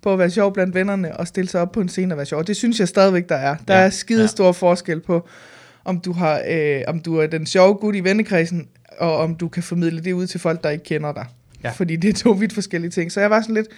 på 0.03 0.13
at 0.13 0.19
være 0.19 0.31
sjov 0.31 0.55
blandt 0.55 0.75
vennerne 0.75 1.17
og 1.17 1.27
stille 1.27 1.51
sig 1.51 1.61
op 1.61 1.73
på 1.73 1.81
en 1.81 1.89
scene 1.89 2.15
og 2.15 2.17
være 2.17 2.27
sjov. 2.27 2.45
Det 2.45 2.57
synes 2.57 2.81
jeg 2.81 2.89
stadigvæk, 2.89 3.29
der 3.29 3.35
er. 3.35 3.57
Der 3.69 3.75
Ja, 3.75 3.81
er 3.81 3.91
skide 3.91 4.29
stor 4.29 4.53
forskel 4.53 5.01
på, 5.01 5.29
om 5.85 6.01
du, 6.01 6.13
har, 6.13 6.43
øh, 6.49 6.83
om 6.89 7.01
du 7.01 7.17
er 7.17 7.27
den 7.27 7.47
sjove 7.47 7.75
gut 7.75 7.97
i 7.97 8.01
vennekredsen, 8.01 8.69
og 8.99 9.17
om 9.17 9.35
du 9.35 9.49
kan 9.49 9.63
formidle 9.63 10.01
det 10.01 10.13
ud 10.13 10.27
til 10.27 10.41
folk, 10.41 10.65
der 10.65 10.71
ikke 10.71 10.85
kender 10.85 11.13
dig. 11.13 11.27
Ja. 11.65 11.71
Fordi 11.71 11.97
det 11.97 12.09
er 12.09 12.15
to 12.15 12.31
vidt 12.31 12.53
forskellige 12.53 12.91
ting. 12.91 13.13
Så 13.13 13.21
jeg 13.21 13.31
var 13.31 13.41
sådan 13.41 13.55
lidt, 13.55 13.69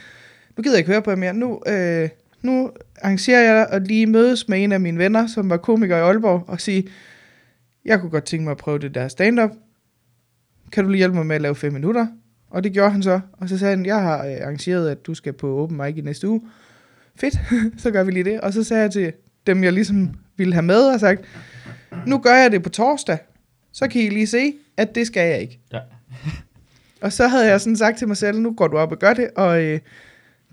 nu 0.56 0.62
gider 0.62 0.76
jeg 0.76 0.78
ikke 0.78 0.90
høre 0.92 1.02
på 1.02 1.10
jer 1.10 1.16
mere. 1.16 1.34
Nu, 1.34 1.60
øh, 1.66 2.08
nu 2.42 2.70
arrangerer 3.02 3.54
jeg 3.54 3.66
at 3.70 3.86
lige 3.86 4.06
mødes 4.06 4.48
med 4.48 4.64
en 4.64 4.72
af 4.72 4.80
mine 4.80 4.98
venner, 4.98 5.26
som 5.26 5.50
var 5.50 5.56
komiker 5.56 5.96
i 5.96 6.00
Aalborg, 6.00 6.44
og 6.46 6.60
sige, 6.60 6.88
jeg 7.84 8.00
kunne 8.00 8.10
godt 8.10 8.24
tænke 8.24 8.44
mig 8.44 8.50
at 8.50 8.56
prøve 8.56 8.78
det 8.78 8.94
der 8.94 9.08
stand-up. 9.08 9.50
Kan 10.72 10.84
du 10.84 10.90
lige 10.90 10.98
hjælpe 10.98 11.16
mig 11.16 11.26
med 11.26 11.36
at 11.36 11.42
lave 11.42 11.54
fem 11.54 11.72
minutter? 11.72 12.06
Og 12.50 12.64
det 12.64 12.72
gjorde 12.72 12.90
han 12.90 13.02
så. 13.02 13.20
Og 13.32 13.48
så 13.48 13.58
sagde 13.58 13.76
han, 13.76 13.86
jeg 13.86 14.00
har 14.00 14.26
øh, 14.26 14.36
arrangeret, 14.42 14.90
at 14.90 15.06
du 15.06 15.14
skal 15.14 15.32
på 15.32 15.58
open 15.58 15.76
mic 15.76 15.96
i 15.96 16.00
næste 16.00 16.28
uge. 16.28 16.40
Fedt, 17.16 17.34
så 17.82 17.90
gør 17.90 18.04
vi 18.04 18.10
lige 18.10 18.24
det. 18.24 18.40
Og 18.40 18.52
så 18.52 18.64
sagde 18.64 18.82
jeg 18.82 18.90
til 18.90 19.12
dem, 19.46 19.64
jeg 19.64 19.72
ligesom 19.72 20.10
ville 20.36 20.52
have 20.52 20.62
med, 20.62 20.82
og 20.82 21.00
sagt, 21.00 21.20
nu 22.06 22.18
gør 22.18 22.34
jeg 22.34 22.52
det 22.52 22.62
på 22.62 22.68
torsdag. 22.68 23.18
Så 23.72 23.88
kan 23.88 24.02
I 24.02 24.08
lige 24.08 24.26
se, 24.26 24.54
at 24.76 24.94
det 24.94 25.06
skal 25.06 25.28
jeg 25.28 25.40
ikke. 25.40 25.60
Ja. 25.72 25.78
Og 27.02 27.12
så 27.12 27.28
havde 27.28 27.46
jeg 27.46 27.60
sådan 27.60 27.76
sagt 27.76 27.98
til 27.98 28.08
mig 28.08 28.16
selv, 28.16 28.38
nu 28.40 28.52
går 28.54 28.68
du 28.68 28.78
op 28.78 28.92
og 28.92 28.98
gør 28.98 29.14
det, 29.14 29.30
og 29.36 29.62
øh, 29.62 29.80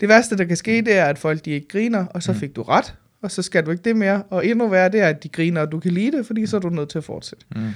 det 0.00 0.08
værste, 0.08 0.36
der 0.36 0.44
kan 0.44 0.56
ske, 0.56 0.82
det 0.82 0.98
er, 0.98 1.04
at 1.04 1.18
folk 1.18 1.44
de 1.44 1.50
ikke 1.50 1.68
griner, 1.68 2.06
og 2.06 2.22
så 2.22 2.32
Mm. 2.32 2.38
fik 2.38 2.56
du 2.56 2.62
ret, 2.62 2.94
og 3.22 3.30
så 3.30 3.42
skal 3.42 3.66
du 3.66 3.70
ikke 3.70 3.82
det 3.82 3.96
mere. 3.96 4.22
Og 4.22 4.46
endnu 4.46 4.68
værre, 4.68 4.88
det 4.88 5.00
er, 5.00 5.08
at 5.08 5.22
de 5.22 5.28
griner, 5.28 5.60
og 5.60 5.72
du 5.72 5.80
kan 5.80 5.92
lide 5.92 6.16
det, 6.16 6.26
fordi 6.26 6.46
så 6.46 6.56
er 6.56 6.60
du 6.60 6.68
nødt 6.68 6.88
til 6.88 6.98
at 6.98 7.04
fortsætte. 7.04 7.44
Mm. 7.56 7.68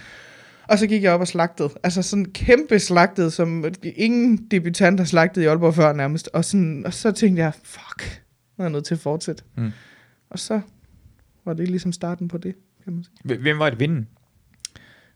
Og 0.69 0.79
så 0.79 0.87
gik 0.87 1.03
jeg 1.03 1.13
op 1.13 1.21
og 1.21 1.29
slagtede. 1.29 1.71
Altså 1.83 2.03
sådan 2.03 2.25
kæmpe 2.25 2.79
slagtet, 2.79 3.33
som 3.33 3.65
ingen 3.97 4.37
debutant 4.51 5.01
har 5.01 5.05
slagtet 5.05 5.43
i 5.43 5.45
Aalborg 5.45 5.75
før 5.75 5.93
nærmest. 5.93 6.29
Og, 6.33 6.45
sådan, 6.45 6.87
og 6.87 6.95
så 6.95 7.13
tænkte 7.13 7.43
jeg, 7.43 7.53
fuck, 7.65 8.23
nu 8.59 8.63
er 8.63 8.67
jeg 8.67 8.73
nødt 8.73 8.85
til 8.85 8.95
at 8.95 9.01
fortsætte. 9.01 9.43
Mm. 9.57 9.71
Og 10.31 10.39
så 10.39 10.61
var 11.45 11.53
det 11.55 11.69
ligesom 11.69 11.93
starten 11.93 12.29
på 12.29 12.39
det, 12.39 12.55
kan 12.85 12.93
man 12.93 13.05
sige. 13.05 13.39
Hvem 13.39 13.59
var 13.59 13.71
det 13.71 13.81
vinden? 13.81 14.09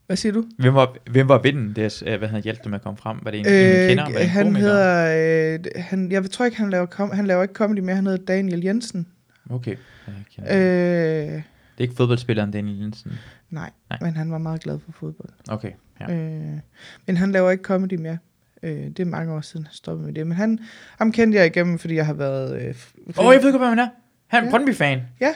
Hvad 0.08 0.16
siger 0.16 0.32
du? 0.32 0.44
Hvem 0.58 0.74
var, 0.74 0.94
hvem 1.10 1.28
var 1.28 1.38
vinden, 1.38 1.76
det, 1.76 2.02
øh, 2.06 2.18
hvad 2.18 2.28
han 2.28 2.42
hjalp 2.42 2.66
med 2.66 2.74
at 2.74 2.82
komme 2.82 2.96
frem? 2.96 3.18
Var 3.22 3.30
det 3.30 3.40
en, 3.40 3.46
øh, 3.46 3.52
en 3.82 3.88
kender? 3.88 4.04
Var 4.04 4.10
det 4.12 4.22
en 4.22 4.28
han 4.28 4.44
komiker? 4.44 4.66
hedder, 4.66 5.58
øh, 5.76 5.82
han, 5.82 6.12
jeg 6.12 6.30
tror 6.30 6.44
ikke, 6.44 6.56
han 6.58 6.70
laver, 6.70 6.86
kom, 6.86 7.10
han 7.10 7.26
laver 7.26 7.42
ikke 7.42 7.54
comedy 7.54 7.78
mere, 7.78 7.96
han 7.96 8.06
hedder 8.06 8.24
Daniel 8.24 8.60
Jensen. 8.62 9.06
Okay. 9.50 9.76
Jeg. 10.38 10.56
Øh. 10.56 11.26
Øh, 11.26 11.32
Det 11.32 11.34
er 11.34 11.42
ikke 11.78 11.94
fodboldspilleren 11.94 12.50
Daniel 12.50 12.78
Jensen. 12.80 13.12
nej, 13.50 13.70
Nej. 13.90 13.98
men 14.02 14.16
han 14.16 14.30
var 14.30 14.38
meget 14.38 14.60
glad 14.60 14.78
for 14.84 14.92
fodbold. 14.92 15.28
Okay, 15.48 15.70
ja. 16.00 16.14
Øh, 16.14 16.58
men 17.06 17.16
han 17.16 17.32
laver 17.32 17.50
ikke 17.50 17.62
comedy 17.64 17.94
mere. 17.94 18.18
Øh, 18.62 18.70
det 18.76 19.00
er 19.00 19.04
mange 19.04 19.32
år 19.32 19.40
siden, 19.40 19.66
han 19.66 19.72
stoppede 19.74 20.06
med 20.06 20.14
det. 20.14 20.26
Men 20.26 20.36
han, 20.36 20.58
ham 20.98 21.12
kendte 21.12 21.38
jeg 21.38 21.46
igennem, 21.46 21.78
fordi 21.78 21.94
jeg 21.94 22.06
har 22.06 22.14
været... 22.14 22.62
Øh, 22.62 22.74
Åh, 23.18 23.26
oh, 23.26 23.34
jeg 23.34 23.42
ved 23.42 23.52
godt, 23.52 23.62
hvem 23.62 23.68
han 23.68 23.78
er. 23.78 23.88
Han 24.26 24.40
er 24.42 24.44
Ja. 24.46 24.50
Brøndby-fan. 24.50 25.00
Ja, 25.20 25.26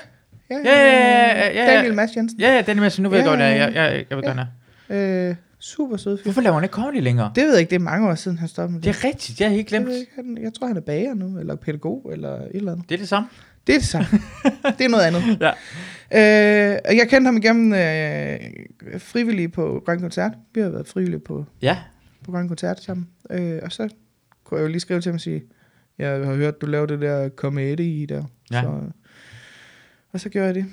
ja, 0.51 0.57
Ja, 0.57 0.61
ja, 0.65 0.75
ja, 0.75 1.49
ja, 1.49 1.65
ja. 1.65 1.77
Daniel 1.77 1.95
Mads 1.95 2.17
Jensen. 2.17 2.41
Ja, 2.41 2.55
ja, 2.55 2.63
den 2.63 2.81
med, 2.81 2.91
så 2.91 3.03
nu 3.03 3.09
ved 3.09 3.19
jeg 3.19 3.25
Ja, 3.25 3.31
godt, 3.31 3.41
jeg, 3.41 3.57
jeg, 3.59 3.75
jeg, 3.75 3.85
jeg 3.85 3.95
ved 3.95 4.05
ja. 4.11 4.15
godt, 4.15 4.27
han 4.27 4.39
er. 4.39 4.47
Øh, 4.93 5.35
super 5.59 5.97
sød 5.97 6.19
fyr. 6.19 6.23
Hvorfor 6.25 6.41
laver 6.41 6.55
han 6.55 6.65
ikke 6.65 6.73
comedy 6.73 7.01
længere? 7.03 7.33
Det 7.35 7.43
ved 7.45 7.51
jeg 7.53 7.61
ikke, 7.61 7.71
det 7.71 7.77
er 7.77 7.81
mange 7.81 8.09
år 8.09 8.15
siden, 8.15 8.39
han 8.39 8.49
stoppede 8.49 8.73
med 8.73 8.83
Det 8.83 8.95
det. 8.95 9.05
er 9.05 9.09
rigtigt, 9.09 9.41
jeg 9.41 9.49
har 9.49 9.55
helt 9.55 9.59
jeg, 9.59 9.67
glemt. 9.67 9.87
ved 9.87 9.99
ikke, 10.01 10.13
han, 10.15 10.39
jeg 10.43 10.55
tror, 10.55 10.67
han 10.67 10.77
er 10.77 10.81
bager 10.81 11.15
nu, 11.15 11.39
eller 11.39 11.57
pædagog, 11.57 12.11
eller 12.13 12.35
et 12.37 12.51
eller 12.55 12.73
andet. 12.73 12.89
Det 12.89 12.95
er 12.95 12.99
det 12.99 13.09
samme. 13.09 13.29
Det 13.67 13.75
er 13.75 13.79
det 13.79 13.89
samme. 13.89 14.07
det 14.79 14.85
er 14.85 14.89
noget 14.89 15.05
andet. 15.05 15.41
Ja. 15.41 15.51
Øh, 16.15 16.97
jeg 16.97 17.09
kendte 17.09 17.27
ham 17.29 17.37
igennem 17.37 17.73
øh, 17.73 19.01
frivillige 19.01 19.49
på 19.49 19.83
Grøn 19.87 20.01
Koncert. 20.01 20.33
Vi 20.55 20.61
har 20.61 20.69
været 20.69 20.89
frivillige 20.89 21.21
på, 21.21 21.45
Ja, 21.63 21.79
på 22.25 22.33
Grøn 22.33 22.49
Koncert 22.49 22.83
sammen. 22.83 23.09
Øh, 23.31 23.59
og 23.63 23.73
så 23.73 23.89
kunne 24.45 24.59
jeg 24.59 24.65
jo 24.65 24.69
lige 24.69 24.81
skrive 24.81 25.01
til 25.01 25.11
ham 25.11 25.15
og 25.15 25.21
sige, 25.21 25.43
jeg 25.99 26.27
har 26.27 26.35
hørt, 26.35 26.61
du 26.61 26.67
laver 26.67 26.87
det 26.87 27.01
der 27.01 27.29
comedy 27.29 28.05
der. 28.09 28.25
Ja. 28.53 28.63
Så, 28.63 28.81
og 30.13 30.21
så 30.21 30.29
gjorde 30.29 30.47
jeg 30.47 30.55
det. 30.55 30.67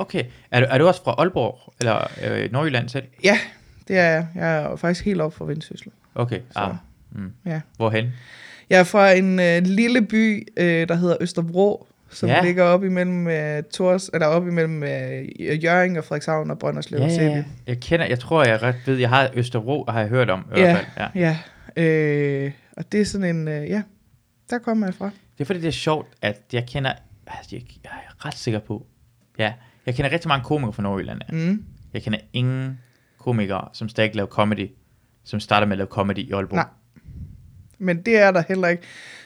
Okay. 0.00 0.24
Er 0.50 0.60
du, 0.60 0.66
er 0.70 0.78
du 0.78 0.86
også 0.86 1.02
fra 1.04 1.14
Aalborg, 1.18 1.74
eller 1.80 2.10
øh, 2.26 2.52
Nordjylland 2.52 2.88
selv? 2.88 3.04
Ja, 3.24 3.38
det 3.88 3.98
er 3.98 4.04
jeg. 4.10 4.26
Jeg 4.34 4.56
er 4.62 4.76
faktisk 4.76 5.04
helt 5.04 5.20
op 5.20 5.34
fra 5.34 5.44
Vendsyssel. 5.44 5.92
Okay, 6.14 6.40
Så, 6.50 6.58
ah. 6.58 6.74
Mm. 7.12 7.32
ja. 7.46 7.60
Hvorhen? 7.76 8.12
Jeg 8.70 8.78
er 8.80 8.84
fra 8.84 9.12
en 9.12 9.40
øh, 9.40 9.62
lille 9.62 10.02
by, 10.02 10.48
øh, 10.56 10.88
der 10.88 10.94
hedder 10.94 11.16
Østerbro, 11.20 11.86
som 12.10 12.28
Ja. 12.28 12.34
ja. 12.36 12.42
ligger 12.42 12.64
op 12.64 12.84
imellem 12.84 13.26
uh, 13.26 13.64
Tors, 13.72 14.10
eller 14.14 14.26
op 14.26 14.46
imellem 14.46 14.82
uh, 14.82 15.64
Jørgen 15.64 15.96
og 15.96 16.04
Frederikshavn 16.04 16.50
og 16.50 16.58
Brønderslev. 16.58 16.98
Ja, 17.00 17.04
og 17.04 17.10
ja, 17.10 17.16
Sæby. 17.16 17.30
ja. 17.36 17.44
Jeg 17.66 17.80
kender, 17.80 18.06
jeg 18.06 18.18
tror, 18.18 18.44
jeg 18.44 18.62
ret 18.62 18.76
ved, 18.86 18.96
jeg 18.96 19.08
har 19.08 19.30
Østerbro, 19.34 19.84
har 19.88 20.00
jeg 20.00 20.08
hørt 20.08 20.30
om 20.30 20.40
i 20.56 20.60
hvert 20.60 20.76
fald. 20.76 21.08
Ja. 21.14 21.36
Ja, 21.76 21.82
øh, 21.82 22.52
og 22.76 22.92
det 22.92 23.00
er 23.00 23.04
sådan 23.04 23.36
en, 23.36 23.48
øh, 23.48 23.68
ja, 23.68 23.82
der 24.50 24.58
kommer 24.58 24.86
jeg 24.86 24.94
fra. 24.94 25.04
Det 25.38 25.40
er 25.40 25.44
fordi, 25.44 25.60
det 25.60 25.68
er 25.68 25.72
sjovt, 25.72 26.08
at 26.22 26.40
jeg 26.52 26.66
kender, 26.66 26.92
altså 27.26 27.48
jeg, 27.56 27.62
jeg 27.84 27.90
er 28.08 28.26
ret 28.26 28.34
sikker 28.34 28.60
på, 28.60 28.86
ja, 29.38 29.52
jeg 29.88 29.94
kender 29.96 30.12
rigtig 30.12 30.28
mange 30.28 30.44
komikere 30.44 30.72
fra 30.72 30.82
Nordjylland. 30.82 31.20
Ja. 31.32 31.36
Mm. 31.50 31.62
Jeg 31.94 32.02
kender 32.02 32.18
ingen 32.32 32.78
komikere, 33.18 33.68
som 33.72 33.88
stadig 33.88 34.14
laver 34.14 34.28
comedy, 34.28 34.70
som 35.24 35.40
starter 35.40 35.66
med 35.66 35.72
at 35.72 35.78
lave 35.78 35.88
comedy 35.88 36.18
i 36.18 36.32
Aalborg. 36.32 36.56
Nej. 36.56 36.66
Men 37.78 38.02
det 38.02 38.16
er 38.18 38.30
der 38.30 38.42
heller 38.48 38.68
ikke. 38.68 38.82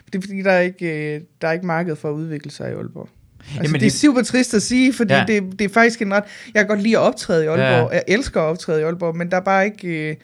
Det 0.07 0.15
er 0.15 0.23
fordi, 0.23 0.43
der 0.43 0.53
er 0.53 0.61
ikke, 0.61 1.15
øh, 1.17 1.21
der 1.41 1.49
er 1.49 1.53
ikke 1.53 1.67
marked 1.67 1.97
for 1.97 2.09
at 2.09 2.13
udvikle 2.15 2.51
sig 2.51 2.71
i 2.71 2.75
Aalborg. 2.75 3.09
Altså, 3.39 3.55
Jamen, 3.63 3.73
det 3.73 3.75
er 3.77 3.81
det- 3.81 3.93
super 3.93 4.23
trist 4.23 4.55
at 4.55 4.63
sige, 4.63 4.93
fordi 4.93 5.15
Ja. 5.15 5.25
det, 5.29 5.59
det 5.59 5.65
er 5.65 5.69
faktisk 5.69 6.03
en 6.03 6.15
ret... 6.15 6.25
Jeg 6.55 6.61
kan 6.61 6.67
godt 6.69 6.83
lide 6.83 6.97
at 6.99 7.03
optræde 7.03 7.45
i 7.45 7.47
Aalborg. 7.47 7.91
Ja. 7.93 7.97
Jeg 7.97 8.03
elsker 8.09 8.41
at 8.41 8.45
optræde 8.45 8.81
i 8.81 8.85
Aalborg, 8.85 9.17
men 9.17 9.31
der 9.31 9.37
er 9.37 9.41
bare 9.41 9.65
ikke... 9.65 10.11
Øh, 10.11 10.17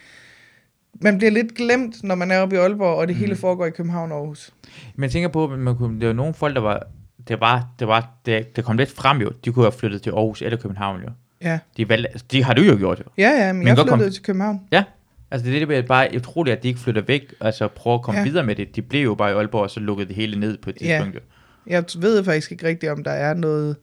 man 1.01 1.19
bliver 1.19 1.31
lidt 1.31 1.55
glemt, 1.55 2.05
når 2.05 2.15
man 2.15 2.31
er 2.31 2.39
oppe 2.39 2.57
i 2.57 2.59
Aalborg, 2.59 2.97
og 2.97 3.09
det 3.09 3.17
Mm. 3.17 3.21
hele 3.21 3.37
foregår 3.37 3.67
i 3.67 3.71
København 3.71 4.13
og 4.13 4.19
Aarhus. 4.19 4.51
Men 4.95 5.03
jeg 5.03 5.11
tænker 5.11 5.29
på, 5.29 5.45
at 5.53 5.59
man 5.59 5.77
kunne, 5.77 6.01
der 6.01 6.07
var 6.07 6.15
nogle 6.15 6.35
folk, 6.35 6.55
der 6.55 6.61
var, 6.61 6.87
det 7.29 7.41
var, 7.41 7.69
det 7.79 7.89
var, 7.89 8.11
det, 8.27 8.57
det 8.57 8.65
kom 8.65 8.77
lidt 8.77 8.91
frem 8.93 9.21
jo. 9.21 9.31
De 9.45 9.53
kunne 9.53 9.65
have 9.65 9.73
flyttet 9.73 10.03
til 10.03 10.11
Aarhus 10.11 10.43
eller 10.43 10.59
København 10.59 11.01
jo. 11.03 11.09
Ja, 11.43 11.59
De, 11.77 11.89
valgte, 11.89 12.09
altså, 12.09 12.27
de 12.33 12.45
har 12.45 12.55
du 12.55 12.63
jo 12.63 12.77
gjort 12.77 12.99
jo. 12.99 13.05
ja, 13.19 13.31
ja 13.31 13.53
men 13.53 13.59
Men 13.59 13.67
jeg 13.69 13.77
godt 13.77 13.89
kom- 13.89 13.99
flyttede 13.99 14.15
til 14.17 14.23
København. 14.23 14.61
Ja. 14.73 14.85
Altså 15.31 15.47
det 15.51 15.63
er 15.63 15.67
det, 15.67 15.77
er 15.79 15.83
bare 15.83 16.09
utroligt, 16.17 16.57
at 16.57 16.63
de 16.63 16.69
ikke 16.69 16.81
flytter 16.81 17.03
væk, 17.03 17.35
altså 17.41 17.69
prøver 17.69 17.95
at 17.99 18.03
komme 18.03 18.19
ja. 18.19 18.25
Ja. 18.25 18.31
videre 18.31 18.45
med 18.47 18.55
det. 18.57 18.77
De 18.77 18.83
blev 18.83 19.03
jo 19.05 19.15
bare 19.15 19.31
i 19.31 19.35
Aalborg, 19.35 19.63
og 19.63 19.71
så 19.71 19.81
lukkede 19.81 20.09
det 20.09 20.17
hele 20.17 20.41
ned 20.41 20.59
på 20.59 20.71
et 20.71 20.77
Ja. 20.81 20.87
tidspunkt. 20.87 21.15
jo. 21.15 21.21
Jeg 21.67 21.85
ved 21.99 22.25
faktisk 22.25 22.53
ikke 22.53 22.67
rigtigt, 22.67 22.93
om 22.93 23.05
der 23.05 23.11
er 23.11 23.35
noget 23.35 23.77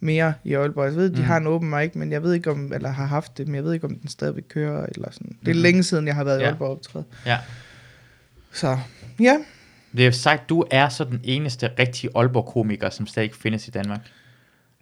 mere 0.00 0.34
i 0.44 0.54
Aalborg. 0.54 0.84
Jeg 0.84 0.94
ved, 0.96 1.04
de 1.10 1.14
Mm. 1.14 1.18
mm. 1.18 1.24
har 1.24 1.36
en 1.36 1.46
open 1.46 1.70
mic, 1.70 1.90
men 1.94 2.12
jeg 2.12 2.22
ved 2.22 2.34
ikke 2.34 2.50
om, 2.50 2.72
eller 2.72 2.88
har 2.90 3.06
haft 3.06 3.38
det, 3.38 3.48
men 3.48 3.54
jeg 3.54 3.64
ved 3.64 3.72
ikke, 3.72 3.86
om 3.86 3.94
den 3.96 4.08
stadigvæk 4.08 4.42
kører, 4.48 4.86
eller 4.94 5.10
sådan. 5.10 5.36
Det 5.40 5.48
er 5.50 5.54
Mhm. 5.54 5.62
længe 5.62 5.82
siden, 5.82 6.06
jeg 6.06 6.14
har 6.14 6.24
været 6.24 6.38
i 6.38 6.42
Ja. 6.42 6.48
Aalborg 6.48 6.70
optræde. 6.70 7.04
Ja. 7.26 7.38
Så, 8.52 8.78
ja. 9.20 9.36
Det 9.96 10.06
er 10.06 10.10
sagt, 10.10 10.48
du 10.48 10.64
er 10.70 10.88
så 10.88 11.04
den 11.04 11.20
eneste 11.24 11.70
rigtige 11.78 12.10
Aalborg-komiker, 12.16 12.90
som 12.90 13.06
stadig 13.06 13.30
findes 13.42 13.68
i 13.68 13.70
Danmark. 13.70 14.00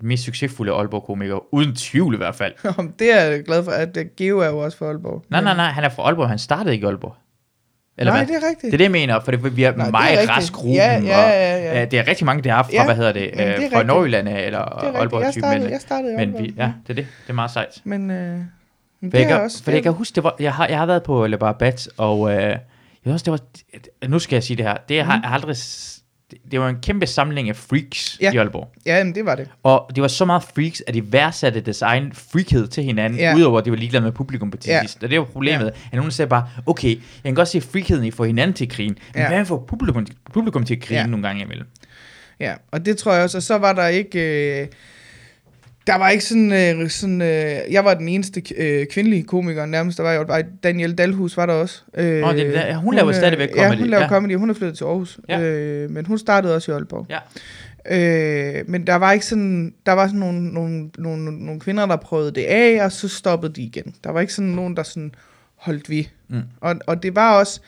Den 0.01 0.09
mest 0.09 0.23
succesfulde 0.25 0.73
Aalborg-komiker, 0.73 1.55
uden 1.55 1.75
tvivl 1.75 2.15
i 2.15 2.17
hvert 2.17 2.35
fald. 2.35 2.53
Det 2.99 3.13
er 3.13 3.25
jeg 3.25 3.45
glad 3.45 3.65
for, 3.65 3.71
at 3.71 3.97
øh, 3.97 4.05
Geo 4.17 4.39
er 4.39 4.47
jo 4.49 4.59
også 4.59 4.79
for 4.79 4.89
Aalborg. 4.89 5.25
Nej, 5.31 5.41
nej, 5.43 5.57
nej, 5.57 5.67
han 5.71 5.85
er 5.85 5.89
fra 5.89 6.03
Aalborg, 6.03 6.29
han 6.29 6.39
startede 6.39 6.75
ikke 6.75 6.85
i 6.85 6.87
Aalborg. 6.89 7.15
Eller 7.99 8.13
nej, 8.13 8.25
hvad? 8.25 8.35
det 8.37 8.45
er 8.45 8.49
rigtigt. 8.49 8.63
Det 8.63 8.73
er 8.73 8.77
det, 8.77 8.85
jeg 8.85 8.91
mener, 8.91 9.21
for 9.21 9.31
det, 9.31 9.57
vi 9.57 9.63
har 9.63 9.73
Nej, 9.73 9.87
er 9.87 9.91
meget 9.91 10.11
rigtigt. 10.13 10.31
rask-gruppen, 10.31 10.75
Ja, 10.75 10.93
ja, 11.01 11.29
ja, 11.29 11.57
ja. 11.65 11.71
og 11.71 11.83
øh, 11.83 11.91
det 11.91 11.99
er 11.99 12.09
rigtig 12.09 12.27
mange, 12.27 12.43
der 12.43 12.55
er 12.55 12.63
fra, 12.63 12.71
Ja, 12.73 12.85
hvad 12.85 12.95
hedder 12.97 13.13
det, 13.13 13.31
men 13.37 13.47
det 13.47 13.57
er 13.57 13.65
øh, 13.65 13.71
fra. 13.73 13.83
Nordjylland 13.83 14.29
eller 14.29 14.59
er. 14.59 14.93
Aalborg 14.97 15.23
Jeg 15.23 15.33
startede, 15.33 15.63
men, 15.63 15.71
jeg 15.71 15.81
startede 15.81 16.17
men 16.17 16.35
vi, 16.39 16.55
ja, 16.57 16.73
det 16.87 16.91
er 16.91 16.95
det. 16.95 16.97
Det 16.97 17.31
er 17.31 17.33
meget 17.33 17.51
sejt. 17.51 17.81
Men, 17.85 18.11
øh, 18.11 18.39
men 19.01 19.13
det 19.13 19.19
jeg, 19.21 19.31
er 19.31 19.37
også... 19.41 19.65
for 19.65 19.71
jeg 19.71 19.83
kan 19.83 19.93
huske, 19.93 20.15
det 20.15 20.25
var, 20.25 20.37
jeg, 20.41 20.53
har, 20.55 20.67
jeg 20.67 20.79
har 20.79 20.87
været 20.87 21.03
på 21.03 21.27
Le 21.27 21.39
Barbet, 21.39 21.89
og 21.97 22.33
øh, 22.35 22.57
jeg 23.05 23.21
synes, 23.21 23.23
det 23.23 23.31
var, 23.31 23.41
nu 24.09 24.19
skal 24.19 24.37
jeg 24.37 24.43
sige 24.43 24.57
det 24.57 24.65
her, 24.65 24.77
det 24.89 25.05
har 25.05 25.21
har 25.25 25.35
aldrig, 25.35 25.57
det, 26.51 26.61
var 26.61 26.69
en 26.69 26.77
kæmpe 26.83 27.07
samling 27.07 27.49
af 27.49 27.57
freaks 27.57 28.19
Ja. 28.21 28.33
i 28.33 28.37
Aalborg. 28.37 28.73
Ja, 28.87 29.05
men 29.05 29.15
det 29.15 29.25
var 29.25 29.35
det. 29.35 29.49
Og 29.63 29.91
det 29.95 30.03
var 30.03 30.09
så 30.09 30.25
meget 30.25 30.43
freaks, 30.43 30.83
at 30.87 30.95
de 30.95 31.13
værdsatte 31.13 31.61
deres 31.61 31.83
egen 31.83 32.13
freakhed 32.13 32.67
til 32.69 32.85
hinanden, 32.85 33.19
Ja. 33.21 33.35
udover 33.37 33.59
at 33.59 33.65
de 33.65 33.71
var 33.71 33.77
ligeglade 33.77 34.05
med 34.05 34.13
publikum 34.13 34.51
på 34.51 34.57
til 34.57 34.71
Ja. 34.71 34.81
sidst. 34.81 35.03
Og 35.05 35.11
det 35.11 35.19
var 35.19 35.25
problemet, 35.25 35.67
at 35.67 35.93
nogen 35.93 36.11
sagde 36.11 36.29
bare, 36.29 36.49
okay, 36.67 36.89
jeg 36.91 36.99
kan 37.25 37.35
godt 37.35 37.49
se 37.49 37.61
freakheden 37.61 38.05
i 38.05 38.09
at 38.09 38.15
få 38.15 38.25
hinanden 38.25 38.55
til 38.57 38.69
grine, 38.69 38.95
men 39.15 39.23
Ja. 39.23 39.29
hvad 39.29 39.45
får 39.45 39.65
publikum, 39.69 40.07
publikum 40.33 40.65
til 40.65 40.81
grine 40.81 41.01
Ja. 41.01 41.07
nogle 41.07 41.27
gange 41.27 41.43
imellem? 41.43 41.67
Ja, 42.41 42.55
og 42.71 42.87
det 42.87 42.97
tror 42.97 43.13
jeg 43.13 43.23
også. 43.25 43.39
Og 43.39 43.43
så 43.43 43.59
var 43.59 43.73
der 43.73 43.87
ikke... 43.87 44.61
Øh, 44.63 44.67
der 45.87 45.95
var 45.99 46.11
ikke 46.11 46.25
sådan... 46.25 46.53
Øh, 46.81 46.91
sådan 46.91 47.23
øh, 47.23 47.73
jeg 47.73 47.85
var 47.85 47.95
den 47.95 48.09
eneste 48.09 48.43
øh, 48.57 48.87
kvindelige 48.87 49.23
komiker 49.23 49.67
nærmest. 49.67 49.99
Der 49.99 50.05
var 50.05 50.13
jo 50.13 50.25
bare 50.25 50.43
Daniel 50.63 50.95
Dalhus 50.99 51.37
var 51.37 51.47
der 51.47 51.53
også. 51.53 51.83
Øh, 51.97 52.21
Nå, 52.21 52.33
det 52.33 52.57
er 52.57 52.67
der- 52.67 52.77
hun 52.77 52.95
laver 52.95 53.09
øh, 53.09 53.15
stadigvæk 53.15 53.49
Ja, 53.57 53.63
comedy, 53.63 53.79
hun 53.81 53.89
laver 53.89 54.03
ja. 54.03 54.09
comedy. 54.09 54.37
Hun 54.37 54.51
er 54.51 54.55
flyttet 54.55 54.77
til 54.77 54.85
Aarhus. 54.85 55.19
Ja. 55.29 55.41
Øh, 55.41 55.91
men 55.91 56.07
hun 56.07 56.19
startede 56.19 56.55
også 56.55 56.73
i 56.73 56.75
Aalborg. 56.75 57.07
Ja. 57.11 57.19
Øh, 57.91 58.65
men 58.69 58.87
der 58.87 58.95
var 58.95 59.13
ikke 59.13 59.27
sådan, 59.27 59.75
der 59.87 59.93
var 59.93 60.07
sådan 60.07 60.21
nogle, 60.21 60.49
nogle, 60.53 60.91
nogle, 60.99 61.45
nogle 61.45 61.61
kvinder, 61.61 61.87
der 61.87 61.97
prøvede 61.97 62.31
det 62.35 62.45
af, 62.45 62.85
og 62.85 62.93
så 62.93 63.09
stoppede 63.09 63.53
de 63.53 63.63
igen. 63.63 63.95
Der 64.05 64.11
var 64.13 64.21
ikke 64.21 64.33
sådan 64.33 64.51
nogen, 64.51 64.77
der 64.77 64.83
sådan 64.83 65.13
holdt 65.57 65.91
vi. 65.91 66.09
Mm. 66.29 66.41
Og, 66.61 66.75
og 66.87 67.03
det 67.03 67.17
var 67.17 67.39
også, 67.39 67.61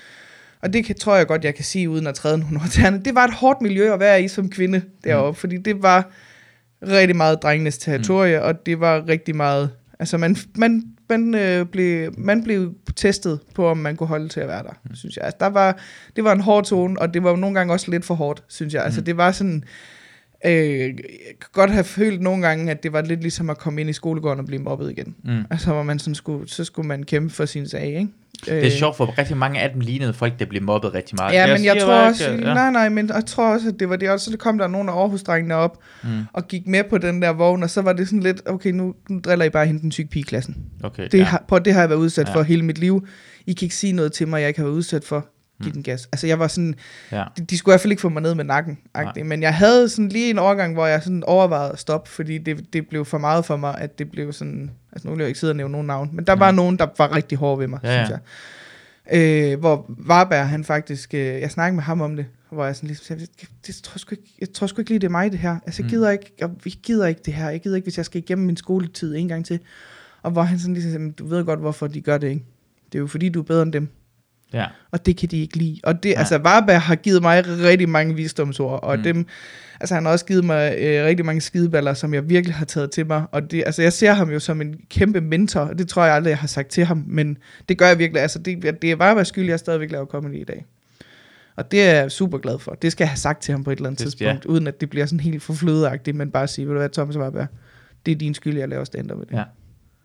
og 0.63 0.73
det 0.73 0.85
kan, 0.85 0.95
tror 0.95 1.17
jeg 1.17 1.27
godt, 1.27 1.45
jeg 1.45 1.55
kan 1.55 1.65
sige, 1.65 1.91
uden 1.91 2.07
at 2.07 2.15
træde 2.15 2.39
nogen 2.39 2.57
over 2.57 2.67
tæerne, 2.69 3.01
det 3.05 3.15
var 3.15 3.25
et 3.25 3.35
hårdt 3.35 3.63
miljø 3.63 3.93
at 3.95 4.01
være 4.01 4.23
i 4.23 4.29
som 4.29 4.51
kvinde 4.51 4.83
deroppe, 5.05 5.31
mm. 5.31 5.35
fordi 5.35 5.57
det 5.57 5.83
var 5.83 6.11
rigtig 6.83 7.17
meget 7.17 7.43
drengenes 7.43 7.79
territorie, 7.79 8.39
mm. 8.39 8.45
og 8.45 8.67
det 8.67 8.81
var 8.81 9.09
rigtig 9.09 9.37
meget, 9.37 9.71
altså 9.99 10.19
man, 10.19 10.37
man, 10.57 10.83
man, 11.09 11.35
øh, 11.35 11.67
blev, 11.67 12.15
man 12.19 12.45
blev 12.45 12.75
testet 12.97 13.41
på, 13.55 13.67
om 13.69 13.77
man 13.79 13.97
kunne 13.97 14.07
holde 14.07 14.29
til 14.29 14.41
at 14.41 14.49
være 14.49 14.63
der, 14.63 14.73
mm. 14.85 14.95
synes 14.95 15.17
jeg. 15.17 15.25
Altså, 15.25 15.37
der 15.41 15.47
var, 15.47 15.79
det 16.17 16.25
var 16.25 16.33
en 16.33 16.41
hård 16.41 16.65
tone, 16.65 17.01
og 17.01 17.15
det 17.15 17.23
var 17.23 17.37
nogle 17.37 17.55
gange 17.55 17.73
også 17.73 17.91
lidt 17.91 18.05
for 18.05 18.15
hårdt, 18.15 18.45
synes 18.49 18.75
jeg. 18.75 18.85
Altså 18.85 19.01
Mm. 19.01 19.05
det 19.05 19.17
var 19.17 19.33
sådan, 19.33 19.65
øh, 20.47 20.53
jeg 20.81 20.95
kan 21.41 21.51
godt 21.53 21.71
have 21.71 21.85
følt 21.85 22.21
nogle 22.23 22.47
gange, 22.47 22.71
at 22.71 22.83
det 22.83 22.93
var 22.93 23.03
lidt 23.03 23.21
ligesom 23.21 23.51
at 23.51 23.59
komme 23.59 23.81
ind 23.81 23.91
i 23.91 23.93
skolegården 23.93 24.41
og 24.41 24.47
blive 24.47 24.63
mobbet 24.63 24.91
igen. 24.91 25.15
Mm. 25.25 25.45
Altså 25.51 25.73
hvor 25.73 25.83
man 25.83 25.99
sådan 25.99 26.15
skulle, 26.15 26.49
så 26.49 26.65
skulle 26.65 26.89
man 26.89 27.03
kæmpe 27.03 27.35
for 27.35 27.45
sin 27.45 27.69
sag, 27.69 27.87
ikke? 27.87 28.09
Det 28.45 28.67
er 28.67 28.71
sjovt, 28.71 28.97
for 28.97 29.19
rigtig 29.19 29.37
mange 29.37 29.61
af 29.61 29.71
dem 29.71 29.81
lignede 29.81 30.13
folk, 30.15 30.39
der 30.39 30.45
blev 30.47 30.63
mobbet 30.63 30.95
rigtig 30.95 31.17
meget. 31.19 31.35
Ja, 31.35 31.47
men 31.57 31.65
jeg 31.65 31.77
tror 31.83 31.93
også, 31.95 32.31
ikke, 32.31 32.49
ja. 32.49 32.55
nej, 32.55 32.71
nej, 32.71 32.89
men 32.89 33.09
jeg 33.09 33.27
tror 33.27 33.53
også, 33.55 33.69
at 33.69 33.75
det 33.81 33.89
var 33.89 33.97
det. 33.97 34.11
Og 34.11 34.21
så 34.21 34.37
kom 34.39 34.59
der 34.59 34.67
nogle 34.69 34.91
af 34.93 34.97
Aarhus-drengene 34.97 35.55
op 35.55 35.79
Mm. 36.03 36.09
og 36.33 36.49
gik 36.49 36.67
med 36.67 36.85
på 36.91 36.99
den 36.99 37.23
der 37.23 37.31
vogn, 37.33 37.63
og 37.63 37.71
så 37.71 37.83
var 37.83 37.93
det 37.93 38.07
sådan 38.09 38.21
lidt, 38.23 38.43
okay, 38.47 38.71
nu, 38.71 38.95
nu 39.11 39.21
driller 39.21 39.45
I 39.45 39.51
bare 39.51 39.67
hende 39.67 39.81
den 39.81 39.93
syge 39.93 40.07
pigeklassen. 40.09 40.57
Okay, 40.85 41.09
Det, 41.13 41.19
ja. 41.19 41.25
har, 41.25 41.45
prøv, 41.49 41.61
det 41.65 41.73
har 41.73 41.81
jeg 41.81 41.89
været 41.91 41.99
udsat 42.01 42.29
Ja. 42.29 42.35
for 42.35 42.43
hele 42.43 42.63
mit 42.65 42.79
liv. 42.79 43.07
I 43.47 43.53
kan 43.53 43.67
ikke 43.67 43.75
sige 43.75 43.93
noget 43.93 44.13
til 44.13 44.29
mig, 44.29 44.41
jeg 44.41 44.49
ikke 44.49 44.61
har 44.61 44.65
været 44.67 44.77
udsat 44.77 45.05
for. 45.05 45.27
Giv 45.63 45.67
Mm. 45.69 45.73
den 45.73 45.83
gas. 45.83 46.09
Altså 46.13 46.27
jeg 46.27 46.39
var 46.39 46.49
sådan, 46.49 46.75
ja. 47.13 47.25
de, 47.39 47.45
de 47.45 47.59
skulle 47.59 47.73
i 47.73 47.75
hvert 47.75 47.81
fald 47.81 47.93
ikke 47.93 48.01
få 48.01 48.09
mig 48.09 48.23
ned 48.23 48.35
med 48.35 48.45
nakken. 48.45 48.79
Nej. 48.95 49.23
Men 49.25 49.43
jeg 49.43 49.55
havde 49.55 49.89
sådan 49.89 50.09
lige 50.09 50.31
en 50.31 50.39
overgang, 50.39 50.75
hvor 50.75 50.87
jeg 50.87 51.03
sådan 51.03 51.25
overvejede 51.25 51.73
at 51.73 51.79
stoppe, 51.79 52.11
fordi 52.11 52.39
det, 52.39 52.73
det 52.73 52.89
blev 52.89 53.05
for 53.05 53.19
meget 53.19 53.45
for 53.45 53.57
mig, 53.57 53.75
at 53.79 53.99
det 53.99 54.11
blev 54.11 54.33
sådan, 54.33 54.71
altså 54.97 55.09
nu 55.09 55.15
vil 55.15 55.21
jeg 55.23 55.29
ikke 55.29 55.41
sidde 55.41 55.51
og 55.51 55.57
nævne 55.57 55.73
nogen 55.73 55.87
navn, 55.87 56.11
men 56.13 56.25
der 56.25 56.33
var 56.33 56.51
Mm. 56.51 56.57
nogen, 56.57 56.79
der 56.79 56.87
var 56.99 57.17
rigtig 57.17 57.39
hårde 57.39 57.59
ved 57.61 57.67
mig, 57.67 57.81
Ja, 57.83 58.05
synes 58.05 58.11
jeg. 58.11 59.53
Øh, 59.53 59.59
hvor 59.61 59.85
Varberg, 59.89 60.49
han 60.49 60.65
faktisk, 60.65 61.15
øh, 61.15 61.21
jeg 61.21 61.51
snakkede 61.51 61.75
med 61.77 61.83
ham 61.83 62.01
om 62.01 62.17
det, 62.17 62.27
hvor 62.51 62.65
jeg 62.65 62.77
sådan 62.77 62.87
ligesom 62.87 63.05
sagde, 63.05 63.21
det, 63.41 63.49
det 63.67 63.75
tror 63.83 63.93
jeg, 63.95 64.01
sgu 64.01 64.15
ikke, 64.15 64.35
jeg 64.41 64.53
tror 64.53 64.67
sgu 64.67 64.81
ikke 64.81 64.91
lige, 64.91 64.99
det 64.99 65.07
er 65.07 65.11
mig 65.11 65.31
det 65.33 65.39
her. 65.39 65.57
Altså 65.67 65.83
jeg 65.83 65.87
Mm. 65.87 65.91
gider 65.91 66.11
ikke, 66.11 66.33
jeg, 66.41 66.51
jeg 66.65 66.73
gider 66.83 67.07
ikke 67.07 67.21
det 67.25 67.35
her, 67.35 67.51
jeg 67.51 67.61
gider 67.61 67.77
ikke, 67.77 67.87
hvis 67.87 67.97
jeg 67.97 68.05
skal 68.05 68.19
igennem 68.23 68.47
min 68.47 68.57
skoletid 68.57 69.15
en 69.17 69.29
gang 69.29 69.47
til. 69.47 69.61
Og 70.23 70.31
hvor 70.31 70.43
han 70.43 70.59
sådan 70.59 70.75
ligesom 70.75 70.91
sagde, 70.93 71.03
"Men 71.05 71.13
du 71.13 71.27
ved 71.27 71.45
godt, 71.45 71.61
hvorfor 71.61 71.87
de 71.87 72.01
gør 72.01 72.19
det, 72.19 72.29
ikke? 72.29 72.45
Det 72.93 72.99
er 72.99 73.01
jo 73.01 73.07
fordi, 73.07 73.29
du 73.29 73.39
er 73.41 73.45
bedre 73.45 73.63
end 73.63 73.73
dem. 73.73 73.89
Ja. 74.53 74.67
Og 74.91 75.07
det 75.07 75.17
kan 75.17 75.29
de 75.29 75.41
ikke 75.41 75.57
lide. 75.57 75.81
Og 75.85 75.95
det, 76.03 76.05
Nej. 76.05 76.19
altså, 76.19 76.39
Varberg 76.39 76.81
har 76.83 76.95
givet 76.97 77.23
mig 77.23 77.45
rigtig 77.47 77.89
mange 77.89 78.15
visdomsord, 78.15 78.83
og 78.83 78.97
Mm. 78.97 79.03
dem, 79.03 79.27
altså, 79.81 79.95
han 79.95 80.05
har 80.05 80.13
også 80.13 80.27
givet 80.27 80.45
mig 80.45 80.75
øh, 80.79 81.05
rigtig 81.05 81.27
mange 81.27 81.41
skideballer, 81.41 81.95
som 81.95 82.15
jeg 82.15 82.29
virkelig 82.29 82.55
har 82.55 82.65
taget 82.65 82.91
til 82.91 83.07
mig. 83.07 83.25
Og 83.33 83.51
det, 83.51 83.63
altså, 83.67 83.83
jeg 83.83 83.93
ser 83.93 84.13
ham 84.13 84.31
jo 84.31 84.41
som 84.41 84.61
en 84.61 84.75
kæmpe 84.91 85.21
mentor, 85.21 85.61
og 85.61 85.79
det 85.79 85.89
tror 85.89 86.05
jeg 86.05 86.15
aldrig, 86.15 86.31
jeg 86.31 86.39
har 86.39 86.47
sagt 86.49 86.69
til 86.69 86.85
ham, 86.85 87.05
men 87.07 87.39
det 87.69 87.79
gør 87.79 87.87
jeg 87.89 87.99
virkelig. 87.99 88.23
Altså, 88.23 88.39
det, 88.39 88.83
det 88.83 88.91
er 88.91 88.97
Varbergs 88.97 89.29
skyld, 89.29 89.49
jeg 89.49 89.59
stadigvæk 89.59 89.91
laver 89.91 90.07
comedy 90.07 90.41
i 90.41 90.45
dag. 90.45 90.65
Og 91.57 91.71
det 91.71 91.83
er 91.83 91.95
jeg 91.95 92.11
super 92.13 92.39
glad 92.39 92.59
for. 92.59 92.73
Det 92.73 92.93
skal 92.93 93.05
jeg 93.05 93.11
have 93.11 93.17
sagt 93.19 93.43
til 93.43 93.53
ham 93.53 93.65
på 93.65 93.71
et 93.71 93.77
eller 93.77 93.89
andet 93.89 93.99
Det- 94.05 94.13
tidspunkt, 94.19 94.45
uden 94.45 94.67
at 94.67 94.81
det 94.81 94.91
bliver 94.91 95.07
sådan 95.07 95.21
helt 95.21 95.43
forflødeagtigt, 95.43 96.17
men 96.17 96.31
bare 96.31 96.47
sige, 96.49 96.67
ved 96.67 96.75
du 96.75 96.79
hvad, 96.79 96.89
Thomas 96.89 97.19
Varberg, 97.19 97.47
det 98.07 98.13
er 98.13 98.17
din 98.17 98.35
skyld, 98.35 98.59
jeg 98.59 98.69
laver 98.69 98.85
stand-up 98.85 99.19
i 99.23 99.25
det. 99.25 99.33
Ja. 99.33 99.43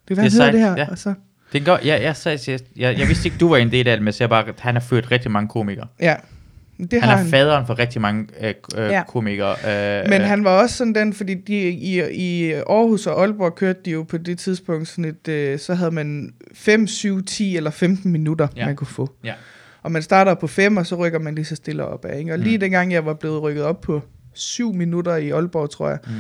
Det 0.07 0.11
er, 0.17 0.21
hvad 0.21 0.29
Det 0.29 0.39
er 0.47 0.51
det 0.51 0.59
her, 0.59 0.75
ja. 0.77 0.87
og 0.91 0.97
så, 0.97 1.13
Det 1.53 1.65
godt, 1.65 1.85
ja, 1.85 2.01
jeg, 2.01 2.15
sagde, 2.15 2.39
jeg, 2.51 2.59
jeg, 2.77 2.99
jeg 2.99 3.07
vidste 3.07 3.27
ikke, 3.27 3.37
du 3.37 3.49
var 3.49 3.57
en 3.57 3.71
del 3.71 3.87
af 3.87 3.97
det, 3.97 4.03
men 4.03 4.13
jeg 4.19 4.29
bare, 4.29 4.47
at 4.47 4.59
han 4.59 4.75
har 4.75 4.79
født 4.81 5.11
rigtig 5.11 5.31
mange 5.31 5.49
komikere. 5.49 5.87
ja. 5.99 6.15
Det 6.91 7.01
han 7.01 7.17
har 7.17 7.25
er 7.25 7.29
faderen 7.29 7.65
for 7.67 7.79
rigtig 7.79 8.01
mange 8.01 8.27
øh, 8.41 8.53
øh, 8.77 8.89
Ja. 8.89 9.03
komikere. 9.07 9.51
Øh, 10.01 10.09
Men 10.09 10.21
øh, 10.21 10.27
han 10.27 10.43
var 10.43 10.61
også 10.61 10.75
sådan 10.77 10.95
den, 10.95 11.13
fordi 11.13 11.33
de, 11.35 11.53
i, 11.69 12.01
i 12.11 12.51
Aarhus 12.51 13.07
og 13.07 13.21
Aalborg 13.21 13.55
kørte 13.55 13.79
de 13.85 13.91
jo 13.91 14.03
på 14.03 14.17
det 14.17 14.39
tidspunkt 14.39 14.87
sådan 14.87 15.05
et, 15.05 15.27
øh, 15.27 15.59
så 15.59 15.73
havde 15.73 15.91
man 15.91 16.33
5, 16.53 16.87
7, 16.87 17.23
10 17.25 17.57
eller 17.57 17.71
15 17.71 18.11
minutter, 18.11 18.47
ja. 18.55 18.65
man 18.65 18.75
kunne 18.75 18.87
få. 18.87 19.09
Ja. 19.23 19.33
Og 19.83 19.91
man 19.91 20.01
starter 20.01 20.33
på 20.33 20.47
5, 20.47 20.77
og 20.77 20.85
så 20.85 20.95
rykker 20.95 21.19
man 21.19 21.35
lige 21.35 21.45
så 21.45 21.55
stille 21.55 21.85
op 21.85 22.05
af. 22.05 22.19
Ikke? 22.19 22.33
Og 22.33 22.39
lige 22.39 22.57
Mm. 22.57 22.59
dengang 22.59 22.91
jeg 22.93 23.05
var 23.05 23.13
blevet 23.13 23.41
rykket 23.41 23.63
op 23.63 23.81
på 23.81 24.01
7 24.33 24.73
minutter 24.73 25.15
i 25.15 25.29
Aalborg, 25.29 25.69
tror 25.69 25.89
jeg, 25.89 25.97
Mm. 26.07 26.11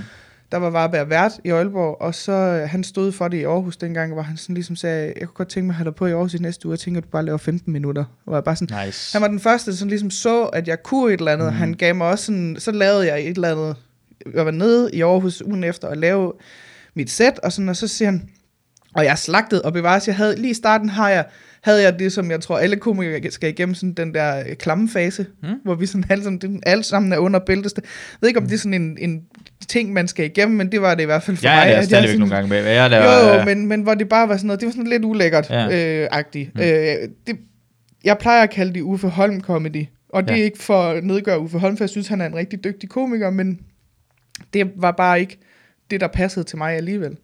Der 0.51 0.57
var 0.57 0.69
Varberg 0.69 1.09
vært 1.09 1.31
i 1.43 1.49
Aalborg, 1.49 2.01
og 2.01 2.15
så 2.15 2.31
øh, 2.31 2.69
han 2.69 2.83
stod 2.83 3.11
for 3.11 3.27
det 3.27 3.37
i 3.37 3.43
Aarhus 3.43 3.77
dengang, 3.77 4.13
hvor 4.13 4.21
han 4.21 4.37
sådan 4.37 4.53
ligesom 4.53 4.75
sagde, 4.75 5.05
jeg 5.19 5.27
kunne 5.27 5.35
godt 5.35 5.49
tænke 5.49 5.65
mig 5.67 5.73
at 5.73 5.77
have 5.77 5.85
dig 5.85 5.95
på 5.95 6.05
i 6.05 6.11
Aarhus 6.11 6.33
i 6.33 6.37
næste 6.37 6.65
uge, 6.67 6.73
jeg 6.73 6.79
tænker, 6.79 7.01
at 7.01 7.03
du 7.03 7.09
bare 7.09 7.25
laver 7.25 7.37
15 7.37 7.73
minutter. 7.73 8.05
Og 8.25 8.35
jeg 8.35 8.43
bare 8.43 8.55
sådan, 8.55 8.85
Nice. 8.85 9.13
han 9.13 9.21
var 9.21 9.27
den 9.27 9.39
første, 9.39 9.77
som 9.77 9.87
ligesom 9.89 10.09
så, 10.09 10.43
at 10.43 10.67
jeg 10.67 10.83
kunne 10.83 11.13
et 11.13 11.17
eller 11.19 11.31
andet. 11.31 11.47
Mm. 11.47 11.53
Han 11.57 11.73
gav 11.73 11.95
mig 11.95 12.07
også 12.07 12.25
sådan, 12.25 12.55
så 12.59 12.71
lavede 12.71 13.07
jeg 13.07 13.21
et 13.21 13.35
eller 13.35 13.51
andet. 13.51 13.75
Jeg 14.33 14.45
var 14.45 14.51
nede 14.51 14.89
i 14.93 15.01
Aarhus 15.01 15.41
ugen 15.41 15.63
efter 15.63 15.87
og 15.87 15.97
lavede 15.97 16.33
mit 16.93 17.09
sæt, 17.09 17.39
og, 17.39 17.51
sådan, 17.51 17.69
og 17.69 17.75
så 17.75 17.87
siger 17.87 18.11
han, 18.11 18.29
Og 18.95 19.05
jeg 19.05 19.17
slagtede 19.17 19.61
og 19.61 19.73
bevares. 19.73 20.07
Jeg 20.07 20.15
havde, 20.15 20.35
lige 20.35 20.51
i 20.51 20.53
starten 20.53 20.89
har 20.89 21.09
jeg, 21.09 21.25
havde 21.63 21.81
jeg 21.83 21.99
det, 21.99 22.11
som 22.13 22.31
jeg 22.31 22.41
tror, 22.41 22.57
alle 22.57 22.75
komikere 22.75 23.31
skal 23.31 23.49
igennem, 23.49 23.75
sådan 23.75 23.93
den 23.93 24.13
der 24.13 24.39
øh, 24.49 24.55
klamme 24.55 24.89
fase, 24.89 25.25
Mm. 25.43 25.49
mm. 25.49 25.55
hvor 25.63 25.75
vi 25.75 25.85
sådan 25.85 26.03
alle 26.09 26.23
sammen, 26.23 26.41
det- 26.41 26.59
alle 26.65 26.83
sammen 26.83 27.13
er 27.13 27.17
under 27.17 27.39
bælteste. 27.39 27.81
Jeg 27.85 28.17
ved 28.21 28.29
ikke, 28.29 28.39
om 28.39 28.45
det 28.45 28.53
er 28.53 28.57
sådan 28.57 28.73
en, 28.81 28.97
en 29.01 29.21
ting, 29.67 29.93
man 29.93 30.07
skal 30.07 30.25
igennem, 30.25 30.57
men 30.57 30.71
det 30.71 30.81
var 30.81 30.95
det 30.95 31.01
i 31.03 31.05
hvert 31.05 31.23
fald 31.23 31.37
for 31.37 31.47
Jeg 31.47 31.55
mig. 31.55 31.61
er 31.61 31.65
der 31.65 31.71
at 31.71 31.77
jeg 31.77 31.85
stadigvæk 31.85 32.19
nogle 32.19 32.35
gange 32.35 32.49
med. 32.49 32.57
Jeg 32.57 32.85
er 32.85 32.87
der, 32.89 33.33
jo, 33.33 33.39
øh, 33.39 33.45
men, 33.45 33.67
men 33.67 33.81
hvor 33.81 33.93
det 33.93 34.09
bare 34.09 34.29
var 34.29 34.37
sådan 34.37 34.47
noget, 34.47 34.59
det 34.59 34.65
var 34.65 34.71
sådan 34.71 34.87
lidt 34.87 35.05
ulækkert 35.05 35.49
Ja. 35.49 35.63
ja. 35.67 36.01
øh, 36.03 36.07
agtigt. 36.11 36.55
Mm. 36.55 36.61
Øh, 36.61 36.67
det, 37.27 37.37
jeg 38.03 38.17
plejer 38.17 38.43
at 38.43 38.49
kalde 38.49 38.73
det 38.73 38.81
Uffe 38.81 39.07
Holm 39.07 39.41
comedy, 39.41 39.85
og 40.09 40.23
det 40.27 40.31
Ja. 40.35 40.39
er 40.39 40.43
ikke 40.43 40.63
for 40.63 40.83
at 40.83 41.03
nedgøre 41.03 41.39
Uffe 41.39 41.57
Holm, 41.57 41.77
for 41.77 41.83
jeg 41.83 41.89
synes, 41.89 42.07
han 42.07 42.21
er 42.21 42.25
en 42.25 42.35
rigtig 42.35 42.63
dygtig 42.63 42.89
komiker, 42.89 43.29
men 43.29 43.59
det 44.53 44.71
var 44.75 44.91
bare 44.91 45.19
ikke 45.19 45.37
det, 45.91 46.01
der 46.01 46.07
passede 46.07 46.45
til 46.45 46.57
mig 46.57 46.73
alligevel. 46.75 47.17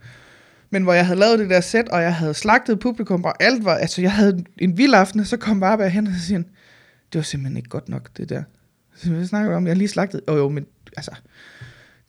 Men 0.70 0.84
hvor 0.84 0.94
jeg 0.94 1.06
havde 1.06 1.20
lavet 1.20 1.40
det 1.40 1.50
der 1.50 1.62
sæt, 1.62 1.90
og 1.90 2.02
jeg 2.02 2.16
havde 2.16 2.34
slagtet 2.34 2.80
publikum, 2.80 3.24
og 3.24 3.44
alt 3.44 3.66
var, 3.66 3.76
altså 3.76 4.02
jeg 4.02 4.12
havde 4.12 4.44
en 4.58 4.78
vild 4.78 4.94
aften, 4.94 5.20
og 5.20 5.28
så 5.28 5.38
kom 5.38 5.60
bare 5.60 5.90
hen 5.90 6.08
og 6.08 6.14
så 6.14 6.20
siger 6.26 6.38
han, 6.38 6.46
det 7.14 7.20
var 7.20 7.24
simpelthen 7.24 7.58
ikke 7.58 7.70
godt 7.70 7.90
nok, 7.90 8.10
det 8.18 8.30
der. 8.30 8.44
Så 8.96 9.14
jeg 9.14 9.26
snakker 9.28 9.56
om, 9.58 9.66
jeg 9.66 9.72
har 9.72 9.78
lige 9.78 9.88
slagtet, 9.88 10.22
jo 10.28 10.36
jo, 10.38 10.50
men 10.50 10.66
altså, 10.98 11.12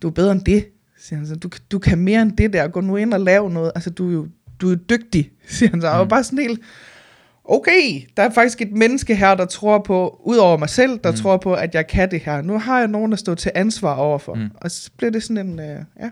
du 0.03 0.07
er 0.09 0.13
bedre 0.13 0.33
end 0.33 0.41
det, 0.41 0.69
siger 0.99 1.19
han 1.19 1.27
så. 1.27 1.35
Du, 1.37 1.51
du 1.73 1.79
kan 1.79 1.99
mere 1.99 2.23
end 2.23 2.33
det 2.37 2.53
der, 2.53 2.69
gå 2.69 2.81
nu 2.81 2.97
ind 2.97 3.15
og 3.15 3.21
lave 3.21 3.51
noget, 3.51 3.73
altså 3.75 3.91
du 3.91 4.09
er 4.09 4.13
jo, 4.13 4.29
du 4.61 4.71
er 4.71 4.75
dygtig, 4.77 5.31
siger 5.49 5.71
han 5.71 5.81
så. 5.81 5.89
Og 5.89 6.05
Mm. 6.05 6.09
bare 6.09 6.25
sådan 6.25 6.39
helt, 6.39 6.61
okay, 7.45 8.01
der 8.17 8.23
er 8.23 8.31
faktisk 8.31 8.63
et 8.63 8.73
menneske 8.73 9.15
her, 9.15 9.35
der 9.35 9.45
tror 9.45 9.79
på, 9.79 10.21
ud 10.25 10.37
over 10.37 10.57
mig 10.57 10.69
selv, 10.69 10.99
der 11.05 11.11
Mm. 11.11 11.17
tror 11.17 11.37
på, 11.37 11.55
at 11.55 11.75
jeg 11.75 11.87
kan 11.87 12.11
det 12.11 12.21
her. 12.21 12.43
Nu 12.43 12.59
har 12.59 12.79
jeg 12.79 12.89
nogen, 12.89 13.11
der 13.11 13.17
står 13.17 13.35
til 13.35 13.53
ansvar 13.55 13.95
overfor. 13.95 14.35
Mm. 14.35 14.49
Og 14.55 14.71
så 14.71 14.91
bliver 14.97 15.11
det 15.11 15.23
sådan 15.23 15.47
en, 15.47 15.61
øh, 15.61 15.85
ja. 16.01 16.11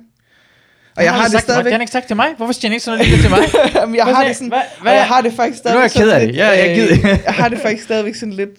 Og 0.97 1.05
jeg 1.05 1.13
har 1.13 1.23
det 1.23 1.31
til 1.31 1.37
mig- 1.37 1.43
stadigvæk, 1.43 1.65
Det 1.65 1.73
har 1.73 1.81
ikke 1.81 1.93
sagt 1.93 2.07
til 2.07 2.17
mig. 2.17 2.27
Hvorfor 2.37 2.53
siger 2.53 2.69
han 2.69 2.73
ikke 2.73 2.85
sådan 2.85 2.99
noget 2.99 3.11
lige 3.13 3.23
til 3.23 3.31
mig? 3.31 3.39
Jamen, 3.81 3.97
jeg 3.97 4.05
har 4.05 4.25
det 4.25 4.37
sådan, 4.37 4.49
hvad- 4.49 4.61
hvad- 4.83 4.93
jeg 4.93 5.05
har 5.07 5.21
det 5.21 5.33
faktisk 5.33 5.65
Nu 5.65 5.71
er 5.71 5.81
jeg 5.81 5.91
stadigvæk 5.91 6.11
ked 6.15 6.21
af 6.21 6.27
det. 6.27 6.37
Jeg- 6.37 6.59
jeg 6.69 6.75
gider- 6.77 7.13
øh, 7.13 7.19
jeg 7.25 7.35
har 7.35 7.49
det 7.49 7.59
faktisk 7.59 7.83
stadigvæk 7.85 8.15
sådan 8.15 8.33
lidt 8.33 8.51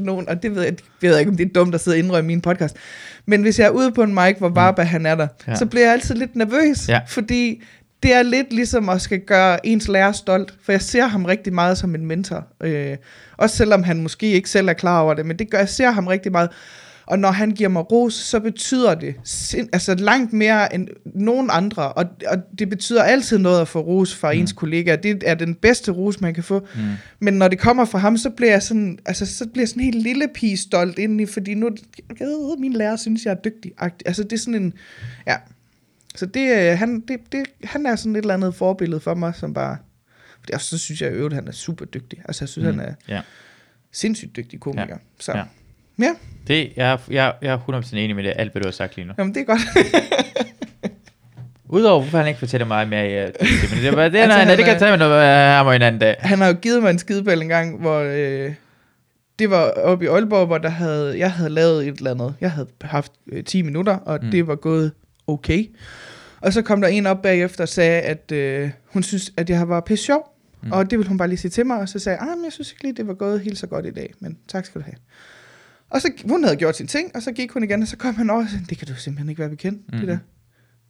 nogen, 0.00 0.28
og 0.28 0.42
det 0.42 0.54
ved 0.54 0.62
jeg, 0.62 0.72
jeg 1.02 1.10
ved 1.10 1.18
ikke, 1.18 1.30
om 1.30 1.36
det 1.36 1.46
er 1.46 1.52
dumt 1.54 1.74
at 1.74 1.80
sidde 1.80 1.94
og 1.94 1.98
indrømme 1.98 2.32
i 2.32 2.34
min 2.34 2.40
podcast, 2.40 2.76
men 3.26 3.42
hvis 3.42 3.58
jeg 3.58 3.66
er 3.66 3.70
ude 3.70 3.92
på 3.92 4.02
en 4.02 4.14
mic, 4.14 4.36
hvor 4.38 4.48
Varba 4.48 4.82
han 4.82 5.06
er 5.06 5.14
der, 5.14 5.24
Mm. 5.26 5.30
Ja. 5.46 5.52
ja. 5.52 5.56
så 5.56 5.66
bliver 5.66 5.84
jeg 5.84 5.92
altid 5.92 6.14
lidt 6.14 6.36
nervøs, 6.36 6.88
Ja. 6.88 7.00
fordi 7.08 7.62
det 8.02 8.14
er 8.14 8.22
lidt 8.22 8.52
ligesom 8.52 8.88
at 8.88 9.02
skal 9.02 9.20
gøre 9.20 9.66
ens 9.66 9.88
lærer 9.88 10.12
stolt, 10.12 10.54
for 10.64 10.72
jeg 10.72 10.82
ser 10.82 11.06
ham 11.06 11.24
rigtig 11.24 11.52
meget 11.52 11.78
som 11.78 11.94
en 11.94 12.06
mentor, 12.06 12.46
øh, 12.62 12.96
også 13.36 13.56
selvom 13.56 13.82
han 13.82 14.00
måske 14.02 14.26
ikke 14.30 14.50
selv 14.50 14.68
er 14.68 14.72
klar 14.72 15.00
over 15.00 15.14
det, 15.14 15.26
men 15.26 15.38
det 15.38 15.50
gør, 15.50 15.58
jeg 15.58 15.68
ser 15.68 15.90
ham 15.90 16.06
rigtig 16.06 16.32
meget, 16.32 16.50
og 17.06 17.18
når 17.18 17.30
han 17.30 17.50
giver 17.50 17.68
mig 17.68 17.92
ros, 17.92 18.14
så 18.14 18.40
betyder 18.40 18.94
det 18.94 19.14
sind, 19.24 19.68
altså 19.72 19.94
langt 19.94 20.32
mere 20.32 20.74
end 20.74 20.88
nogen 21.04 21.48
andre. 21.52 21.92
Og, 21.92 22.04
og 22.26 22.36
det 22.58 22.68
betyder 22.70 23.02
altid 23.02 23.38
noget 23.38 23.60
at 23.60 23.68
få 23.68 23.80
ros 23.80 24.14
fra 24.14 24.32
Mm. 24.32 24.38
ens 24.38 24.52
kollegaer. 24.52 24.96
Det 24.96 25.22
er 25.26 25.34
den 25.34 25.54
bedste 25.54 25.92
ros, 25.92 26.20
man 26.20 26.34
kan 26.34 26.44
få. 26.44 26.58
Mm. 26.74 26.80
Men 27.20 27.34
når 27.34 27.48
det 27.48 27.58
kommer 27.58 27.84
fra 27.84 27.98
ham, 27.98 28.16
så 28.16 28.30
bliver 28.30 28.52
jeg 28.52 28.62
sådan, 28.62 28.98
altså, 29.06 29.26
så 29.26 29.46
bliver 29.48 29.62
jeg 29.62 29.68
sådan 29.68 29.82
helt 29.82 30.02
lille 30.02 30.28
pige 30.34 30.56
stolt 30.56 30.98
indeni, 30.98 31.26
fordi 31.26 31.54
nu, 31.54 31.66
øh, 32.20 32.60
min 32.60 32.72
lærer 32.72 32.96
synes, 32.96 33.24
jeg 33.24 33.30
er 33.30 33.40
dygtig. 33.44 33.72
Altså 34.06 34.22
det 34.22 34.32
er 34.32 34.38
sådan 34.38 34.62
en, 34.62 34.74
ja. 35.26 35.36
Så 36.14 36.26
det, 36.26 36.40
øh, 36.72 36.78
han, 36.78 37.00
det, 37.08 37.20
det, 37.32 37.42
han 37.64 37.86
er 37.86 37.96
sådan 37.96 38.16
et 38.16 38.20
eller 38.20 38.34
andet 38.34 38.54
forbillede 38.54 39.00
for 39.00 39.14
mig, 39.14 39.34
som 39.34 39.54
bare, 39.54 39.76
og 40.52 40.60
så 40.60 40.78
synes 40.78 41.02
jeg 41.02 41.10
i 41.10 41.14
øvrigt, 41.14 41.34
han 41.34 41.48
er 41.48 41.52
super 41.52 41.84
dygtig. 41.84 42.18
Altså 42.24 42.44
jeg 42.44 42.48
synes, 42.48 42.74
mm. 42.74 42.78
han 42.80 42.88
er 42.88 42.94
Ja. 43.08 43.20
sindssygt 43.92 44.36
dygtig 44.36 44.60
komiker. 44.60 44.86
Ja. 44.88 44.94
Så 45.20 45.32
Ja. 45.36 45.42
Ja. 45.98 46.14
Det, 46.46 46.72
jeg, 46.76 46.98
jeg, 47.10 47.32
jeg 47.42 47.52
er 47.52 47.80
100% 47.92 47.96
enig 47.96 48.16
med 48.16 48.24
det, 48.24 48.32
alt 48.36 48.52
hvad 48.52 48.62
du 48.62 48.66
har 48.68 48.72
sagt 48.72 48.96
lige 48.96 49.06
nu. 49.08 49.12
jamen 49.18 49.34
det 49.34 49.40
er 49.40 49.44
godt. 49.44 49.60
Udover, 51.68 52.00
hvorfor 52.00 52.18
han 52.18 52.26
ikke 52.26 52.38
fortæller 52.38 52.66
mig 52.66 52.88
mere 52.88 53.10
i 53.10 53.22
uh, 53.24 53.28
det, 53.28 53.70
men 53.74 53.82
det, 53.84 53.96
var- 53.96 54.08
det, 54.08 54.18
Altså, 54.18 54.38
nej, 54.38 54.54
det 54.54 54.58
kan 54.64 54.72
jeg 54.72 54.78
tage 54.78 54.90
med 54.90 54.98
noget 54.98 55.12
uh, 55.14 55.66
ham 55.66 55.68
en 55.68 55.82
anden 55.82 56.00
dag. 56.00 56.16
han 56.18 56.38
har 56.38 56.46
jo 56.46 56.52
givet 56.62 56.82
mig 56.82 56.90
en 56.90 56.98
skideball 56.98 57.42
en 57.42 57.48
gang, 57.48 57.80
hvor 57.80 57.98
øh, 57.98 58.52
det 59.38 59.50
var 59.50 59.70
oppe 59.70 60.04
i 60.04 60.08
Aalborg, 60.08 60.46
hvor 60.46 60.58
der 60.58 60.68
havde, 60.68 61.18
jeg 61.18 61.32
havde 61.32 61.50
lavet 61.50 61.88
et 61.88 61.96
eller 61.96 62.10
andet. 62.10 62.34
Jeg 62.40 62.50
havde 62.50 62.68
haft 62.80 63.12
øh, 63.32 63.44
10 63.44 63.62
minutter, 63.62 63.96
og 63.96 64.18
Mm. 64.22 64.30
det 64.30 64.46
var 64.46 64.54
gået 64.54 64.92
okay. 65.26 65.64
Og 66.40 66.52
så 66.52 66.62
kom 66.62 66.80
der 66.80 66.88
en 66.88 67.06
op 67.06 67.22
bagefter 67.22 67.64
og 67.64 67.68
sagde, 67.68 68.00
at 68.00 68.32
øh, 68.32 68.70
hun 68.92 69.02
synes, 69.02 69.32
at 69.36 69.50
jeg 69.50 69.68
var 69.68 69.80
pisse 69.80 70.04
sjov. 70.04 70.32
Mm. 70.62 70.72
Og 70.72 70.90
det 70.90 70.98
ville 70.98 71.08
hun 71.08 71.18
bare 71.18 71.28
lige 71.28 71.38
sige 71.38 71.50
til 71.50 71.66
mig, 71.66 71.78
og 71.78 71.88
så 71.88 71.98
sagde 71.98 72.18
jeg, 72.20 72.28
ah, 72.30 72.36
men 72.38 72.44
jeg 72.44 72.52
synes 72.52 72.72
ikke 72.72 72.82
lige, 72.82 72.94
det 72.96 73.06
var 73.06 73.14
gået 73.14 73.40
helt 73.40 73.58
så 73.58 73.66
godt 73.66 73.86
i 73.86 73.90
dag, 73.90 74.12
men 74.20 74.38
tak 74.48 74.64
skal 74.66 74.80
du 74.80 74.84
have. 74.84 74.96
Og 75.90 76.00
så 76.00 76.12
hun 76.28 76.44
havde 76.44 76.56
gjort 76.56 76.76
sin 76.76 76.86
ting, 76.86 77.10
og 77.14 77.22
så 77.22 77.32
gik 77.32 77.50
hun 77.50 77.62
igen, 77.62 77.82
og 77.82 77.88
så 77.88 77.96
kom 77.96 78.14
han 78.14 78.30
over 78.30 78.42
og 78.42 78.48
sagde, 78.48 78.64
det 78.68 78.78
kan 78.78 78.88
du 78.88 78.94
simpelthen 78.94 79.28
ikke 79.28 79.40
være 79.40 79.50
bekendt, 79.50 79.78
mm. 79.78 79.84
Mhm. 79.94 80.00
det 80.00 80.08
der. 80.08 80.18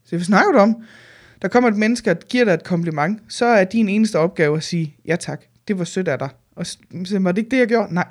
Så 0.05 0.17
hvad 0.17 0.25
snakker 0.25 0.53
du 0.53 0.59
om? 0.59 0.77
Der 1.43 1.49
kommer 1.49 1.71
et 1.71 1.77
menneske 1.77 2.11
og 2.11 2.17
giver 2.29 2.45
dig 2.45 2.53
et 2.53 2.65
kompliment, 2.65 3.21
så 3.29 3.47
er 3.47 3.65
din 3.65 3.89
eneste 3.89 4.19
opgave 4.19 4.57
at 4.57 4.63
sige, 4.63 4.97
ja 5.07 5.17
tak, 5.17 5.41
det 5.69 5.79
var 5.79 5.85
sødt 5.85 6.09
af 6.09 6.19
dig. 6.19 6.29
Og 6.57 6.67
så 6.67 7.19
var 7.21 7.33
det 7.33 7.39
ikke 7.39 7.51
det, 7.51 7.59
jeg 7.59 7.67
gjorde? 7.69 7.95
Nej. 7.95 8.09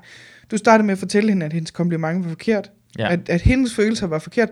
Du 0.52 0.58
startede 0.58 0.86
med 0.86 0.92
at 0.92 0.98
fortælle 0.98 1.30
hende, 1.30 1.46
at 1.46 1.54
hendes 1.54 1.72
kompliment 1.72 2.24
var 2.24 2.30
forkert. 2.30 2.72
Ja. 3.00 3.12
At, 3.12 3.30
at 3.30 3.42
hendes 3.42 3.76
følelser 3.76 4.08
var 4.08 4.20
forkert. 4.20 4.50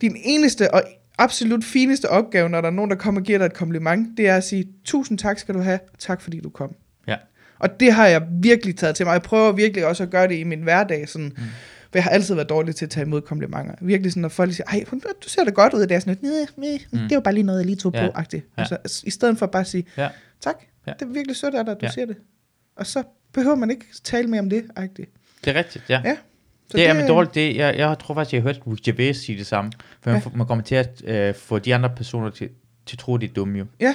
Din 0.00 0.16
eneste 0.24 0.74
og 0.74 0.82
absolut 1.18 1.64
fineste 1.64 2.10
opgave, 2.10 2.48
når 2.48 2.60
der 2.60 2.68
er 2.68 2.72
nogen, 2.72 2.90
der 2.90 2.96
kommer 2.96 3.20
og 3.20 3.24
giver 3.24 3.38
dig 3.38 3.46
et 3.46 3.54
kompliment, 3.54 4.16
det 4.16 4.28
er 4.28 4.36
at 4.36 4.44
sige, 4.44 4.68
tusind 4.84 5.18
tak 5.18 5.38
skal 5.38 5.54
du 5.54 5.60
have, 5.60 5.78
tak 5.98 6.20
fordi 6.20 6.40
du 6.40 6.50
kom. 6.50 6.74
Og 7.58 7.80
det 7.80 7.92
har 7.92 8.06
jeg 8.06 8.22
virkelig 8.42 8.76
taget 8.76 8.96
til 8.96 9.06
mig. 9.06 9.12
Jeg 9.12 9.22
prøver 9.22 9.52
virkelig 9.52 9.86
også 9.86 10.02
at 10.02 10.10
gøre 10.10 10.28
det 10.28 10.34
i 10.38 10.44
min 10.44 10.62
hverdag, 10.62 11.08
sådan, 11.08 11.26
mm. 11.36 11.42
for 11.82 11.90
jeg 11.94 12.02
har 12.02 12.10
altid 12.10 12.34
været 12.34 12.48
dårlig 12.48 12.74
til 12.76 12.84
at 12.84 12.90
tage 12.90 13.06
imod 13.06 13.20
komplimenter. 13.20 13.74
Virkelig 13.80 14.12
sådan, 14.12 14.20
når 14.20 14.28
folk 14.28 14.52
siger, 14.52 14.66
ej, 14.66 14.84
du 15.24 15.28
ser 15.28 15.44
da 15.44 15.50
godt 15.50 15.74
ud, 15.74 15.80
det 15.80 15.92
er 15.92 15.98
sådan 16.00 16.16
"Næh, 16.22 16.46
næh, 16.56 16.80
Mm. 16.92 16.98
det 17.08 17.14
var 17.14 17.20
bare 17.20 17.34
lige 17.34 17.44
noget, 17.44 17.58
jeg 17.58 17.66
lige 17.66 17.76
tog 17.76 17.92
Ja. 17.94 18.06
på, 18.06 18.12
agtigt. 18.14 18.46
Ja. 18.58 18.60
Altså, 18.62 19.02
I 19.06 19.10
stedet 19.10 19.38
for 19.38 19.46
bare 19.46 19.60
at 19.60 19.66
sige, 19.66 19.84
Ja. 19.96 20.08
tak, 20.40 20.54
Ja. 20.86 20.92
det 20.92 21.02
er 21.02 21.06
virkelig 21.12 21.36
sødt 21.36 21.54
af 21.54 21.64
dig, 21.64 21.72
at 21.74 21.80
du 21.80 21.86
Ja. 21.86 21.90
siger 21.92 22.06
det. 22.06 22.16
Og 22.76 22.86
så 22.86 23.02
behøver 23.34 23.56
man 23.56 23.70
ikke 23.70 23.84
tale 24.04 24.28
mere 24.28 24.40
om 24.40 24.50
det, 24.50 24.64
agtigt. 24.76 25.10
Det 25.44 25.50
er 25.50 25.58
rigtigt, 25.58 25.84
ja. 25.88 26.00
Ja. 26.04 26.16
Så 26.70 26.76
det 26.76 26.86
er 26.86 26.94
men 26.94 27.06
dårligt. 27.06 27.34
Det, 27.34 27.56
jeg, 27.56 27.76
jeg 27.78 27.96
tror 28.02 28.14
faktisk, 28.14 28.32
jeg 28.34 28.42
har 28.42 28.48
hørt 28.48 28.60
Rick 28.66 28.82
Gervais 28.84 29.16
sige 29.16 29.38
det 29.38 29.46
samme. 29.46 29.72
For 30.00 30.10
man, 30.10 30.22
Ja. 30.24 30.30
man 30.36 30.46
kommer 30.46 30.64
til 30.64 30.74
at 30.74 31.02
øh, 31.04 31.34
få 31.34 31.58
de 31.58 31.74
andre 31.74 31.90
personer 31.96 32.30
til, 32.30 32.48
til 32.86 32.94
at 32.94 32.98
tro, 32.98 33.16
de 33.16 33.26
er 33.26 33.30
dumme 33.30 33.58
jo. 33.58 33.66
Ja, 33.80 33.94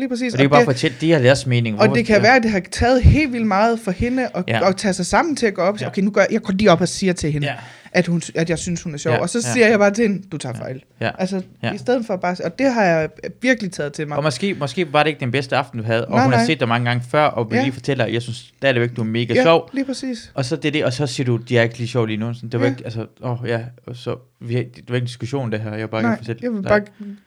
lige 0.00 0.08
præcis. 0.08 0.32
Og 0.32 0.38
det 0.38 0.44
kan 0.44 0.50
bare 0.50 0.64
fortælle, 0.64 0.96
de 1.00 1.12
har 1.12 1.18
deres 1.18 1.46
mening. 1.46 1.74
Og 1.74 1.78
Hvorfor- 1.86 1.94
det 1.96 2.06
kan 2.06 2.22
være, 2.22 2.36
at 2.36 2.42
det 2.42 2.50
har 2.50 2.62
taget 2.70 3.02
helt 3.02 3.32
vildt 3.32 3.46
meget 3.46 3.80
for 3.84 3.90
hende 3.90 4.28
at, 4.34 4.44
Ja. 4.48 4.58
ja. 4.58 4.68
at 4.68 4.76
tage 4.76 4.94
sig 4.94 5.06
sammen 5.06 5.36
til 5.36 5.46
at 5.46 5.54
gå 5.54 5.62
op 5.62 5.72
og 5.72 5.78
sige, 5.78 5.86
Ja. 5.86 5.90
okay, 5.90 6.02
nu 6.02 6.10
går 6.10 6.20
jeg, 6.20 6.28
jeg 6.32 6.42
går 6.42 6.52
lige 6.52 6.70
op 6.70 6.80
og 6.80 6.88
siger 6.88 7.12
til 7.12 7.32
hende, 7.32 7.46
Ja. 7.46 7.54
At, 7.92 8.06
hun, 8.06 8.22
at 8.34 8.50
jeg 8.50 8.58
synes, 8.58 8.82
hun 8.82 8.94
er 8.94 8.98
sjov. 8.98 9.12
Ja. 9.14 9.20
Og 9.20 9.28
så 9.28 9.38
ja. 9.46 9.52
siger 9.52 9.68
jeg 9.68 9.78
bare 9.78 9.90
til 9.94 10.08
hende, 10.08 10.22
du 10.32 10.36
tager 10.38 10.54
fejl. 10.54 10.82
Ja. 11.00 11.10
Altså, 11.18 11.42
Ja. 11.62 11.72
i 11.72 11.78
stedet 11.78 12.06
for 12.06 12.16
bare... 12.16 12.36
Og 12.44 12.58
det 12.58 12.72
har 12.72 12.84
jeg 12.84 13.08
virkelig 13.42 13.72
taget 13.72 13.92
til 13.92 14.08
mig. 14.08 14.16
Og 14.16 14.22
måske, 14.22 14.54
måske 14.54 14.92
var 14.92 15.02
det 15.02 15.10
ikke 15.10 15.20
den 15.20 15.30
bedste 15.30 15.56
aften, 15.56 15.78
du 15.80 15.84
havde, 15.86 16.04
og 16.06 16.10
Nej, 16.14 16.22
hun 16.24 16.32
har 16.32 16.38
nej. 16.38 16.46
set 16.46 16.60
dig 16.60 16.68
mange 16.68 16.88
gange 16.90 17.04
før, 17.10 17.24
og 17.24 17.50
vil 17.50 17.56
Ja. 17.56 17.62
lige 17.62 17.72
fortælle 17.72 18.04
dig, 18.04 18.12
jeg 18.12 18.22
synes 18.22 18.36
stadigvæk, 18.56 18.96
du 18.96 19.00
er 19.00 19.04
mega 19.06 19.34
ja, 19.34 19.42
sjov. 19.42 19.70
lige 19.72 19.84
præcis. 19.84 20.30
Og 20.34 20.44
så 20.44 20.56
det 20.56 20.74
det, 20.74 20.84
og 20.84 20.92
så 20.92 21.06
siger 21.06 21.24
du, 21.24 21.36
de 21.36 21.58
er 21.58 21.62
ikke 21.62 21.78
lige 21.78 21.88
sjov 21.88 22.06
lige 22.06 22.16
nu. 22.16 22.34
Sådan, 22.34 22.48
det 22.48 22.60
var 22.60 22.66
Ja. 22.66 22.72
ikke, 22.72 22.84
altså, 22.84 23.06
åh 23.22 23.42
oh, 23.42 23.48
ja, 23.48 23.60
og 23.86 23.96
så, 23.96 24.16
vi, 24.40 24.54
har- 24.54 24.62
det 24.62 24.84
var 24.88 24.94
ikke 24.94 25.04
en 25.04 25.06
diskussion 25.06 25.52
det 25.52 25.60
her, 25.60 25.74
jeg 25.74 25.90
bare 25.90 26.02
Nej, 26.02 26.12
ikke 26.12 26.18
fortælle. 26.20 26.40
jeg 26.42 26.52
vil 26.52 26.62
bare, 26.62 26.80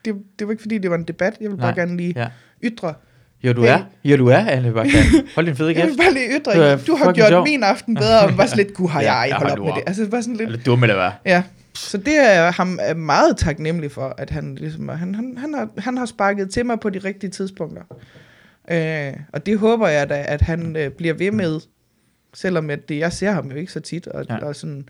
det, 0.06 0.16
det 0.40 0.48
var 0.48 0.52
ikke 0.52 0.62
fordi, 0.62 0.78
det 0.78 0.90
var 0.90 0.98
en 0.98 1.04
debat. 1.04 1.34
Jeg 1.42 1.52
vil 1.52 1.58
bare 1.58 1.76
Nej. 1.76 1.86
gerne 1.86 1.98
lige 1.98 2.14
Ja. 2.16 2.28
ytre. 2.64 2.94
Jo, 3.44 3.54
du 3.54 3.62
Hey. 3.62 3.70
er. 3.70 3.84
Jo, 4.04 4.18
du 4.18 4.28
er, 4.28 4.38
Anne. 4.38 4.72
Hold 5.36 5.46
din 5.46 5.56
fede 5.56 5.68
Jeg 5.68 5.76
kæft. 5.76 5.88
vil 5.90 5.98
bare 5.98 6.14
lige 6.14 6.26
ytre. 6.40 6.54
Du 6.54 6.60
er 6.62 6.78
Du 6.88 6.96
har 6.96 7.14
gjort 7.14 7.28
sjov. 7.28 7.44
min 7.44 7.64
aften 7.64 7.96
bedre, 7.96 8.20
og 8.20 8.34
bare 8.38 8.48
sådan 8.48 8.66
lidt, 8.66 8.74
gud 8.78 8.90
har 8.90 9.02
Ja, 9.02 9.14
jeg, 9.14 9.28
ja, 9.30 9.36
hold 9.38 9.50
hold 9.50 9.60
op 9.60 9.66
med 9.66 9.72
op. 9.74 9.78
det. 9.78 9.84
Altså, 9.88 10.10
bare 10.10 10.22
sådan 10.24 10.36
lidt, 10.36 10.50
Eller 10.50 10.64
dumme, 10.64 10.86
eller 10.86 10.96
hvad? 10.96 11.12
Ja, 11.26 11.44
så 11.76 11.98
det 11.98 12.18
er 12.18 12.32
jeg 12.44 12.52
ham 12.54 12.80
er 12.82 12.94
meget 12.94 13.38
taknemmelig 13.38 13.92
for, 13.92 14.16
at 14.18 14.30
han 14.30 14.56
ligesom, 14.56 14.90
han, 14.90 15.16
han, 15.16 15.34
han, 15.38 15.54
har, 15.54 15.70
han 15.78 15.98
har 15.98 16.06
sparket 16.06 16.50
til 16.50 16.66
mig 16.66 16.80
på 16.80 16.90
de 16.90 17.00
rigtige 17.00 17.30
tidspunkter. 17.30 17.84
Øh, 18.72 19.14
og 19.34 19.46
det 19.46 19.58
håber 19.60 19.88
jeg 19.88 20.10
da, 20.10 20.24
at 20.28 20.42
han 20.42 20.76
øh, 20.76 20.90
bliver 20.92 21.14
ved 21.14 21.32
med, 21.32 21.60
selvom 22.34 22.70
at 22.70 22.90
det, 22.90 22.98
jeg 23.00 23.14
ser 23.14 23.32
ham 23.32 23.52
jo 23.52 23.56
ikke 23.56 23.72
så 23.72 23.80
tit. 23.80 24.08
Og, 24.08 24.26
Ja. 24.30 24.34
ja. 24.36 24.46
og 24.46 24.56
sådan, 24.56 24.86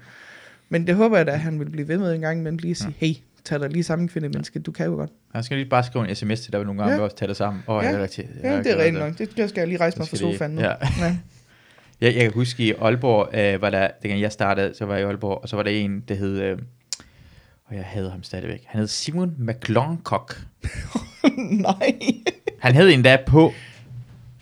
men 0.70 0.88
det 0.88 0.96
håber 0.96 1.18
jeg 1.18 1.26
da, 1.26 1.32
at 1.32 1.40
han 1.40 1.60
vil 1.60 1.70
blive 1.70 1.88
ved 1.88 1.98
med 1.98 2.14
en 2.16 2.22
gang, 2.22 2.44
men 2.44 2.58
lige 2.58 2.76
sige, 2.76 2.94
hey, 2.98 3.14
tag 3.46 3.60
dig 3.60 3.70
lige 3.70 3.84
sammen, 3.84 4.08
kvinde 4.08 4.30
menneske, 4.30 4.60
du 4.60 4.72
kan 4.72 4.86
jo 4.86 4.92
godt. 4.96 5.10
Jeg 5.34 5.44
skal 5.44 5.58
lige 5.58 5.70
bare 5.70 5.84
skrive 5.84 6.10
en 6.10 6.16
sms 6.16 6.42
til 6.42 6.54
dig 6.54 6.64
nogle 6.66 6.82
gange, 6.82 6.94
Ja. 6.94 7.00
og 7.00 7.04
også 7.04 7.16
tage 7.16 7.28
det 7.30 7.38
sammen. 7.38 7.64
Åh, 7.68 7.84
Ja. 7.84 7.90
jeg 7.90 7.98
er 8.00 8.04
rigtig, 8.04 8.30
Ja, 8.44 8.54
jeg 8.54 8.64
det 8.64 8.72
er 8.80 8.84
rent 8.84 8.98
der. 8.98 9.08
nok. 9.08 9.18
Det, 9.18 9.38
det 9.38 9.50
skal 9.50 9.62
jeg 9.62 9.68
lige 9.68 9.80
rejse 9.80 9.98
mig 10.00 10.08
fra 10.08 10.18
sofaen 10.18 10.52
nu. 10.52 10.62
ja. 10.62 10.74
Ja. 11.00 11.18
Jeg, 12.02 12.16
jeg 12.16 12.22
kan 12.24 12.32
huske 12.34 12.64
i 12.68 12.72
Aalborg, 12.82 13.30
øh, 13.36 13.62
var 13.62 13.70
der, 13.70 13.88
dengang 14.02 14.22
jeg 14.22 14.32
startede, 14.32 14.74
så 14.78 14.86
var 14.86 14.94
jeg 14.96 15.04
i 15.04 15.06
Aalborg, 15.06 15.40
og 15.44 15.50
så 15.50 15.56
var 15.56 15.64
der 15.64 15.72
en, 15.72 16.00
der 16.08 16.16
hed, 16.16 16.42
øh, 16.42 16.58
og 17.66 17.76
jeg 17.76 17.84
havde 17.86 18.12
ham 18.12 18.24
stadigvæk, 18.24 18.64
han 18.68 18.80
hed 18.80 18.88
Simon 18.88 19.36
McLongcock. 19.40 20.42
Nej. 21.68 21.96
Han 22.60 22.76
hed 22.76 22.90
endda 22.90 23.18
på 23.28 23.54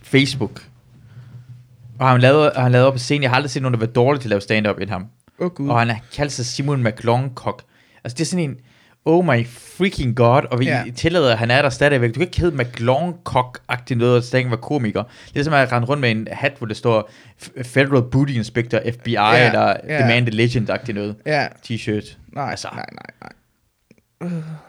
Facebook. 0.01 0.65
Og 1.99 2.09
han 2.09 2.21
lavede, 2.21 2.51
han 2.55 2.71
lavede 2.71 2.87
op 2.87 2.93
på 2.93 2.99
scenen. 2.99 3.23
Jeg 3.23 3.31
har 3.31 3.35
aldrig 3.35 3.49
set 3.51 3.61
nogen, 3.61 3.73
der 3.73 3.79
var 3.79 3.85
dårlig 3.85 4.21
til 4.21 4.27
at 4.27 4.29
lave 4.29 4.41
stand-up 4.41 4.77
end 4.79 4.89
ham. 4.89 5.05
Oh, 5.39 5.49
gud. 5.51 5.69
Og 5.69 5.79
han 5.79 5.89
er 5.89 5.95
kaldt 6.13 6.31
sig 6.31 6.45
Simon 6.45 6.83
McLongcock. 6.83 7.63
Altså 8.03 8.15
det 8.17 8.21
er 8.21 8.25
sådan 8.25 8.49
en, 8.49 8.55
oh 9.05 9.25
my 9.25 9.45
freaking 9.47 10.15
god, 10.15 10.41
og 10.51 10.59
vi 10.59 10.65
Ja. 10.65 10.83
tillader, 10.95 11.31
at 11.31 11.37
han 11.37 11.51
er 11.51 11.61
der 11.61 11.69
stadigvæk. 11.69 12.09
Du 12.09 12.13
kan 12.13 12.21
ikke 12.21 12.39
hedde 12.41 12.55
McLongcock-agtigt 12.63 13.95
noget, 13.95 14.17
og 14.17 14.23
stadig 14.23 14.47
være 14.49 14.57
komiker. 14.57 15.03
Det 15.33 15.39
er 15.39 15.43
som 15.43 15.53
at 15.53 15.71
rende 15.71 15.87
rundt 15.87 16.01
med 16.01 16.11
en 16.11 16.27
hat, 16.31 16.53
hvor 16.57 16.67
det 16.67 16.77
står 16.77 17.11
Federal 17.63 18.03
Booty 18.11 18.31
Inspector, 18.33 18.79
FBI, 18.93 19.11
Ja, 19.11 19.45
eller 19.47 19.73
ja. 19.89 19.97
The 19.99 20.07
Man 20.07 20.25
the 20.31 20.45
Legend-agtigt 20.45 20.93
noget. 20.93 21.15
Ja, 21.25 21.47
T-shirt. 21.65 22.17
nej, 22.33 22.49
Altså. 22.51 22.67
nej, 22.75 22.85
nej, 22.93 23.05
nej. 23.21 23.31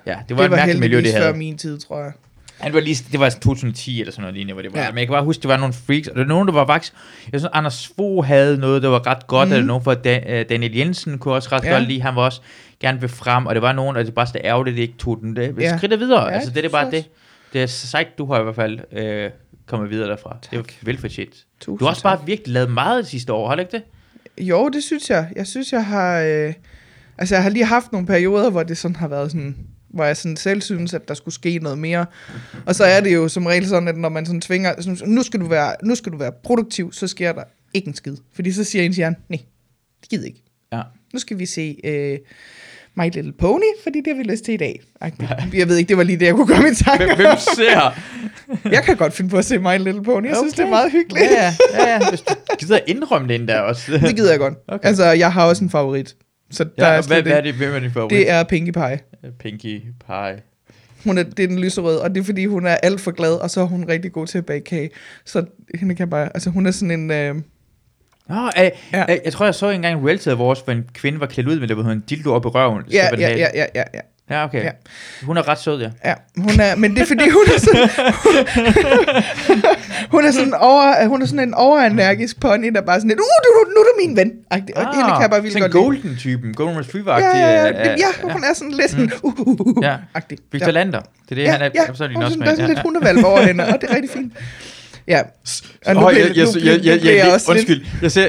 Ja, 0.07 0.17
det 0.29 0.37
var 0.37 0.43
Det 0.43 0.45
et 0.45 0.51
var 0.51 0.57
mærkeligt 0.57 0.81
miljø, 0.81 0.97
det 0.97 1.05
heldigvis 1.05 1.19
før 1.19 1.25
havde. 1.27 1.39
min 1.39 1.59
tid, 1.59 1.79
tror 1.79 2.03
jeg. 2.03 2.13
Han 2.59 2.73
var 2.75 2.81
lige, 2.81 3.05
det 3.13 3.21
var 3.21 3.29
2010 3.31 4.01
eller 4.01 4.13
sådan 4.13 4.21
noget 4.23 4.35
lignende, 4.35 4.53
hvor 4.53 4.63
det 4.63 4.73
var. 4.75 4.81
Ja. 4.81 4.91
Men 4.91 4.99
jeg 4.99 5.07
kan 5.07 5.13
bare 5.15 5.25
huske, 5.25 5.43
det 5.43 5.49
var 5.49 5.57
nogle 5.57 5.73
freaks, 5.87 6.09
og 6.09 6.15
der 6.15 6.21
var 6.21 6.29
nogen, 6.29 6.49
der 6.49 6.55
var 6.55 6.67
faktisk, 6.67 6.93
jeg 7.33 7.41
synes, 7.41 7.51
Anders 7.55 7.93
Fogh 7.97 8.27
havde 8.27 8.59
noget, 8.59 8.83
der 8.83 8.89
var 8.89 9.07
ret 9.07 9.27
godt, 9.27 9.49
mm. 9.49 9.55
eller 9.55 9.67
nogen 9.67 9.85
fra 9.85 9.95
da, 9.95 10.21
øh, 10.29 10.45
Daniel 10.49 10.77
Jensen 10.77 11.19
kunne 11.19 11.35
også 11.35 11.49
ret 11.53 11.65
ja. 11.65 11.71
godt 11.73 11.89
lide, 11.89 12.03
han 12.03 12.17
var 12.17 12.23
også 12.23 12.41
gerne 12.83 13.01
vil 13.01 13.09
frem, 13.09 13.47
og 13.47 13.55
det 13.55 13.63
var 13.63 13.73
nogen, 13.73 13.97
og 13.97 14.05
det 14.05 14.11
er 14.11 14.15
bare 14.15 14.27
så 14.27 14.41
ærgerligt, 14.45 14.75
at 14.75 14.77
de 14.77 14.83
ikke 14.83 14.99
tog 14.99 15.19
den 15.21 15.37
det. 15.37 15.55
Ja. 15.59 15.77
Skridt 15.77 16.01
videre, 16.01 16.25
Ja, 16.25 16.31
altså 16.31 16.51
det 16.51 16.57
er 16.57 16.63
det 16.63 16.71
bare 16.71 16.91
synes 16.91 17.05
det. 17.05 17.13
Det 17.53 17.63
er 17.63 17.67
sejt, 17.67 18.19
du 18.19 18.27
har 18.27 18.41
i 18.41 18.43
hvert 18.43 18.55
fald 18.55 18.81
øh, 18.93 19.31
kommet 19.67 19.91
videre 19.91 20.09
derfra. 20.09 20.37
Det 20.51 20.59
er 20.59 20.63
velfortjent. 20.83 21.47
Du 21.67 21.77
har 21.81 21.89
også 21.89 22.03
tak. 22.03 22.19
bare 22.19 22.27
virkelig 22.27 22.53
lavet 22.53 22.71
meget 22.71 23.05
det 23.05 23.11
sidste 23.11 23.33
år, 23.33 23.49
har 23.49 23.55
du 23.55 23.61
ikke 23.61 23.73
det? 23.73 23.83
Jo, 24.45 24.69
det 24.69 24.85
synes 24.85 25.11
jeg. 25.11 25.33
Jeg 25.37 25.47
synes, 25.47 25.73
jeg 25.73 25.87
har... 25.87 26.21
Øh, 26.21 26.55
altså, 27.19 27.35
jeg 27.35 27.43
har 27.43 27.51
lige 27.51 27.65
haft 27.65 27.93
nogle 27.93 28.07
perioder, 28.07 28.51
hvor 28.51 28.63
det 28.63 28.79
sådan 28.79 28.97
har 28.97 29.09
været 29.09 29.31
sådan 29.31 29.57
hvor 29.93 30.05
jeg 30.05 30.17
sådan 30.17 30.37
selv 30.37 30.63
synes, 30.63 30.95
at 30.95 31.09
der 31.09 31.15
skulle 31.15 31.35
ske 31.35 31.59
noget 31.59 31.79
mere. 31.79 32.07
Og 32.67 32.75
så 32.75 32.85
er 32.85 33.01
det 33.01 33.15
jo 33.15 33.29
som 33.29 33.47
regel 33.47 33.69
sådan, 33.69 33.89
at 33.89 33.97
når 33.97 34.09
man 34.09 34.27
sådan 34.27 34.41
tvinger, 34.41 34.75
sådan, 34.81 34.99
nu 35.07 35.23
skal 35.23 35.41
du 35.41 35.47
være, 35.47 35.77
nu 35.83 35.95
skal 35.95 36.13
du 36.13 36.17
være 36.17 36.33
produktiv, 36.45 36.93
så 36.93 37.07
sker 37.07 37.33
der 37.33 37.45
ikke 37.75 37.89
en 37.89 37.95
skid. 37.95 38.17
Fordi 38.33 38.53
så 38.53 38.65
siger 38.65 38.85
ens 38.85 38.97
hjerne, 38.97 39.17
nej, 39.29 39.41
det 40.01 40.09
gider 40.11 40.27
ikke. 40.27 40.43
Ja. 40.73 40.83
Nu 41.13 41.19
skal 41.19 41.39
vi 41.39 41.47
se 41.47 41.77
øh, 41.85 42.19
My 42.97 43.05
Little 43.05 43.33
Pony, 43.33 43.71
fordi 43.83 43.99
det 43.99 44.17
har 44.17 44.23
vi 44.23 44.31
lyst 44.31 44.45
til 44.45 44.55
i 44.55 44.57
dag. 44.57 44.81
Jeg 45.55 45.69
ved 45.69 45.77
ikke, 45.77 45.89
det 45.89 45.97
var 45.97 46.03
lige 46.03 46.19
det, 46.19 46.27
jeg 46.27 46.35
kunne 46.35 46.47
komme 46.47 46.69
i 46.71 46.75
tanke 46.75 47.05
Hvem, 47.05 47.17
hvem 47.17 47.37
ser? 47.57 47.91
Jeg 48.77 48.83
kan 48.83 48.97
godt 48.97 49.13
finde 49.13 49.31
på 49.31 49.37
at 49.37 49.45
se 49.45 49.59
My 49.59 49.79
Little 49.79 50.03
Pony. 50.03 50.25
Jeg 50.25 50.33
okay. 50.33 50.43
synes, 50.43 50.55
det 50.55 50.65
er 50.65 50.69
meget 50.69 50.93
hyggeligt. 50.93 51.31
Ja, 51.31 51.53
ja, 51.75 51.91
ja. 51.93 52.09
Hvis 52.09 52.21
du 52.21 52.35
gider 52.59 52.79
indrømme 52.87 53.29
det 53.29 53.49
der 53.49 53.61
også. 53.61 53.93
Det 54.07 54.17
gider 54.17 54.31
jeg 54.31 54.39
godt. 54.39 54.55
Okay. 54.69 54.89
Altså, 54.89 55.05
jeg 55.05 55.33
har 55.33 55.47
også 55.47 55.65
en 55.65 55.71
favorit. 55.71 56.17
Så 56.51 56.65
der 56.65 56.71
Ja, 56.79 56.85
er 56.87 57.03
hvad, 57.07 57.23
hvad 57.23 57.33
er 57.33 57.41
det, 57.41 57.55
hvem 57.55 57.75
er 57.75 57.79
din 57.79 57.91
favorit? 57.91 58.11
Det 58.11 58.31
er 58.31 58.43
Pinkie 58.45 58.73
Pie. 58.73 58.99
Pinky 59.39 59.81
Pie. 60.07 60.43
Hun 61.05 61.19
er, 61.19 61.23
det 61.23 61.43
er 61.43 61.47
den 61.49 61.59
lyserøde, 61.59 62.03
og 62.03 62.15
det 62.15 62.21
er 62.21 62.25
fordi, 62.25 62.47
hun 62.47 62.67
er 62.67 62.75
alt 62.75 63.01
for 63.01 63.11
glad, 63.11 63.35
og 63.35 63.51
så 63.51 63.61
er 63.61 63.65
hun 63.65 63.85
rigtig 63.89 64.13
god 64.13 64.27
til 64.27 64.39
at 64.39 64.47
bage 64.47 64.61
kage. 64.61 64.91
Så 65.25 65.45
hende 65.75 65.95
kan 65.95 66.11
bare, 66.11 66.25
altså 66.35 66.51
hun 66.51 66.67
er 66.67 66.71
sådan 66.71 67.01
en, 67.01 67.11
øh, 67.11 67.35
Nå, 68.33 68.51
øh, 68.65 68.71
Ja. 68.93 69.05
øh, 69.13 69.19
jeg 69.25 69.33
tror, 69.33 69.45
jeg 69.45 69.55
så 69.55 69.71
engang 69.71 69.99
en 70.01 70.07
reality 70.07 70.29
hvor 70.29 70.51
også, 70.51 70.65
hvor 70.65 70.73
en 70.73 70.85
kvinde 70.95 71.21
var 71.21 71.27
klædt 71.27 71.49
ud 71.49 71.61
med 71.61 71.69
det, 71.69 71.77
hvor 71.77 71.83
hun 71.83 71.93
en 71.93 72.05
dildo 72.11 72.35
op 72.35 72.45
i 72.45 72.49
røven. 72.49 72.83
ja, 72.93 73.09
ja, 73.19 73.31
ja, 73.31 73.37
ja, 73.55 73.67
ja, 73.75 73.83
ja, 73.95 74.01
Ja, 74.31 74.45
okay. 74.45 74.65
Ja. 74.65 74.71
Hun 75.23 75.37
er 75.37 75.49
ret 75.49 75.59
sød, 75.59 75.81
ja. 75.81 75.91
ja. 76.05 76.15
Hun 76.39 76.61
er, 76.61 76.77
men 76.77 76.95
det 76.95 77.01
er 77.03 77.07
fordi, 77.07 77.29
hun 77.29 77.43
er 77.55 77.59
sådan, 77.61 77.89
hun 80.15 80.25
er 80.25 80.31
sådan, 80.31 80.55
over, 80.55 81.07
hun 81.09 81.23
er 81.23 81.27
sådan 81.27 81.49
en 81.49 81.55
overenergisk 81.55 82.41
pony, 82.41 82.69
der 82.75 82.81
bare 82.81 82.97
sådan 83.01 83.09
lidt, 83.09 83.21
uh, 83.21 83.25
du, 83.45 83.71
nu 83.75 83.81
er 83.81 83.85
du 83.85 83.93
min 84.07 84.17
ven. 84.17 84.33
Og 84.51 84.57
ah, 84.57 84.63
hende 84.95 85.11
kan 85.13 85.21
jeg 85.23 85.31
bare 85.31 85.43
vildt 85.43 85.61
godt 85.61 85.73
golden-typen, 85.73 86.55
golden 86.55 86.79
retriever 86.79 87.19
Ja, 87.19 87.39
ja, 87.39 87.49
ja, 87.49 87.67
ja, 87.67 87.91
ja, 87.91 88.33
hun 88.33 88.45
er 88.45 88.55
sådan 88.55 88.71
lidt 88.73 88.91
sådan, 88.91 89.13
uh, 89.23 89.41
uh, 89.41 89.49
uh, 89.49 89.77
uh, 89.77 89.85
Ja. 89.85 89.97
Victor 90.53 90.67
ja. 90.67 90.71
Lander. 90.71 91.01
Det 91.01 91.09
er 91.31 91.35
det, 91.35 91.49
han 91.51 91.63
er 91.63 91.71
ja, 91.75 91.83
absolut 91.89 92.15
hun 92.15 92.23
også 92.23 92.39
med. 92.39 92.47
der 92.47 92.53
er 92.53 92.57
sådan 92.57 92.65
Ja, 92.65 92.69
lidt 92.69 92.79
ja. 92.79 92.83
hundevalg 92.83 93.25
over 93.25 93.41
hende, 93.43 93.65
og 93.65 93.81
det 93.81 93.91
er 93.91 93.95
rigtig 93.95 94.11
fint. 94.11 94.33
Ja, 95.09 95.21
og 95.87 95.95
nu 95.95 96.07
bliver- 96.09 96.27
jeg, 96.27 96.37
jeg, 96.37 96.47
jeg, 96.65 96.81
jeg, 96.85 97.05
jeg, 97.05 97.17
jeg 97.17 97.41
undskyld, 97.49 97.85
jeg 98.03 98.11
ser 98.13 98.29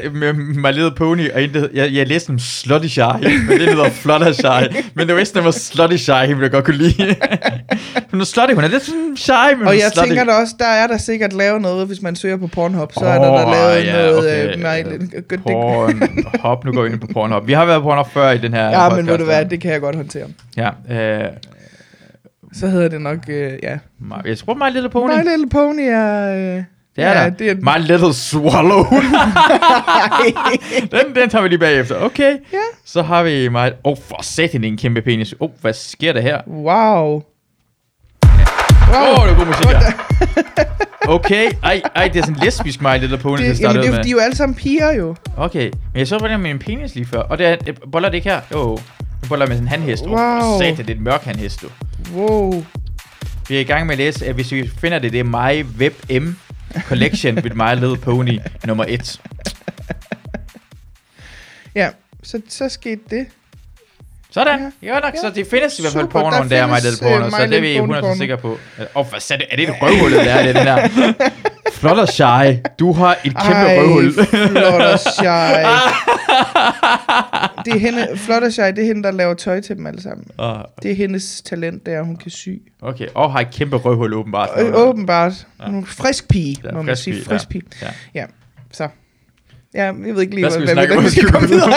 My 0.61 0.65
Little 0.73 0.91
Pony, 0.95 1.31
og 1.31 1.43
en, 1.43 1.55
jeg, 1.73 1.93
jeg 1.93 2.07
læste 2.07 2.29
om 2.29 2.39
Slutty 2.39 2.87
Shy, 2.87 2.99
men 3.49 3.59
det 3.59 3.69
hedder 3.69 3.89
Fluttershy, 3.89 4.77
men 4.95 5.07
det 5.07 5.13
var 5.15 5.19
vist, 5.19 5.35
den 5.35 5.43
var 5.43 5.51
Slutty 5.51 5.95
Shy, 5.97 6.09
jeg 6.11 6.51
godt 6.51 6.65
kunne 6.65 6.77
lide. 6.77 7.15
hun 8.11 8.21
er 8.21 8.25
slutty, 8.25 8.53
hun 8.53 8.63
er 8.63 8.67
lidt 8.67 8.83
sådan 8.85 9.13
shy, 9.17 9.31
men 9.57 9.67
Og 9.67 9.73
jeg 9.77 9.91
slutty. 9.93 10.07
tænker 10.09 10.23
da 10.25 10.31
også, 10.31 10.53
der 10.59 10.65
er 10.67 10.87
der 10.87 10.97
sikkert 10.97 11.33
lavet 11.33 11.61
noget, 11.61 11.87
hvis 11.87 12.01
man 12.01 12.15
søger 12.15 12.37
på 12.37 12.47
Pornhub, 12.47 12.91
så 12.93 13.05
er 13.05 13.19
der 13.19 13.31
der 13.37 13.51
lavet 13.51 13.85
ja, 13.85 13.93
noget 13.93 14.17
okay. 14.17 14.53
øh, 14.55 14.59
med 14.63 14.99
lidt 14.99 15.27
good. 15.27 15.39
Pornhub, 15.39 16.65
nu 16.65 16.71
går 16.71 16.81
vi 16.83 16.89
ind 16.89 16.99
på 16.99 17.07
Pornhub. 17.13 17.47
Vi 17.47 17.53
har 17.53 17.65
været 17.65 17.81
på 17.81 17.87
Pornhub 17.87 18.07
før 18.13 18.31
i 18.31 18.37
den 18.37 18.53
her 18.53 18.63
Ja, 18.69 18.89
podcast. 18.89 18.95
men 19.05 19.11
ved 19.11 19.17
du 19.17 19.23
hvad, 19.25 19.45
det 19.45 19.61
kan 19.61 19.71
jeg 19.71 19.81
godt 19.81 19.95
håndtere. 19.95 20.25
Ja, 20.57 20.69
øh, 21.23 21.29
Så 22.53 22.67
hedder 22.67 22.87
det 22.87 23.01
nok, 23.01 23.17
øh, 23.27 23.51
ja. 23.63 23.77
My- 23.99 24.27
jeg 24.29 24.37
tror 24.37 24.53
My 24.53 24.73
Little 24.73 24.89
Pony. 24.89 25.11
My 25.11 25.29
Little 25.29 25.49
Pony 25.49 25.81
er... 25.81 26.35
Øh, 26.35 26.63
Det 26.95 27.03
er 27.03 27.11
ja, 27.11 27.23
der. 27.23 27.29
Det 27.29 27.49
er, 27.49 27.55
My 27.55 27.87
Little 27.87 28.13
Swallow. 28.13 28.83
den, 30.91 31.15
den 31.15 31.29
tager 31.29 31.41
vi 31.41 31.47
lige 31.47 31.59
bagefter. 31.59 31.95
Okay. 31.99 32.31
Ja. 32.53 32.57
Så 32.85 33.01
har 33.01 33.23
vi 33.23 33.49
mig... 33.49 33.71
Åh, 33.83 33.91
oh, 33.91 33.97
for 34.07 34.19
satan, 34.23 34.61
det 34.61 34.67
en 34.67 34.77
kæmpe 34.77 35.01
penis. 35.01 35.33
Åh, 35.33 35.37
oh, 35.39 35.49
hvad 35.61 35.73
sker 35.73 36.13
der 36.13 36.21
her? 36.21 36.41
wow. 36.47 37.23
Åh, 38.93 39.19
oh, 39.19 39.27
det 39.27 39.33
er 39.33 39.37
god 39.37 39.45
musik 39.45 39.65
her. 39.65 39.91
Okay, 41.07 41.51
ej, 41.63 41.81
ej, 41.95 42.07
det 42.07 42.19
er 42.19 42.23
sådan 42.25 42.43
lesbisk 42.43 42.81
My 42.81 42.99
Little 42.99 43.17
Pony, 43.17 43.37
det, 43.37 43.39
Det, 43.39 43.47
det 43.57 43.61
jamen, 43.61 43.73
startede 43.73 43.81
det 43.83 43.89
er, 43.89 43.95
med. 43.95 44.03
de 44.03 44.09
er 44.09 44.11
jo 44.11 44.19
alle 44.19 44.35
sammen 44.35 44.55
piger 44.55 44.91
jo. 44.91 45.15
Okay, 45.37 45.63
men 45.63 45.99
jeg 45.99 46.07
så 46.07 46.17
hvordan 46.17 46.39
med 46.39 46.51
en 46.51 46.59
penis 46.59 46.95
lige 46.95 47.05
før. 47.05 47.19
Og 47.19 47.37
det 47.37 47.47
er, 47.47 47.55
det 47.55 47.79
boller 47.91 48.09
det 48.09 48.15
ikke 48.15 48.29
her? 48.29 48.41
Jo, 48.53 48.71
oh, 48.71 48.79
det 49.23 49.29
boller 49.29 49.47
med 49.47 49.55
sådan 49.55 49.63
en 49.63 49.67
handhest. 49.67 50.05
Wow. 50.05 50.59
Satan, 50.59 50.77
det 50.77 50.89
er 50.89 50.95
en 50.95 51.03
mørk 51.03 51.23
handhest, 51.23 51.61
du. 51.61 51.67
Wow. 52.13 52.65
Vi 53.49 53.55
er 53.55 53.59
i 53.59 53.63
gang 53.63 53.85
med 53.85 53.93
at 53.93 53.97
læse, 53.97 54.25
at 54.25 54.35
hvis 54.35 54.51
vi 54.51 54.67
finder 54.67 54.99
det, 54.99 55.11
det 55.11 55.19
er 55.19 55.23
My 55.23 55.65
Web 55.77 55.93
M 56.21 56.35
Collection 56.87 57.35
with 57.43 57.55
My 57.55 57.73
Little 57.73 57.97
Pony 57.97 58.39
nummer 58.65 58.85
1. 58.87 59.21
Ja, 61.75 61.89
så, 62.23 62.41
så 62.49 62.69
skete 62.69 63.01
det. 63.09 63.27
Sådan, 64.33 64.73
ja, 64.83 64.93
nok. 64.93 65.03
Ja. 65.13 65.19
Så 65.21 65.31
det 65.35 65.47
findes 65.47 65.79
i 65.79 65.81
hvert 65.81 65.93
fald 65.93 66.07
pornoen 66.07 66.49
der 66.49 66.57
der, 66.57 66.67
My 66.67 66.73
Little 66.83 67.07
Porno, 67.09 67.29
så 67.29 67.47
det 67.47 67.57
er 67.57 67.61
vi 67.61 67.67
Little 67.67 67.87
Pony 67.87 67.97
100% 67.97 68.01
porno. 68.01 68.15
sikre 68.15 68.37
på. 68.37 68.57
Åh, 68.95 69.05
hvad 69.09 69.19
sagde 69.19 69.41
du? 69.43 69.47
Er 69.51 69.55
det 69.55 69.69
et 69.69 69.75
røvhullet, 69.81 70.25
der 70.25 70.33
er 70.33 70.43
det, 70.45 70.55
den 70.55 70.65
der? 70.65 70.87
Flotter 71.79 72.05
Shy, 72.05 72.57
du 72.79 72.91
har 72.93 73.11
et 73.25 73.33
kæmpe 73.37 73.39
Ej, 73.53 73.77
røvhul. 73.79 74.13
Fluttershy. 74.13 75.23
det 77.65 77.73
er 77.75 77.79
hende, 77.79 78.07
Fluttershy, 78.15 78.61
det 78.61 78.79
er 78.79 78.85
hende, 78.85 79.03
der 79.03 79.11
laver 79.11 79.33
tøj 79.33 79.61
til 79.61 79.77
dem 79.77 79.85
alle 79.87 80.01
sammen. 80.01 80.25
Åh, 80.39 80.55
Det 80.83 80.91
er 80.91 80.95
hendes 80.95 81.41
talent, 81.41 81.85
der 81.85 82.01
hun 82.01 82.15
kan 82.17 82.31
sy. 82.31 82.49
okay, 82.81 83.07
og 83.15 83.31
har 83.31 83.39
et 83.39 83.51
kæmpe 83.51 83.75
røvhul 83.75 84.13
åbenbart. 84.13 84.49
Øh, 84.59 84.71
åbenbart. 84.73 85.47
Hun 85.65 85.75
er 85.75 85.79
en 85.79 85.85
frisk 85.85 86.27
pige, 86.27 86.57
Ja, 86.63 86.71
må 86.71 86.81
man 86.81 86.95
sige. 86.95 87.13
pige, 87.13 87.25
Frisk 87.25 87.45
ja. 87.45 87.49
pige. 87.49 87.63
Ja. 87.81 87.87
Ja, 88.13 88.25
så. 88.71 88.87
Ja, 89.75 89.83
jeg 89.85 89.95
ved 90.15 90.21
ikke 90.21 90.35
lige, 90.35 90.49
Hvad 90.49 90.59
hvad, 90.59 90.77
om? 90.77 90.85
hvordan 90.87 91.03
vi 91.03 91.09
skal 91.09 91.31
komme 91.31 91.47
videre. 91.49 91.71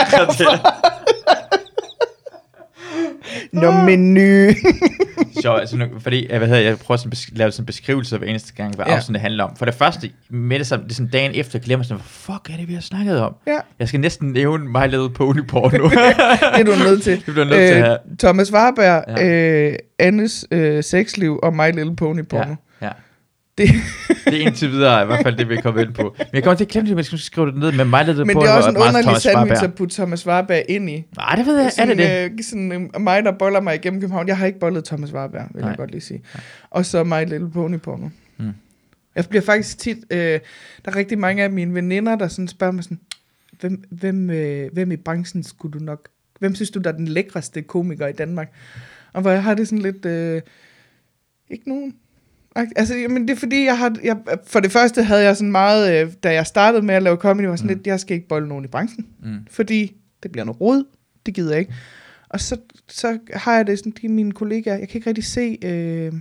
Nå, 3.60 3.70
menu. 3.70 4.50
Så, 5.42 5.52
altså, 5.52 5.88
fordi, 5.98 6.26
jeg, 6.30 6.38
hvad 6.38 6.48
hedder, 6.48 6.62
jeg 6.62 6.78
prøver 6.78 6.96
sådan 6.96 7.12
at 7.12 7.38
lave 7.38 7.50
sådan 7.52 7.62
en 7.62 7.66
beskrivelse 7.66 8.18
hver 8.18 8.26
eneste 8.26 8.52
gang, 8.54 8.74
hvad 8.74 8.84
Ja. 8.86 8.90
ja. 8.92 8.96
afsnittet 8.96 9.20
handler 9.20 9.44
om. 9.44 9.56
For 9.56 9.64
det 9.64 9.74
første, 9.74 10.10
med 10.30 10.58
det, 10.58 10.66
samme, 10.66 10.84
det 10.84 10.90
er 10.90 10.94
sådan 10.94 11.10
dagen 11.10 11.32
efter, 11.34 11.58
glemmer 11.58 11.84
sådan, 11.84 11.96
hvad 11.96 12.04
fuck 12.06 12.50
er 12.52 12.56
det, 12.58 12.68
vi 12.68 12.74
har 12.74 12.80
snakket 12.80 13.20
om? 13.20 13.34
Ja. 13.46 13.56
Jeg 13.78 13.88
skal 13.88 14.00
næsten 14.00 14.32
nævne 14.32 14.64
My 14.64 14.90
Little 14.90 15.10
Pony 15.10 15.40
porno. 15.48 15.88
Det 15.88 15.98
er 16.60 16.64
du 16.64 16.70
nødt 16.84 17.02
til. 17.02 17.12
Det 17.16 17.24
bliver 17.24 17.44
du 17.44 17.50
nødt 17.50 17.68
til 17.68 17.74
at 17.74 17.84
have. 17.84 17.98
Thomas 18.18 18.52
Warberg, 18.52 19.04
Ja. 19.18 19.68
øh, 19.70 19.76
Annes 19.98 20.46
øh, 20.50 20.84
sexliv 20.84 21.38
og 21.42 21.52
My 21.56 21.72
Little 21.74 21.96
Pony 21.96 22.20
porno. 22.30 22.42
ja, 22.44 22.48
ja. 22.48 22.54
Det, 23.58 23.68
Det 24.24 24.42
er 24.42 24.46
indtil 24.46 24.70
videre 24.70 25.02
i 25.02 25.06
hvert 25.06 25.22
fald 25.22 25.36
det, 25.36 25.48
vi 25.48 25.56
kommer 25.56 25.80
ind 25.80 25.94
på. 25.94 26.14
Men 26.18 26.26
jeg 26.32 26.42
kommer 26.42 26.56
til 26.56 26.64
at 26.64 26.70
glemme 26.70 26.86
det, 26.86 26.94
men 26.94 26.98
jeg 26.98 27.04
skal 27.04 27.18
skrive 27.18 27.46
det 27.46 27.56
ned 27.56 27.72
med 27.72 27.84
My 27.84 28.06
Little 28.06 28.24
men 28.24 28.34
Pony 28.34 28.44
det 28.44 28.52
er 28.52 28.56
også 28.56 28.70
en 28.70 28.76
underlig 28.76 29.02
Thomas 29.02 29.22
sandwich 29.22 29.64
at 29.64 29.74
putte 29.74 29.94
Thomas 29.94 30.26
Warberg 30.26 30.62
ind 30.68 30.90
i. 30.90 31.04
Nej, 31.16 31.36
det 31.36 31.46
ved 31.46 31.56
jeg. 31.58 31.72
Er 31.78 31.84
det 31.84 31.98
det? 31.98 32.24
Øh, 32.24 32.44
sådan 32.44 32.72
øh, 32.72 33.00
mig, 33.00 33.24
der 33.24 33.32
boller 33.32 33.60
mig 33.60 33.74
igennem 33.74 34.00
København. 34.00 34.28
Jeg 34.28 34.38
har 34.38 34.46
ikke 34.46 34.58
bollet 34.58 34.84
Thomas 34.84 35.12
Warberg, 35.12 35.48
vil 35.54 35.60
Nej. 35.60 35.68
jeg 35.68 35.76
godt 35.78 35.90
lige 35.90 36.00
sige. 36.00 36.22
Og 36.70 36.86
så 36.86 37.04
My 37.04 37.28
Little 37.28 37.50
Pony 37.50 37.78
porno. 37.78 38.08
Mm. 38.36 38.52
Jeg 39.14 39.24
bliver 39.26 39.42
faktisk 39.42 39.78
tit... 39.78 39.98
Øh, 40.10 40.18
der 40.18 40.40
er 40.84 40.96
rigtig 40.96 41.18
mange 41.18 41.42
af 41.44 41.50
mine 41.50 41.74
veninder, 41.74 42.16
der 42.16 42.28
sådan 42.28 42.48
spørger 42.48 42.72
mig 42.72 42.84
sådan, 42.84 43.00
hvem, 43.60 43.82
hvem, 43.90 44.30
øh, 44.30 44.72
hvem 44.72 44.92
i 44.92 44.96
branchen 44.96 45.42
skulle 45.42 45.78
du 45.78 45.84
nok... 45.84 46.08
Hvem 46.38 46.54
synes 46.54 46.70
du, 46.70 46.78
der 46.78 46.92
er 46.92 46.96
den 46.96 47.08
lækreste 47.08 47.62
komiker 47.62 48.06
i 48.06 48.12
Danmark? 48.12 48.52
Og 49.12 49.22
hvor 49.22 49.30
jeg 49.30 49.42
har 49.42 49.54
det 49.54 49.68
sådan 49.68 49.82
lidt... 49.82 50.06
Øh, 50.06 50.42
ikke 51.50 51.68
nogen. 51.68 51.94
Altså, 52.76 52.94
men 53.10 53.28
det 53.28 53.34
er 53.34 53.38
fordi, 53.38 53.64
jeg 53.64 53.78
har... 53.78 53.96
Jeg, 54.04 54.16
for 54.46 54.60
det 54.60 54.72
første 54.72 55.02
havde 55.02 55.22
jeg 55.22 55.36
sådan 55.36 55.50
meget... 55.52 56.02
Øh, 56.06 56.12
da 56.22 56.32
jeg 56.32 56.46
startede 56.46 56.82
med 56.82 56.94
at 56.94 57.02
lave 57.02 57.16
comedy, 57.16 57.46
var 57.46 57.56
sådan 57.56 57.70
Mm. 57.70 57.76
lidt, 57.76 57.86
jeg 57.86 58.00
skal 58.00 58.16
ikke 58.16 58.28
bolle 58.28 58.48
nogen 58.48 58.64
i 58.64 58.68
branchen. 58.68 59.06
Mm. 59.22 59.38
Fordi 59.50 59.92
det 60.22 60.32
bliver 60.32 60.44
noget 60.44 60.60
rod. 60.60 60.84
Det 61.26 61.34
gider 61.34 61.50
jeg 61.50 61.60
ikke. 61.60 61.74
Og 62.28 62.40
så, 62.40 62.56
så 62.88 63.18
har 63.32 63.56
jeg 63.56 63.66
det 63.66 63.78
sådan, 63.78 63.92
de 64.02 64.08
mine 64.08 64.32
kollegaer, 64.32 64.78
jeg 64.78 64.88
kan 64.88 64.98
ikke 64.98 65.08
rigtig 65.08 65.24
se... 65.24 65.58
Øh, 65.62 66.12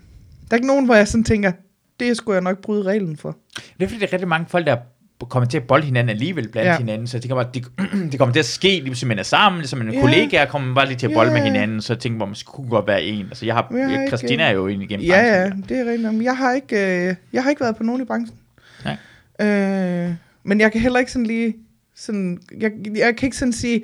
der 0.50 0.52
er 0.52 0.56
ikke 0.56 0.68
nogen, 0.68 0.86
hvor 0.86 0.96
jeg 0.96 1.08
sådan 1.08 1.24
tænker, 1.24 1.52
det 2.00 2.18
skulle 2.18 2.34
jeg 2.36 2.44
nok 2.44 2.62
bryde 2.62 2.84
reglen 2.84 3.18
for. 3.18 3.38
Det 3.80 3.84
er 3.86 3.88
fordi, 3.88 4.00
der 4.00 4.08
er 4.08 4.14
rigtig 4.14 4.28
mange 4.28 4.46
folk, 4.50 4.66
der 4.66 4.78
kommer 5.20 5.50
til 5.50 5.58
at 5.58 5.64
bolde 5.68 5.86
hinanden 5.86 6.10
alligevel 6.10 6.48
blandt 6.50 6.68
Ja. 6.70 6.78
hinanden, 6.78 7.08
så 7.08 7.20
det 7.20 7.30
kommer, 7.30 7.44
det, 7.44 7.66
det 8.12 8.20
kommer 8.20 8.34
til 8.34 8.40
at 8.40 8.46
ske, 8.46 8.80
lige 8.84 8.96
som 8.96 9.08
man 9.08 9.20
er 9.20 9.24
sammen, 9.24 9.60
ligesom 9.60 9.82
en 9.82 9.94
ja. 9.94 10.02
kollega 10.02 10.46
kommer 10.46 10.68
man 10.68 10.76
bare 10.76 10.86
lige 10.88 10.98
til 10.98 11.08
at 11.08 11.14
bolde 11.14 11.32
Ja. 11.32 11.38
med 11.38 11.46
hinanden, 11.52 11.82
så 11.82 11.96
tænker 11.96 12.20
man, 12.20 12.28
man 12.28 12.36
skulle 12.36 12.70
godt 12.70 12.88
være 12.88 13.04
en. 13.04 13.26
Altså, 13.26 13.46
jeg 13.46 13.56
har, 13.56 13.68
Jeg 13.72 13.86
har 13.86 13.92
jeg, 13.92 14.02
ikke- 14.04 14.18
Christina 14.18 14.44
er 14.44 14.52
jo 14.52 14.68
en 14.68 14.82
igennem 14.82 15.06
Ja, 15.06 15.22
ja, 15.24 15.44
branchen. 15.50 15.66
det 15.70 15.80
er 15.80 15.92
rigtigt. 15.92 16.14
Men 16.14 16.24
jeg 16.24 16.38
har 16.38 16.54
ikke, 16.54 17.08
øh, 17.10 17.16
jeg 17.34 17.44
har 17.44 17.50
ikke 17.50 17.62
været 17.62 17.76
på 17.76 17.84
nogen 17.84 18.02
i 18.02 18.06
branchen. 18.06 18.38
Nej. 18.86 18.98
Øh, 19.48 20.14
men 20.44 20.60
jeg 20.60 20.72
kan 20.72 20.82
heller 20.82 21.00
ikke 21.00 21.12
sådan 21.12 21.26
lige... 21.26 21.56
Sådan, 21.98 22.40
jeg, 22.60 22.72
jeg 22.96 23.16
kan 23.16 23.28
ikke 23.28 23.38
sådan 23.38 23.54
sige, 23.54 23.84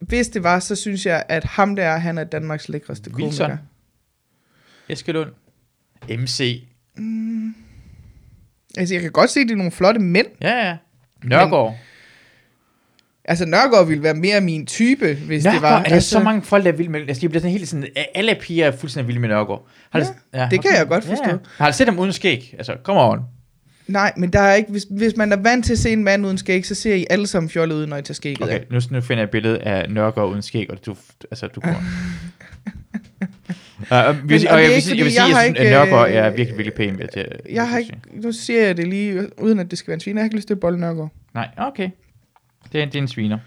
hvis 0.00 0.28
det 0.28 0.42
var, 0.42 0.58
så 0.58 0.76
synes 0.76 1.06
jeg, 1.06 1.24
at 1.28 1.44
ham 1.44 1.76
der, 1.76 1.96
han 1.98 2.18
er 2.18 2.24
Danmarks 2.24 2.68
lækreste 2.68 3.10
Wilson. 3.14 3.46
komiker. 3.46 3.56
Eskelund. 4.88 5.30
MC. 6.08 6.64
Altså, 8.76 8.94
jeg 8.94 9.02
kan 9.02 9.10
godt 9.10 9.30
se, 9.30 9.40
at 9.40 9.44
det 9.46 9.52
er 9.52 9.56
nogle 9.56 9.72
flotte 9.72 10.00
mænd. 10.00 10.26
Ja, 10.42 10.68
ja. 10.68 10.76
Nørgaard. 11.24 11.76
Altså, 13.24 13.46
Nørgaard 13.46 13.86
ville 13.86 14.02
være 14.02 14.14
mere 14.14 14.40
min 14.40 14.66
type, 14.66 15.14
hvis 15.14 15.44
Nørgaard, 15.44 15.54
det 15.54 15.62
var. 15.62 15.78
er 15.78 15.82
der 15.84 15.94
altså, 15.94 16.10
så 16.10 16.20
mange 16.20 16.42
folk, 16.42 16.64
der 16.64 16.72
er 16.72 16.76
vilde 16.76 16.90
med 16.92 17.00
Altså, 17.00 17.20
de 17.20 17.28
bliver 17.28 17.40
sådan 17.40 17.52
helt 17.52 17.68
sådan... 17.68 17.86
Alle 18.14 18.36
piger 18.40 18.66
er 18.66 18.76
fuldstændig 18.76 19.06
vilde 19.08 19.20
med 19.20 19.28
Nørgaard. 19.28 19.66
Har 19.90 20.00
du- 20.00 20.06
Ja, 20.34 20.48
det 20.50 20.62
kan 20.62 20.70
jeg 20.76 20.86
godt 20.88 21.04
forstå. 21.04 21.22
Ja, 21.26 21.30
ja. 21.32 21.38
Har 21.56 21.70
du 21.70 21.76
set 21.76 21.86
dem 21.86 21.98
uden 21.98 22.12
skæg? 22.12 22.54
Altså, 22.58 22.76
come 22.84 23.00
on. 23.00 23.18
Nej, 23.86 24.12
men 24.16 24.30
der 24.32 24.40
er 24.40 24.54
ikke, 24.54 24.70
hvis, 24.70 24.86
hvis 24.90 25.16
man 25.16 25.32
er 25.32 25.36
vant 25.36 25.64
til 25.64 25.72
at 25.72 25.78
se 25.78 25.90
en 25.90 26.04
mand 26.04 26.26
uden 26.26 26.38
skæg, 26.38 26.66
så 26.66 26.74
ser 26.74 26.94
I 26.94 27.06
alle 27.10 27.26
sammen 27.26 27.50
fjollet 27.50 27.76
ud, 27.76 27.86
når 27.86 27.96
I 27.96 28.02
tager 28.02 28.14
skægget 28.14 28.42
Okay, 28.42 28.60
nu, 28.70 28.80
nu 28.90 29.00
finder 29.00 29.20
jeg 29.22 29.24
et 29.24 29.30
billede 29.30 29.58
af 29.62 29.90
Nørgaard 29.90 30.28
uden 30.30 30.42
skæg, 30.42 30.70
og 30.70 30.86
du, 30.86 30.96
altså, 31.30 31.46
du 31.46 31.60
går... 31.60 31.82
Og, 33.90 34.14
hvis, 34.14 34.42
Men- 34.42 34.48
og, 34.48 34.54
og 34.54 34.60
det 34.60 34.66
jeg, 34.66 34.74
vil 34.74 34.82
sige, 34.82 34.96
jeg 34.96 35.04
vil 35.04 35.12
sige, 35.12 35.24
jeg 35.24 35.30
jeg, 35.34 35.54
synes, 35.54 35.58
at 35.58 35.70
Nørgaard 35.72 36.08
øh, 36.08 36.14
er 36.14 36.30
virkelig, 36.30 36.58
virkelig 36.58 36.74
pæn. 36.74 36.98
Ved 36.98 37.08
til, 37.14 37.26
Jeg 37.52 37.68
har 37.68 37.78
ikke, 37.78 37.94
nu 38.12 38.32
siger 38.32 38.66
jeg 38.66 38.76
det 38.76 38.88
lige, 38.88 39.40
uden 39.42 39.58
at 39.60 39.70
det 39.70 39.78
skal 39.78 39.88
være 39.88 39.94
en 39.94 40.00
sviner. 40.00 40.20
Jeg 40.20 40.22
har 40.22 40.26
ikke 40.26 40.36
lyst 40.36 40.46
til 40.46 40.54
at 40.54 40.60
bolle 40.60 40.80
Nørgaard. 40.80 41.10
Nej, 41.34 41.48
okay. 41.58 41.90
Det 42.72 42.82
er, 42.82 42.84
det 42.84 42.94
er 42.94 43.02
en 43.02 43.08
sviner. 43.08 43.38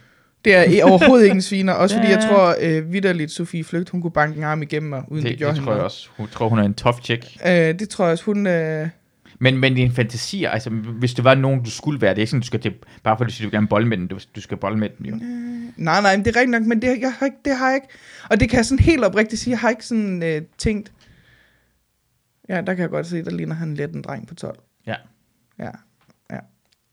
Det 0.46 0.56
er 0.56 0.84
overhovedet 0.86 1.24
ikke 1.26 1.36
en 1.36 1.42
sviner, 1.42 1.74
også 1.84 1.96
fordi 1.96 2.08
jeg 2.10 2.20
tror 2.30 2.56
øh, 2.62 2.94
vidderligt, 2.94 3.32
Sofie 3.32 3.64
Flygt, 3.64 3.90
hun 3.90 4.02
kunne 4.02 4.12
banke 4.12 4.38
en 4.38 4.44
arm 4.44 4.62
igennem 4.62 4.90
mig, 4.90 5.04
uden 5.08 5.24
det, 5.24 5.32
Det, 5.32 5.38
gjorde 5.40 5.56
det 5.56 5.64
tror 5.64 5.74
jeg 5.74 5.82
også. 5.84 6.08
Hun 6.18 6.28
tror, 6.28 6.50
hun 6.50 6.60
er 6.60 6.64
en 6.64 6.74
tough 6.74 6.98
chick. 7.04 7.26
Øh, 7.46 7.52
det 7.52 7.90
tror 7.90 8.06
jeg 8.06 8.12
også, 8.12 8.24
hun... 8.26 8.48
Øh, 8.48 8.88
Men, 9.40 9.58
men 9.58 9.76
dine 9.76 9.94
fantasier, 9.94 10.50
altså 10.50 10.70
hvis 10.70 11.14
det 11.14 11.24
var 11.24 11.36
nogen, 11.36 11.64
du 11.64 11.72
skulle 11.72 12.02
være, 12.02 12.12
det 12.12 12.18
er 12.18 12.22
ikke 12.22 12.30
sådan, 12.30 12.42
du 12.42 12.48
skal 12.48 12.64
det, 12.64 12.74
bare 13.04 13.18
fordi 13.18 13.30
du 13.30 13.36
siger, 13.36 13.50
du 13.50 13.56
gerne 13.56 13.68
bolle 13.68 13.88
med 13.88 13.98
den, 13.98 14.08
du, 14.08 14.20
du 14.36 14.42
skal 14.42 14.58
bolle 14.58 14.80
med 14.80 14.90
den 14.98 15.06
jo. 15.06 15.16
nej, 15.78 16.02
nej, 16.02 16.18
men 16.18 16.26
det 16.26 16.36
er 16.36 16.40
rigtigt 16.40 16.52
nok, 16.52 16.64
men 16.64 16.82
det, 16.82 16.88
jeg 17.02 17.14
har 17.20 17.26
ikke, 17.26 17.38
det 17.46 17.56
har 17.56 17.68
jeg 17.68 17.76
ikke. 17.76 17.88
Og 18.30 18.40
det 18.40 18.50
kan 18.50 18.58
jeg 18.58 18.66
sådan 18.66 18.86
helt 18.86 19.04
oprigtigt 19.04 19.42
sige, 19.42 19.52
jeg 19.52 19.60
har 19.60 19.70
ikke 19.70 19.86
sådan 19.86 20.24
øh, 20.24 20.42
tænkt... 20.58 20.92
Ja, 22.50 22.56
der 22.62 22.74
kan 22.74 22.82
jeg 22.82 22.90
godt 22.90 23.08
se, 23.08 23.24
der 23.24 23.32
ligner 23.32 23.56
han 23.56 23.74
lidt 23.74 23.92
en 23.92 24.02
dreng 24.02 24.28
på 24.28 24.36
12. 24.36 24.60
Ja. 24.88 24.96
Ja. 25.60 25.70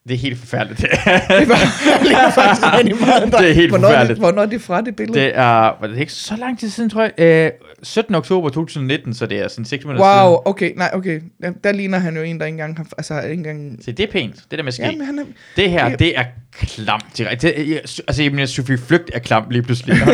Det 0.09 0.14
er 0.14 0.19
helt 0.19 0.39
forfærdeligt. 0.39 0.81
Det 0.81 0.89
er 0.93 2.31
faktisk 2.31 2.66
rigtig 2.78 2.97
meget. 3.01 3.32
Det 3.32 3.51
er 3.51 3.52
helt 3.52 3.70
hvornår, 3.70 3.89
forfærdeligt. 3.89 4.16
det, 4.16 4.24
hvornår 4.24 4.43
er 4.43 4.47
det 4.47 4.62
fra, 4.62 4.81
det 4.81 4.97
billede? 4.97 5.20
det 5.20 5.36
er, 5.36 5.81
var 5.81 5.86
det 5.86 5.98
ikke 5.98 6.12
så 6.12 6.36
lang 6.36 6.59
tid 6.59 6.70
siden, 6.70 6.90
tror 6.90 7.02
jeg? 7.02 7.12
Øh, 7.19 7.51
17. 7.83 8.15
oktober 8.15 8.49
2019, 8.49 9.15
så 9.15 9.27
det 9.27 9.39
er 9.39 9.49
sådan 9.49 9.65
6 9.65 9.85
måneder 9.85 10.05
siden. 10.05 10.27
Wow, 10.29 10.43
okay, 10.45 10.73
nej, 10.77 10.91
okay. 10.93 11.21
Der 11.65 11.73
ligner 11.73 11.99
han 11.99 12.17
jo 12.17 12.23
en, 12.23 12.39
der 12.41 12.47
ikke 12.47 12.55
engang 12.55 12.77
har... 12.77 12.87
Altså, 12.99 13.21
ikke 13.21 13.33
engang... 13.33 13.79
Så 13.85 13.93
det 13.93 14.09
er 14.09 14.13
pænt, 14.13 14.37
det 14.51 14.59
der 14.59 14.63
med 14.65 14.73
skæg. 14.73 14.85
Ja, 14.87 14.97
men 14.97 15.07
han 15.07 15.19
er... 15.19 15.25
Det 15.57 15.71
her, 15.71 15.89
Det- 15.89 15.99
det 15.99 16.19
er 16.19 16.25
klamt 16.53 17.05
direkte. 17.19 17.49
Det, 17.49 17.69
jeg, 17.71 17.77
altså, 18.09 18.23
jeg 18.23 18.31
mener, 18.33 18.47
Sofie 18.47 18.79
Flygt 18.79 19.11
er 19.15 19.19
klam 19.19 19.45
lige 19.51 19.63
pludselig. 19.63 19.99
Hun 20.05 20.07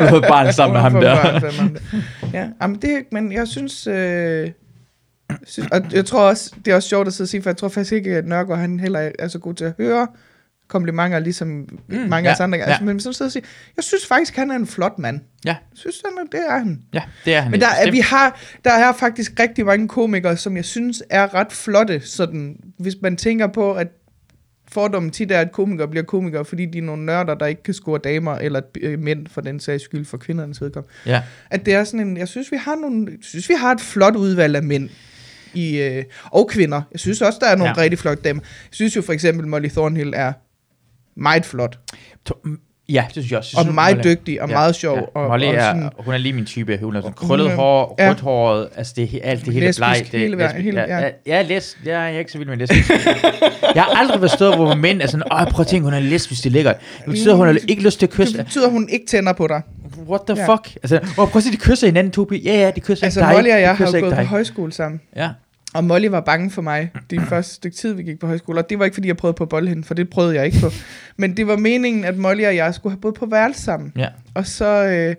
har 0.00 0.08
fået 0.08 0.24
barn 0.28 0.52
sammen 0.52 0.72
med 0.72 0.80
ham 0.80 0.92
Hun 0.92 1.02
der. 1.02 1.16
får 1.22 1.30
barn 1.40 1.40
sammen 1.52 1.72
med 1.72 1.80
ham 1.80 2.00
der. 2.32 2.38
Ja, 2.38 2.48
jamen 2.62 2.82
det, 2.82 3.02
men 3.12 3.32
jeg 3.32 3.48
synes, 3.48 3.86
øh, 3.86 4.50
synes... 5.46 5.68
Og 5.72 5.80
jeg 5.92 6.04
tror 6.06 6.20
også, 6.28 6.52
det 6.64 6.70
er 6.70 6.74
også 6.74 6.88
sjovt 6.88 7.06
at 7.06 7.12
sidde 7.14 7.24
og 7.26 7.28
sige, 7.30 7.42
for 7.42 7.50
jeg 7.50 7.56
tror 7.56 7.68
faktisk 7.68 7.92
ikke, 7.92 8.16
at 8.16 8.26
Nørgaard 8.26 8.60
han 8.60 8.80
heller 8.80 9.10
er 9.18 9.28
så 9.28 9.38
god 9.38 9.54
til 9.54 9.64
at 9.64 9.72
høre 9.78 10.06
komplimenter, 10.68 11.18
ligesom 11.18 11.48
mm, 11.48 11.68
mange 11.88 12.16
ja, 12.16 12.28
af 12.28 12.34
os 12.34 12.40
andre. 12.40 12.58
ja. 12.58 12.64
Altså, 12.64 12.84
men 12.84 13.00
så 13.00 13.12
sidder 13.12 13.28
og 13.28 13.32
siger, 13.32 13.44
jeg 13.76 13.84
synes 13.84 14.06
faktisk, 14.06 14.36
han 14.36 14.50
er 14.50 14.54
en 14.56 14.66
flot 14.66 14.98
mand. 14.98 15.20
Ja, 15.44 15.48
Jeg 15.50 15.56
synes, 15.74 16.02
han 16.04 16.26
er, 16.26 16.30
det 16.38 16.46
er 16.48 16.58
han. 16.58 16.82
ja, 16.94 17.02
det 17.24 17.34
er 17.34 17.40
han. 17.40 17.50
Men 17.50 17.60
der 17.60 17.66
er, 17.68 17.90
vi 17.90 17.98
har, 18.00 18.40
der 18.64 18.72
er 18.72 18.92
faktisk 18.92 19.40
rigtig 19.40 19.66
mange 19.66 19.88
komikere, 19.88 20.36
som 20.36 20.56
jeg 20.56 20.64
synes 20.64 21.02
er 21.10 21.34
ret 21.34 21.52
flotte, 21.52 22.00
sådan, 22.00 22.56
hvis 22.78 22.94
man 23.02 23.16
tænker 23.16 23.46
på, 23.46 23.72
at 23.72 23.88
fordommen 24.72 25.10
tit 25.10 25.32
er, 25.32 25.40
at 25.40 25.52
komikere 25.52 25.88
bliver 25.88 26.04
komikere, 26.04 26.44
fordi 26.44 26.66
de 26.66 26.78
er 26.78 26.82
nogle 26.82 27.06
nørder, 27.06 27.34
der 27.34 27.46
ikke 27.46 27.62
kan 27.62 27.74
score 27.74 27.98
damer, 28.04 28.34
eller 28.34 28.60
øh, 28.80 28.98
mænd 28.98 29.26
for 29.26 29.40
den 29.40 29.60
sags 29.60 29.84
skyld, 29.84 30.04
for 30.04 30.16
kvindernes 30.16 30.62
vedkommende. 30.62 30.94
Ja. 31.06 31.22
At 31.50 31.66
det 31.66 31.74
er 31.74 31.84
sådan 31.84 32.06
en, 32.06 32.16
jeg 32.16 32.28
synes, 32.28 32.52
vi 32.52 32.56
har 32.56 32.74
nogle, 32.74 33.06
jeg 33.10 33.18
synes, 33.22 33.48
vi 33.48 33.54
har 33.58 33.72
et 33.72 33.80
flot 33.80 34.16
udvalg 34.16 34.56
af 34.56 34.62
mænd. 34.62 34.88
I, 35.54 35.78
øh, 35.78 36.04
og 36.24 36.48
kvinder. 36.48 36.82
Jeg 36.92 37.00
synes 37.00 37.22
også, 37.22 37.38
der 37.42 37.46
er 37.46 37.56
nogle 37.56 37.72
ja. 37.76 37.82
rigtig 37.82 37.98
flotte 37.98 38.22
damer. 38.22 38.40
Jeg 38.42 38.74
synes 38.74 38.96
jo 38.96 39.02
for 39.02 39.12
eksempel, 39.12 39.46
Molly 39.46 39.68
Thornhill 39.68 40.12
er 40.16 40.32
meget 41.18 41.44
flot. 41.46 41.78
To- 42.28 42.42
Ja, 42.92 43.04
det 43.06 43.12
synes 43.12 43.30
jeg 43.30 43.38
også. 43.38 43.50
Jeg 43.54 43.58
Og 43.58 43.64
synes, 43.64 43.74
meget 43.74 43.96
Molly- 43.96 44.02
dygtig 44.10 44.42
og 44.42 44.48
meget 44.48 44.74
sjov. 44.74 45.10
Og, 45.14 45.28
Molly 45.28 45.44
og 45.46 45.54
er, 45.54 45.60
sådan, 45.62 45.90
hun 45.98 46.14
er 46.14 46.18
lige 46.18 46.32
min 46.32 46.44
type. 46.46 46.78
Hun 46.82 46.96
er 46.96 47.00
sådan 47.00 47.12
krøllet 47.12 47.46
er- 47.50 47.56
hår, 47.56 47.94
ja. 47.98 48.08
rødt 48.08 48.20
håret, 48.20 48.68
altså 48.76 48.92
det, 48.96 49.14
er 49.14 49.18
alt 49.30 49.44
det 49.44 49.52
hele 49.54 49.66
Lesbisk 49.66 49.78
bleg. 49.78 50.08
Det, 50.12 50.20
hele 50.20 50.36
lesbisk. 50.36 50.64
hele- 50.64 50.80
ja. 50.80 50.96
ja. 50.98 51.04
Ja, 51.04 51.10
jeg 51.26 51.38
er 51.38 51.42
les, 51.42 51.78
jeg 51.84 52.14
er 52.14 52.18
ikke 52.18 52.32
så 52.32 52.38
vild 52.38 52.48
med 52.48 52.56
lesbisk. 52.56 52.90
jeg 53.74 53.82
har 53.82 54.00
aldrig 54.00 54.20
forstået, 54.20 54.56
hvor 54.56 54.74
mænd 54.74 55.02
er 55.02 55.06
sådan, 55.06 55.32
åh, 55.32 55.46
prøv 55.50 55.60
at 55.62 55.66
tænke, 55.66 55.84
hun 55.84 55.94
er 55.94 56.00
lesbisk, 56.00 56.42
det 56.44 56.50
er 56.50 56.52
lækkert. 56.52 56.76
Det 56.98 57.06
betyder, 57.06 57.34
hun 57.34 57.46
har 57.46 57.58
ikke 57.68 57.82
lyst 57.82 57.98
til 57.98 58.06
at 58.06 58.10
det 58.10 58.16
kysse. 58.18 58.38
betyder, 58.44 58.66
at 58.66 58.72
hun 58.72 58.88
ikke 58.92 59.06
tænder 59.06 59.32
på 59.32 59.46
dig. 59.46 59.62
What 60.08 60.20
the 60.28 60.36
Ja. 60.36 60.54
fuck? 60.54 60.74
Altså, 60.82 60.96
åh, 60.96 61.14
prøv 61.28 61.36
at 61.36 61.42
se, 61.42 61.52
de 61.52 61.56
kysser 61.56 61.86
hinanden, 61.86 62.12
to 62.12 62.24
piger. 62.24 62.52
Ja, 62.52 62.60
ja, 62.60 62.70
de 62.70 62.80
kysser 62.80 63.04
Altså, 63.04 63.20
ikke 63.20 63.26
dig. 63.28 63.36
Molly 63.36 63.50
og 63.50 63.60
jeg 63.60 63.76
har 63.76 63.90
gået 64.00 64.14
på 64.14 64.22
højskole 64.22 64.72
sammen. 64.72 65.00
Ja. 65.16 65.28
Og 65.74 65.84
Molly 65.84 66.06
var 66.06 66.20
bange 66.20 66.50
for 66.50 66.62
mig 66.62 66.92
de 67.10 67.20
første 67.30 67.54
stykke 67.54 67.76
tid, 67.76 67.92
vi 67.92 68.02
gik 68.02 68.18
på 68.18 68.26
højskole. 68.26 68.58
Og 68.58 68.70
det 68.70 68.78
var 68.78 68.84
ikke, 68.84 68.94
fordi 68.94 69.08
jeg 69.08 69.16
prøvede 69.16 69.46
på 69.46 69.58
hende, 69.58 69.84
for 69.84 69.94
det 69.94 70.10
prøvede 70.10 70.34
jeg 70.34 70.46
ikke 70.46 70.58
på. 70.60 70.70
Men 71.16 71.36
det 71.36 71.46
var 71.46 71.56
meningen, 71.56 72.04
at 72.04 72.16
Molly 72.16 72.44
og 72.44 72.56
jeg 72.56 72.74
skulle 72.74 72.92
have 72.92 73.00
boet 73.00 73.14
på 73.14 73.26
værelse 73.26 73.62
sammen. 73.62 73.92
Ja. 73.96 74.08
Og 74.34 74.46
så 74.46 74.84
øh, 74.84 75.14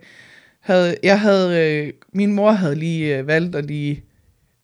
havde 0.59 0.97
jeg 1.03 1.19
havde, 1.19 1.71
øh, 1.71 1.93
min 2.13 2.33
mor 2.33 2.51
havde 2.51 2.75
lige 2.75 3.17
øh, 3.17 3.27
valgt 3.27 3.55
at 3.55 3.65
lige, 3.65 4.03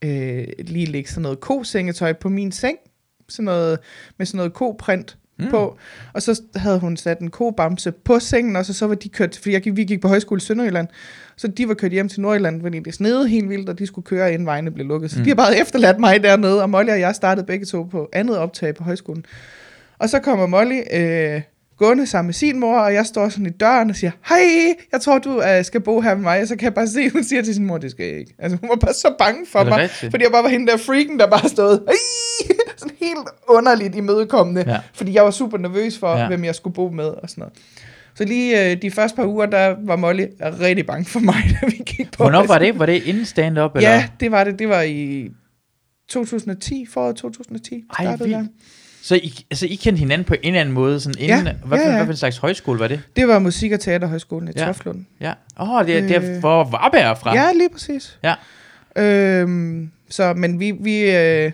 øh, 0.02 0.48
lige 0.60 0.86
lægge 0.86 1.10
sådan 1.10 1.22
noget 1.22 1.40
kosengetøj 1.40 2.14
på 2.14 2.30
min 2.30 2.52
seng. 2.52 2.78
Sådan 3.30 3.45
noget, 3.45 3.80
med 4.18 4.26
sådan 4.26 4.38
noget 4.38 4.53
koprint 4.53 5.18
mm. 5.40 5.49
på. 5.49 5.78
Og 6.14 6.22
så 6.22 6.41
havde 6.56 6.80
hun 6.80 6.98
sat 6.98 7.20
en 7.20 7.30
kobamse 7.30 7.91
på 7.91 8.20
sengen, 8.20 8.56
og 8.56 8.66
så, 8.66 8.74
så 8.74 8.88
var 8.88 8.95
de 8.95 9.10
kørt, 9.10 9.40
fordi 9.41 9.53
jeg, 9.53 9.62
vi 9.76 9.84
gik 9.84 10.02
på 10.02 10.07
højskole 10.07 10.38
i 10.38 10.41
Sønderjylland, 10.41 10.88
så 11.36 11.48
de 11.48 11.68
var 11.68 11.74
kørt 11.74 11.91
hjem 11.91 12.10
til 12.10 12.22
Nordjylland, 12.22 12.62
fordi 12.62 12.80
det 12.80 12.94
snede 12.94 13.28
helt 13.28 13.49
vildt, 13.49 13.70
og 13.70 13.80
de 13.80 13.88
skulle 13.88 14.06
køre, 14.06 14.34
inden 14.34 14.45
vejene 14.45 14.72
blev 14.72 14.88
lukket. 14.88 15.12
Så 15.12 15.18
mm. 15.18 15.24
de 15.24 15.30
har 15.30 15.36
bare 15.36 15.57
efterladt 15.57 15.99
mig 15.99 16.24
dernede, 16.24 16.62
og 16.62 16.70
Molly 16.70 16.90
og 16.90 16.99
jeg 16.99 17.16
startede 17.16 17.45
begge 17.45 17.66
to 17.66 17.84
på 17.84 18.10
andet 18.14 18.38
optag 18.38 18.76
på 18.76 18.84
højskolen. 18.84 19.26
Og 19.99 20.10
så 20.10 20.20
kommer 20.20 20.45
Molly 20.45 20.80
øh, 20.94 21.41
gående 21.78 22.08
sammen 22.08 22.28
med 22.28 22.34
sin 22.34 22.60
mor, 22.60 22.80
og 22.80 22.94
jeg 22.94 23.06
står 23.06 23.30
sådan 23.30 23.46
i 23.46 23.50
døren 23.50 23.90
og 23.90 23.96
siger, 23.96 24.12
hej, 24.30 24.76
jeg 24.92 25.02
tror, 25.02 25.20
du 25.20 25.42
øh, 25.42 25.66
skal 25.66 25.82
bo 25.82 26.02
her 26.02 26.16
med 26.16 26.24
mig. 26.24 26.42
Og 26.42 26.48
så 26.48 26.56
kan 26.56 26.64
jeg 26.66 26.74
bare 26.74 26.88
se, 26.88 27.10
hun 27.10 27.24
siger 27.24 27.42
til 27.42 27.54
sin 27.56 27.66
mor, 27.66 27.78
det 27.78 27.92
skal 27.92 28.06
jeg 28.06 28.20
ikke. 28.20 28.34
Altså 28.40 28.58
hun 28.62 28.70
var 28.70 28.76
bare 28.76 28.94
så 28.94 29.16
bange 29.20 29.46
for 29.52 29.64
mig, 29.64 29.78
rigtigt? 29.78 30.12
fordi 30.12 30.24
jeg 30.24 30.32
bare 30.32 30.44
var 30.44 30.50
hende 30.50 30.72
der 30.72 30.78
freaken, 30.78 31.20
der 31.20 31.28
bare 31.28 31.50
stod, 31.50 31.80
hej, 31.88 31.96
sådan 32.78 32.96
helt 33.00 33.28
underligt 33.50 33.96
imødekommende. 33.96 34.64
Ja. 34.68 34.78
Fordi 34.94 35.14
jeg 35.14 35.24
var 35.24 35.32
super 35.32 35.58
nervøs 35.58 35.98
for, 35.98 36.18
Ja. 36.18 36.28
hvem 36.28 36.44
jeg 36.46 36.56
skulle 36.56 36.74
bo 36.74 36.90
med 36.90 37.06
og 37.06 37.30
sådan 37.30 37.42
noget. 37.42 37.54
Så 38.18 38.26
lige 38.26 38.72
øh, 38.72 38.82
de 38.82 38.92
første 38.92 39.16
par 39.16 39.26
uger, 39.26 39.46
der 39.46 39.76
var 39.86 39.96
Molly 39.96 40.26
rigtig 40.42 40.86
bange 40.86 41.06
for 41.06 41.20
mig, 41.20 41.36
da 41.62 41.68
vi 41.68 41.84
gik 41.86 42.12
på 42.12 42.24
Hvornår 42.24 42.46
var 42.48 42.60
det? 42.60 42.80
Var 42.80 42.86
det 42.86 43.04
inden 43.04 43.26
stand-up? 43.26 43.76
Eller? 43.76 43.90
Ja, 43.90 44.08
det 44.20 44.32
var 44.32 44.44
det. 44.44 44.60
Det 44.60 44.70
var 44.70 44.82
i 44.82 45.30
2010, 46.10 46.86
foråret 46.94 47.16
2010. 47.16 47.84
Ej, 48.00 48.16
vildt. 48.16 48.32
jeg. 48.32 48.48
Så 49.06 49.15
I, 49.15 49.45
altså, 49.52 49.65
I 49.65 49.76
kendte 49.76 49.99
hinanden 49.99 50.26
på 50.26 50.34
en 50.34 50.40
eller 50.44 50.60
anden 50.61 50.73
måde? 50.76 50.99
Sådan 50.99 51.22
inden, 51.22 51.45
Ja, 51.48 51.53
hvad, 51.65 51.77
ja, 51.80 51.86
ja. 51.90 51.95
hvad 51.95 52.06
for 52.06 52.11
en 52.14 52.18
slags 52.18 52.38
højskole 52.38 52.80
var 52.80 52.88
det? 52.88 53.02
Det 53.15 53.27
var 53.27 53.40
Musik- 53.40 53.72
og 53.72 53.80
Teaterhøjskolen 53.80 54.48
i 54.48 54.52
Ja. 54.56 54.61
ja. 54.61 54.68
Toflund. 54.68 55.06
Ja. 55.22 55.34
Åh, 55.60 55.69
oh, 55.72 55.86
det, 55.86 55.98
er- 55.98 56.02
det 56.02 56.11
er 56.15 56.36
Øh. 56.36 56.41
for 56.41 56.64
Varberg 56.64 57.18
fra. 57.18 57.34
Ja, 57.36 57.52
lige 57.53 57.69
præcis. 57.69 58.19
Ja. 58.23 58.34
Øhm, 58.98 59.91
så, 60.10 60.34
men 60.34 60.60
vi, 60.60 60.72
vi, 60.72 61.11
øh, 61.15 61.52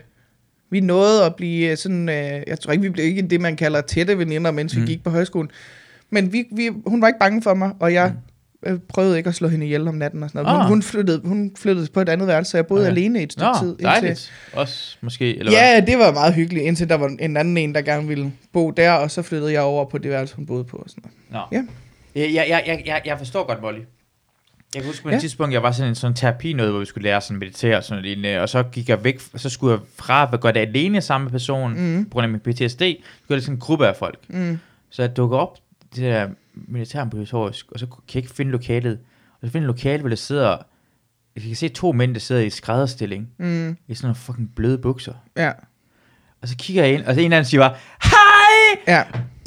vi 0.69 0.79
nåede 0.79 1.25
at 1.25 1.35
blive 1.35 1.75
sådan, 1.75 2.09
øh, 2.09 2.43
jeg 2.47 2.59
tror 2.59 2.71
ikke, 2.71 2.81
vi 2.81 2.89
blev 2.89 3.05
ikke 3.05 3.21
det, 3.21 3.41
man 3.41 3.55
kalder 3.55 3.81
tætte 3.81 4.17
veninder, 4.17 4.51
mens 4.51 4.75
Mm. 4.75 4.81
vi 4.81 4.87
gik 4.87 5.03
på 5.03 5.09
højskolen. 5.09 5.51
Men 6.09 6.33
vi, 6.33 6.45
vi, 6.55 6.69
hun 6.85 7.01
var 7.01 7.07
ikke 7.07 7.19
bange 7.19 7.41
for 7.41 7.53
mig, 7.53 7.71
og 7.79 7.93
jeg 7.93 8.05
øh, 8.07 8.11
prøvede 8.89 9.17
ikke 9.17 9.27
at 9.27 9.35
slå 9.35 9.47
hende 9.47 9.65
ihjel 9.65 9.87
om 9.87 9.95
natten 9.95 10.23
og 10.23 10.29
sådan 10.29 10.43
noget. 10.45 10.57
Ah. 10.59 10.63
Hun, 10.63 10.69
hun, 10.73 10.81
flyttede, 10.83 11.21
hun 11.25 11.51
flyttede 11.57 11.87
på 11.93 12.01
et 12.01 12.09
andet 12.09 12.27
værelse, 12.27 12.51
så 12.51 12.57
jeg 12.57 12.67
boede 12.67 12.83
Okay. 12.83 12.91
alene 12.91 13.19
i 13.19 13.23
et 13.23 13.31
stykke 13.33 13.51
tid. 13.59 13.67
Nå, 13.79 13.89
dejligt. 13.89 14.31
Også 14.53 14.97
måske, 15.01 15.37
eller 15.37 15.51
hvad? 15.51 15.59
Ja, 15.61 15.79
det 15.91 15.97
var 15.99 16.11
meget 16.13 16.33
hyggeligt, 16.33 16.65
indtil 16.65 16.89
der 16.89 16.95
var 16.95 17.07
en 17.19 17.37
anden 17.37 17.57
en, 17.57 17.75
der 17.75 17.81
gerne 17.81 18.07
ville 18.07 18.31
bo 18.53 18.71
der, 18.71 18.91
og 18.91 19.11
så 19.11 19.21
flyttede 19.21 19.53
jeg 19.53 19.61
over 19.61 19.85
på 19.85 19.97
det 19.97 20.11
værelse, 20.11 20.35
hun 20.35 20.45
boede 20.45 20.63
på. 20.63 20.77
Og 20.77 20.89
sådan 20.89 21.03
noget. 21.31 21.47
Nå. 21.51 21.57
Ja. 21.57 21.63
Jeg, 22.21 22.33
jeg, 22.35 22.63
jeg, 22.67 22.83
jeg, 22.85 23.01
jeg 23.05 23.17
forstår 23.17 23.47
godt, 23.47 23.61
Molly. 23.61 23.79
Jeg 24.75 24.81
kan 24.81 24.89
huske 24.89 25.03
på 25.03 25.09
et 25.09 25.13
Ja. 25.13 25.19
tidspunkt, 25.19 25.53
jeg 25.53 25.63
var 25.63 25.71
sådan 25.71 25.89
en 25.89 25.95
sådan 25.95 26.15
terapi 26.15 26.53
noget, 26.53 26.71
hvor 26.71 26.79
vi 26.79 26.85
skulle 26.85 27.03
lære 27.03 27.21
sådan 27.21 27.39
meditere 27.39 27.77
og 27.77 27.83
sådan 27.83 28.19
noget 28.19 28.39
og 28.39 28.49
så 28.49 28.63
gik 28.63 28.89
jeg 28.89 29.03
væk, 29.03 29.21
så 29.35 29.49
skulle 29.49 29.71
jeg 29.73 29.79
fra 29.95 30.29
at 30.33 30.41
gøre 30.41 30.53
det 30.53 30.59
alene 30.59 31.01
sammen 31.01 31.25
med 31.25 31.31
personen, 31.31 31.95
mm. 31.97 32.05
på 32.05 32.09
grund 32.11 32.23
af 32.23 32.29
min 32.29 32.39
PTSD, 32.39 32.79
så 32.79 32.95
gjorde 33.27 33.35
det 33.35 33.43
sådan 33.43 33.55
en 33.55 33.59
gruppe 33.59 33.87
af 33.87 33.95
folk. 33.95 34.19
Mm. 34.27 34.59
Så 34.89 35.01
jeg 35.01 35.17
dukker 35.17 35.37
op 35.37 35.57
det 35.95 36.03
der 36.03 36.27
militærambulatorisk, 36.67 37.71
og 37.71 37.79
så 37.79 37.85
kan 37.85 37.97
jeg 38.13 38.23
ikke 38.23 38.35
finde 38.35 38.51
lokalet. 38.51 38.99
Og 39.41 39.47
så 39.47 39.51
finder 39.51 39.67
jeg 39.67 39.75
lokalet, 39.75 39.99
hvor 39.99 40.09
der 40.09 40.15
sidder, 40.15 40.57
jeg 41.35 41.43
kan 41.43 41.55
se 41.55 41.69
to 41.69 41.91
mænd, 41.91 42.13
der 42.13 42.19
sidder 42.19 42.41
i 42.41 42.49
skrædderstilling, 42.49 43.27
Mm. 43.39 43.77
i 43.87 43.95
sådan 43.95 44.05
nogle 44.07 44.15
fucking 44.15 44.49
bløde 44.55 44.77
bukser. 44.77 45.13
Ja. 45.37 45.51
Og 46.41 46.47
så 46.47 46.55
kigger 46.57 46.83
jeg 46.83 46.93
ind, 46.93 47.05
og 47.05 47.15
så 47.15 47.21
en 47.21 47.33
af 47.33 47.37
dem 47.37 47.45
siger 47.45 47.61
bare, 47.61 47.75
hej! 48.03 48.95
Ja. 48.95 49.03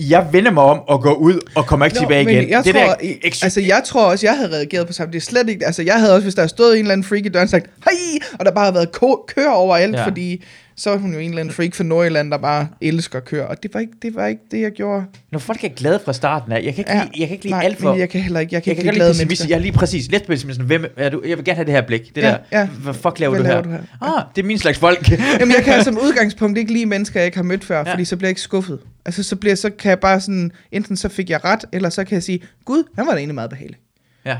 Jeg 0.08 0.28
vender 0.32 0.50
mig 0.50 0.62
om 0.62 0.78
og 0.78 1.02
går 1.02 1.14
ud, 1.14 1.38
og 1.56 1.66
kommer 1.66 1.86
ikke 1.86 1.96
Nå, 1.96 2.00
tilbage 2.00 2.22
igen. 2.32 2.50
Jeg 2.50 2.64
det 2.64 2.74
tror, 2.74 2.80
der, 2.82 2.94
ex- 3.00 3.42
altså, 3.44 3.60
jeg 3.60 3.82
tror 3.86 4.10
også, 4.10 4.26
jeg 4.26 4.36
havde 4.36 4.56
reageret 4.56 4.86
på 4.86 4.92
samme. 4.92 5.12
Det 5.12 5.16
er 5.18 5.22
slet 5.22 5.48
ikke... 5.48 5.66
Altså, 5.66 5.82
jeg 5.82 5.94
havde 6.00 6.14
også, 6.14 6.24
hvis 6.24 6.34
der 6.34 6.46
stod 6.46 6.72
en 6.74 6.78
eller 6.78 6.92
anden 6.92 7.04
freak 7.04 7.26
i 7.26 7.28
døren, 7.28 7.48
sagt, 7.48 7.66
hej! 7.84 7.94
Og 8.38 8.44
der 8.44 8.50
bare 8.52 8.64
havde 8.64 8.74
været 8.74 9.26
køer 9.26 9.50
overalt, 9.50 9.94
Ja. 9.94 10.00
ja. 10.00 10.06
fordi 10.06 10.44
så 10.76 10.90
er 10.90 10.96
hun 10.96 11.12
jo 11.12 11.18
en 11.18 11.28
eller 11.28 11.40
anden 11.40 11.54
freak 11.54 11.74
fra 11.74 11.84
Nordjylland, 11.84 12.30
der 12.30 12.38
bare 12.38 12.68
elsker 12.80 13.20
køer. 13.20 13.44
Og 13.44 13.62
det 13.62 13.74
var 13.74 13.80
ikke 13.80 13.92
det, 14.02 14.14
var 14.14 14.26
ikke 14.26 14.42
det 14.50 14.60
jeg 14.60 14.72
gjorde. 14.72 15.04
Når 15.32 15.38
folk 15.38 15.64
er 15.64 15.68
glade 15.68 16.00
fra 16.04 16.12
starten 16.12 16.52
af, 16.52 16.56
jeg 16.62 16.74
kan 16.74 16.78
ikke, 16.80 16.92
Ja. 16.92 17.02
lide, 17.04 17.10
jeg 17.20 17.28
kan 17.28 17.34
ikke 17.34 17.44
lide 17.44 17.54
Nej, 17.54 17.64
alt 17.64 17.78
for... 17.78 17.94
jeg 17.94 18.08
kan 18.10 18.20
heller 18.20 18.40
ikke, 18.40 18.54
jeg 18.54 18.62
kan 18.62 18.70
jeg 18.70 18.78
ikke 18.78 18.82
kan 18.88 18.94
lide 18.94 19.04
glade 19.04 19.14
mennesker. 19.18 19.46
Jeg 19.48 19.54
er 19.56 19.60
lige 19.60 19.72
præcis 19.72 20.10
lidt 20.10 20.26
pessimist. 20.26 20.60
Hvem 20.60 20.84
er 20.96 21.08
du? 21.08 21.22
Jeg 21.28 21.36
vil 21.36 21.44
gerne 21.44 21.54
have 21.56 21.64
det 21.64 21.74
her 21.74 21.82
blik. 21.86 22.14
Det 22.14 22.22
Ja, 22.22 22.28
der. 22.28 22.38
ja. 22.52 22.66
Hvad 22.66 22.94
fuck 22.94 23.18
laver, 23.20 23.30
Hvad 23.34 23.40
du, 23.40 23.48
laver 23.48 23.56
her? 23.56 23.62
du 23.62 23.70
her? 24.04 24.18
Ah, 24.18 24.24
det 24.36 24.42
er 24.42 24.46
min 24.46 24.58
slags 24.58 24.78
folk. 24.78 25.10
Jamen, 25.40 25.54
jeg 25.54 25.64
kan 25.64 25.84
som 25.84 25.98
udgangspunkt 25.98 26.58
ikke 26.58 26.72
lide 26.72 26.86
mennesker, 26.86 27.20
jeg 27.20 27.26
ikke 27.26 27.38
har 27.38 27.42
mødt 27.44 27.64
før, 27.64 27.78
ja. 27.86 27.92
fordi 27.92 28.04
så 28.04 28.16
bliver 28.16 28.28
jeg 28.28 28.30
ikke 28.30 28.40
skuffet. 28.40 28.78
Altså, 29.06 29.22
så, 29.22 29.36
bliver, 29.36 29.54
så 29.54 29.70
kan 29.70 29.88
jeg 29.90 29.98
bare 30.00 30.20
sådan, 30.20 30.52
enten 30.72 30.96
så 30.96 31.08
fik 31.08 31.30
jeg 31.30 31.44
ret, 31.44 31.64
eller 31.72 31.88
så 31.90 32.04
kan 32.04 32.14
jeg 32.14 32.22
sige, 32.22 32.40
gud, 32.64 32.82
han 32.96 33.06
var 33.06 33.12
da 33.12 33.18
egentlig 33.18 33.34
meget 33.34 33.50
behagelig. 33.50 33.78
Ja. 34.26 34.36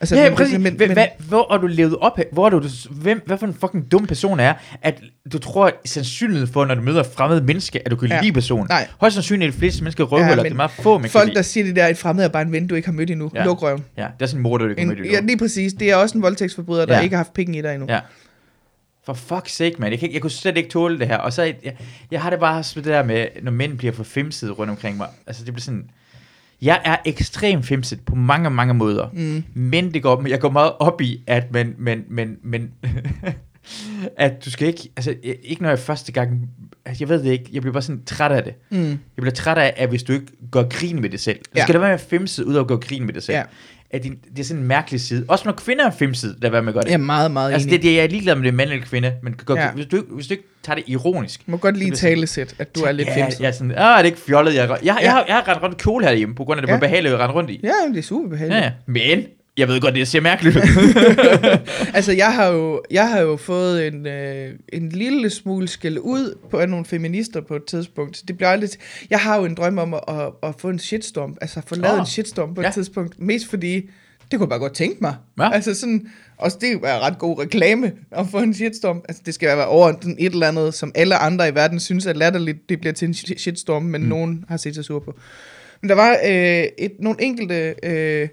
Altså, 0.00 0.16
ja, 0.16 0.28
men- 0.28 0.36
præcis. 0.36 0.52
men- 0.52 0.62
Men, 0.62 0.72
men- 0.78 0.88
men, 0.88 0.92
hvad, 0.92 1.06
hvor 1.28 1.46
har 1.50 1.58
du 1.58 1.66
levet 1.66 1.96
op 1.96 2.18
af? 2.18 2.24
Hvor 2.32 2.46
er 2.46 2.50
du, 2.50 2.62
hvem, 2.90 3.22
hvad 3.26 3.38
for 3.38 3.46
en 3.46 3.54
fucking 3.54 3.92
dum 3.92 4.06
person 4.06 4.40
er, 4.40 4.54
at 4.82 5.00
du 5.32 5.38
tror, 5.38 5.66
at 5.66 5.74
sandsynligheden 5.84 6.52
for, 6.52 6.64
når 6.64 6.74
du 6.74 6.80
møder 6.82 7.02
fremmede 7.02 7.44
mennesker, 7.44 7.78
at 7.84 7.90
du 7.90 7.96
kan 7.96 8.08
Ja. 8.08 8.20
lide 8.20 8.32
personen. 8.32 8.66
Nej. 8.70 8.88
Højst 9.00 9.14
sandsynligt 9.14 9.48
er 9.48 9.52
de 9.52 9.58
fleste 9.58 9.82
mennesker 9.84 10.04
røvhuller. 10.04 10.28
Ja, 10.30 10.36
men 10.36 10.44
det 10.44 10.50
er 10.50 10.56
meget 10.56 10.70
få, 10.70 10.98
man 10.98 11.10
Folk, 11.10 11.26
kan 11.26 11.34
der 11.36 11.42
siger 11.42 11.64
det 11.64 11.76
der, 11.76 11.86
et 11.86 11.98
fremmed 11.98 12.24
er 12.24 12.28
bare 12.28 12.42
en 12.42 12.52
ven, 12.52 12.66
du 12.66 12.74
ikke 12.74 12.88
har 12.88 12.92
mødt 12.92 13.10
endnu. 13.10 13.30
Ja. 13.34 13.44
Luk 13.44 13.62
røven. 13.62 13.84
Ja, 13.96 14.02
det 14.18 14.22
er 14.22 14.26
sådan 14.26 14.38
en 14.38 14.42
morder, 14.42 14.64
du 14.64 14.70
ikke 14.70 14.80
kan 14.80 14.90
En, 14.90 14.98
møde 14.98 15.10
ja, 15.12 15.20
lige 15.20 15.38
præcis. 15.38 15.72
Det 15.72 15.90
er 15.90 15.96
også 15.96 16.18
en 16.18 16.22
voldtægtsforbryder, 16.22 16.86
der 16.86 16.94
Ja. 16.96 17.00
ikke 17.00 17.16
har 17.16 17.24
haft 17.24 17.34
penge 17.34 17.58
i 17.58 17.62
dig 17.62 17.74
endnu. 17.74 17.86
Ja. 17.88 18.00
For 19.06 19.12
fuck's 19.14 19.48
sake, 19.50 19.74
man. 19.78 19.90
Jeg, 19.90 19.98
kan, 19.98 20.12
jeg 20.12 20.20
kunne 20.20 20.30
slet 20.30 20.56
ikke 20.56 20.68
tåle 20.68 20.98
det 20.98 21.06
her. 21.06 21.16
Og 21.16 21.32
så, 21.32 21.42
jeg, 21.42 21.54
jeg 22.10 22.22
har 22.22 22.30
det 22.30 22.38
bare 22.40 22.54
med 22.76 22.82
det 22.84 22.92
der 22.92 23.02
med, 23.02 23.26
når 23.42 23.50
mænd 23.52 23.78
bliver 23.78 23.92
for 23.92 24.04
femsede 24.04 24.50
rundt 24.50 24.70
omkring 24.70 24.96
mig. 24.96 25.08
Altså, 25.26 25.44
det 25.44 25.52
bliver 25.54 25.62
sådan... 25.62 25.90
Jeg 26.62 26.80
er 26.84 26.96
ekstremt 27.04 27.66
femset 27.66 28.00
på 28.00 28.14
mange, 28.14 28.50
mange 28.50 28.74
måder. 28.74 29.08
Mm. 29.12 29.44
Men 29.54 29.94
det 29.94 30.02
går, 30.02 30.26
jeg 30.28 30.40
går 30.40 30.50
meget 30.50 30.72
op 30.78 31.00
i, 31.00 31.24
at 31.26 31.52
men, 31.52 31.74
men, 31.78 32.04
men, 32.08 32.36
men 32.42 32.70
at 34.16 34.44
du 34.44 34.50
skal 34.50 34.68
ikke, 34.68 34.88
altså 34.96 35.14
ikke 35.44 35.62
når 35.62 35.68
jeg 35.68 35.78
første 35.78 36.12
gang, 36.12 36.48
altså, 36.84 37.04
jeg 37.04 37.08
ved 37.08 37.22
det 37.22 37.30
ikke, 37.32 37.50
jeg 37.52 37.62
bliver 37.62 37.72
bare 37.72 37.82
sådan 37.82 38.04
træt 38.04 38.32
af 38.32 38.42
det. 38.44 38.54
Mm. 38.70 38.78
Jeg 38.88 38.96
bliver 39.16 39.30
træt 39.34 39.58
af, 39.58 39.74
at 39.76 39.88
hvis 39.88 40.02
du 40.02 40.12
ikke 40.12 40.26
går 40.50 40.68
grin 40.68 41.00
med 41.00 41.10
det 41.10 41.20
selv, 41.20 41.38
så 41.44 41.50
Ja. 41.56 41.62
skal 41.62 41.72
der 41.74 41.80
være 41.80 41.90
med 41.90 41.98
femset 41.98 42.44
ud 42.44 42.54
og 42.54 42.68
gå 42.68 42.76
grin 42.76 43.06
med 43.06 43.14
det 43.14 43.22
selv. 43.22 43.36
Ja. 43.36 43.42
At 43.90 44.02
det, 44.02 44.12
det 44.30 44.38
er 44.38 44.44
sådan 44.44 44.62
en 44.62 44.68
mærkelig 44.68 45.00
side. 45.00 45.24
Også 45.28 45.44
når 45.44 45.52
kvinder 45.52 45.86
er 45.86 45.90
lad 46.42 46.50
være 46.50 46.62
med 46.62 46.68
at 46.68 46.74
gøre 46.74 46.82
det. 46.84 46.92
Er 46.92 46.96
meget, 46.96 47.30
meget 47.30 47.52
altså 47.52 47.68
enig. 47.68 47.82
det, 47.82 47.90
det, 47.90 47.96
jeg 47.96 48.04
er 48.04 48.08
ligeglad 48.08 48.34
med 48.34 48.42
det 48.42 48.48
er 48.48 48.52
mand 48.52 48.70
eller 48.70 48.84
kvinde, 48.86 49.12
men 49.22 49.34
gør, 49.46 49.54
Ja. 49.54 49.64
ja. 49.64 49.70
hvis, 49.72 49.86
du, 49.86 50.04
hvis 50.10 50.26
du 50.26 50.34
ikke 50.34 50.44
tager 50.62 50.74
det 50.74 50.84
ironisk, 50.86 51.46
Du 51.46 51.50
må 51.50 51.56
godt 51.56 51.76
lige 51.76 51.90
tale 51.90 52.26
sæt, 52.26 52.54
at 52.58 52.74
du 52.74 52.80
er 52.80 52.92
lidt 52.92 53.08
ja, 53.08 53.14
jeg 53.40 53.46
er 53.48 53.52
sådan, 53.52 53.70
ah, 53.76 53.78
er 53.78 53.96
det 53.96 54.04
ikke 54.06 54.18
fjollet, 54.18 54.54
jeg, 54.54 54.68
jeg, 54.68 54.78
jeg, 54.84 54.96
Ja. 55.00 55.04
jeg, 55.04 55.12
har, 55.12 55.24
jeg 55.28 55.34
har 55.36 55.48
rendt 55.48 55.62
rundt 55.62 55.76
kjole 55.78 56.04
herhjemme, 56.06 56.34
på 56.34 56.44
grund 56.44 56.58
af 56.60 56.62
det 56.62 56.68
Ja. 56.68 56.74
ja. 56.74 56.80
behagelige 56.80 57.14
at 57.14 57.20
rende 57.20 57.34
rundt 57.34 57.50
i. 57.50 57.60
Ja, 57.62 57.68
det 57.92 57.98
er 57.98 58.02
super 58.02 58.28
behageligt. 58.28 58.58
Ja, 58.60 58.64
ja. 58.64 58.72
Men, 58.86 59.24
jeg 59.58 59.68
ved 59.68 59.80
godt, 59.80 59.94
det 59.94 60.08
ser 60.08 60.20
mærkeligt 60.20 60.56
ud. 60.56 60.62
Altså, 61.94 62.12
jeg 62.12 62.34
har 62.34 62.46
jo, 62.46 62.82
jeg 62.90 63.08
har 63.10 63.20
jo 63.20 63.36
fået 63.36 63.86
en, 63.86 64.06
øh, 64.06 64.52
en 64.72 64.88
lille 64.88 65.30
smule 65.30 65.68
skæld 65.68 65.98
ud 65.98 66.38
på 66.50 66.58
af 66.58 66.68
nogle 66.68 66.84
feminister 66.84 67.40
på 67.40 67.56
et 67.56 67.64
tidspunkt. 67.64 68.22
Det 68.28 68.36
bliver 68.36 68.50
aldrig... 68.50 68.70
Jeg 69.10 69.18
har 69.18 69.36
jo 69.38 69.44
en 69.44 69.54
drøm 69.54 69.78
om 69.78 69.94
at, 69.94 70.00
at, 70.08 70.30
at 70.42 70.54
få 70.58 70.68
en 70.68 70.78
shitstorm. 70.78 71.36
Altså, 71.40 71.60
få 71.66 71.74
lavet 71.74 71.94
Åh. 71.94 72.00
en 72.00 72.06
shitstorm 72.06 72.54
på 72.54 72.60
et 72.60 72.64
Ja. 72.64 72.70
tidspunkt. 72.70 73.20
Mest 73.20 73.50
fordi, 73.50 73.74
det 74.30 74.38
kunne 74.38 74.40
jeg 74.40 74.48
bare 74.48 74.58
godt 74.58 74.74
tænke 74.74 74.96
mig. 75.00 75.14
Ja. 75.38 75.50
Altså 75.52 75.74
sådan... 75.74 76.06
Også 76.38 76.58
det 76.60 76.72
er 76.84 77.00
ret 77.06 77.18
god 77.18 77.38
reklame 77.40 77.92
at 78.10 78.26
få 78.30 78.38
en 78.38 78.54
shitstorm. 78.54 79.02
Altså, 79.08 79.22
det 79.26 79.34
skal 79.34 79.56
være 79.56 79.66
over 79.66 79.92
sådan 79.92 80.16
et 80.18 80.32
eller 80.32 80.48
andet, 80.48 80.74
som 80.74 80.92
alle 80.94 81.16
andre 81.16 81.48
i 81.48 81.54
verden 81.54 81.80
synes 81.80 82.06
er 82.06 82.12
latterligt, 82.12 82.68
det 82.68 82.80
bliver 82.80 82.92
til 82.92 83.08
en 83.08 83.14
shi- 83.14 83.38
shitstorm, 83.38 83.82
men 83.82 84.02
mm. 84.02 84.08
nogen 84.08 84.44
har 84.48 84.56
set 84.56 84.74
sig 84.74 84.84
sur 84.84 84.98
på. 84.98 85.14
Men 85.80 85.88
der 85.88 85.94
var 85.94 86.10
øh, 86.26 86.64
et, 86.78 86.92
nogle 87.00 87.22
enkelte... 87.22 87.74
Øh, 87.82 88.28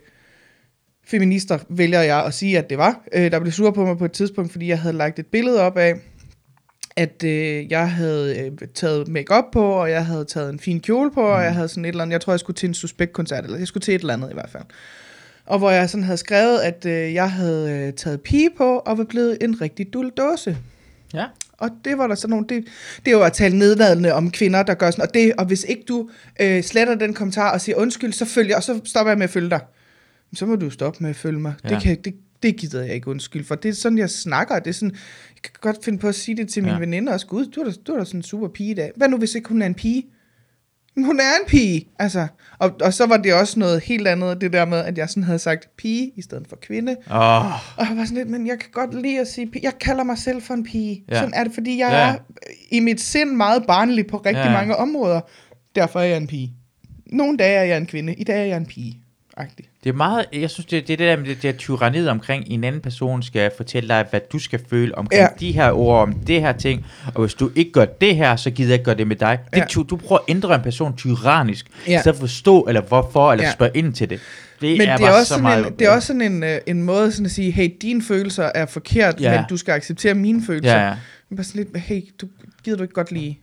feminister, 1.07 1.59
vælger 1.69 2.01
jeg 2.01 2.25
at 2.25 2.33
sige, 2.33 2.57
at 2.57 2.69
det 2.69 2.77
var. 2.77 3.01
Øh, 3.13 3.31
der 3.31 3.39
blev 3.39 3.51
sur 3.51 3.71
på 3.71 3.85
mig 3.85 3.97
på 3.97 4.05
et 4.05 4.11
tidspunkt, 4.11 4.51
fordi 4.51 4.67
jeg 4.67 4.79
havde 4.79 4.97
lagt 4.97 5.19
et 5.19 5.27
billede 5.27 5.61
op 5.61 5.77
af, 5.77 5.95
at 6.95 7.23
øh, 7.23 7.71
jeg 7.71 7.91
havde 7.91 8.39
øh, 8.39 8.67
taget 8.73 9.07
makeup 9.07 9.43
på, 9.53 9.63
og 9.71 9.91
jeg 9.91 10.05
havde 10.05 10.25
taget 10.25 10.49
en 10.49 10.59
fin 10.59 10.79
kjole 10.79 11.11
på, 11.11 11.21
og 11.21 11.43
jeg 11.43 11.53
havde 11.53 11.67
sådan 11.67 11.85
et 11.85 11.89
eller 11.89 12.01
andet, 12.01 12.13
jeg 12.13 12.21
tror, 12.21 12.33
jeg 12.33 12.39
skulle 12.39 12.55
til 12.55 12.67
en 12.67 12.73
suspektkoncert, 12.73 13.43
eller 13.43 13.57
jeg 13.57 13.67
skulle 13.67 13.81
til 13.81 13.95
et 13.95 14.01
eller 14.01 14.13
andet 14.13 14.29
i 14.29 14.33
hvert 14.33 14.49
fald. 14.49 14.63
Og 15.45 15.57
hvor 15.57 15.71
jeg 15.71 15.89
sådan 15.89 16.03
havde 16.03 16.17
skrevet, 16.17 16.59
at 16.59 16.85
øh, 16.85 17.13
jeg 17.13 17.31
havde 17.31 17.71
øh, 17.71 17.93
taget 17.93 18.21
pige 18.21 18.49
på, 18.57 18.77
og 18.77 18.97
var 18.97 19.03
blevet 19.03 19.37
en 19.41 19.61
rigtig 19.61 19.93
dulldåse. 19.93 20.57
ja. 21.13 21.25
Og 21.57 21.69
det 21.85 21.97
var 21.97 22.07
der 22.07 22.15
sådan 22.15 22.29
nogle, 22.29 22.45
det, 22.49 22.65
det 23.05 23.07
er 23.13 23.17
jo 23.17 23.23
at 23.23 23.33
tale 23.33 23.57
nedladende 23.57 24.13
om 24.13 24.31
kvinder, 24.31 24.63
der 24.63 24.73
gør 24.73 24.91
sådan, 24.91 25.07
og, 25.07 25.13
det, 25.13 25.33
og 25.37 25.45
hvis 25.45 25.63
ikke 25.63 25.83
du 25.87 26.09
øh, 26.39 26.63
sletter 26.63 26.95
den 26.95 27.13
kommentar 27.13 27.51
og 27.51 27.61
siger 27.61 27.75
undskyld, 27.75 28.13
så 28.13 28.25
følger, 28.25 28.55
og 28.55 28.63
så 28.63 28.79
stopper 28.83 29.11
jeg 29.11 29.17
med 29.17 29.23
at 29.23 29.29
følge 29.29 29.49
dig. 29.49 29.59
Så 30.35 30.45
må 30.45 30.55
du 30.55 30.69
stoppe 30.69 30.97
med 31.01 31.09
at 31.09 31.15
følge 31.15 31.39
mig. 31.39 31.53
Ja. 31.63 31.69
Det, 31.69 31.83
kan, 31.83 31.97
det, 32.05 32.15
det 32.43 32.57
gider 32.57 32.83
jeg 32.83 32.93
ikke 32.93 33.07
undskyld 33.07 33.45
for. 33.45 33.55
Det 33.55 33.69
er 33.69 33.73
sådan, 33.73 33.97
jeg 33.97 34.09
snakker. 34.09 34.59
Det 34.59 34.67
er 34.67 34.73
sådan, 34.73 34.91
jeg 35.35 35.41
kan 35.43 35.53
godt 35.61 35.85
finde 35.85 35.99
på 35.99 36.07
at 36.07 36.15
sige 36.15 36.37
det 36.37 36.49
til 36.49 36.63
mine 36.63 36.73
ja. 36.73 36.79
Veninder 36.79 37.13
også. 37.13 37.27
Gud, 37.27 37.45
du 37.45 37.61
er, 37.61 37.65
da, 37.65 37.71
du 37.87 37.93
er 37.93 37.97
da 37.97 38.05
sådan 38.05 38.19
en 38.19 38.23
super 38.23 38.47
pige 38.47 38.71
i 38.71 38.73
dag. 38.73 38.91
Hvad 38.95 39.07
nu, 39.09 39.17
hvis 39.17 39.35
ikke 39.35 39.49
hun 39.49 39.61
er 39.61 39.65
en 39.65 39.73
pige? 39.73 40.05
Hun 40.95 41.19
er 41.19 41.23
en 41.41 41.47
pige, 41.47 41.87
altså. 41.99 42.27
Og, 42.59 42.75
og 42.81 42.93
så 42.93 43.05
var 43.05 43.17
det 43.17 43.33
også 43.33 43.59
noget 43.59 43.81
helt 43.81 44.07
andet, 44.07 44.41
det 44.41 44.53
der 44.53 44.65
med, 44.65 44.77
at 44.77 44.97
jeg 44.97 45.09
sådan 45.09 45.23
havde 45.23 45.39
sagt 45.39 45.69
pige 45.77 46.11
i 46.15 46.21
stedet 46.21 46.47
for 46.49 46.55
kvinde. 46.55 46.95
Åh, 47.11 47.45
Og 47.77 47.85
jeg 47.89 47.97
var 47.97 48.05
sådan 48.05 48.17
lidt, 48.17 48.29
men 48.29 48.47
jeg 48.47 48.59
kan 48.59 48.69
godt 48.71 49.01
lide 49.01 49.19
at 49.19 49.27
sige 49.27 49.47
pige. 49.47 49.63
Jeg 49.63 49.73
kalder 49.79 50.03
mig 50.03 50.17
selv 50.17 50.41
for 50.41 50.53
en 50.53 50.63
pige. 50.63 51.03
Ja. 51.09 51.15
Sådan 51.15 51.33
er 51.33 51.43
det, 51.43 51.53
fordi 51.53 51.77
jeg 51.77 51.89
ja. 51.91 51.97
Er 51.97 52.15
i 52.71 52.79
mit 52.79 53.01
sind 53.01 53.31
meget 53.31 53.63
barnlig 53.67 54.07
på 54.07 54.17
rigtig. 54.17 54.43
Ja. 54.45 54.51
mange 54.51 54.75
områder. 54.75 55.21
Derfor 55.75 55.99
er 55.99 56.03
jeg 56.03 56.17
en 56.17 56.27
pige. 56.27 56.53
Nogle 57.05 57.37
dage 57.37 57.57
er 57.57 57.63
jeg 57.63 57.77
en 57.77 57.85
kvinde, 57.85 58.13
i 58.13 58.23
dag 58.23 58.41
er 58.41 58.45
jeg 58.45 58.57
en 58.57 58.65
pige. 58.65 59.01
Agtig. 59.37 59.65
Det 59.83 59.89
er 59.89 59.93
meget, 59.93 60.25
jeg 60.33 60.49
synes, 60.49 60.65
det, 60.65 60.87
det 60.87 60.93
er 60.93 60.97
det 60.97 61.07
der 61.07 61.17
med 61.17 61.25
det 61.25 61.43
der 61.43 61.51
tyranniet 61.51 62.09
omkring, 62.09 62.43
en 62.47 62.63
anden 62.63 62.81
person 62.81 63.23
skal 63.23 63.51
fortælle 63.57 63.89
dig, 63.89 64.05
hvad 64.09 64.19
du 64.31 64.39
skal 64.39 64.59
føle 64.69 64.97
omkring 64.97 65.21
Ja. 65.21 65.27
de 65.39 65.51
her 65.51 65.71
ord, 65.71 66.01
om 66.01 66.13
det 66.13 66.41
her 66.41 66.51
ting, 66.51 66.85
og 67.15 67.21
hvis 67.21 67.33
du 67.33 67.51
ikke 67.55 67.71
gør 67.71 67.85
det 67.85 68.15
her, 68.15 68.35
så 68.35 68.51
gider 68.51 68.69
jeg 68.69 68.73
ikke 68.73 68.83
gøre 68.85 68.95
det 68.95 69.07
med 69.07 69.15
dig. 69.15 69.39
Det, 69.53 69.57
Ja. 69.59 69.65
du 69.83 69.95
prøver 69.97 70.19
at 70.19 70.25
ændre 70.27 70.55
en 70.55 70.61
person 70.61 70.95
tyrannisk, 70.95 71.65
Ja. 71.87 71.97
i 71.97 72.01
stedet 72.01 72.17
for 72.17 72.23
at 72.23 72.29
forstå, 72.29 72.61
eller 72.61 72.81
hvorfor, 72.81 73.31
eller 73.31 73.45
Ja. 73.45 73.51
spørge 73.51 73.71
ind 73.75 73.93
til 73.93 74.09
det. 74.09 74.19
Det 74.61 74.77
Men 74.77 74.87
er, 74.87 74.97
det 74.97 75.05
er, 75.07 75.11
også 75.11 75.33
så 75.35 75.41
meget... 75.41 75.67
en, 75.67 75.73
det 75.79 75.87
er 75.87 75.91
også 75.91 76.07
sådan 76.07 76.21
en, 76.21 76.43
øh, 76.43 76.57
en 76.67 76.83
måde 76.83 77.11
sådan 77.11 77.25
at 77.25 77.31
sige, 77.31 77.51
hey, 77.51 77.69
dine 77.81 78.01
følelser 78.03 78.51
er 78.55 78.65
forkert, 78.65 79.21
ja. 79.21 79.35
Men 79.35 79.45
du 79.49 79.57
skal 79.57 79.71
acceptere 79.71 80.13
mine 80.13 80.43
følelser. 80.45 80.75
Ja, 80.77 80.87
ja. 80.87 80.95
Men 81.29 81.37
Bare 81.37 81.43
sådan 81.43 81.63
lidt, 81.73 81.83
hey, 81.83 82.01
du, 82.21 82.27
gider 82.63 82.77
du 82.77 82.83
ikke 82.83 82.93
godt 82.93 83.11
lige. 83.11 83.39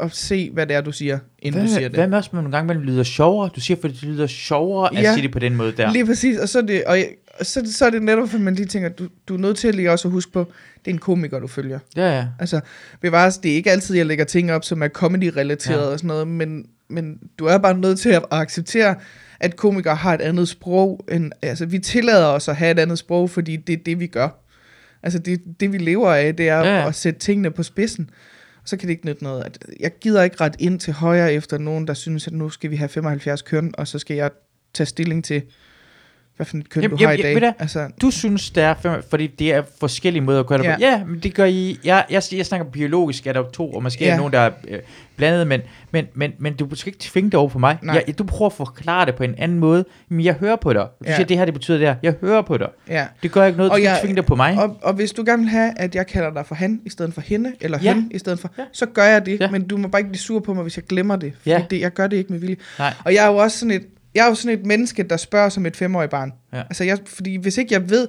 At 0.00 0.14
se, 0.14 0.50
hvad 0.52 0.66
det 0.66 0.76
er, 0.76 0.80
du 0.80 0.92
siger, 0.92 1.18
inden 1.38 1.60
du 1.60 1.66
Hvad, 1.66 1.76
siger 1.76 1.88
det? 1.88 1.98
hvad 1.98 2.08
med 2.08 2.18
også, 2.18 2.30
når 2.32 2.40
nogle 2.40 2.56
gange 2.56 2.74
man 2.74 2.82
lyder 2.82 3.02
sjovere? 3.02 3.50
Du 3.56 3.60
siger, 3.60 3.76
fordi 3.80 3.94
det 3.94 4.02
lyder 4.02 4.26
sjovere 4.26 4.96
at 4.96 5.02
Ja. 5.02 5.12
sige 5.14 5.22
det 5.22 5.32
på 5.32 5.38
den 5.38 5.54
måde 5.56 5.72
der. 5.76 5.92
Lige 5.92 6.06
præcis, 6.06 6.38
og 6.38 6.48
så 6.48 6.58
er 6.58 6.62
det, 6.62 6.84
og 6.84 6.98
jeg, 6.98 7.08
så, 7.42 7.72
så 7.72 7.86
er 7.86 7.90
det 7.90 8.02
netop, 8.02 8.34
at 8.34 8.40
man 8.40 8.54
lige 8.54 8.66
tænker, 8.66 8.88
du, 8.88 9.08
du 9.28 9.34
er 9.34 9.38
nødt 9.38 9.56
til 9.56 9.74
lige 9.74 9.90
også 9.92 10.08
at 10.08 10.12
huske 10.12 10.32
på, 10.32 10.52
det 10.84 10.90
er 10.90 10.94
en 10.94 10.98
komiker, 10.98 11.38
du 11.38 11.46
følger. 11.46 11.78
Ja, 11.96 12.16
ja. 12.16 12.26
Altså, 12.38 12.60
bevares, 13.00 13.38
det 13.38 13.50
er 13.50 13.54
ikke 13.56 13.70
altid, 13.70 13.96
jeg 13.96 14.06
lægger 14.06 14.24
ting 14.24 14.52
op, 14.52 14.64
som 14.64 14.82
er 14.82 14.88
comedy-relateret 14.88 15.80
Ja. 15.86 15.92
og 15.92 15.98
sådan 15.98 16.08
noget, 16.08 16.28
men, 16.28 16.66
men 16.88 17.18
du 17.38 17.44
er 17.46 17.58
bare 17.58 17.78
nødt 17.78 17.98
til 17.98 18.08
at 18.10 18.24
acceptere, 18.30 18.94
at 19.40 19.56
komikere 19.56 19.94
har 19.94 20.14
et 20.14 20.20
andet 20.20 20.48
sprog. 20.48 21.04
End, 21.12 21.32
altså, 21.42 21.66
vi 21.66 21.78
tillader 21.78 22.26
os 22.26 22.48
at 22.48 22.56
have 22.56 22.70
et 22.70 22.78
andet 22.78 22.98
sprog, 22.98 23.30
fordi 23.30 23.56
det 23.56 23.72
er 23.72 23.76
det, 23.86 24.00
vi 24.00 24.06
gør. 24.06 24.28
Altså, 25.02 25.18
det, 25.18 25.40
det 25.60 25.72
vi 25.72 25.78
lever 25.78 26.12
af, 26.12 26.36
det 26.36 26.48
er 26.48 26.58
ja. 26.58 26.76
ja. 26.80 26.88
at 26.88 26.94
sætte 26.94 27.20
tingene 27.20 27.50
på 27.50 27.62
spidsen. 27.62 28.10
Så 28.66 28.76
kan 28.76 28.86
det 28.88 28.92
ikke 28.94 29.06
nytte 29.06 29.22
noget. 29.24 29.42
At- 29.44 29.58
Jeg 29.80 29.90
gider 30.00 30.22
ikke 30.22 30.36
ret 30.40 30.56
ind 30.58 30.80
til 30.80 30.92
højre 30.92 31.32
efter 31.32 31.58
nogen, 31.58 31.86
der 31.86 31.94
synes, 31.94 32.26
at 32.26 32.32
nu 32.32 32.48
skal 32.50 32.70
vi 32.70 32.76
have 32.76 32.88
75 32.88 33.42
køn, 33.42 33.74
og 33.78 33.88
så 33.88 33.98
skal 33.98 34.16
jeg 34.16 34.30
tage 34.74 34.86
stilling 34.86 35.24
til, 35.24 35.42
hvad 36.36 36.46
for 36.46 36.56
et 36.56 36.68
køn 36.70 36.82
Jamen, 36.82 36.98
du 36.98 37.04
har 37.04 37.10
jamen, 37.12 37.18
i 37.20 37.22
dag. 37.22 37.34
du 37.34 37.38
hvad? 37.38 37.52
Altså, 37.58 37.88
Du 38.00 38.10
synes, 38.10 38.50
det 38.50 38.62
er, 38.62 38.74
fem- 38.74 39.02
fordi 39.10 39.26
det 39.26 39.52
er 39.52 39.62
forskellige 39.80 40.22
måder 40.22 40.40
at 40.40 40.46
gøre 40.46 40.58
det 40.58 40.64
Ja. 40.64 40.74
på. 40.76 40.80
Ja, 40.80 41.04
men 41.04 41.20
det 41.20 41.34
gør 41.34 41.44
I. 41.44 41.78
Jeg, 41.84 42.04
jeg, 42.10 42.22
jeg 42.32 42.46
snakker 42.46 42.66
biologisk, 42.70 43.26
er 43.26 43.32
der 43.32 43.42
to, 43.50 43.72
og 43.72 43.82
måske 43.82 44.04
Ja. 44.04 44.12
er 44.12 44.16
nogen, 44.16 44.32
der 44.32 44.38
er 44.40 44.50
øh, 44.68 44.78
blandet, 45.16 45.46
men, 45.46 45.60
men, 45.90 46.06
men, 46.14 46.32
men 46.38 46.54
du 46.54 46.74
skal 46.74 46.88
ikke 46.88 46.98
tvinge 47.00 47.30
det 47.30 47.34
over 47.40 47.48
på 47.48 47.58
mig. 47.58 47.78
Nej. 47.82 48.04
Jeg, 48.06 48.18
du 48.18 48.24
prøver 48.24 48.46
at 48.50 48.56
forklare 48.56 49.06
det 49.06 49.14
på 49.14 49.22
en 49.22 49.34
anden 49.38 49.58
måde. 49.58 49.84
Men 50.08 50.24
jeg 50.24 50.34
hører 50.34 50.56
på 50.56 50.72
dig. 50.72 50.82
Du 50.82 51.04
Ja. 51.04 51.14
siger, 51.16 51.26
det 51.26 51.38
her, 51.38 51.44
det 51.44 51.54
betyder 51.54 51.78
det 51.78 51.86
her. 51.86 51.94
Jeg 52.02 52.14
hører 52.20 52.42
på 52.42 52.56
dig. 52.56 52.68
ja. 52.88 53.06
Det 53.22 53.32
gør 53.32 53.44
ikke 53.44 53.56
noget, 53.56 53.70
du 53.70 53.74
Og 53.74 53.82
jeg- 53.82 53.98
tvinge 54.02 54.16
det 54.16 54.26
på 54.26 54.34
mig. 54.34 54.56
Og, 54.58 54.76
og 54.82 54.94
hvis 54.94 55.12
du 55.12 55.22
gerne 55.26 55.42
vil 55.42 55.50
have, 55.50 55.72
at 55.78 55.94
jeg 55.94 56.06
kalder 56.06 56.30
dig 56.32 56.46
for 56.46 56.54
han, 56.54 56.80
i 56.84 56.90
stedet 56.90 57.14
for 57.14 57.20
hende, 57.20 57.52
eller 57.60 57.78
Ja. 57.82 57.94
hen, 57.94 58.10
i 58.14 58.18
stedet 58.18 58.38
for, 58.40 58.50
Ja. 58.58 58.62
så 58.72 58.86
gør 58.86 59.04
jeg 59.04 59.26
det. 59.26 59.40
Ja. 59.40 59.50
Men 59.50 59.68
du 59.68 59.76
må 59.76 59.88
bare 59.88 60.00
ikke 60.00 60.10
blive 60.10 60.20
sur 60.20 60.40
på 60.40 60.54
mig, 60.54 60.62
hvis 60.62 60.76
jeg 60.76 60.84
glemmer 60.84 61.16
det. 61.16 61.32
Fordi 61.38 61.50
Ja. 61.50 61.62
det, 61.70 61.80
jeg 61.80 61.92
gør 61.92 62.06
det 62.06 62.16
ikke 62.16 62.32
med 62.32 62.40
vilje. 62.40 62.56
Nej. 62.78 62.94
Og 63.04 63.14
jeg 63.14 63.24
er 63.24 63.30
jo 63.30 63.36
også 63.36 63.58
sådan 63.58 63.70
et, 63.72 63.82
jeg 64.16 64.24
er 64.24 64.28
jo 64.28 64.34
sådan 64.34 64.58
et 64.58 64.66
menneske, 64.66 65.02
der 65.02 65.16
spørger 65.16 65.48
som 65.48 65.66
et 65.66 65.76
femårigt 65.76 66.10
barn. 66.10 66.32
Ja. 66.52 66.58
Altså 66.60 66.84
jeg, 66.84 66.98
fordi 67.06 67.36
hvis 67.36 67.58
ikke 67.58 67.74
jeg 67.74 67.90
ved, 67.90 68.08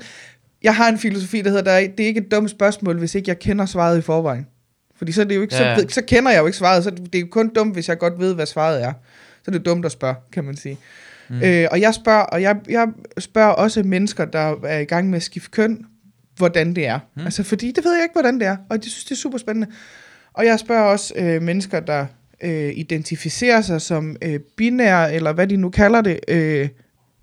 jeg 0.64 0.76
har 0.76 0.90
en 0.90 0.98
filosofi, 0.98 1.42
der 1.42 1.50
hedder, 1.50 1.64
der 1.64 1.72
er, 1.72 1.88
det 1.88 2.00
er 2.04 2.08
ikke 2.08 2.22
et 2.22 2.32
dumt 2.32 2.50
spørgsmål, 2.50 2.98
hvis 3.00 3.16
ikke 3.16 3.30
jeg 3.30 3.40
kender 3.40 3.66
svaret 3.66 3.98
i 3.98 4.02
forvejen. 4.02 4.48
Fordi 4.96 5.12
så, 5.12 5.22
er 5.22 5.26
det 5.26 5.36
jo 5.36 5.42
ikke, 5.42 5.56
Ja. 5.56 5.76
så, 5.76 5.82
ved- 5.82 5.90
så 5.90 6.02
kender 6.02 6.32
jeg 6.32 6.40
jo 6.40 6.46
ikke 6.46 6.58
svaret, 6.58 6.84
så 6.84 6.90
det 6.90 7.16
er 7.16 7.20
jo 7.20 7.28
kun 7.32 7.50
dumt, 7.56 7.74
hvis 7.74 7.90
jeg 7.90 7.98
godt 7.98 8.20
ved, 8.20 8.36
hvad 8.36 8.46
svaret 8.46 8.84
er. 8.84 8.94
Så 9.44 9.44
er 9.48 9.52
det 9.52 9.66
dumt 9.66 9.86
at 9.86 9.92
spørge, 9.92 10.16
kan 10.34 10.44
man 10.44 10.56
sige. 10.58 10.78
Mm. 11.30 11.42
Øh, 11.44 11.68
og 11.72 11.82
jeg 11.82 11.94
spørger, 11.94 12.22
og 12.24 12.42
jeg, 12.42 12.56
jeg 12.70 12.88
spørger 13.18 13.50
også 13.52 13.84
mennesker, 13.84 14.26
der 14.26 14.56
er 14.64 14.80
i 14.80 14.86
gang 14.86 15.10
med 15.10 15.16
at 15.18 15.24
skifte 15.24 15.50
køn, 15.52 15.86
hvordan 16.38 16.74
det 16.76 16.88
er. 16.88 17.00
Mm. 17.16 17.24
Altså, 17.26 17.44
fordi 17.44 17.72
det 17.72 17.84
ved 17.86 17.94
jeg 17.96 18.04
ikke, 18.04 18.14
hvordan 18.14 18.40
det 18.40 18.48
er, 18.48 18.58
og 18.70 18.84
det 18.84 18.92
synes 18.92 19.04
det 19.06 19.12
er 19.12 19.16
super 19.16 19.38
spændende. 19.38 19.68
Og 20.34 20.46
jeg 20.46 20.60
spørger 20.60 20.84
også 20.84 21.14
øh, 21.16 21.42
mennesker, 21.42 21.80
der 21.80 22.06
øh, 22.44 22.72
identificerer 22.76 23.62
sig 23.62 23.82
som 23.82 24.16
øh, 24.22 24.40
binære, 24.58 25.14
eller 25.14 25.34
hvad 25.34 25.48
de 25.48 25.58
nu 25.58 25.70
kalder 25.70 26.02
det, 26.02 26.20
øh, 26.28 26.70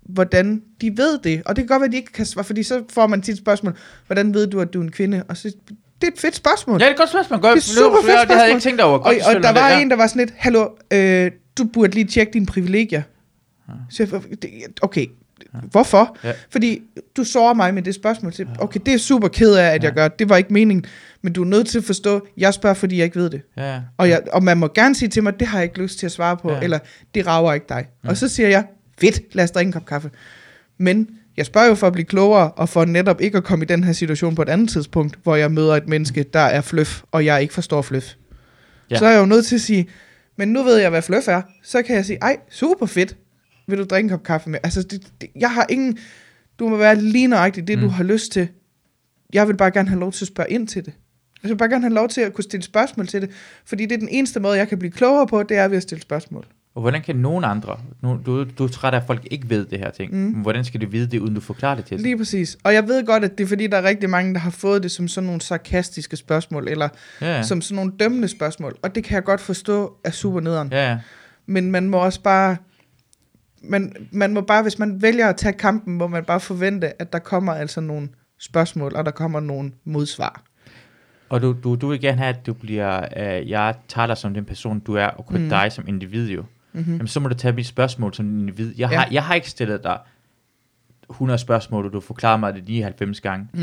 hvordan 0.09 0.61
de 0.81 0.97
ved 0.97 1.19
det. 1.23 1.41
Og 1.45 1.55
det 1.55 1.61
kan 1.61 1.67
godt 1.67 1.79
være, 1.81 1.85
at 1.87 1.91
de 1.91 1.97
ikke 1.97 2.11
kan 2.11 2.25
svare, 2.25 2.43
fordi 2.45 2.63
så 2.63 2.83
får 2.89 3.07
man 3.07 3.21
tit 3.21 3.37
spørgsmål, 3.37 3.77
hvordan 4.07 4.33
ved 4.33 4.47
du, 4.47 4.59
at 4.61 4.73
du 4.73 4.79
er 4.79 4.83
en 4.83 4.91
kvinde? 4.91 5.23
Og 5.29 5.37
så, 5.37 5.51
det 6.01 6.07
er 6.07 6.11
et 6.11 6.19
fedt 6.19 6.35
spørgsmål. 6.35 6.73
Ja, 6.81 6.85
det 6.85 6.89
er 6.89 6.91
et 6.93 6.97
godt 6.97 7.09
spørgsmål. 7.09 7.39
Godt, 7.41 7.55
Det 7.55 7.61
er 7.63 7.73
super 7.75 7.97
fedt 7.97 8.05
Det 8.05 8.11
havde 8.11 8.19
jeg 8.19 8.27
spørgsmål. 8.27 8.49
ikke 8.49 8.63
tænkt 8.63 8.81
over. 8.81 8.97
og, 8.97 9.03
Godt, 9.25 9.35
og 9.37 9.43
der 9.43 9.51
var 9.51 9.69
det, 9.69 9.75
ja. 9.75 9.81
en, 9.81 9.89
der 9.89 9.95
var 9.95 10.07
sådan 10.07 10.19
lidt, 10.19 10.33
hallo, 10.37 10.67
øh, 10.93 11.31
du 11.57 11.63
burde 11.73 11.93
lige 11.93 12.05
tjekke 12.07 12.33
dine 12.33 12.45
privilegier. 12.45 13.01
Så 13.89 14.03
jeg, 14.03 14.21
det- 14.41 14.79
okay, 15.57 15.67
Hvorfor? 15.71 16.17
Ja. 16.23 16.31
Fordi 16.49 16.81
du 17.17 17.23
sårer 17.23 17.53
mig 17.53 17.73
med 17.73 17.81
det 17.83 17.95
spørgsmål 17.95 18.33
til, 18.33 18.47
okay, 18.59 18.79
det 18.85 18.93
er 18.93 18.97
super 18.97 19.27
ked 19.27 19.53
af, 19.55 19.67
at 19.73 19.83
jeg 19.83 19.93
gør, 19.93 20.07
det 20.07 20.29
var 20.29 20.37
ikke 20.37 20.53
meningen, 20.53 20.85
men 21.21 21.33
du 21.33 21.41
er 21.41 21.47
nødt 21.47 21.67
til 21.67 21.77
at 21.77 21.83
forstå, 21.83 22.27
jeg 22.37 22.53
spørger, 22.53 22.73
fordi 22.73 22.97
jeg 22.97 23.05
ikke 23.05 23.19
ved 23.19 23.29
det. 23.29 23.41
Ja, 23.57 23.73
ja. 23.73 23.79
Og, 23.97 24.09
jeg, 24.09 24.21
og 24.33 24.43
man 24.43 24.57
må 24.57 24.67
gerne 24.75 24.95
sige 24.95 25.09
til 25.09 25.23
mig, 25.23 25.39
det 25.39 25.47
har 25.47 25.57
jeg 25.57 25.63
ikke 25.63 25.81
lyst 25.81 25.99
til 25.99 26.05
at 26.05 26.11
svare 26.11 26.37
på, 26.37 26.49
Ja. 26.49 26.55
ja. 26.57 26.61
eller 26.63 26.79
det 27.15 27.27
rager 27.27 27.53
ikke 27.53 27.65
dig. 27.69 27.85
Ja. 28.03 28.09
Og 28.09 28.17
så 28.17 28.27
siger 28.27 28.49
jeg, 28.49 28.65
fedt, 28.99 29.35
lad 29.35 29.43
os 29.43 29.51
drikke 29.51 29.67
en 29.69 29.73
kop 29.73 29.85
kaffe. 29.85 30.09
Men 30.77 31.07
jeg 31.37 31.45
spørger 31.45 31.67
jo 31.67 31.75
for 31.75 31.87
at 31.87 31.93
blive 31.93 32.05
klogere, 32.05 32.51
og 32.51 32.69
for 32.69 32.85
netop 32.85 33.21
ikke 33.21 33.37
at 33.37 33.43
komme 33.43 33.65
i 33.65 33.67
den 33.67 33.83
her 33.83 33.93
situation 33.93 34.35
på 34.35 34.41
et 34.41 34.49
andet 34.49 34.69
tidspunkt, 34.69 35.19
hvor 35.23 35.35
jeg 35.35 35.51
møder 35.51 35.75
et 35.75 35.87
menneske, 35.87 36.25
der 36.33 36.39
er 36.39 36.61
fløf, 36.61 37.01
og 37.11 37.25
jeg 37.25 37.41
ikke 37.41 37.53
forstår 37.53 37.81
fløf. 37.81 38.13
Ja. 38.89 38.95
Ja. 38.95 38.99
Så 38.99 39.05
er 39.05 39.11
jeg 39.11 39.19
jo 39.19 39.25
nødt 39.25 39.45
til 39.45 39.55
at 39.55 39.61
sige, 39.61 39.87
men 40.37 40.47
nu 40.47 40.63
ved 40.63 40.77
jeg, 40.77 40.89
hvad 40.89 41.01
fløf 41.01 41.27
er. 41.27 41.41
Så 41.63 41.81
kan 41.81 41.95
jeg 41.95 42.05
sige, 42.05 42.17
ej, 42.21 42.37
super 42.49 42.85
fedt, 42.85 43.15
vil 43.67 43.77
du 43.77 43.83
drikke 43.83 44.05
en 44.05 44.09
kop 44.09 44.23
kaffe 44.23 44.49
med? 44.49 44.59
Altså, 44.63 44.83
det, 44.83 45.07
det, 45.21 45.29
jeg 45.35 45.51
har 45.51 45.65
ingen... 45.69 45.97
Du 46.59 46.69
må 46.69 46.77
være 46.77 46.95
lige 46.95 47.27
nøjagtigt 47.27 47.67
det, 47.67 47.77
mm. 47.77 47.83
du 47.83 47.89
har 47.89 48.03
lyst 48.03 48.31
til. 48.31 48.47
Jeg 49.33 49.47
vil 49.47 49.57
bare 49.57 49.71
gerne 49.71 49.89
have 49.89 49.99
lov 49.99 50.11
til 50.11 50.23
at 50.23 50.27
spørge 50.27 50.49
ind 50.51 50.67
til 50.67 50.85
det. 50.85 50.93
Jeg 51.43 51.49
vil 51.49 51.57
bare 51.57 51.69
gerne 51.69 51.83
have 51.83 51.93
lov 51.93 52.09
til 52.09 52.21
at 52.21 52.33
kunne 52.33 52.43
stille 52.43 52.63
spørgsmål 52.63 53.07
til 53.07 53.21
det, 53.21 53.29
fordi 53.65 53.85
det 53.85 53.91
er 53.91 53.99
den 53.99 54.09
eneste 54.09 54.39
måde, 54.39 54.57
jeg 54.57 54.67
kan 54.67 54.79
blive 54.79 54.91
klogere 54.91 55.27
på, 55.27 55.43
det 55.43 55.57
er 55.57 55.67
ved 55.67 55.77
at 55.77 55.83
stille 55.83 56.01
spørgsmål. 56.01 56.45
Og 56.75 56.81
hvordan 56.81 57.01
kan 57.01 57.15
nogen 57.15 57.43
andre, 57.43 57.79
nu, 58.01 58.19
du, 58.25 58.43
du 58.43 58.63
er 58.63 58.67
træt 58.67 58.93
af, 58.93 58.97
at 58.97 59.03
folk 59.07 59.27
ikke 59.31 59.49
ved 59.49 59.65
det 59.65 59.79
her 59.79 59.91
ting, 59.91 60.13
mm. 60.13 60.31
hvordan 60.31 60.63
skal 60.63 60.81
de 60.81 60.91
vide 60.91 61.07
det, 61.07 61.19
uden 61.19 61.33
du 61.33 61.41
forklarer 61.41 61.75
det 61.75 61.85
til 61.85 61.97
dem? 61.97 62.03
Lige 62.03 62.17
præcis. 62.17 62.57
Og 62.63 62.73
jeg 62.73 62.87
ved 62.87 63.05
godt, 63.05 63.23
at 63.23 63.37
det 63.37 63.43
er 63.43 63.47
fordi, 63.47 63.67
der 63.67 63.77
er 63.77 63.83
rigtig 63.83 64.09
mange, 64.09 64.33
der 64.33 64.39
har 64.39 64.49
fået 64.49 64.83
det 64.83 64.91
som 64.91 65.07
sådan 65.07 65.25
nogle 65.25 65.41
sarkastiske 65.41 66.15
spørgsmål, 66.15 66.67
eller 66.67 66.89
Ja, 67.21 67.43
som 67.43 67.61
sådan 67.61 67.75
nogle 67.75 67.91
dømmende 67.99 68.27
spørgsmål. 68.27 68.75
Og 68.81 68.95
det 68.95 69.03
kan 69.03 69.15
jeg 69.15 69.23
godt 69.23 69.41
forstå 69.41 69.97
er 70.03 70.11
super 70.11 70.39
nederen. 70.39 70.69
Ja. 70.71 70.97
Men 71.45 71.71
man 71.71 71.89
må 71.89 71.97
også 71.97 72.21
bare... 72.21 72.57
Man, 73.69 73.95
man 74.11 74.33
må 74.33 74.41
bare, 74.41 74.61
hvis 74.61 74.79
man 74.79 75.01
vælger 75.01 75.27
at 75.29 75.35
tage 75.37 75.53
kampen, 75.53 75.97
må 75.97 76.07
man 76.07 76.23
bare 76.25 76.39
forvente, 76.39 77.01
at 77.01 77.13
der 77.13 77.19
kommer 77.19 77.53
altså 77.53 77.81
nogle 77.81 78.09
spørgsmål, 78.39 78.95
og 78.95 79.05
der 79.05 79.11
kommer 79.11 79.39
nogle 79.39 79.71
modsvar. 79.85 80.43
Og 81.29 81.41
du, 81.41 81.55
du, 81.63 81.75
du 81.75 81.87
vil 81.87 82.01
gerne 82.01 82.17
have, 82.17 82.29
at 82.29 82.45
du 82.45 82.53
bliver, 82.53 83.05
øh, 83.17 83.49
jeg 83.49 83.75
tager 83.87 84.07
dig 84.07 84.17
som 84.17 84.33
den 84.33 84.45
person, 84.45 84.79
du 84.79 84.93
er, 84.93 85.05
og 85.05 85.25
kun 85.25 85.41
mm. 85.41 85.49
dig 85.49 85.71
som 85.71 85.87
individ 85.87 86.29
jo. 86.29 86.43
Mm-hmm. 86.73 86.93
Jamen, 86.93 87.07
så 87.07 87.19
må 87.19 87.27
du 87.29 87.35
tage 87.35 87.53
mit 87.53 87.65
spørgsmål 87.65 88.13
som 88.13 88.39
individ. 88.39 88.73
Jeg, 88.77 88.89
Ja. 88.91 88.97
har, 88.97 89.07
jeg 89.11 89.23
har 89.23 89.35
ikke 89.35 89.49
stillet 89.49 89.83
dig 89.83 89.97
100 91.09 91.37
spørgsmål, 91.37 91.85
og 91.85 91.93
du 91.93 91.99
forklarer 91.99 92.37
mig 92.37 92.53
det 92.53 92.67
99 92.67 93.21
gange. 93.21 93.47
Mm. 93.53 93.59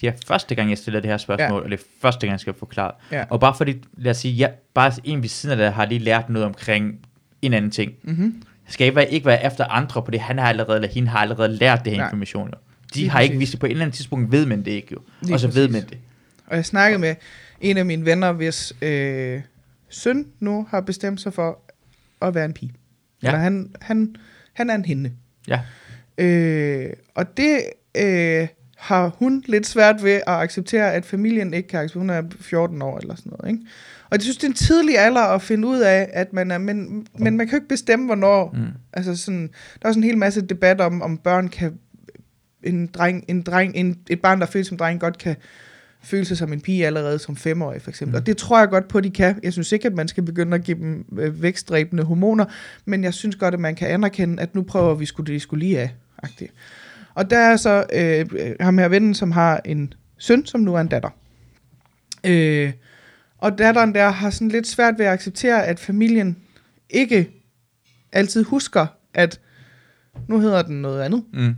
Det 0.00 0.08
er 0.08 0.12
første 0.26 0.54
gang, 0.54 0.70
jeg 0.70 0.78
stiller 0.78 1.00
det 1.00 1.10
her 1.10 1.16
spørgsmål, 1.18 1.58
ja. 1.58 1.64
og 1.64 1.70
det 1.70 1.80
er 1.80 1.84
første 2.02 2.26
gang, 2.26 2.32
jeg 2.32 2.40
skal 2.40 2.54
forklare. 2.54 2.92
Ja. 3.12 3.24
Og 3.30 3.40
bare 3.40 3.54
fordi, 3.54 3.82
lad 3.96 4.10
os 4.10 4.16
sige, 4.16 4.38
jeg, 4.40 4.54
bare 4.74 4.92
en 5.04 5.22
ved 5.22 5.28
siden 5.28 5.52
af 5.52 5.56
dig 5.56 5.72
har 5.72 5.84
lige 5.86 5.98
lært 5.98 6.28
noget 6.28 6.46
omkring 6.46 6.98
en 7.42 7.52
anden 7.52 7.70
ting. 7.70 7.92
Mm-hmm. 8.02 8.42
Skal 8.70 8.84
ikke 8.84 8.96
være, 8.96 9.10
ikke 9.10 9.26
være 9.26 9.46
efter 9.46 9.64
andre 9.64 10.02
på 10.02 10.10
det, 10.10 10.20
han 10.20 10.38
har 10.38 10.48
allerede, 10.48 10.76
eller 10.76 10.88
hende 10.88 11.08
har 11.08 11.18
allerede 11.18 11.48
lært 11.56 11.84
det 11.84 11.92
her 11.92 11.98
Nej. 11.98 12.06
information. 12.06 12.48
Jo. 12.48 12.54
De 12.94 12.98
Lige 12.98 13.10
har 13.10 13.20
ikke 13.20 13.32
præcis. 13.32 13.40
vist 13.40 13.52
det. 13.52 13.60
På 13.60 13.66
et 13.66 13.70
eller 13.70 13.84
andet 13.84 13.96
tidspunkt 13.96 14.32
ved 14.32 14.46
man 14.46 14.58
det 14.64 14.70
ikke 14.70 14.88
jo. 14.92 14.98
Lige 15.22 15.34
og 15.34 15.40
så 15.40 15.46
ved 15.48 15.68
præcis. 15.68 15.82
man 15.82 15.90
det. 15.90 15.98
Og 16.46 16.56
jeg 16.56 16.64
snakkede 16.64 16.98
med 17.00 17.14
en 17.60 17.76
af 17.76 17.84
mine 17.86 18.04
venner, 18.04 18.32
hvis 18.32 18.72
øh, 18.82 19.40
søn 19.88 20.26
nu 20.40 20.66
har 20.70 20.80
bestemt 20.80 21.20
sig 21.20 21.34
for 21.34 21.58
at 22.22 22.34
være 22.34 22.44
en 22.44 22.52
pige. 22.52 22.72
Ja. 23.22 23.28
Eller 23.28 23.38
han, 23.38 23.74
han, 23.80 24.16
han 24.52 24.70
er 24.70 24.74
en 24.74 24.84
hende. 24.84 25.12
Ja. 25.48 25.60
Øh, 26.18 26.92
og 27.14 27.36
det 27.36 27.60
øh, 27.96 28.48
har 28.78 29.08
hun 29.18 29.44
lidt 29.46 29.66
svært 29.66 30.02
ved 30.02 30.12
at 30.12 30.22
acceptere, 30.26 30.92
at 30.92 31.04
familien 31.04 31.54
ikke 31.54 31.68
kan 31.68 31.80
acceptere. 31.80 32.00
Hun 32.00 32.10
er 32.10 32.22
14 32.40 32.82
år 32.82 32.98
eller 32.98 33.14
sådan 33.14 33.32
noget. 33.40 33.52
Ikke? 33.52 33.66
Og 34.10 34.16
jeg 34.16 34.22
synes, 34.22 34.36
det 34.36 34.44
er 34.44 34.48
en 34.48 34.54
tidlig 34.54 34.98
alder 34.98 35.20
at 35.20 35.42
finde 35.42 35.68
ud 35.68 35.78
af, 35.78 36.10
at 36.12 36.32
man 36.32 36.50
er, 36.50 36.58
men, 36.58 37.06
men 37.18 37.36
man 37.36 37.46
kan 37.46 37.52
jo 37.52 37.56
ikke 37.56 37.68
bestemme, 37.68 38.06
hvornår. 38.06 38.50
Mm. 38.54 38.66
Altså 38.92 39.16
sådan, 39.16 39.42
der 39.42 39.78
er 39.82 39.88
også 39.88 40.00
en 40.00 40.04
hel 40.04 40.18
masse 40.18 40.40
debat 40.40 40.80
om, 40.80 41.02
om 41.02 41.18
børn 41.18 41.48
kan, 41.48 41.78
en 42.62 42.86
dreng, 42.86 43.24
en 43.28 43.42
dreng, 43.42 43.72
en, 43.76 43.98
et 44.10 44.20
barn, 44.20 44.40
der 44.40 44.46
føles 44.46 44.66
som 44.66 44.76
dreng, 44.76 45.00
godt 45.00 45.18
kan 45.18 45.36
føle 46.02 46.24
sig 46.24 46.36
som 46.36 46.52
en 46.52 46.60
pige 46.60 46.86
allerede 46.86 47.18
som 47.18 47.36
femårig, 47.36 47.82
for 47.82 47.90
eksempel. 47.90 48.12
Mm. 48.12 48.20
Og 48.20 48.26
det 48.26 48.36
tror 48.36 48.58
jeg 48.58 48.68
godt 48.68 48.88
på, 48.88 49.00
de 49.00 49.10
kan. 49.10 49.40
Jeg 49.42 49.52
synes 49.52 49.72
ikke, 49.72 49.86
at 49.86 49.94
man 49.94 50.08
skal 50.08 50.22
begynde 50.22 50.54
at 50.54 50.64
give 50.64 50.78
dem 50.78 51.04
øh, 51.18 51.42
vækstdræbende 51.42 52.02
hormoner, 52.02 52.44
men 52.84 53.04
jeg 53.04 53.14
synes 53.14 53.36
godt, 53.36 53.54
at 53.54 53.60
man 53.60 53.74
kan 53.74 53.88
anerkende, 53.88 54.42
at 54.42 54.54
nu 54.54 54.62
prøver 54.62 54.94
vi 54.94 55.06
skulle 55.06 55.32
det 55.32 55.42
skulle 55.42 55.66
lige 55.66 55.80
af. 55.80 55.94
-agtigt. 56.24 56.50
Og 57.14 57.30
der 57.30 57.38
er 57.38 57.56
så 57.56 57.84
øh, 57.92 58.26
ham 58.60 58.78
her 58.78 58.88
vennen, 58.88 59.14
som 59.14 59.32
har 59.32 59.60
en 59.64 59.92
søn, 60.18 60.46
som 60.46 60.60
nu 60.60 60.74
er 60.74 60.80
en 60.80 60.88
datter. 60.88 61.10
Øh, 62.26 62.72
og 63.40 63.58
datteren 63.58 63.94
der 63.94 64.08
har 64.08 64.30
sådan 64.30 64.48
lidt 64.48 64.66
svært 64.66 64.94
ved 64.98 65.06
at 65.06 65.12
acceptere, 65.12 65.66
at 65.66 65.80
familien 65.80 66.36
ikke 66.90 67.30
altid 68.12 68.44
husker, 68.44 68.86
at 69.14 69.40
nu 70.28 70.40
hedder 70.40 70.62
den 70.62 70.82
noget 70.82 71.02
andet, 71.02 71.24
Mm. 71.32 71.54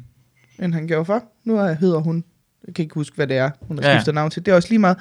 end 0.64 0.74
han 0.74 0.86
gjorde 0.86 1.04
for. 1.04 1.24
Nu 1.44 1.56
er- 1.56 1.72
hedder 1.72 1.98
hun, 1.98 2.24
jeg 2.66 2.74
kan 2.74 2.82
ikke 2.82 2.94
huske, 2.94 3.16
hvad 3.16 3.26
det 3.26 3.36
er, 3.36 3.50
hun 3.60 3.78
har 3.78 3.88
Ja, 3.90 3.96
skiftet 3.96 4.14
navn 4.14 4.30
til. 4.30 4.46
Det 4.46 4.52
er 4.52 4.56
også 4.56 4.68
lige 4.68 4.78
meget. 4.78 4.96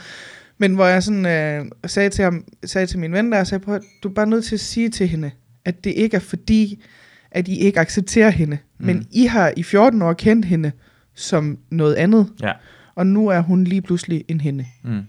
Men 0.58 0.76
hvor 0.76 0.86
jeg 0.86 1.04
sådan 1.04 1.26
øh, 1.26 1.66
sagde 1.86 2.10
til 2.10 2.24
ham, 2.24 2.46
sagde 2.66 2.88
til 2.88 3.00
min 3.00 3.12
ven 3.14 3.32
der, 3.32 3.44
sagde, 3.44 3.64
prøv, 3.64 3.80
du 4.04 4.10
er 4.10 4.14
bare 4.14 4.28
nødt 4.28 4.46
til 4.46 4.56
at 4.56 4.60
sige 4.60 4.90
til 4.90 5.08
hende, 5.08 5.32
at 5.66 5.84
det 5.84 5.90
ikke 5.96 6.16
er 6.16 6.22
fordi, 6.22 6.84
at 7.32 7.48
I 7.48 7.56
ikke 7.60 7.80
accepterer 7.80 8.30
hende. 8.30 8.58
Mm. 8.80 8.86
Men 8.86 9.08
I 9.12 9.26
har 9.26 9.54
i 9.58 9.64
14 9.64 10.02
år 10.02 10.14
kendt 10.14 10.46
hende 10.46 10.72
som 11.16 11.58
noget 11.70 11.96
andet, 11.96 12.28
Ja. 12.42 12.52
og 12.96 13.08
nu 13.08 13.28
er 13.28 13.40
hun 13.40 13.64
lige 13.64 13.82
pludselig 13.82 14.24
en 14.28 14.42
hende. 14.42 14.66
Mm. 14.84 15.02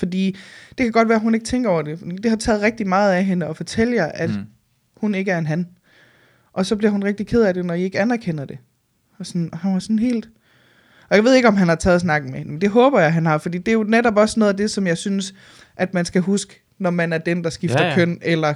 Fordi 0.00 0.36
det 0.78 0.84
kan 0.84 0.92
godt 0.92 1.08
være, 1.08 1.16
at 1.16 1.22
hun 1.22 1.34
ikke 1.34 1.46
tænker 1.46 1.70
over 1.70 1.82
det. 1.82 2.00
Det 2.22 2.30
har 2.30 2.36
taget 2.36 2.62
rigtig 2.62 2.86
meget 2.88 3.12
af 3.12 3.24
hende 3.24 3.46
at 3.46 3.56
fortælle 3.56 3.94
jer, 3.94 4.06
at 4.06 4.30
Mm. 4.30 4.44
hun 4.96 5.14
ikke 5.14 5.30
er 5.30 5.38
en 5.38 5.46
han. 5.46 5.66
Og 6.52 6.66
så 6.66 6.76
bliver 6.76 6.90
hun 6.90 7.04
rigtig 7.04 7.26
ked 7.26 7.42
af 7.42 7.54
det, 7.54 7.64
når 7.64 7.74
I 7.74 7.82
ikke 7.82 8.00
anerkender 8.00 8.44
det. 8.44 8.58
Og, 9.18 9.26
sådan, 9.26 9.48
og 9.52 9.58
han 9.58 9.72
var 9.72 9.78
sådan 9.78 9.98
helt... 9.98 10.28
Og 11.08 11.16
jeg 11.16 11.24
ved 11.24 11.34
ikke, 11.34 11.48
om 11.48 11.56
han 11.56 11.68
har 11.68 11.74
taget 11.74 12.00
snakken 12.00 12.30
med 12.30 12.38
hende, 12.38 12.52
men 12.52 12.60
det 12.60 12.70
håber 12.70 13.00
jeg, 13.00 13.12
han 13.12 13.26
har, 13.26 13.38
fordi 13.38 13.58
det 13.58 13.68
er 13.68 13.72
jo 13.72 13.82
netop 13.82 14.16
også 14.16 14.40
noget 14.40 14.52
af 14.52 14.56
det, 14.56 14.70
som 14.70 14.86
jeg 14.86 14.98
synes, 14.98 15.34
at 15.76 15.94
man 15.94 16.04
skal 16.04 16.22
huske, 16.22 16.62
når 16.80 16.90
man 16.90 17.12
er 17.12 17.18
den, 17.18 17.44
der 17.44 17.50
skifter 17.50 17.82
Ja, 17.82 17.88
ja, 17.88 17.94
køn, 17.94 18.18
eller 18.22 18.54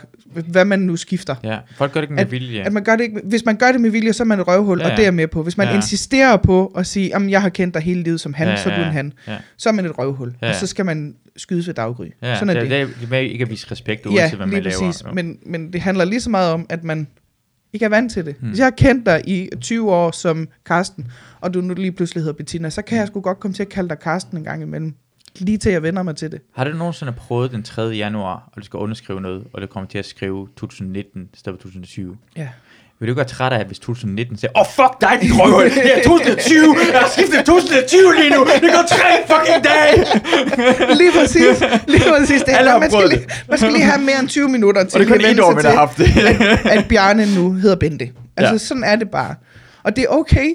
hvad 0.48 0.64
man 0.64 0.78
nu 0.78 0.96
skifter. 0.96 1.34
Ja. 1.44 1.58
Folk 1.76 1.92
gør 1.92 2.00
det 2.00 2.04
ikke 2.04 2.14
med 2.14 2.24
vilje. 2.24 2.62
At 2.62 2.72
man 2.72 2.84
gør 2.84 2.96
det 2.96 3.04
ikke, 3.04 3.20
hvis 3.24 3.44
man 3.44 3.56
gør 3.56 3.72
det 3.72 3.80
med 3.80 3.90
vilje, 3.90 4.12
så 4.12 4.22
er 4.22 4.24
man 4.24 4.40
et 4.40 4.48
røvhul, 4.48 4.78
Ja, 4.78 4.84
ja, 4.86 4.90
og 4.92 4.96
det 4.96 5.02
er 5.02 5.06
jeg 5.06 5.14
med 5.14 5.28
på. 5.28 5.42
Hvis 5.42 5.56
man 5.56 5.68
Ja. 5.68 5.74
insisterer 5.76 6.36
på 6.36 6.66
at 6.66 6.86
sige, 6.86 7.16
at 7.16 7.30
jeg 7.30 7.42
har 7.42 7.48
kendt 7.48 7.74
dig 7.74 7.82
hele 7.82 8.02
livet 8.02 8.20
som 8.20 8.34
han, 8.34 8.46
Ja, 8.46 8.52
ja, 8.52 8.62
så 8.62 8.70
er 8.70 8.76
du 8.78 8.82
en 8.82 8.92
han, 8.92 9.12
ja. 9.28 9.36
så 9.56 9.68
er 9.68 9.72
man 9.72 9.84
et 9.84 9.98
røvhul. 9.98 10.34
Ja. 10.42 10.46
Ja. 10.46 10.52
Og 10.52 10.58
så 10.58 10.66
skal 10.66 10.84
man 10.84 11.14
skydes 11.36 11.66
ved 11.66 11.74
daggry. 11.74 12.06
Ja, 12.22 12.34
Sådan 12.38 12.56
er 12.56 12.60
det, 12.60 12.70
det. 12.70 12.88
det. 13.00 13.12
Er 13.12 13.18
ikke 13.18 13.42
at 13.42 13.50
vise 13.50 13.70
respekt, 13.70 14.06
uanset 14.06 14.30
Ja, 14.30 14.36
hvad 14.36 14.46
lige 14.46 14.54
man 14.56 14.62
laver. 14.62 14.80
præcis. 14.90 15.04
Men, 15.14 15.38
men 15.46 15.72
det 15.72 15.80
handler 15.80 16.04
lige 16.04 16.20
så 16.20 16.30
meget 16.30 16.52
om, 16.52 16.66
at 16.68 16.84
man 16.84 17.06
ikke 17.72 17.84
er 17.84 17.88
vant 17.90 18.12
til 18.12 18.26
det. 18.26 18.34
Hmm. 18.34 18.40
Hmm. 18.40 18.48
Hvis 18.48 18.58
jeg 18.58 18.66
har 18.66 18.70
kendt 18.70 19.06
dig 19.06 19.22
i 19.26 19.48
20 19.60 19.92
år 19.92 20.10
som 20.10 20.48
Karsten, 20.66 21.06
og 21.40 21.54
du 21.54 21.60
nu 21.60 21.74
lige 21.74 21.92
pludselig 21.92 22.22
hedder 22.22 22.36
Bettina, 22.36 22.70
så 22.70 22.82
kan 22.82 22.98
jeg 22.98 23.06
sgu 23.06 23.20
godt 23.20 23.40
komme 23.40 23.54
til 23.54 23.62
at 23.62 23.68
kalde 23.68 23.88
dig 23.88 23.98
Karsten 23.98 24.38
en 24.38 24.44
gang 24.44 24.62
imellem. 24.62 24.94
Lige 25.38 25.58
til 25.58 25.72
jeg 25.72 25.82
vender 25.82 26.02
mig 26.02 26.16
til 26.16 26.32
det. 26.32 26.40
Har 26.54 26.64
du 26.64 26.70
nogensinde 26.70 27.12
prøvet 27.12 27.50
den 27.52 27.62
3. 27.62 27.82
januar, 27.82 28.48
og 28.52 28.60
du 28.60 28.66
skal 28.66 28.76
underskrive 28.76 29.20
noget, 29.20 29.44
og 29.52 29.60
det 29.60 29.70
kommer 29.70 29.88
til 29.88 29.98
at 29.98 30.06
skrive 30.06 30.48
2019 30.56 31.22
i 31.22 31.36
stedet 31.38 31.58
for 31.60 31.68
2020? 31.68 32.16
Ja. 32.36 32.48
Vil 32.98 33.06
du 33.06 33.10
ikke 33.10 33.16
være 33.16 33.28
træt 33.28 33.52
af, 33.52 33.64
hvis 33.66 33.78
2019 33.78 34.36
siger, 34.36 34.50
åh 34.56 34.60
oh, 34.60 34.66
fuck 34.66 35.00
dig, 35.00 35.18
din 35.22 35.32
røvhul, 35.40 35.64
det 35.64 35.98
er 35.98 36.02
2020, 36.12 36.76
jeg 36.92 37.00
har 37.00 37.08
skiftet 37.08 37.34
til 37.34 37.44
2020 37.44 38.14
lige 38.20 38.30
nu, 38.36 38.40
det 38.62 38.70
går 38.76 38.84
tre 38.96 39.10
fucking 39.30 39.64
dage! 39.70 39.96
Lige 41.00 41.12
præcis. 41.18 41.56
Lige 41.86 42.04
præcis. 42.12 42.42
Det, 42.42 42.52
Alle 42.58 42.70
har 42.70 42.78
man, 42.78 42.90
skal 42.90 43.08
lige, 43.08 43.26
man 43.48 43.58
skal 43.58 43.72
lige 43.72 43.84
have 43.84 44.00
mere 44.02 44.18
end 44.20 44.28
20 44.28 44.48
minutter 44.48 44.84
til 44.84 45.00
Og 45.00 45.06
det 45.06 45.24
er 45.24 45.28
at 45.28 45.32
et 45.32 45.40
år, 45.40 45.50
sig 45.50 45.56
man 45.56 45.64
har 45.64 45.86
haft 45.86 45.98
det. 45.98 46.10
at 46.76 46.88
Bjarne 46.88 47.34
nu 47.34 47.52
hedder 47.52 47.76
Bente. 47.76 48.10
Altså, 48.36 48.52
ja. 48.52 48.58
sådan 48.58 48.84
er 48.84 48.96
det 48.96 49.10
bare. 49.10 49.34
Og 49.82 49.96
det 49.96 50.02
er 50.04 50.08
okay, 50.08 50.48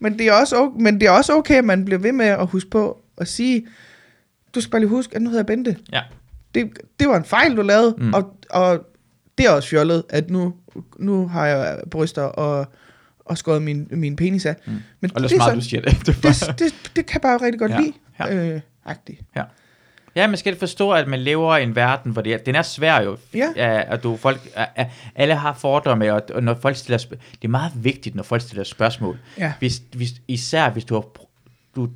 men 0.00 0.18
det 0.18 0.26
er, 0.26 0.32
også 0.32 0.56
okay, 0.56 0.82
men 0.82 1.00
det 1.00 1.06
er 1.06 1.10
også 1.10 1.32
okay, 1.32 1.54
at 1.54 1.64
man 1.64 1.84
bliver 1.84 1.98
ved 1.98 2.12
med 2.12 2.26
at 2.26 2.46
huske 2.46 2.70
på 2.70 2.96
at 3.18 3.28
sige, 3.28 3.66
du 4.54 4.60
skal 4.60 4.70
bare 4.70 4.80
lige 4.80 4.90
huske, 4.90 5.16
at 5.16 5.22
nu 5.22 5.30
hedder 5.30 5.38
jeg 5.42 5.46
Bente. 5.46 5.76
Ja. 5.92 6.00
Det, 6.54 6.70
det 7.00 7.08
var 7.08 7.16
en 7.16 7.24
fejl, 7.24 7.56
du 7.56 7.62
lavede, 7.62 7.94
Mm. 7.98 8.14
og, 8.14 8.36
og 8.50 8.86
det 9.38 9.46
er 9.46 9.50
også 9.50 9.68
fjollet, 9.68 10.02
at 10.08 10.30
nu, 10.30 10.54
nu 10.98 11.28
har 11.28 11.46
jeg 11.46 11.80
bryster 11.90 12.22
og, 12.22 12.66
og 13.24 13.38
skåret 13.38 13.62
min, 13.62 13.88
min 13.90 14.16
penis 14.16 14.46
af. 14.46 14.56
Mm. 14.66 14.72
Men 15.00 15.10
Og 15.14 15.20
det 15.20 15.24
er 15.24 15.28
det, 15.28 15.34
er 15.36 15.44
smart, 15.44 15.54
du 15.56 15.60
siger 15.60 15.80
det. 15.80 16.06
det, 16.06 16.16
det, 16.22 16.54
det, 16.58 16.90
det 16.96 17.06
kan 17.06 17.14
jeg 17.14 17.20
bare 17.22 17.36
rigtig 17.42 17.58
godt 17.58 17.70
Ja. 17.72 17.80
lide. 17.80 17.92
Ja. 18.18 18.54
Øh, 18.54 18.60
agtigt. 18.84 19.20
Ja, 20.16 20.26
man 20.26 20.36
skal 20.36 20.56
forstå, 20.58 20.90
at 20.90 21.08
man 21.08 21.20
lever 21.20 21.56
i 21.56 21.62
en 21.62 21.76
verden, 21.76 22.12
hvor 22.12 22.22
det 22.22 22.34
er, 22.34 22.38
den 22.38 22.54
er 22.54 22.62
svær 22.62 23.00
jo. 23.00 23.16
Ja. 23.34 23.48
at 23.94 24.02
du, 24.02 24.16
folk, 24.16 24.40
at, 24.54 24.68
at 24.76 24.86
alle 25.14 25.34
har 25.34 25.54
fordomme, 25.54 26.12
og, 26.14 26.22
og 26.34 26.42
når 26.42 26.54
folk 26.62 26.76
stiller 26.76 26.98
det 26.98 27.18
er 27.44 27.48
meget 27.48 27.72
vigtigt, 27.74 28.14
når 28.14 28.22
folk 28.22 28.42
stiller 28.42 28.64
spørgsmål. 28.64 29.18
Ja. 29.38 29.52
Hvis, 29.58 29.82
hvis, 29.96 30.10
især 30.28 30.70
hvis 30.70 30.84
du 30.84 30.94
har, 30.94 31.04
du 31.76 31.88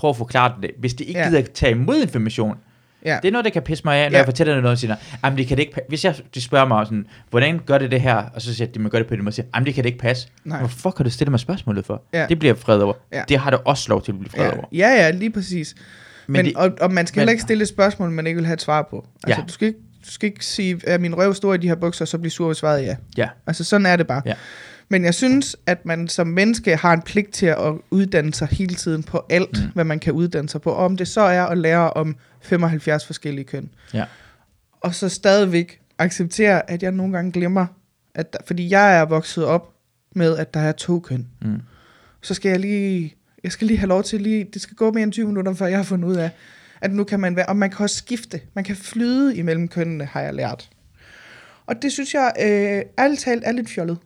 prøver 0.00 0.12
at 0.12 0.16
forklare 0.18 0.52
det. 0.62 0.70
Hvis 0.78 0.94
de 0.94 1.04
ikke 1.04 1.20
Ja. 1.20 1.28
gider 1.28 1.42
tage 1.54 1.70
imod 1.72 2.02
information, 2.02 2.56
Ja. 3.04 3.18
det 3.22 3.28
er 3.28 3.32
noget, 3.32 3.44
der 3.44 3.50
kan 3.50 3.62
pisse 3.62 3.84
mig 3.84 3.96
af, 3.96 4.10
når 4.10 4.16
Ja. 4.16 4.18
jeg 4.18 4.26
fortæller 4.26 4.54
noget, 4.54 4.70
og 4.72 4.78
siger, 4.78 4.96
jamen 5.24 5.38
det 5.38 5.46
kan 5.46 5.56
det 5.56 5.62
ikke 5.62 5.74
pa-" 5.80 5.86
Hvis 5.88 6.04
jeg, 6.04 6.14
de 6.34 6.40
spørger 6.40 6.66
mig 6.68 6.86
sådan, 6.86 7.06
hvordan 7.30 7.60
gør 7.66 7.78
det 7.78 7.90
det 7.90 8.00
her? 8.00 8.16
Og 8.34 8.42
så 8.42 8.54
siger 8.54 8.66
jeg, 8.66 8.76
at 8.76 8.80
man 8.80 8.90
gør 8.90 8.98
det 8.98 9.06
på 9.06 9.14
den 9.16 9.24
måde, 9.24 9.28
og 9.30 9.34
siger, 9.34 9.46
jamen 9.54 9.66
det 9.66 9.74
kan 9.74 9.84
det 9.84 9.88
ikke 9.90 9.98
passe. 10.00 10.28
Nej. 10.44 10.58
Hvorfor 10.58 10.90
kan 10.90 11.04
du 11.04 11.10
stille 11.10 11.30
mig 11.30 11.40
spørgsmålet 11.40 11.86
for? 11.86 12.02
Ja. 12.12 12.26
Det 12.28 12.38
bliver 12.38 12.52
jeg 12.54 12.58
fred 12.58 12.78
over. 12.78 12.94
Ja. 13.12 13.22
Det 13.28 13.38
har 13.38 13.50
du 13.50 13.58
også 13.64 13.86
lov 13.88 14.02
til 14.02 14.12
at 14.12 14.18
blive 14.18 14.30
fred 14.30 14.44
Ja, 14.44 14.52
over. 14.56 14.64
ja, 14.72 14.88
ja, 14.88 15.10
lige 15.10 15.30
præcis. 15.30 15.74
Men, 16.26 16.32
men 16.32 16.44
det- 16.44 16.56
og, 16.56 16.70
og 16.80 16.92
man 16.92 17.06
skal 17.06 17.18
men- 17.18 17.20
heller 17.20 17.32
ikke 17.32 17.42
stille 17.42 17.62
et 17.62 17.68
spørgsmål, 17.68 18.10
man 18.10 18.26
ikke 18.26 18.36
vil 18.36 18.46
have 18.46 18.54
et 18.54 18.62
svar 18.62 18.86
på. 18.90 19.06
Altså, 19.24 19.40
Ja. 19.40 19.46
du, 19.46 19.52
skal 19.52 19.68
ikke, 19.68 19.78
du 20.06 20.10
skal 20.10 20.26
ikke 20.26 20.44
sige, 20.46 20.80
er 20.86 20.98
min 20.98 21.16
røv 21.16 21.34
stor 21.34 21.54
i 21.54 21.56
de 21.56 21.68
her 21.68 21.74
bukser, 21.74 22.04
og 22.04 22.08
så 22.08 22.18
blive 22.18 22.30
sur, 22.30 22.46
hvis 22.46 22.56
svaret 22.58 22.82
ja. 22.82 22.96
Ja. 23.16 23.28
Altså, 23.46 23.64
sådan 23.64 23.86
er 23.86 23.96
det 23.96 24.06
bare. 24.06 24.22
Ja. 24.26 24.34
Men 24.90 25.04
jeg 25.04 25.14
synes, 25.14 25.56
at 25.66 25.86
man 25.86 26.08
som 26.08 26.26
menneske 26.26 26.76
har 26.76 26.92
en 26.92 27.02
pligt 27.02 27.32
til 27.32 27.46
at 27.46 27.72
uddanne 27.90 28.34
sig 28.34 28.48
hele 28.48 28.74
tiden 28.74 29.02
på 29.02 29.26
alt, 29.30 29.64
mm. 29.64 29.70
hvad 29.74 29.84
man 29.84 29.98
kan 29.98 30.12
uddanne 30.12 30.48
sig 30.48 30.60
på. 30.60 30.70
Og 30.70 30.84
om 30.84 30.96
det 30.96 31.08
så 31.08 31.20
er 31.20 31.42
at 31.42 31.58
lære 31.58 31.90
om 31.90 32.16
75 32.40 33.06
forskellige 33.06 33.44
køn. 33.44 33.70
Ja. 33.94 34.04
Og 34.80 34.94
så 34.94 35.08
stadigvæk 35.08 35.80
acceptere, 35.98 36.70
at 36.70 36.82
jeg 36.82 36.92
nogle 36.92 37.12
gange 37.12 37.32
glemmer, 37.32 37.66
at 38.14 38.32
der, 38.32 38.38
fordi 38.46 38.70
jeg 38.70 38.98
er 38.98 39.04
vokset 39.04 39.44
op 39.44 39.72
med, 40.14 40.36
at 40.36 40.54
der 40.54 40.60
er 40.60 40.72
to 40.72 41.00
køn. 41.00 41.26
Mm. 41.42 41.60
Så 42.22 42.34
skal 42.34 42.48
jeg 42.48 42.60
lige, 42.60 43.14
jeg 43.44 43.52
skal 43.52 43.66
lige 43.66 43.78
have 43.78 43.88
lov 43.88 44.02
til 44.02 44.20
lige, 44.20 44.44
det 44.44 44.62
skal 44.62 44.76
gå 44.76 44.92
mere 44.92 45.02
end 45.02 45.12
20 45.12 45.26
minutter, 45.26 45.54
før 45.54 45.66
jeg 45.66 45.78
har 45.78 45.84
fundet 45.84 46.08
ud 46.08 46.16
af, 46.16 46.30
at 46.80 46.92
nu 46.92 47.04
kan 47.04 47.20
man 47.20 47.36
være, 47.36 47.46
og 47.46 47.56
man 47.56 47.70
kan 47.70 47.78
også 47.82 47.96
skifte, 47.96 48.40
man 48.54 48.64
kan 48.64 48.76
flyde 48.76 49.36
imellem 49.36 49.68
kønnene, 49.68 50.04
har 50.04 50.20
jeg 50.20 50.34
lært. 50.34 50.70
Og 51.66 51.82
det 51.82 51.92
synes 51.92 52.14
jeg, 52.14 52.32
øh, 52.40 53.04
ærligt 53.04 53.20
talt, 53.20 53.42
er 53.46 53.52
lidt 53.52 53.70
fjollet. 53.70 53.98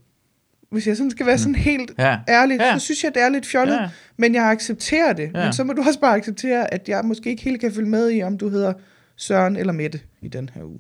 Hvis 0.75 0.87
jeg 0.87 0.97
sådan 0.97 1.11
skal 1.11 1.27
være 1.27 1.39
sådan 1.39 1.55
helt 1.55 1.91
Ja. 1.99 2.19
ærlig, 2.29 2.57
Ja. 2.61 2.79
så 2.79 2.85
synes 2.85 3.05
jeg, 3.05 3.15
det 3.15 3.23
er 3.23 3.29
lidt 3.29 3.47
fjollet, 3.47 3.75
Ja. 3.75 3.89
men 4.17 4.35
jeg 4.35 4.51
accepterer 4.51 5.13
det. 5.13 5.31
Ja. 5.35 5.45
Men 5.45 5.53
så 5.53 5.65
må 5.65 5.73
du 5.73 5.83
også 5.87 6.01
bare 6.01 6.17
acceptere, 6.17 6.75
at 6.75 6.89
jeg 6.89 7.05
måske 7.05 7.31
ikke 7.31 7.43
helt 7.45 7.61
kan 7.61 7.73
følge 7.75 7.89
med 7.89 8.11
i, 8.13 8.23
om 8.23 8.39
du 8.39 8.49
hedder 8.49 8.73
Søren 9.17 9.57
eller 9.57 9.73
Mette 9.73 10.01
i 10.23 10.29
den 10.29 10.51
her 10.55 10.63
uge. 10.65 10.79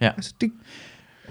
Ja. 0.00 0.10
Altså, 0.16 0.32
det, 0.40 0.52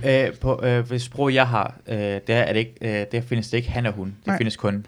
Øh, 0.05 0.33
på, 0.41 0.59
øh, 0.63 0.87
hvis 0.87 1.01
sprog 1.01 1.33
jeg 1.33 1.47
har, 1.47 1.75
øh, 1.87 1.97
der, 1.97 2.19
er 2.27 2.53
det 2.53 2.59
ikke, 2.59 2.75
øh, 2.81 3.05
der 3.11 3.21
findes 3.21 3.49
det 3.49 3.57
ikke 3.57 3.69
han 3.69 3.85
og 3.85 3.93
hun. 3.93 4.07
Det 4.07 4.27
Nej. 4.27 4.37
findes 4.37 4.55
kun 4.55 4.85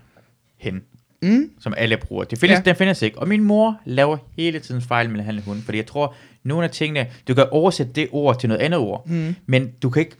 hen, 0.57 0.81
mm, 1.21 1.51
som 1.59 1.73
alle 1.77 1.97
bruger. 1.97 2.23
Det 2.23 2.39
findes, 2.39 2.53
Ja. 2.53 2.57
ja. 2.59 2.63
Den 2.63 2.75
findes 2.75 3.01
ikke. 3.01 3.17
Og 3.19 3.27
min 3.27 3.43
mor 3.43 3.81
laver 3.85 4.17
hele 4.37 4.59
tiden 4.59 4.81
fejl 4.81 5.09
med 5.09 5.21
han 5.23 5.37
og 5.37 5.43
hun, 5.43 5.61
fordi 5.61 5.77
jeg 5.77 5.85
tror, 5.85 6.15
nogle 6.43 6.63
af 6.63 6.69
tingene, 6.71 7.07
du 7.27 7.33
kan 7.33 7.45
oversætte 7.51 7.93
det 7.93 8.07
ord 8.11 8.39
til 8.39 8.49
noget 8.49 8.61
andet 8.61 8.79
ord, 8.79 9.07
mm, 9.07 9.35
men 9.45 9.71
du 9.83 9.89
kan 9.89 9.99
ikke, 9.99 10.15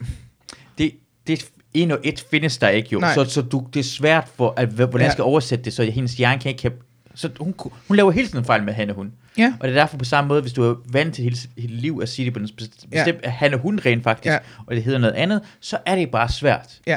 det, 0.78 0.92
det 1.26 1.50
en 1.74 1.90
og 1.90 1.98
et 2.02 2.24
findes 2.30 2.58
der 2.58 2.68
ikke 2.68 2.88
jo, 2.92 2.98
Nej. 2.98 3.14
så, 3.14 3.24
så 3.24 3.42
du, 3.42 3.66
det 3.74 3.80
er 3.80 3.84
svært 3.84 4.28
for, 4.36 4.54
at, 4.56 4.68
hvordan 4.68 5.00
Ja. 5.00 5.10
skal 5.12 5.24
oversætte 5.24 5.64
det, 5.64 5.72
så 5.72 5.84
hendes 5.84 6.14
hjerne 6.14 6.40
kan 6.40 6.48
ikke, 6.50 6.70
så 7.14 7.30
hun, 7.40 7.54
hun 7.88 7.96
laver 7.96 8.10
hele 8.10 8.28
tiden 8.28 8.44
fejl 8.44 8.62
med 8.62 8.72
han 8.72 8.90
og 8.90 8.96
hun. 8.96 9.12
ja, 9.38 9.52
Og 9.60 9.68
det 9.68 9.76
er 9.76 9.80
derfor 9.80 9.96
på 9.98 10.04
samme 10.04 10.28
måde, 10.28 10.40
hvis 10.42 10.52
du 10.52 10.62
er 10.70 10.74
vant 10.92 11.14
til 11.14 11.24
hele, 11.24 11.36
hele 11.58 11.74
liv 11.74 11.98
at 12.02 12.08
sige 12.08 12.26
det 12.26 12.32
på 12.32 12.38
en 12.40 12.48
bestemt, 12.56 12.86
Ja. 12.92 13.04
ja. 13.24 13.28
han 13.30 13.54
og 13.54 13.60
hun 13.60 13.80
rent 13.86 14.02
faktisk, 14.02 14.32
Ja. 14.32 14.38
og 14.66 14.74
det 14.76 14.82
hedder 14.84 14.98
noget 14.98 15.14
andet, 15.14 15.40
så 15.60 15.78
er 15.86 15.94
det 15.94 16.10
bare 16.10 16.28
svært. 16.28 16.78
ja. 16.86 16.96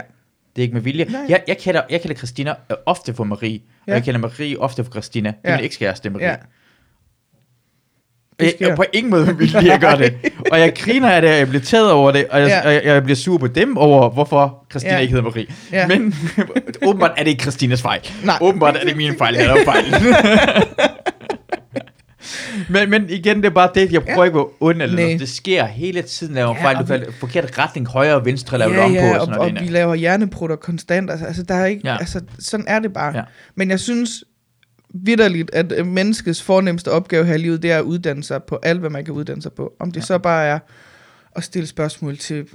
Det 0.56 0.62
er 0.62 0.64
ikke 0.64 0.74
med 0.74 0.82
vilje. 0.82 1.06
Nej. 1.06 1.26
Jeg, 1.30 1.44
jeg, 1.48 1.58
kalder, 1.58 1.82
jeg 1.90 2.02
kalder 2.02 2.16
Christina 2.16 2.54
øh, 2.72 2.78
ofte 2.86 3.14
for 3.14 3.24
Marie, 3.24 3.52
ja. 3.52 3.58
Ja. 3.88 3.91
og 3.91 3.95
jeg 3.95 4.04
kalder 4.04 4.20
Marie 4.20 4.60
ofte 4.60 4.84
for 4.84 4.91
Christina. 4.91 5.30
Det 5.30 5.36
er 5.44 5.52
Ja. 5.52 5.58
min 5.58 5.66
ekskæreste, 5.66 6.10
Marie. 6.10 6.28
ja. 6.28 6.36
Det 8.45 8.53
sker. 8.56 8.68
jeg, 8.68 8.76
på 8.76 8.84
ingen 8.94 9.11
måde 9.11 9.26
med 9.26 9.34
vilje, 9.34 9.60
jeg 9.65 9.80
gør 9.80 9.95
det. 9.95 10.14
Og 10.52 10.60
jeg 10.60 10.74
griner 10.76 11.10
af 11.10 11.22
det, 11.22 11.32
og 11.32 11.38
jeg 11.38 11.48
bliver 11.49 11.61
taget 11.64 11.91
over 11.91 12.11
det, 12.11 12.26
og 12.28 12.40
jeg, 12.41 12.48
Ja. 12.48 12.68
og 12.68 12.74
jeg, 12.74 12.82
jeg 12.86 13.03
bliver 13.03 13.15
sur 13.15 13.38
på 13.38 13.48
dem 13.48 13.78
over, 13.78 14.10
hvorfor 14.10 14.65
Christina 14.72 14.94
Ja. 14.94 14.99
ikke 14.99 15.11
hedder 15.15 15.30
Marie. 15.30 15.45
Ja. 15.72 15.88
Men 15.88 16.15
åbenbart 16.88 17.11
er 17.18 17.24
det 17.24 17.30
ikke 17.32 17.41
Christinas 17.41 17.82
fejl. 17.82 17.99
Nej. 18.24 18.38
Åbenbart 18.41 18.76
er 18.76 18.84
det 18.86 18.98
min 18.98 19.18
fejl, 19.18 19.36
jeg 19.36 19.45
laver 19.45 19.64
fejl. 19.65 19.86
men, 22.70 22.90
men 22.90 23.06
igen, 23.10 23.38
det 23.38 23.45
er 23.45 23.49
bare 23.49 23.70
det, 23.76 23.91
jeg 23.91 24.02
prøver 24.03 24.20
Ja. 24.20 24.26
ikke 24.26 24.40
at 24.40 24.45
ond 24.60 24.82
eller 24.82 24.95
noget. 25.02 25.20
Det 25.20 25.30
sker 25.30 25.65
hele 25.65 26.02
tiden, 26.02 26.36
laver 26.36 26.56
Ja, 26.56 26.64
fejl. 26.64 26.76
og 26.76 26.82
Du 26.82 26.88
falder 26.88 27.11
forkert 27.20 27.60
retning, 27.60 27.88
højre 27.88 28.15
og 28.15 28.26
venstre, 28.26 28.57
laver 28.57 28.74
ja, 28.74 28.80
du 28.80 28.86
om 28.86 28.94
ja, 28.94 29.02
på. 29.02 29.07
Og 29.07 29.14
og, 29.22 29.26
sådan 29.28 29.40
og 29.40 29.48
noget. 29.52 29.68
vi 29.68 29.74
laver 29.74 29.95
hjerneprutter 29.95 30.56
konstant. 30.56 31.11
Altså, 31.11 31.26
altså, 31.26 31.44
der 31.44 31.56
er 31.56 31.65
ikke. 31.65 31.82
Ja. 31.86 31.98
altså, 31.99 32.22
sådan 32.40 32.65
er 32.68 32.80
det 32.80 32.94
bare. 32.94 33.15
Ja. 33.18 33.22
Men 33.56 33.70
jeg 33.70 33.80
synes 33.80 34.24
vidderligt, 34.94 35.53
at 35.53 35.72
øh, 35.72 35.88
menneskets 35.88 36.41
fornemmeste 36.41 36.91
opgave 36.91 37.26
her 37.26 37.34
i 37.34 37.38
livet, 37.38 37.61
det 37.61 37.72
er 37.72 37.78
at 37.78 37.84
uddanne 37.84 38.24
sig 38.24 38.44
på 38.44 38.60
alt, 38.64 38.80
hvad 38.80 38.90
man 38.90 39.06
kan 39.06 39.14
uddanne 39.14 39.41
sig 39.41 39.53
på. 39.53 39.74
Om 39.80 39.91
det 39.91 40.02
ja. 40.02 40.06
så 40.06 40.18
bare 40.18 40.45
er 40.45 40.60
at 41.36 41.44
stille 41.44 41.68
spørgsmål 41.68 42.18
til 42.18 42.48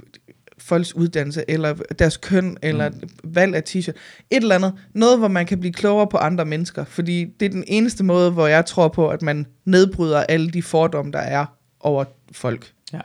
folks 0.57 0.95
uddannelse, 0.95 1.43
eller 1.47 1.73
deres 1.99 2.17
køn, 2.17 2.57
eller 2.61 2.89
mm. 2.89 3.09
valg 3.23 3.55
af 3.55 3.63
t-shirt. 3.69 3.93
Et 4.29 4.41
eller 4.41 4.55
andet. 4.55 4.73
Noget, 4.93 5.19
hvor 5.19 5.27
man 5.27 5.45
kan 5.45 5.59
blive 5.59 5.73
klogere 5.73 6.07
på 6.07 6.17
andre 6.17 6.45
mennesker. 6.45 6.83
Fordi 6.83 7.25
det 7.39 7.45
er 7.45 7.49
den 7.49 7.63
eneste 7.67 8.03
måde, 8.03 8.31
hvor 8.31 8.47
jeg 8.47 8.65
tror 8.65 8.87
på, 8.87 9.09
at 9.09 9.21
man 9.21 9.45
nedbryder 9.65 10.19
alle 10.19 10.49
de 10.49 10.63
fordomme, 10.63 11.11
der 11.11 11.19
er 11.19 11.45
over 11.79 12.03
folk. 12.31 12.71
Ja. 12.93 12.99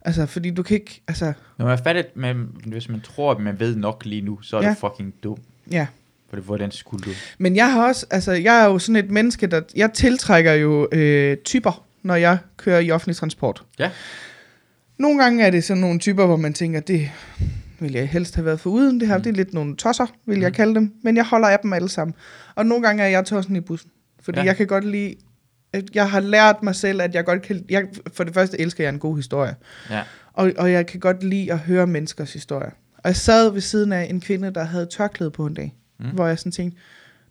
Altså, 0.00 0.26
fordi 0.26 0.50
du 0.50 0.62
kan 0.62 0.74
ikke... 0.74 1.02
Altså, 1.08 1.32
Når 1.58 1.66
man 1.66 1.78
er 1.78 1.82
fattigt, 1.82 2.16
men 2.16 2.48
hvis 2.66 2.88
man 2.88 3.00
tror, 3.00 3.30
at 3.30 3.40
man 3.40 3.60
ved 3.60 3.76
nok 3.76 4.04
lige 4.04 4.22
nu, 4.22 4.42
så 4.42 4.56
er 4.56 4.62
ja. 4.62 4.70
det 4.70 4.78
fucking 4.78 5.14
dumt. 5.22 5.42
ja. 5.70 5.86
Hvordan 6.38 6.70
skulle 6.70 7.04
du? 7.04 7.10
Men 7.38 7.56
jeg 7.56 7.72
har 7.72 7.86
også, 7.88 8.06
altså 8.10 8.32
jeg 8.32 8.60
er 8.60 8.64
jo 8.64 8.78
sådan 8.78 9.04
et 9.04 9.10
menneske, 9.10 9.46
der, 9.46 9.60
jeg 9.76 9.92
tiltrækker 9.92 10.52
jo 10.52 10.88
øh, 10.92 11.36
typer, 11.36 11.84
når 12.02 12.14
jeg 12.14 12.38
kører 12.56 12.80
i 12.80 12.90
offentlig 12.90 13.16
transport. 13.16 13.62
Ja. 13.78 13.90
Nogle 14.98 15.22
gange 15.22 15.44
er 15.44 15.50
det 15.50 15.64
sådan 15.64 15.80
nogle 15.80 15.98
typer, 15.98 16.26
hvor 16.26 16.36
man 16.36 16.54
tænker, 16.54 16.80
det 16.80 17.10
vil 17.78 17.92
jeg 17.92 18.08
helst 18.08 18.34
have 18.34 18.44
været 18.44 18.60
for 18.60 18.70
uden. 18.70 19.00
Det 19.00 19.08
her, 19.08 19.16
mm. 19.16 19.22
det 19.22 19.30
er 19.30 19.34
lidt 19.34 19.54
nogle 19.54 19.76
tosser, 19.76 20.06
vil 20.26 20.38
jeg 20.40 20.48
Mm. 20.48 20.54
kalde 20.54 20.74
dem. 20.74 20.92
Men 21.02 21.16
jeg 21.16 21.24
holder 21.24 21.48
af 21.48 21.58
dem 21.62 21.72
alle 21.72 21.88
sammen. 21.88 22.14
Og 22.54 22.66
nogle 22.66 22.86
gange 22.86 23.02
er 23.02 23.08
jeg 23.08 23.24
tossen 23.24 23.56
i 23.56 23.60
bussen. 23.60 23.90
Fordi 24.22 24.38
ja. 24.38 24.44
Jeg 24.44 24.56
kan 24.56 24.66
godt 24.66 24.84
lide, 24.84 25.14
jeg 25.94 26.10
har 26.10 26.20
lært 26.20 26.62
mig 26.62 26.74
selv, 26.74 27.02
at 27.02 27.14
jeg 27.14 27.24
godt 27.24 27.42
kan, 27.42 27.64
jeg, 27.68 27.84
for 28.12 28.24
det 28.24 28.34
første 28.34 28.60
elsker 28.60 28.84
jeg 28.84 28.92
en 28.92 28.98
god 28.98 29.16
historie. 29.16 29.54
Ja. 29.90 30.02
Og, 30.32 30.52
og 30.58 30.72
jeg 30.72 30.86
kan 30.86 31.00
godt 31.00 31.22
lide 31.24 31.52
at 31.52 31.58
høre 31.58 31.86
menneskers 31.86 32.32
historier. 32.32 32.70
Og 32.98 33.04
jeg 33.04 33.16
sad 33.16 33.50
ved 33.52 33.60
siden 33.60 33.92
af 33.92 34.06
en 34.10 34.20
kvinde, 34.20 34.50
der 34.54 34.64
havde 34.64 34.86
tørklæde 34.86 35.30
på 35.30 35.46
en 35.46 35.54
dag, 35.54 35.74
mm. 36.00 36.10
Hvor 36.10 36.26
jeg 36.26 36.38
sådan 36.38 36.52
tænkte, 36.52 36.80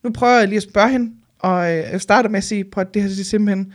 nu 0.04 0.12
prøver 0.12 0.40
jeg 0.40 0.48
lige 0.48 0.58
at 0.58 0.64
spørge 0.64 0.90
hende, 0.90 1.12
og 1.40 1.72
øh, 1.72 1.78
jeg 1.78 2.02
starter 2.02 2.30
med 2.30 2.38
at 2.38 2.44
sige, 2.44 2.64
prøv 2.64 2.82
at 2.82 2.94
det 2.94 3.02
her 3.02 3.10
det 3.10 3.20
er 3.20 3.24
simpelthen 3.24 3.74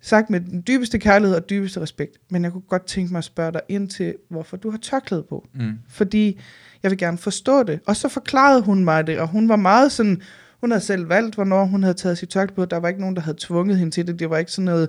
sagt 0.00 0.30
med 0.30 0.40
den 0.40 0.64
dybeste 0.66 0.98
kærlighed 0.98 1.36
og 1.36 1.50
dybeste 1.50 1.80
respekt, 1.80 2.16
men 2.30 2.44
jeg 2.44 2.52
kunne 2.52 2.62
godt 2.68 2.86
tænke 2.86 3.12
mig 3.12 3.18
at 3.18 3.24
spørge 3.24 3.52
dig 3.52 3.60
ind 3.68 3.88
til, 3.88 4.14
hvorfor 4.28 4.56
du 4.56 4.70
har 4.70 4.78
tørklæde 4.78 5.24
på. 5.28 5.48
Mm. 5.54 5.72
Fordi 5.88 6.40
jeg 6.82 6.90
vil 6.90 6.98
gerne 6.98 7.18
forstå 7.18 7.62
det. 7.62 7.80
Og 7.86 7.96
så 7.96 8.08
forklarede 8.08 8.62
hun 8.62 8.84
mig 8.84 9.06
det, 9.06 9.18
og 9.18 9.28
hun 9.28 9.48
var 9.48 9.56
meget 9.56 9.92
sådan, 9.92 10.22
hun 10.60 10.70
havde 10.70 10.84
selv 10.84 11.08
valgt, 11.08 11.34
hvornår 11.34 11.64
hun 11.64 11.82
havde 11.82 11.94
taget 11.94 12.18
sit 12.18 12.28
tørklæde 12.28 12.56
på. 12.56 12.64
Der 12.64 12.76
var 12.76 12.88
ikke 12.88 13.00
nogen, 13.00 13.16
der 13.16 13.22
havde 13.22 13.36
tvunget 13.40 13.78
hende 13.78 13.90
til 13.90 14.06
det. 14.06 14.18
Det 14.18 14.30
var 14.30 14.38
ikke 14.38 14.52
sådan 14.52 14.64
noget, 14.64 14.88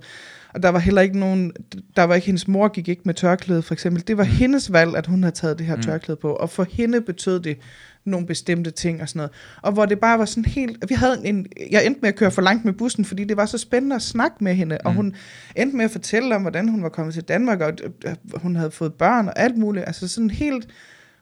og 0.54 0.64
der 0.64 0.70
var 0.70 0.80
heller 0.80 1.02
ikke 1.02 1.20
nogen, 1.20 1.52
der 1.96 2.04
var 2.04 2.16
ikke, 2.16 2.26
hendes 2.26 2.48
mor 2.48 2.68
gik 2.68 2.88
ikke 2.88 3.02
med 3.06 3.14
tørklæde 3.14 3.62
for 3.62 3.74
eksempel. 3.74 4.08
Det 4.08 4.18
var 4.18 4.24
mm. 4.24 4.30
hendes 4.30 4.72
valg, 4.72 4.96
at 4.96 5.08
hun 5.08 5.24
havde 5.24 5.36
taget 5.36 5.58
det 5.58 5.66
her. 5.66 5.76
Mm. 5.76 5.82
tørklæde 5.82 6.20
på. 6.22 6.34
Og 6.34 6.50
for 6.50 6.66
hende 6.70 7.02
betød 7.02 7.40
det 7.40 7.58
nogle 8.06 8.28
bestemte 8.28 8.72
ting 8.72 9.02
og 9.02 9.10
sådan 9.10 9.18
noget. 9.18 9.32
Og 9.62 9.72
hvor 9.72 9.86
det 9.86 10.00
bare 10.00 10.20
var 10.20 10.26
sådan 10.26 10.46
helt, 10.46 10.90
vi 10.90 10.96
havde 10.96 11.22
en, 11.26 11.46
jeg 11.72 11.86
endte 11.86 12.02
med 12.02 12.10
at 12.10 12.16
køre 12.16 12.32
for 12.32 12.42
langt 12.42 12.66
med 12.66 12.74
bussen, 12.74 13.06
fordi 13.06 13.24
det 13.24 13.38
var 13.38 13.46
så 13.46 13.58
spændende 13.58 13.96
at 13.96 14.02
snakke 14.02 14.44
med 14.44 14.56
hende. 14.56 14.78
Og 14.86 14.92
Mm. 14.92 14.96
hun 14.96 15.16
endte 15.56 15.78
med 15.78 15.86
at 15.86 15.92
fortælle 15.92 16.36
om, 16.36 16.42
hvordan 16.42 16.68
hun 16.70 16.84
var 16.84 16.90
kommet 16.90 17.14
til 17.14 17.24
Danmark, 17.24 17.62
og 17.62 17.74
øh, 18.06 18.16
hun 18.36 18.56
havde 18.56 18.72
fået 18.72 18.94
børn 18.94 19.28
og 19.28 19.40
alt 19.40 19.58
muligt. 19.58 19.88
Altså 19.88 20.08
sådan 20.08 20.30
helt, 20.30 20.68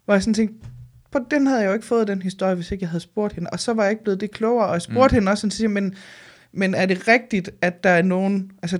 hvor 0.05 0.13
jeg 0.13 0.23
sådan 0.23 0.33
tænkte, 0.33 0.67
på 1.11 1.19
den 1.31 1.47
havde 1.47 1.61
jeg 1.61 1.67
jo 1.67 1.73
ikke 1.73 1.85
fået 1.85 2.07
den 2.07 2.21
historie, 2.21 2.55
hvis 2.55 2.71
ikke 2.71 2.83
jeg 2.83 2.89
havde 2.89 3.03
spurgt 3.03 3.33
hende. 3.33 3.49
Og 3.49 3.59
så 3.59 3.73
var 3.73 3.83
jeg 3.83 3.91
ikke 3.91 4.03
blevet 4.03 4.21
det 4.21 4.31
klogere, 4.31 4.67
og 4.67 4.73
jeg 4.73 4.81
spurgte 4.81 5.13
mm. 5.13 5.15
hende 5.15 5.31
også, 5.31 5.47
og 5.47 5.51
siger, 5.53 5.67
men, 5.67 5.95
men 6.53 6.73
er 6.73 6.85
det 6.85 7.07
rigtigt, 7.07 7.49
at 7.61 7.83
der 7.83 7.89
er 7.89 8.01
nogen, 8.01 8.51
altså 8.61 8.79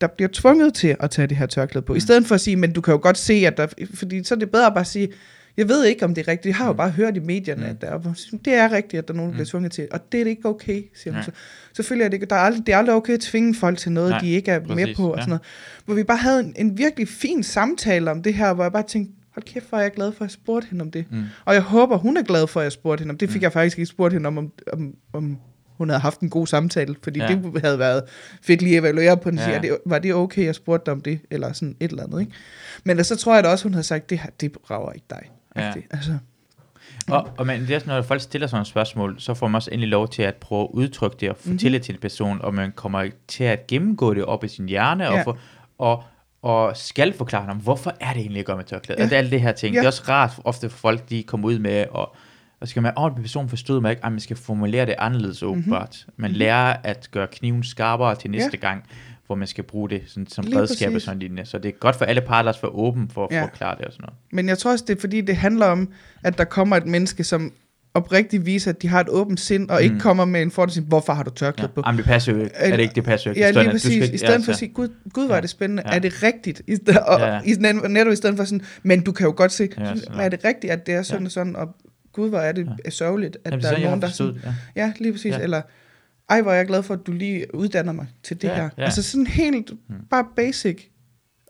der 0.00 0.06
bliver 0.06 0.28
tvunget 0.32 0.74
til 0.74 0.96
at 1.00 1.10
tage 1.10 1.28
det 1.28 1.36
her 1.36 1.46
tørklæde 1.46 1.84
på, 1.84 1.92
mm. 1.92 1.96
i 1.96 2.00
stedet 2.00 2.26
for 2.26 2.34
at 2.34 2.40
sige, 2.40 2.56
men 2.56 2.72
du 2.72 2.80
kan 2.80 2.92
jo 2.92 2.98
godt 3.02 3.18
se, 3.18 3.32
at 3.34 3.56
der, 3.56 3.66
fordi 3.94 4.24
så 4.24 4.34
er 4.34 4.38
det 4.38 4.50
bedre 4.50 4.70
bare 4.70 4.80
at 4.80 4.86
sige, 4.86 5.08
jeg 5.56 5.68
ved 5.68 5.84
ikke, 5.84 6.04
om 6.04 6.14
det 6.14 6.22
er 6.22 6.28
rigtigt. 6.28 6.46
Jeg 6.46 6.56
har 6.56 6.66
jo 6.66 6.72
Mm. 6.72 6.76
bare 6.76 6.90
hørt 6.90 7.16
i 7.16 7.20
medierne, 7.20 7.62
Mm. 7.64 7.70
at 7.70 7.80
der, 7.80 7.86
er- 7.90 8.38
det 8.44 8.54
er 8.54 8.72
rigtigt, 8.72 8.98
at 8.98 9.08
der 9.08 9.14
er 9.14 9.16
nogen, 9.16 9.28
der 9.30 9.32
Mm. 9.32 9.36
bliver 9.36 9.46
tvunget 9.46 9.72
til. 9.72 9.88
Og 9.90 10.12
det 10.12 10.20
er 10.20 10.24
det 10.24 10.30
ikke 10.30 10.48
okay, 10.48 10.82
siger 10.94 11.14
hun 11.14 11.22
så. 11.22 11.30
Selvfølgelig 11.76 12.04
er 12.04 12.08
det, 12.08 12.14
ikke- 12.14 12.26
der 12.26 12.36
er 12.36 12.40
aldrig, 12.40 12.66
det 12.66 12.72
er 12.72 12.78
aldrig 12.78 12.94
okay 12.96 13.14
at 13.14 13.20
tvinge 13.20 13.54
folk 13.54 13.78
til 13.78 13.92
noget, 13.92 14.10
Nej, 14.10 14.18
de 14.20 14.30
ikke 14.30 14.50
er 14.50 14.60
med 14.60 14.66
præcis, 14.68 14.96
på. 14.96 15.12
Og 15.12 15.18
sådan 15.18 15.28
noget. 15.28 15.42
Hvor 15.84 15.94
vi 15.94 16.02
bare 16.02 16.16
havde 16.18 16.40
en, 16.40 16.52
en 16.56 16.78
virkelig 16.78 17.08
fin 17.08 17.42
samtale 17.42 18.10
om 18.10 18.22
det 18.22 18.34
her, 18.34 18.52
hvor 18.52 18.64
jeg 18.64 18.72
bare 18.72 18.82
tænkte, 18.82 19.12
hold 19.34 19.44
kæft, 19.44 19.68
hvor 19.68 19.78
er 19.78 19.82
jeg 19.82 19.92
glad 19.92 20.12
for, 20.12 20.24
at 20.24 20.28
jeg 20.28 20.30
spurgte 20.30 20.68
hende 20.70 20.82
om 20.82 20.90
det. 20.90 21.04
Mm. 21.10 21.22
Og 21.44 21.54
jeg 21.54 21.62
håber, 21.62 21.96
hun 21.98 22.16
er 22.16 22.22
glad 22.22 22.46
for, 22.46 22.60
at 22.60 22.64
jeg 22.64 22.72
spurgte 22.72 23.02
hende 23.02 23.12
om 23.12 23.18
det. 23.18 23.30
fik 23.30 23.40
Mm. 23.40 23.42
jeg 23.42 23.52
faktisk 23.52 23.78
ikke 23.78 23.86
spurgt 23.86 24.12
hende 24.14 24.26
om, 24.26 24.38
om, 24.38 24.52
om, 24.72 24.94
om 25.12 25.38
hun 25.78 25.88
havde 25.88 26.00
haft 26.00 26.20
en 26.20 26.30
god 26.30 26.46
samtale, 26.46 26.94
fordi 27.02 27.20
ja. 27.20 27.28
Det 27.28 27.60
havde 27.64 27.78
været 27.78 28.02
fedt 28.42 28.62
lige 28.62 28.76
at 28.76 28.80
evaluere 28.82 29.16
på 29.16 29.30
den, 29.30 29.38
ja. 29.38 29.58
Det, 29.62 29.76
var 29.86 29.98
det 29.98 30.14
okay, 30.14 30.44
jeg 30.44 30.54
spurgte 30.54 30.86
dig 30.86 30.92
om 30.92 31.00
det, 31.00 31.20
eller 31.30 31.52
sådan 31.52 31.76
et 31.80 31.90
eller 31.90 32.02
andet, 32.04 32.20
ikke? 32.20 32.32
Men 32.84 33.04
så 33.04 33.16
tror 33.16 33.34
jeg 33.34 33.44
da 33.44 33.48
også, 33.48 33.64
hun 33.64 33.74
havde 33.74 33.84
sagt, 33.86 34.10
det 34.10 34.18
her, 34.18 34.30
det 34.40 34.56
rager 34.70 34.92
ikke 34.92 35.06
dig. 35.10 35.30
Ja. 35.56 35.72
Altså, 35.90 36.18
Og, 37.10 37.28
og 37.38 37.46
men 37.46 37.60
det 37.60 37.70
er 37.70 37.78
sådan, 37.78 37.94
når 37.94 38.02
folk 38.02 38.20
stiller 38.20 38.46
sådan 38.46 38.60
et 38.62 38.66
spørgsmål, 38.66 39.16
så 39.18 39.34
får 39.34 39.48
man 39.48 39.54
også 39.54 39.70
endelig 39.70 39.88
lov 39.88 40.08
til 40.08 40.22
at 40.22 40.34
prøve 40.34 40.62
at 40.62 40.68
udtrykke 40.72 41.16
det 41.20 41.30
og 41.30 41.36
Mhm. 41.44 41.52
fortælle 41.52 41.78
mm-hmm. 41.78 41.84
til 41.84 41.94
en 41.94 42.00
person, 42.00 42.40
og 42.42 42.54
man 42.54 42.72
kommer 42.72 43.08
til 43.28 43.44
at 43.44 43.66
gennemgå 43.66 44.14
det 44.14 44.24
op 44.24 44.44
i 44.44 44.48
sin 44.48 44.68
hjerne, 44.68 45.04
Ja. 45.04 45.18
og, 45.18 45.24
for, 45.24 45.38
og, 45.78 46.04
og 46.42 46.76
skal 46.76 47.12
forklare 47.12 47.50
dem, 47.50 47.56
hvorfor 47.60 47.94
er 48.00 48.12
det 48.12 48.20
egentlig, 48.20 48.36
jeg 48.38 48.44
gør 48.44 48.56
med 48.56 48.64
tørklæde? 48.64 49.00
Ja. 49.02 49.08
Ja. 49.10 49.16
Alt 49.16 49.30
det 49.32 49.40
her 49.40 49.52
ting. 49.52 49.74
Ja. 49.74 49.78
Det 49.80 49.84
er 49.84 49.88
også 49.88 50.02
rart 50.08 50.32
ofte 50.44 50.68
for 50.70 50.78
folk, 50.78 51.10
de 51.10 51.22
kommer 51.22 51.48
ud 51.48 51.58
med, 51.58 51.84
og, 51.90 52.16
og 52.60 52.68
skal 52.68 52.82
man, 52.82 52.92
åh, 52.96 53.10
en 53.16 53.22
person 53.22 53.48
forstod 53.48 53.80
mig 53.80 53.90
ikke, 53.90 54.04
at 54.06 54.12
man 54.12 54.20
skal 54.20 54.36
formulere 54.36 54.86
det 54.86 54.94
anderledes 54.98 55.42
Mhm. 55.42 55.50
åbenbart. 55.50 56.06
Man 56.16 56.30
lærer 56.32 56.76
at 56.84 57.08
gøre 57.10 57.26
kniven 57.26 57.62
skarpere 57.64 58.14
til 58.14 58.30
næste 58.30 58.56
gang, 58.56 58.84
hvor 59.26 59.34
man 59.34 59.48
skal 59.48 59.64
bruge 59.64 59.90
det 59.90 60.02
sådan, 60.06 60.26
som 60.26 60.44
Lige 60.44 60.58
redskab 60.60 60.86
og 60.88 60.92
præcis. 60.92 61.04
sådan 61.04 61.18
lignende. 61.18 61.44
Så 61.46 61.58
det 61.58 61.68
er 61.68 61.72
godt 61.72 61.96
for 61.96 62.04
alle 62.04 62.20
parter 62.20 62.50
at 62.50 62.58
være 62.62 62.72
åben 62.72 63.08
for 63.14 63.24
at 63.26 63.32
Ja. 63.36 63.42
forklare 63.44 63.76
det 63.78 63.84
og 63.84 63.92
sådan 63.92 64.02
noget. 64.02 64.16
men 64.32 64.48
jeg 64.48 64.58
tror 64.58 64.70
også, 64.72 64.84
det 64.88 64.96
er 64.96 65.00
fordi, 65.00 65.20
det 65.20 65.36
handler 65.36 65.66
om, 65.66 65.88
at 66.24 66.38
der 66.38 66.44
kommer 66.44 66.76
et 66.76 66.86
menneske, 66.86 67.24
som 67.24 67.52
oprigtigt 67.94 68.46
viser, 68.46 68.70
at 68.70 68.82
de 68.82 68.88
har 68.88 69.00
et 69.00 69.08
åbent 69.08 69.40
sind, 69.40 69.70
og 69.70 69.76
mm. 69.76 69.82
ikke 69.82 69.94
Mm. 69.94 70.00
kommer 70.00 70.24
med 70.24 70.42
en 70.42 70.50
fordel, 70.50 70.82
hvorfor 70.82 71.12
har 71.12 71.22
du 71.22 71.30
tørklæde 71.30 71.70
Ja. 71.76 71.80
på? 71.80 71.82
Jamen, 71.86 71.96
det 71.98 72.04
passer 72.06 72.32
jo 72.32 72.38
ikke. 72.38 72.50
Er 72.54 72.76
det 72.76 72.82
ikke, 72.82 72.94
det 72.94 73.04
passer 73.04 73.30
jo 73.30 73.34
ikke. 73.34 73.40
Ja, 73.46 73.62
lige 73.62 73.70
præcis. 73.70 74.04
skal- 74.04 74.14
I 74.14 74.18
stedet 74.18 74.32
ja, 74.32 74.36
for 74.36 74.40
at 74.50 74.54
så- 74.54 74.58
sige, 74.58 74.68
gud, 74.72 74.88
gud 75.12 75.26
var 75.28 75.34
Ja. 75.34 75.40
det 75.40 75.50
spændende. 75.50 75.82
Ja. 75.86 75.94
Er 75.94 75.98
det 75.98 76.22
rigtigt? 76.22 76.62
I 76.66 76.76
stedet, 76.76 77.00
og, 77.00 77.20
Ja. 77.20 77.40
i, 77.44 77.54
netop 77.88 78.12
i 78.12 78.16
stedet 78.16 78.36
for 78.36 78.44
sådan, 78.44 78.60
men 78.82 79.00
du 79.02 79.12
kan 79.12 79.26
jo 79.26 79.34
godt 79.36 79.52
se, 79.52 79.68
Ja, 79.78 79.96
sådan, 79.96 80.20
er 80.20 80.28
det 80.28 80.44
rigtigt, 80.44 80.72
at 80.72 80.86
det 80.86 80.94
er 80.94 81.02
sådan 81.02 81.22
Ja. 81.22 81.26
og 81.26 81.30
sådan, 81.32 81.56
og 81.56 81.74
gud, 82.12 82.28
hvor 82.28 82.38
er 82.38 82.52
det 82.52 82.68
ja. 82.84 82.90
sørgeligt, 82.90 83.36
at 83.44 83.50
Jamen, 83.52 83.62
der 83.64 83.72
er 83.72 83.80
nogen, 83.80 84.02
der 84.02 84.08
sådan, 84.08 84.34
ja. 84.44 84.54
ja, 84.76 84.92
lige 84.98 85.12
præcis, 85.12 85.34
ja. 85.34 85.38
eller, 85.38 85.62
ej, 86.28 86.42
hvor 86.42 86.50
er 86.52 86.56
jeg 86.56 86.66
glad 86.66 86.82
for, 86.82 86.94
at 86.94 87.06
du 87.06 87.12
lige 87.12 87.54
uddanner 87.54 87.92
mig 87.92 88.06
til 88.22 88.42
det 88.42 88.48
Ja, 88.48 88.54
her. 88.54 88.68
ja. 88.78 88.82
Altså 88.84 89.02
sådan 89.02 89.26
helt, 89.26 89.72
Mm. 89.88 89.96
bare 90.10 90.26
basic, 90.36 90.82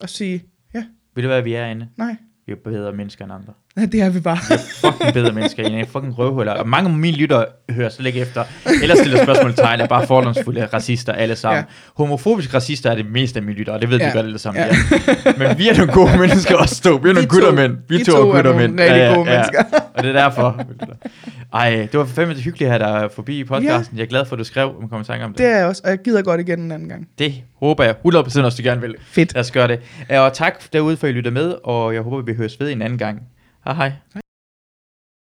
at 0.01 0.11
sige, 0.11 0.45
ja, 0.75 0.85
Ved 1.15 1.23
du 1.23 1.29
hvad, 1.29 1.43
vi 1.43 1.55
er 1.55 1.67
inde? 1.67 1.89
nej, 1.97 2.17
Vi 2.47 2.53
er 2.53 2.57
bedre 2.65 2.93
mennesker 2.93 3.25
end 3.25 3.33
andre. 3.35 3.53
Nej, 3.77 3.87
det 3.93 4.01
er 4.03 4.11
vi 4.11 4.21
bare. 4.21 4.39
Fucking 4.81 5.13
bedre 5.15 5.33
mennesker 5.33 5.63
end 5.63 5.75
en 5.75 5.87
fucking 5.87 6.19
røvhuller. 6.19 6.53
Og 6.53 6.69
mange 6.69 6.91
af 6.91 6.97
mine 6.97 7.17
lytter 7.17 7.45
hører 7.71 7.89
slet 7.89 8.07
ikke 8.07 8.21
efter. 8.21 8.45
Eller 8.83 8.97
stiller 8.97 9.23
spørgsmålstegn 9.25 9.81
er 9.81 9.87
bare 9.87 10.07
fordomsfulde 10.07 10.67
racister 10.67 11.13
alle 11.13 11.37
sammen. 11.37 11.57
Ja. 11.57 11.61
Ja. 11.61 12.03
Homofobiske 12.05 12.55
racister 12.55 12.91
er 12.91 12.95
det 12.95 13.07
meste 13.13 13.39
af 13.39 13.43
mine 13.43 13.59
lyttere, 13.59 13.77
og 13.77 13.83
det 13.83 13.91
ved 13.91 13.99
ja. 13.99 14.05
Ja. 14.05 14.11
vi 14.11 14.17
godt 14.17 14.27
alle 14.27 14.39
sammen. 14.39 14.63
Ja. 14.63 14.77
Ja. 15.27 15.33
Men 15.49 15.59
vi 15.59 15.69
er 15.69 15.77
nogle 15.77 15.93
gode 15.93 16.19
mennesker 16.21 16.57
også 16.57 16.83
to. 16.83 16.91
Vi 16.91 17.09
er 17.09 17.13
nogle 17.15 17.29
to- 17.29 17.35
gutter 17.37 17.53
mænd. 17.53 17.77
Vi, 17.89 17.97
vi 17.97 18.05
to, 18.05 18.13
to 18.13 18.19
er 18.19 18.21
er 18.23 18.25
gutter 18.35 18.43
nogle 18.53 18.69
mænd. 18.69 18.81
rigtig 18.81 19.15
gode 19.15 19.25
mennesker. 19.31 19.63
Og 19.95 20.03
det 20.03 20.09
er 20.09 20.13
derfor. 20.13 20.63
Ej, 21.55 21.89
det 21.93 21.99
var 21.99 22.05
fandme 22.05 22.35
hyggeligt 22.35 22.73
at 22.73 22.81
have 22.83 23.01
dig 23.03 23.11
forbi 23.13 23.39
i 23.39 23.45
podcasten. 23.45 23.97
Jeg 23.99 24.03
er 24.05 24.09
glad 24.09 24.25
for, 24.25 24.37
at 24.37 24.39
du 24.39 24.45
skrev, 24.45 24.67
om 24.83 24.89
kommer 24.89 25.01
i 25.01 25.07
tanke 25.07 25.25
om 25.25 25.31
det. 25.31 25.39
Det 25.39 25.47
er 25.47 25.57
jeg 25.57 25.67
også, 25.67 25.83
og 25.85 25.91
jeg 25.91 25.99
gider 25.99 26.23
godt 26.23 26.41
igen 26.41 26.61
en 26.61 26.73
anden 26.73 26.89
gang. 26.89 27.09
Det 27.19 27.35
håber 27.61 27.85
jeg 27.85 27.95
100% 28.07 28.17
også, 28.19 28.63
du 28.63 28.69
gerne 28.69 28.81
vil. 28.81 28.95
Fedt. 29.07 29.35
Lad 29.35 29.41
os 29.41 29.51
gøre 29.51 29.69
det. 29.69 29.81
Og 30.11 30.33
tak 30.33 30.73
derude 30.73 30.97
for, 30.97 31.07
at 31.07 31.11
I 31.11 31.17
lytter 31.17 31.31
med, 31.31 31.55
og 31.65 31.95
jeg 31.95 32.03
håber, 32.03 32.23
vi 32.23 32.35
høres 32.35 32.61
ved 32.61 32.73
en 32.73 32.83
anden 32.83 32.99
gang. 32.99 33.23
Hej 33.67 33.75
hej. 33.75 34.26